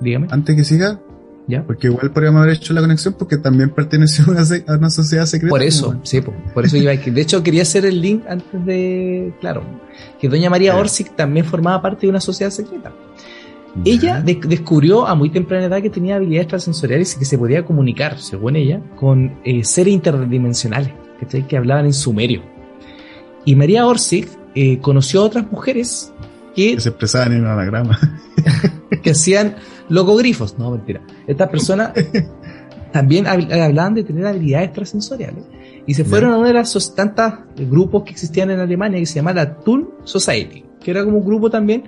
Dígame, 0.00 0.26
antes 0.30 0.54
que 0.56 0.64
siga, 0.64 1.00
¿ya? 1.46 1.64
porque 1.64 1.88
igual 1.88 2.10
podríamos 2.12 2.42
haber 2.42 2.54
hecho 2.56 2.72
la 2.72 2.80
conexión 2.80 3.14
porque 3.18 3.36
también 3.36 3.70
perteneció 3.70 4.24
a 4.26 4.30
una, 4.30 4.86
a 4.86 4.90
sociedad 4.90 5.26
secreta. 5.26 5.50
Por 5.50 5.62
eso, 5.62 5.98
sí, 6.02 6.20
po, 6.20 6.32
por 6.54 6.64
eso 6.66 6.76
iba 6.76 6.92
aquí. 6.92 7.10
De 7.10 7.20
hecho, 7.20 7.42
quería 7.42 7.62
hacer 7.62 7.84
el 7.84 8.00
link 8.00 8.22
antes 8.28 8.64
de. 8.64 9.32
Claro, 9.40 9.62
que 10.20 10.28
Doña 10.28 10.50
María. 10.50 10.76
Orsic 10.76 11.14
también 11.16 11.44
formaba 11.46 11.80
parte 11.82 12.06
de 12.06 12.10
una 12.10 12.20
sociedad 12.20 12.50
secreta. 12.50 12.92
Ella 13.84 14.20
de- 14.20 14.40
descubrió 14.48 15.06
a 15.06 15.14
muy 15.14 15.30
temprana 15.30 15.66
edad 15.66 15.80
que 15.82 15.90
tenía 15.90 16.16
habilidades 16.16 16.44
extrasensoriales 16.46 17.14
y 17.14 17.18
que 17.20 17.24
se 17.24 17.38
podía 17.38 17.64
comunicar, 17.64 18.18
según 18.18 18.56
ella, 18.56 18.80
con 18.96 19.38
eh, 19.44 19.62
seres 19.64 19.94
interdimensionales 19.94 20.92
que 21.48 21.56
hablaban 21.56 21.84
en 21.86 21.92
sumerio. 21.92 22.42
Y 23.48 23.56
María 23.56 23.86
Orsic 23.86 24.28
eh, 24.54 24.78
conoció 24.80 25.22
a 25.22 25.24
otras 25.24 25.50
mujeres 25.50 26.12
que 26.54 26.74
Que 26.74 26.80
se 26.80 26.88
expresaban 26.90 27.32
en 27.32 27.46
anagrama. 27.46 27.98
que 29.02 29.10
hacían 29.10 29.56
logogrifos. 29.88 30.58
No, 30.58 30.70
mentira. 30.72 31.00
Estas 31.26 31.48
personas 31.48 31.92
también 32.92 33.24
hab- 33.26 33.50
hablaban 33.52 33.94
de 33.94 34.04
tener 34.04 34.26
habilidades 34.26 34.66
extrasensoriales. 34.68 35.44
Y 35.86 35.94
se 35.94 36.04
fueron 36.04 36.32
a 36.32 36.38
una 36.38 36.48
de 36.48 36.54
las 36.54 36.68
so- 36.70 36.94
tantas 36.94 37.34
grupos 37.56 38.02
que 38.04 38.10
existían 38.10 38.50
en 38.50 38.60
Alemania 38.60 38.98
que 38.98 39.06
se 39.06 39.14
llama 39.16 39.32
la 39.32 39.54
Thun 39.60 39.88
Society, 40.04 40.62
que 40.82 40.90
era 40.90 41.02
como 41.04 41.18
un 41.18 41.24
grupo 41.24 41.48
también 41.48 41.84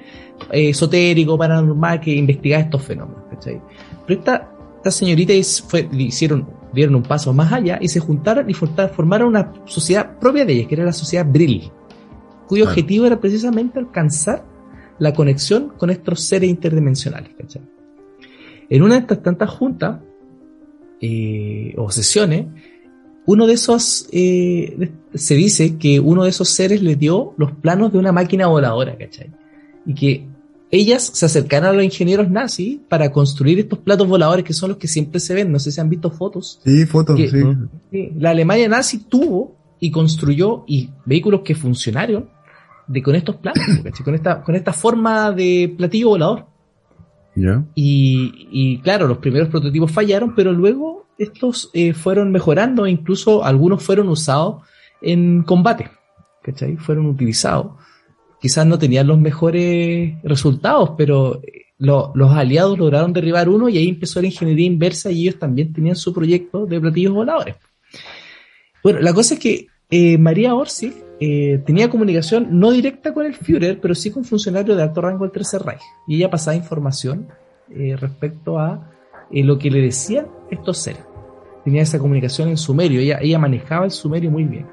eh, 0.50 0.70
esotérico, 0.70 1.36
paranormal, 1.36 2.00
que 2.00 2.14
investigaba 2.14 2.62
estos 2.62 2.82
fenómenos. 2.82 3.24
¿cachai? 3.30 3.60
Pero 4.06 4.20
esta, 4.20 4.50
esta 4.76 4.90
señorita 4.90 5.34
fue, 5.68 5.86
le 5.92 6.04
hicieron, 6.04 6.48
dieron 6.72 6.94
un 6.94 7.02
paso 7.02 7.32
más 7.32 7.52
allá 7.52 7.78
y 7.80 7.88
se 7.88 8.00
juntaron 8.00 8.48
y 8.48 8.54
formaron 8.54 9.28
una 9.28 9.52
sociedad 9.64 10.18
propia 10.18 10.44
de 10.44 10.52
ellas, 10.54 10.68
que 10.68 10.74
era 10.74 10.84
la 10.84 10.92
sociedad 10.92 11.26
Brill, 11.26 11.70
cuyo 12.46 12.64
Claro. 12.64 12.70
objetivo 12.70 13.06
era 13.06 13.20
precisamente 13.20 13.78
alcanzar 13.78 14.44
la 14.98 15.12
conexión 15.12 15.72
con 15.76 15.90
estos 15.90 16.22
seres 16.22 16.50
interdimensionales. 16.50 17.30
¿cachai? 17.36 17.62
En 18.68 18.82
una 18.82 18.94
de 18.94 19.00
estas 19.00 19.22
tantas 19.22 19.50
juntas 19.50 20.00
eh, 21.00 21.74
o 21.76 21.90
sesiones, 21.90 22.46
uno 23.26 23.46
de 23.46 23.54
esos, 23.54 24.08
eh, 24.12 24.90
se 25.14 25.34
dice 25.34 25.76
que 25.76 26.00
uno 26.00 26.24
de 26.24 26.30
esos 26.30 26.48
seres 26.50 26.82
le 26.82 26.96
dio 26.96 27.34
los 27.36 27.52
planos 27.52 27.92
de 27.92 27.98
una 27.98 28.12
máquina 28.12 28.46
voladora, 28.46 28.96
¿cachai? 28.96 29.30
Y 29.86 29.94
que 29.94 30.26
ellas 30.70 31.02
se 31.14 31.26
acercaron 31.26 31.70
a 31.70 31.72
los 31.72 31.84
ingenieros 31.84 32.30
nazis 32.30 32.78
para 32.88 33.10
construir 33.10 33.58
estos 33.58 33.78
platos 33.80 34.06
voladores 34.06 34.44
que 34.44 34.52
son 34.52 34.70
los 34.70 34.78
que 34.78 34.86
siempre 34.88 35.18
se 35.20 35.34
ven. 35.34 35.50
No 35.50 35.58
sé 35.58 35.72
si 35.72 35.80
han 35.80 35.88
visto 35.90 36.10
fotos. 36.10 36.60
Sí, 36.64 36.86
fotos, 36.86 37.16
Que- 37.16 37.28
sí. 37.28 37.42
Sí, 37.90 38.12
La 38.18 38.30
Alemania 38.30 38.68
nazi 38.68 38.98
tuvo 38.98 39.56
y 39.80 39.90
construyó 39.90 40.64
y 40.68 40.90
vehículos 41.04 41.40
que 41.42 41.54
funcionaron 41.54 42.28
de 42.86 43.02
con 43.02 43.14
estos 43.14 43.36
¿cachai? 43.82 44.04
Con 44.04 44.14
esta, 44.14 44.42
con 44.42 44.54
esta 44.54 44.72
forma 44.72 45.32
de 45.32 45.74
platillo 45.76 46.10
volador. 46.10 46.46
Ya. 47.34 47.64
Y, 47.74 48.48
y 48.50 48.78
claro, 48.80 49.06
los 49.06 49.18
primeros 49.18 49.48
prototipos 49.48 49.90
fallaron, 49.90 50.34
pero 50.34 50.52
luego 50.52 51.06
estos 51.18 51.70
eh, 51.74 51.92
fueron 51.94 52.32
mejorando 52.32 52.86
e 52.86 52.90
incluso 52.90 53.44
algunos 53.44 53.82
fueron 53.82 54.08
usados 54.08 54.62
en 55.02 55.42
combate. 55.42 55.90
¿Cachai? 56.42 56.76
Fueron 56.76 57.06
utilizados. 57.06 57.72
Quizás 58.40 58.66
no 58.66 58.78
tenían 58.78 59.06
los 59.06 59.18
mejores 59.18 60.14
resultados, 60.22 60.92
pero 60.96 61.40
eh, 61.42 61.66
lo- 61.78 62.12
los 62.14 62.30
aliados 62.32 62.78
lograron 62.78 63.12
derribar 63.12 63.48
uno 63.48 63.68
y 63.68 63.76
ahí 63.78 63.88
empezó 63.88 64.20
la 64.20 64.28
ingeniería 64.28 64.66
inversa 64.66 65.10
y 65.10 65.22
ellos 65.28 65.38
también 65.38 65.72
tenían 65.72 65.96
su 65.96 66.12
proyecto 66.12 66.66
de 66.66 66.80
platillos 66.80 67.12
voladores. 67.12 67.56
Bueno, 68.82 69.00
la 69.00 69.12
cosa 69.12 69.34
es 69.34 69.40
que 69.40 69.66
eh, 69.90 70.16
María 70.16 70.54
Orsic 70.54 70.94
eh, 71.20 71.60
tenía 71.66 71.90
comunicación 71.90 72.46
no 72.58 72.70
directa 72.70 73.12
con 73.12 73.26
el 73.26 73.34
Führer, 73.34 73.78
pero 73.80 73.94
sí 73.94 74.10
con 74.10 74.24
funcionarios 74.24 74.76
de 74.76 74.82
alto 74.84 75.00
rango 75.02 75.24
del 75.24 75.32
Tercer 75.32 75.60
Reich. 75.62 75.82
Y 76.08 76.16
ella 76.16 76.30
pasaba 76.30 76.56
información 76.56 77.28
respecto 77.98 78.58
a 78.58 78.90
lo 79.30 79.56
que 79.58 79.70
le 79.70 79.80
decían 79.80 80.26
estos 80.50 80.78
seres. 80.78 81.02
Tenía 81.64 81.82
esa 81.82 81.98
comunicación 82.00 82.48
en 82.48 82.56
sumerio, 82.56 83.00
ella 83.00 83.38
manejaba 83.38 83.84
el 83.84 83.90
sumerio 83.92 84.30
muy 84.30 84.44
bien. 84.44 84.66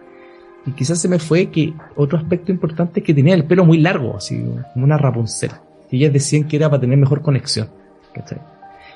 Y 0.67 0.71
quizás 0.73 0.99
se 0.99 1.07
me 1.07 1.17
fue 1.17 1.49
que 1.49 1.73
otro 1.95 2.17
aspecto 2.17 2.51
importante 2.51 2.99
es 2.99 3.05
que 3.05 3.13
tenía 3.13 3.33
el 3.33 3.45
pelo 3.45 3.65
muy 3.65 3.79
largo, 3.79 4.17
así 4.17 4.43
como 4.73 4.85
una 4.85 4.97
Rapunzel. 4.97 5.51
Y 5.89 5.97
ellas 5.97 6.13
decían 6.13 6.43
que 6.47 6.57
era 6.57 6.69
para 6.69 6.81
tener 6.81 6.97
mejor 6.97 7.21
conexión. 7.21 7.69
¿cachai? 8.13 8.39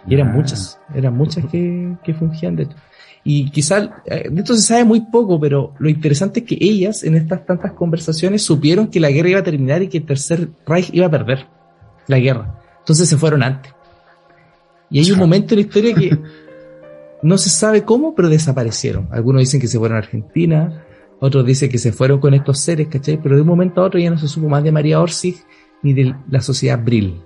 Y 0.08 0.16
eran 0.16 0.30
Ah. 0.30 0.34
muchas, 0.34 0.80
eran 0.94 1.16
muchas 1.16 1.46
que, 1.46 1.96
que 2.04 2.14
fungían 2.14 2.56
de 2.56 2.64
esto. 2.64 2.76
Y 3.24 3.52
quizás 3.52 3.90
eh, 4.06 4.30
de 4.30 4.42
esto 4.42 4.56
se 4.56 4.62
sabe 4.62 4.84
muy 4.84 5.02
poco, 5.02 5.40
pero 5.40 5.74
lo 5.78 5.90
interesante 5.90 6.40
es 6.42 6.46
que 6.46 6.58
ellas 6.60 7.04
en 7.04 7.16
estas 7.16 7.46
tantas 7.46 7.72
conversaciones 7.74 8.42
supieron 8.44 8.88
que 8.88 9.00
la 9.00 9.12
guerra 9.12 9.30
iba 9.30 9.40
a 9.40 9.44
terminar 9.44 9.84
y 9.84 9.88
que 9.88 10.00
el 10.00 10.06
Tercer 10.06 10.50
Reich 10.66 10.90
iba 10.92 11.06
a 11.06 11.12
perder 11.12 11.46
la 12.08 12.18
guerra. 12.18 12.60
Entonces 12.80 13.08
se 13.08 13.18
fueron 13.18 13.44
antes. 13.44 13.72
Y 14.90 15.00
hay 15.00 15.12
un 15.12 15.20
momento 15.20 15.54
en 15.54 15.60
la 15.60 15.66
historia 15.68 15.94
que 15.94 16.18
no 17.22 17.38
se 17.38 17.50
sabe 17.50 17.84
cómo, 17.84 18.16
pero 18.16 18.28
desaparecieron. 18.28 19.08
Algunos 19.12 19.42
dicen 19.42 19.62
que 19.62 19.68
se 19.68 19.78
fueron 19.78 19.98
a 19.98 20.00
Argentina, 20.00 20.84
otros 21.22 21.46
dicen 21.46 21.70
que 21.70 21.78
se 21.78 21.92
fueron 21.92 22.20
con 22.20 22.34
estos 22.34 22.60
seres, 22.60 22.88
¿cachai? 22.88 23.22
Pero 23.22 23.36
de 23.36 23.42
un 23.42 23.48
momento 23.48 23.82
a 23.82 23.86
otro 23.86 24.00
ya 24.00 24.10
no 24.10 24.18
se 24.18 24.28
supo 24.28 24.50
más 24.50 24.64
de 24.64 24.72
María 24.72 25.00
Orsic 25.00 25.38
ni 25.84 25.94
de 25.94 26.16
la 26.30 26.42
sociedad 26.42 26.84
Brill. 26.84 27.22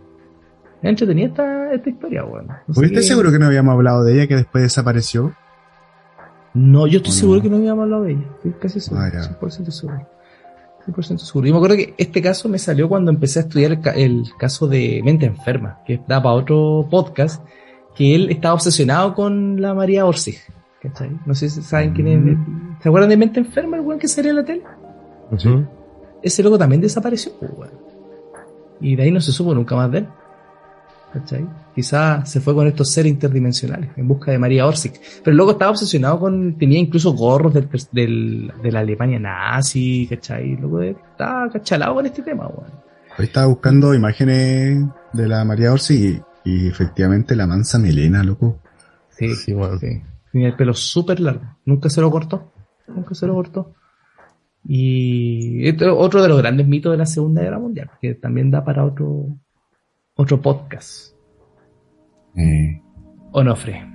Es 0.81 0.89
entretenida 0.89 1.27
esta, 1.27 1.73
esta 1.73 1.89
historia, 1.89 2.23
bueno. 2.23 2.55
No 2.67 2.73
sé 2.73 2.85
¿Estás 2.87 3.07
seguro 3.07 3.31
que 3.31 3.39
no 3.39 3.45
habíamos 3.45 3.73
hablado 3.73 4.03
de 4.03 4.13
ella 4.13 4.27
que 4.27 4.35
después 4.35 4.63
desapareció? 4.63 5.33
No, 6.53 6.87
yo 6.87 6.97
estoy 6.97 7.13
seguro 7.13 7.41
que 7.41 7.49
no 7.49 7.55
habíamos 7.55 7.83
hablado 7.83 8.03
de 8.03 8.11
ella. 8.11 8.25
Estoy 8.35 8.51
casi 8.59 8.79
seguro. 8.81 9.01
Ah, 9.01 9.11
ya. 9.13 9.39
100% 9.39 9.71
seguro. 9.71 10.09
100% 10.87 11.17
seguro. 11.17 11.47
Yo 11.47 11.53
me 11.53 11.57
acuerdo 11.57 11.77
que 11.77 11.93
este 11.97 12.21
caso 12.21 12.49
me 12.49 12.59
salió 12.59 12.89
cuando 12.89 13.11
empecé 13.11 13.39
a 13.39 13.41
estudiar 13.43 13.71
el, 13.71 13.79
el 13.95 14.23
caso 14.37 14.67
de 14.67 15.01
mente 15.05 15.25
enferma, 15.25 15.79
que 15.85 16.01
da 16.05 16.21
para 16.21 16.35
otro 16.35 16.85
podcast, 16.91 17.41
que 17.95 18.13
él 18.13 18.29
estaba 18.29 18.55
obsesionado 18.55 19.15
con 19.15 19.61
la 19.61 19.73
María 19.73 20.05
Orsic. 20.05 20.54
¿Cachai? 20.87 21.11
No 21.25 21.33
sé 21.33 21.49
si 21.49 21.61
saben 21.61 21.93
quién 21.93 22.07
es. 22.07 22.19
Mm. 22.37 22.77
¿Se 22.81 22.89
acuerdan 22.89 23.09
de 23.09 23.17
mente 23.17 23.39
enferma, 23.39 23.77
el 23.77 23.83
weón 23.83 23.99
que 23.99 24.07
salía 24.07 24.31
en 24.31 24.37
la 24.37 24.45
tele? 24.45 24.61
Sí. 25.37 25.49
Ese 26.21 26.43
loco 26.43 26.57
también 26.57 26.81
desapareció, 26.81 27.31
pues, 27.39 27.51
weón. 27.55 27.73
Y 28.81 28.95
de 28.95 29.03
ahí 29.03 29.11
no 29.11 29.21
se 29.21 29.31
supo 29.31 29.53
nunca 29.55 29.75
más 29.75 29.91
de 29.91 29.99
él. 29.99 30.07
¿Cachai? 31.13 31.47
Quizá 31.73 32.25
se 32.25 32.41
fue 32.41 32.53
con 32.53 32.67
estos 32.67 32.91
seres 32.91 33.09
interdimensionales 33.11 33.89
en 33.95 34.07
busca 34.07 34.31
de 34.31 34.37
María 34.37 34.67
Orsic. 34.67 34.99
Pero 35.23 35.31
el 35.31 35.37
loco 35.37 35.51
estaba 35.51 35.71
obsesionado 35.71 36.19
con. 36.19 36.57
Tenía 36.57 36.77
incluso 36.79 37.13
gorros 37.13 37.53
del, 37.53 38.51
de 38.61 38.71
la 38.71 38.79
Alemania 38.81 39.17
nazi, 39.19 40.07
¿cachai? 40.09 40.53
El 40.53 40.61
loco 40.61 40.81
estaba 40.81 41.49
cachalado 41.49 41.95
con 41.95 42.05
este 42.05 42.21
tema, 42.21 42.47
weón. 42.47 42.69
Hoy 43.17 43.25
estaba 43.25 43.47
buscando 43.47 43.93
imágenes 43.95 44.85
de 45.13 45.27
la 45.27 45.45
María 45.45 45.71
Orsi 45.71 46.21
y, 46.43 46.51
y 46.51 46.67
efectivamente 46.67 47.33
la 47.35 47.47
mansa 47.47 47.79
melena, 47.79 48.21
loco. 48.23 48.59
Sí, 49.17 49.33
Sí, 49.35 49.53
weón. 49.53 49.79
sí. 49.79 50.01
Tenía 50.35 50.49
el 50.49 50.55
pelo 50.57 50.73
súper 50.73 51.21
largo. 51.21 51.45
Nunca 51.63 51.89
se 51.89 52.01
lo 52.01 52.11
cortó. 52.11 52.51
Nunca 52.89 53.15
se 53.15 53.25
lo 53.25 53.35
cortó. 53.35 53.73
Y 54.65 55.65
es 55.65 55.81
otro 55.81 56.21
de 56.21 56.27
los 56.27 56.37
grandes 56.39 56.67
mitos 56.67 56.91
de 56.91 56.97
la 56.97 57.05
Segunda 57.05 57.41
Guerra 57.41 57.57
Mundial, 57.57 57.89
que 58.01 58.15
también 58.15 58.51
da 58.51 58.61
para 58.65 58.83
otro, 58.83 59.27
otro 60.13 60.41
podcast. 60.41 61.15
Eh, 62.35 62.81
Onofre. 63.31 63.87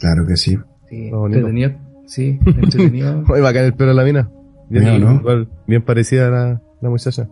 claro 0.00 0.26
que 0.26 0.36
sí. 0.36 0.58
Sí, 0.88 1.08
bonito. 1.12 1.38
entretenido. 1.38 1.70
Sí, 2.06 2.36
entretenido. 2.44 3.22
Oye, 3.28 3.40
bacán 3.40 3.66
el 3.66 3.74
pelo 3.74 3.90
de 3.90 3.94
la 3.94 4.02
mina. 4.02 4.28
Bien, 4.68 5.00
¿no? 5.00 5.14
igual, 5.14 5.48
bien 5.68 5.84
parecida 5.84 6.26
a 6.26 6.30
la, 6.30 6.62
la 6.80 6.90
muchacha. 6.90 7.28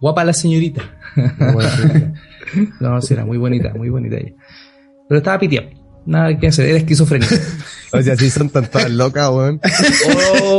Guapa 0.00 0.22
la 0.22 0.32
señorita. 0.32 0.82
No, 2.78 3.00
sí, 3.00 3.14
era 3.14 3.24
muy 3.24 3.38
bonita, 3.38 3.74
muy 3.74 3.88
bonita 3.88 4.16
ella. 4.18 4.34
Pero 5.08 5.18
estaba 5.18 5.40
piteado. 5.40 5.83
Nada 6.06 6.38
que 6.38 6.48
hacer, 6.48 6.66
era 6.66 6.78
esquizofrénica. 6.78 7.34
O 7.92 8.02
sea, 8.02 8.16
sí 8.16 8.28
son 8.28 8.50
tan 8.50 8.66
todas 8.70 8.90
locas, 8.90 9.30
weón. 9.30 9.60
oh, 10.26 10.58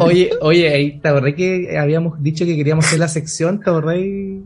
Oye, 0.00 0.30
oye, 0.40 0.98
¿te 1.02 1.08
acordás 1.08 1.34
que 1.34 1.76
habíamos 1.78 2.22
dicho 2.22 2.44
que 2.44 2.56
queríamos 2.56 2.84
hacer 2.86 2.98
la 2.98 3.08
sección? 3.08 3.60
¿Te 3.60 3.70
acordás? 3.70 3.96
Eh, 3.96 4.40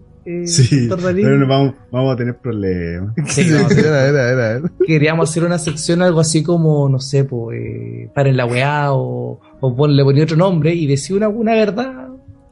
Sí, 0.44 0.88
pero 1.22 1.38
nos 1.38 1.48
vamos, 1.48 1.74
vamos 1.90 2.12
a 2.12 2.16
tener 2.16 2.36
problemas. 2.36 3.14
Sí, 3.28 3.46
no, 3.50 3.66
sí, 3.70 3.80
era, 3.80 4.06
era, 4.06 4.30
era, 4.32 4.60
queríamos 4.86 5.30
hacer 5.30 5.42
una 5.44 5.56
sección 5.58 6.02
algo 6.02 6.20
así 6.20 6.42
como, 6.42 6.86
no 6.88 6.98
sé, 7.00 7.24
pues, 7.24 7.58
eh, 7.58 8.10
para 8.14 8.28
en 8.28 8.36
la 8.36 8.44
weá 8.44 8.92
o, 8.92 9.40
o 9.60 9.76
pon- 9.76 9.96
le 9.96 10.04
ponía 10.04 10.24
otro 10.24 10.36
nombre 10.36 10.74
y 10.74 10.86
decía 10.86 11.16
una, 11.16 11.28
una 11.28 11.54
verdad 11.54 12.07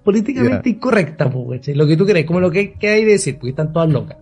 políticamente 0.07 0.71
incorrecta, 0.71 1.29
pues. 1.29 1.67
Lo 1.77 1.85
que 1.87 1.97
tú 1.97 2.07
crees, 2.07 2.25
como 2.25 2.39
lo 2.39 2.51
que, 2.51 2.75
que 2.75 2.89
hay 2.89 3.05
de 3.05 3.13
decir, 3.13 3.35
porque 3.35 3.51
están 3.51 3.73
todas 3.73 3.91
locas. 3.91 4.17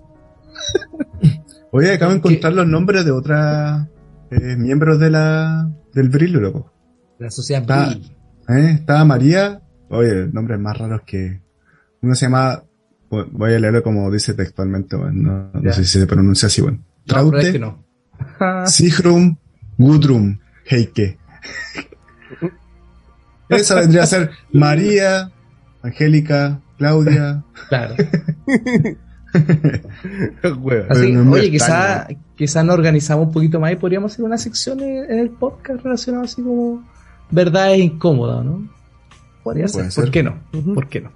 Oye, 1.70 1.92
acabo 1.92 2.12
de 2.12 2.18
encontrar 2.18 2.54
los 2.54 2.66
nombres 2.66 3.04
de 3.04 3.10
otras 3.10 3.86
eh, 4.30 4.56
miembros 4.56 4.98
de 4.98 5.10
la 5.10 5.70
del 5.92 6.08
Brillo, 6.08 6.40
loco. 6.40 6.72
La 7.18 7.30
sociedad 7.30 7.62
Está-. 7.62 7.92
¿Eh? 8.48 8.70
Estaba 8.80 9.04
María, 9.04 9.60
oye, 9.88 10.28
nombres 10.32 10.58
más 10.60 10.78
raros 10.78 11.02
que... 11.06 11.40
Uno 12.00 12.14
se 12.14 12.26
llama... 12.26 12.62
Voy 13.10 13.54
a 13.54 13.58
leerlo 13.58 13.82
como 13.82 14.10
dice 14.10 14.34
textualmente, 14.34 14.96
bueno, 14.96 15.50
no, 15.52 15.60
no 15.60 15.72
sé 15.72 15.84
si 15.84 15.98
se 16.00 16.06
pronuncia 16.06 16.46
así, 16.46 16.62
bueno. 16.62 16.78
No, 16.78 16.84
es 16.84 17.06
Traute, 17.06 17.52
que 17.52 17.58
no. 17.58 17.84
Sigrun, 18.66 19.38
Gudrun, 19.78 20.40
Heike. 20.66 21.18
Esa 23.48 23.74
vendría 23.76 24.02
a 24.02 24.06
ser 24.06 24.30
María, 24.52 25.30
Angélica, 25.84 26.60
Claudia. 26.78 27.44
claro. 27.68 27.94
Así, 30.88 31.12
no 31.12 31.32
oye, 31.32 31.46
extraña. 31.48 32.06
quizá, 32.36 32.62
nos 32.62 32.74
organizamos 32.74 33.26
un 33.26 33.32
poquito 33.32 33.58
más 33.60 33.72
y 33.72 33.76
podríamos 33.76 34.12
hacer 34.12 34.24
una 34.24 34.38
sección 34.38 34.80
en, 34.80 35.10
en 35.10 35.18
el 35.18 35.30
podcast 35.30 35.82
relacionada 35.82 36.24
así 36.24 36.40
como 36.40 36.84
verdades 37.30 37.80
incómodas, 37.80 38.44
¿no? 38.44 38.68
Podría 39.42 39.66
ser, 39.68 39.88
¿por 39.92 40.10
qué 40.10 40.22
no? 40.22 40.38
¿Por 40.74 40.88
qué 40.88 41.00
no? 41.00 41.10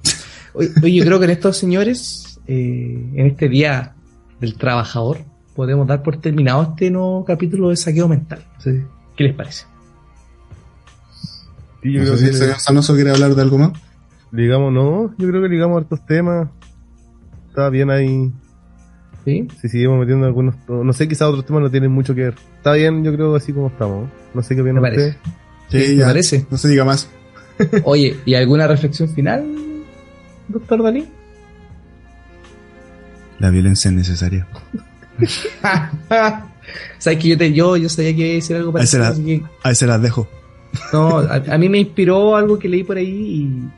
Oye, 0.52 0.70
oye, 0.82 0.94
yo 0.96 1.04
creo 1.04 1.18
que 1.18 1.26
en 1.26 1.30
estos 1.30 1.56
señores, 1.56 2.40
eh, 2.46 3.08
en 3.14 3.26
este 3.26 3.48
día 3.48 3.94
del 4.40 4.56
trabajador, 4.56 5.18
podemos 5.54 5.86
dar 5.86 6.02
por 6.02 6.20
terminado 6.20 6.62
este 6.62 6.90
nuevo 6.90 7.24
capítulo 7.24 7.70
de 7.70 7.76
saqueo 7.76 8.08
mental. 8.08 8.44
Sí. 8.58 8.82
¿Qué 9.16 9.24
les 9.24 9.34
parece? 9.34 9.64
Y 11.82 11.92
yo 11.92 12.00
No 12.00 12.06
creo 12.06 12.16
sé 12.16 12.18
si 12.18 12.24
que, 12.24 12.30
el 12.30 12.42
señor 12.42 12.58
Sanoso 12.58 12.94
quiere 12.94 13.10
hablar 13.10 13.34
de 13.34 13.42
algo 13.42 13.58
más. 13.58 13.72
Digamos, 14.32 14.72
no, 14.72 15.14
yo 15.18 15.28
creo 15.28 15.42
que 15.42 15.48
ligamos 15.48 15.78
hartos 15.78 16.04
temas. 16.06 16.48
Está 17.48 17.68
bien 17.70 17.90
ahí. 17.90 18.32
¿Sí? 19.24 19.46
Si 19.60 19.68
seguimos 19.68 19.98
metiendo 20.00 20.26
algunos, 20.26 20.54
no 20.68 20.92
sé, 20.92 21.06
quizás 21.08 21.28
otros 21.28 21.44
temas 21.44 21.62
no 21.62 21.70
tienen 21.70 21.90
mucho 21.90 22.14
que 22.14 22.22
ver. 22.24 22.34
Está 22.56 22.72
bien, 22.74 23.04
yo 23.04 23.12
creo 23.14 23.34
así 23.34 23.52
como 23.52 23.66
estamos. 23.68 24.08
No 24.32 24.42
sé 24.42 24.54
qué 24.56 24.62
Me 24.62 24.70
opinan 24.70 24.82
parece. 24.82 25.08
ustedes. 25.68 25.86
Sí, 25.88 25.92
¿Me 25.94 25.96
ya. 26.00 26.06
parece? 26.06 26.46
No 26.50 26.56
se 26.56 26.68
diga 26.68 26.84
más. 26.84 27.10
Oye, 27.84 28.16
¿y 28.24 28.34
alguna 28.34 28.66
reflexión 28.66 29.08
final, 29.08 29.44
doctor 30.48 30.82
Dalí? 30.82 31.06
La 33.38 33.50
violencia 33.50 33.88
es 33.90 33.96
necesaria. 33.96 34.46
Sabes 36.98 37.18
que 37.18 37.28
yo, 37.28 37.38
te, 37.38 37.52
yo, 37.52 37.76
yo 37.76 37.88
sabía 37.88 38.14
que 38.14 38.20
iba 38.22 38.30
a 38.30 38.34
decir 38.34 38.56
algo 38.56 38.76
Ahí 38.78 38.86
se 38.86 38.98
parecido, 38.98 39.02
la- 39.02 39.08
así 39.08 39.24
que 39.24 39.42
Ahí 39.68 39.74
se 39.74 39.86
las 39.86 40.02
dejo. 40.02 40.28
No, 40.92 41.18
a, 41.18 41.34
a 41.36 41.58
mí 41.58 41.68
me 41.68 41.78
inspiró 41.78 42.36
algo 42.36 42.58
que 42.58 42.68
leí 42.68 42.84
por 42.84 42.96
ahí 42.98 43.06
y 43.08 43.68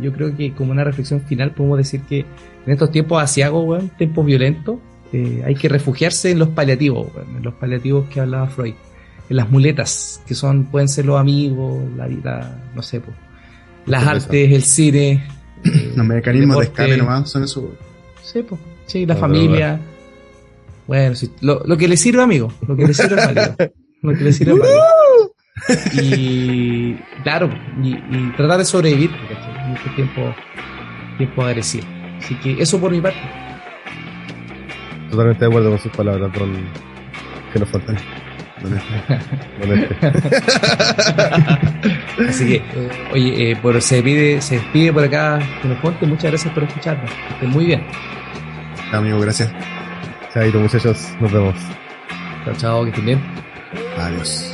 yo 0.00 0.12
creo 0.12 0.36
que 0.36 0.52
como 0.52 0.72
una 0.72 0.84
reflexión 0.84 1.20
final 1.20 1.52
podemos 1.52 1.78
decir 1.78 2.02
que 2.02 2.20
en 2.66 2.72
estos 2.72 2.90
tiempos 2.90 3.22
asiagos, 3.22 3.64
weón, 3.66 3.88
tiempos 3.90 4.24
violentos, 4.24 4.78
eh, 5.12 5.42
hay 5.44 5.54
que 5.54 5.68
refugiarse 5.68 6.30
en 6.30 6.38
los 6.38 6.48
paliativos, 6.48 7.08
weón, 7.14 7.36
en 7.36 7.42
los 7.42 7.54
paliativos 7.54 8.08
que 8.08 8.20
hablaba 8.20 8.46
Freud, 8.46 8.74
en 9.28 9.36
las 9.36 9.50
muletas, 9.50 10.22
que 10.26 10.34
son, 10.34 10.64
pueden 10.64 10.88
ser 10.88 11.06
los 11.06 11.18
amigos, 11.18 11.82
la 11.96 12.06
vida, 12.06 12.62
no 12.74 12.82
sé, 12.82 13.00
pues, 13.00 13.16
las 13.86 14.06
artes, 14.06 14.52
el 14.52 14.62
cine, 14.62 15.24
eh, 15.64 15.92
Los 15.96 16.06
mecanismos 16.06 16.58
de 16.58 16.64
escape 16.64 16.96
nomás 16.96 17.30
son 17.30 17.44
eso. 17.44 17.74
Sí, 18.22 18.42
pues, 18.42 18.60
sí, 18.86 19.06
la 19.06 19.16
familia. 19.16 19.80
Bueno, 20.86 21.14
sí, 21.14 21.30
lo, 21.40 21.62
lo 21.64 21.76
que 21.76 21.88
le 21.88 21.96
sirve, 21.96 22.22
amigo, 22.22 22.52
lo 22.66 22.76
que 22.76 22.86
le 22.86 22.94
sirve 22.94 23.16
es 23.16 23.26
válido. 23.26 23.56
Lo 24.02 24.12
que 24.14 24.24
le 24.24 24.32
sirve 24.32 24.52
es 24.52 24.58
válido. 24.58 25.34
Y 26.02 26.94
claro, 27.22 27.48
y, 27.82 27.94
y 27.94 28.32
tratar 28.36 28.58
de 28.58 28.64
sobrevivir 28.64 29.10
este 29.74 29.90
tiempo, 29.90 30.34
tiempo 31.18 31.42
agresivo. 31.42 31.86
Así 32.18 32.34
que 32.36 32.60
eso 32.60 32.80
por 32.80 32.90
mi 32.90 33.00
parte. 33.00 33.20
Totalmente 35.10 35.44
de 35.44 35.46
acuerdo 35.50 35.70
con 35.70 35.78
sus 35.78 35.92
palabras, 35.92 36.32
don 36.32 36.52
Xenofonte. 37.52 37.94
Don 38.62 38.76
Este. 38.76 38.94
Don 39.60 39.78
este. 39.78 39.96
Así 42.28 42.48
que, 42.48 42.62
oye, 43.12 43.50
eh, 43.50 43.56
por, 43.56 43.80
se, 43.82 43.96
despide, 43.96 44.40
se 44.40 44.56
despide 44.56 44.92
por 44.92 45.04
acá 45.04 45.40
Genofonte. 45.62 46.06
Muchas 46.06 46.30
gracias 46.30 46.52
por 46.54 46.62
escucharnos. 46.64 47.10
Que 47.10 47.34
estén 47.34 47.50
muy 47.50 47.66
bien. 47.66 47.84
Amigo, 48.92 49.18
gracias. 49.20 49.52
Chaito, 50.32 50.58
muchachos, 50.58 51.14
nos 51.20 51.32
vemos. 51.32 51.54
Chao, 52.44 52.54
chao, 52.56 52.84
que 52.84 52.90
estén 52.90 53.06
bien. 53.06 53.20
Adiós. 53.98 54.53